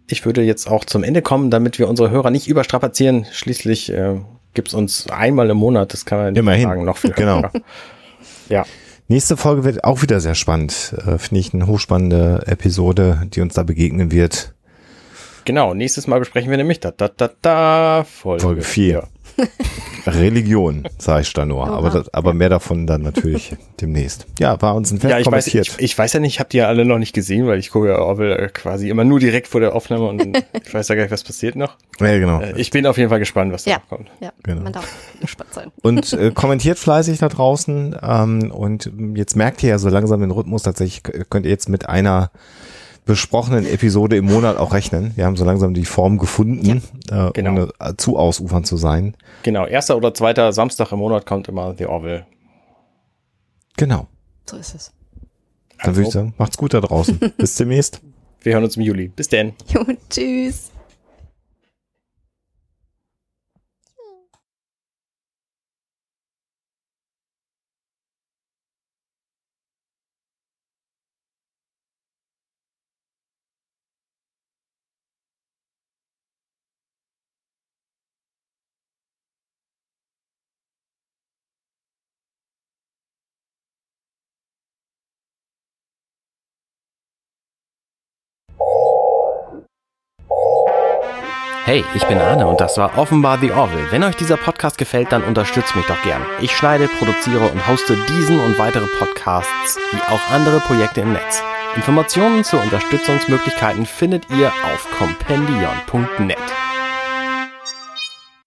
ich 0.08 0.26
würde 0.26 0.42
jetzt 0.42 0.68
auch 0.68 0.86
zum 0.86 1.04
Ende 1.04 1.22
kommen, 1.22 1.52
damit 1.52 1.78
wir 1.78 1.88
unsere 1.88 2.10
Hörer 2.10 2.32
nicht 2.32 2.48
überstrapazieren. 2.48 3.28
Schließlich 3.32 3.92
äh, 3.94 4.16
gibt's 4.56 4.74
uns 4.74 5.08
einmal 5.12 5.52
im 5.52 5.58
Monat, 5.58 5.94
das 5.94 6.06
kann 6.06 6.18
man 6.18 6.36
Immerhin. 6.36 6.64
sagen, 6.68 6.84
noch 6.86 6.98
viel 6.98 7.12
Genau. 7.12 7.44
ja. 8.50 8.66
Nächste 9.08 9.38
Folge 9.38 9.64
wird 9.64 9.84
auch 9.84 10.02
wieder 10.02 10.20
sehr 10.22 10.36
spannend. 10.36 10.96
Äh, 10.98 11.20
Finde 11.20 11.40
ich 11.40 11.54
eine 11.54 11.68
hochspannende 11.68 12.44
Episode, 12.48 13.28
die 13.34 13.42
uns 13.42 13.54
da 13.54 13.62
begegnen 13.62 14.12
wird. 14.12 14.56
Genau, 15.50 15.74
nächstes 15.74 16.06
Mal 16.06 16.20
besprechen 16.20 16.52
wir 16.52 16.58
nämlich 16.58 16.80
da, 16.80 16.92
da, 16.92 17.08
da, 17.08 17.32
da, 17.42 18.04
Folge, 18.04 18.44
Folge 18.44 18.62
4. 18.62 19.08
Religion, 20.06 20.88
sage 21.00 21.24
ich 21.24 21.34
da 21.34 21.44
nur. 21.44 21.66
Aber, 21.66 21.90
das, 21.90 22.14
aber 22.14 22.36
mehr 22.36 22.50
davon 22.50 22.86
dann 22.86 23.02
natürlich 23.02 23.56
demnächst. 23.82 24.28
Ja, 24.38 24.62
war 24.62 24.76
uns 24.76 24.92
ein 24.92 25.00
Fest 25.00 25.10
ja, 25.10 25.18
ich 25.18 25.26
kommentiert. 25.26 25.68
Weiß, 25.68 25.76
ich, 25.80 25.86
ich, 25.86 25.98
weiß 25.98 26.14
ja 26.14 26.20
nicht, 26.20 26.36
ich 26.36 26.40
habe 26.40 26.52
die 26.52 26.58
ja 26.58 26.68
alle 26.68 26.86
noch 26.86 27.00
nicht 27.00 27.14
gesehen, 27.14 27.48
weil 27.48 27.58
ich 27.58 27.72
gucke 27.72 27.88
ja 27.88 27.98
Orwell 27.98 28.32
äh, 28.34 28.50
quasi 28.50 28.90
immer 28.90 29.06
nur 29.06 29.20
direkt 29.20 29.48
vor 29.48 29.60
der 29.60 29.74
Aufnahme 29.74 30.06
und 30.06 30.38
ich 30.64 30.72
weiß 30.72 30.88
ja 30.88 30.94
gar 30.94 31.02
nicht, 31.02 31.12
was 31.12 31.24
passiert 31.24 31.56
noch. 31.56 31.78
Ja, 32.00 32.20
genau. 32.20 32.42
Äh, 32.42 32.54
ich 32.62 32.70
bin 32.70 32.86
auf 32.86 33.00
jeden 33.00 33.10
Fall 33.10 33.18
gespannt, 33.18 33.52
was 33.52 33.64
da 33.64 33.72
ja, 33.72 33.82
kommt. 33.90 34.08
Ja, 34.20 34.32
genau. 34.44 34.62
man 34.62 34.74
darf 34.74 34.88
gespannt 35.20 35.52
sein. 35.52 35.72
Und 35.82 36.14
äh, 36.14 36.30
kommentiert 36.30 36.78
fleißig 36.78 37.18
da 37.18 37.28
draußen 37.28 37.96
ähm, 38.04 38.52
und 38.52 38.92
jetzt 39.16 39.36
merkt 39.36 39.64
ihr 39.64 39.70
ja 39.70 39.80
so 39.80 39.90
langsam 39.90 40.22
den 40.22 40.30
Rhythmus 40.30 40.62
tatsächlich, 40.62 41.02
könnt 41.32 41.48
ihr 41.48 41.52
jetzt 41.52 41.70
mit 41.70 41.90
einer 41.90 42.30
besprochenen 43.10 43.66
Episode 43.66 44.18
im 44.18 44.26
Monat 44.26 44.58
auch 44.58 44.72
rechnen. 44.72 45.14
Wir 45.16 45.26
haben 45.26 45.36
so 45.36 45.44
langsam 45.44 45.74
die 45.74 45.86
Form 45.86 46.20
gefunden, 46.20 46.84
ja, 47.10 47.30
äh, 47.30 47.32
genau. 47.32 47.52
ohne 47.54 47.70
äh, 47.80 47.96
zu 47.98 48.18
ausufern 48.18 48.66
zu 48.66 48.78
sein. 48.78 49.18
Genau, 49.42 49.66
erster 49.66 49.98
oder 49.98 50.14
zweiter 50.14 50.54
Samstag 50.54 50.92
im 50.92 51.00
Monat 51.00 51.26
kommt 51.26 51.48
immer 51.48 51.74
The 51.76 51.88
Orville. 51.88 52.28
Genau. 53.78 54.06
So 54.48 54.58
ist 54.58 54.76
es. 54.76 54.94
Dann 55.80 55.88
also. 55.88 55.96
würde 55.96 56.08
ich 56.08 56.14
sagen, 56.14 56.34
macht's 56.38 56.58
gut 56.58 56.76
da 56.76 56.82
draußen. 56.82 57.20
Bis 57.38 57.56
demnächst. 57.56 58.00
Wir 58.44 58.54
hören 58.54 58.64
uns 58.64 58.78
im 58.78 58.84
Juli. 58.84 59.08
Bis 59.08 59.28
denn. 59.28 59.54
Jo, 59.74 59.84
tschüss. 60.08 60.69
Hey, 91.70 91.86
ich 91.94 92.04
bin 92.08 92.18
Arne 92.18 92.48
und 92.48 92.60
das 92.60 92.80
war 92.80 92.98
offenbar 92.98 93.38
The 93.38 93.52
Orville. 93.52 93.92
Wenn 93.92 94.04
euch 94.04 94.16
dieser 94.16 94.38
Podcast 94.38 94.80
gefällt, 94.80 95.12
dann 95.12 95.24
unterstützt 95.24 95.76
mich 95.76 95.86
doch 95.86 96.02
gern. 96.02 96.26
Ich 96.42 96.58
schneide, 96.58 96.88
produziere 96.88 97.46
und 97.46 97.68
hoste 97.68 97.96
diesen 98.08 98.40
und 98.40 98.58
weitere 98.58 98.88
Podcasts 98.98 99.78
wie 99.92 100.02
auch 100.12 100.32
andere 100.32 100.62
Projekte 100.62 101.02
im 101.02 101.14
Netz. 101.14 101.44
Informationen 101.76 102.44
zu 102.44 102.58
Unterstützungsmöglichkeiten 102.58 103.86
findet 103.86 104.32
ihr 104.32 104.48
auf 104.48 104.88
compendion.net. 104.98 106.38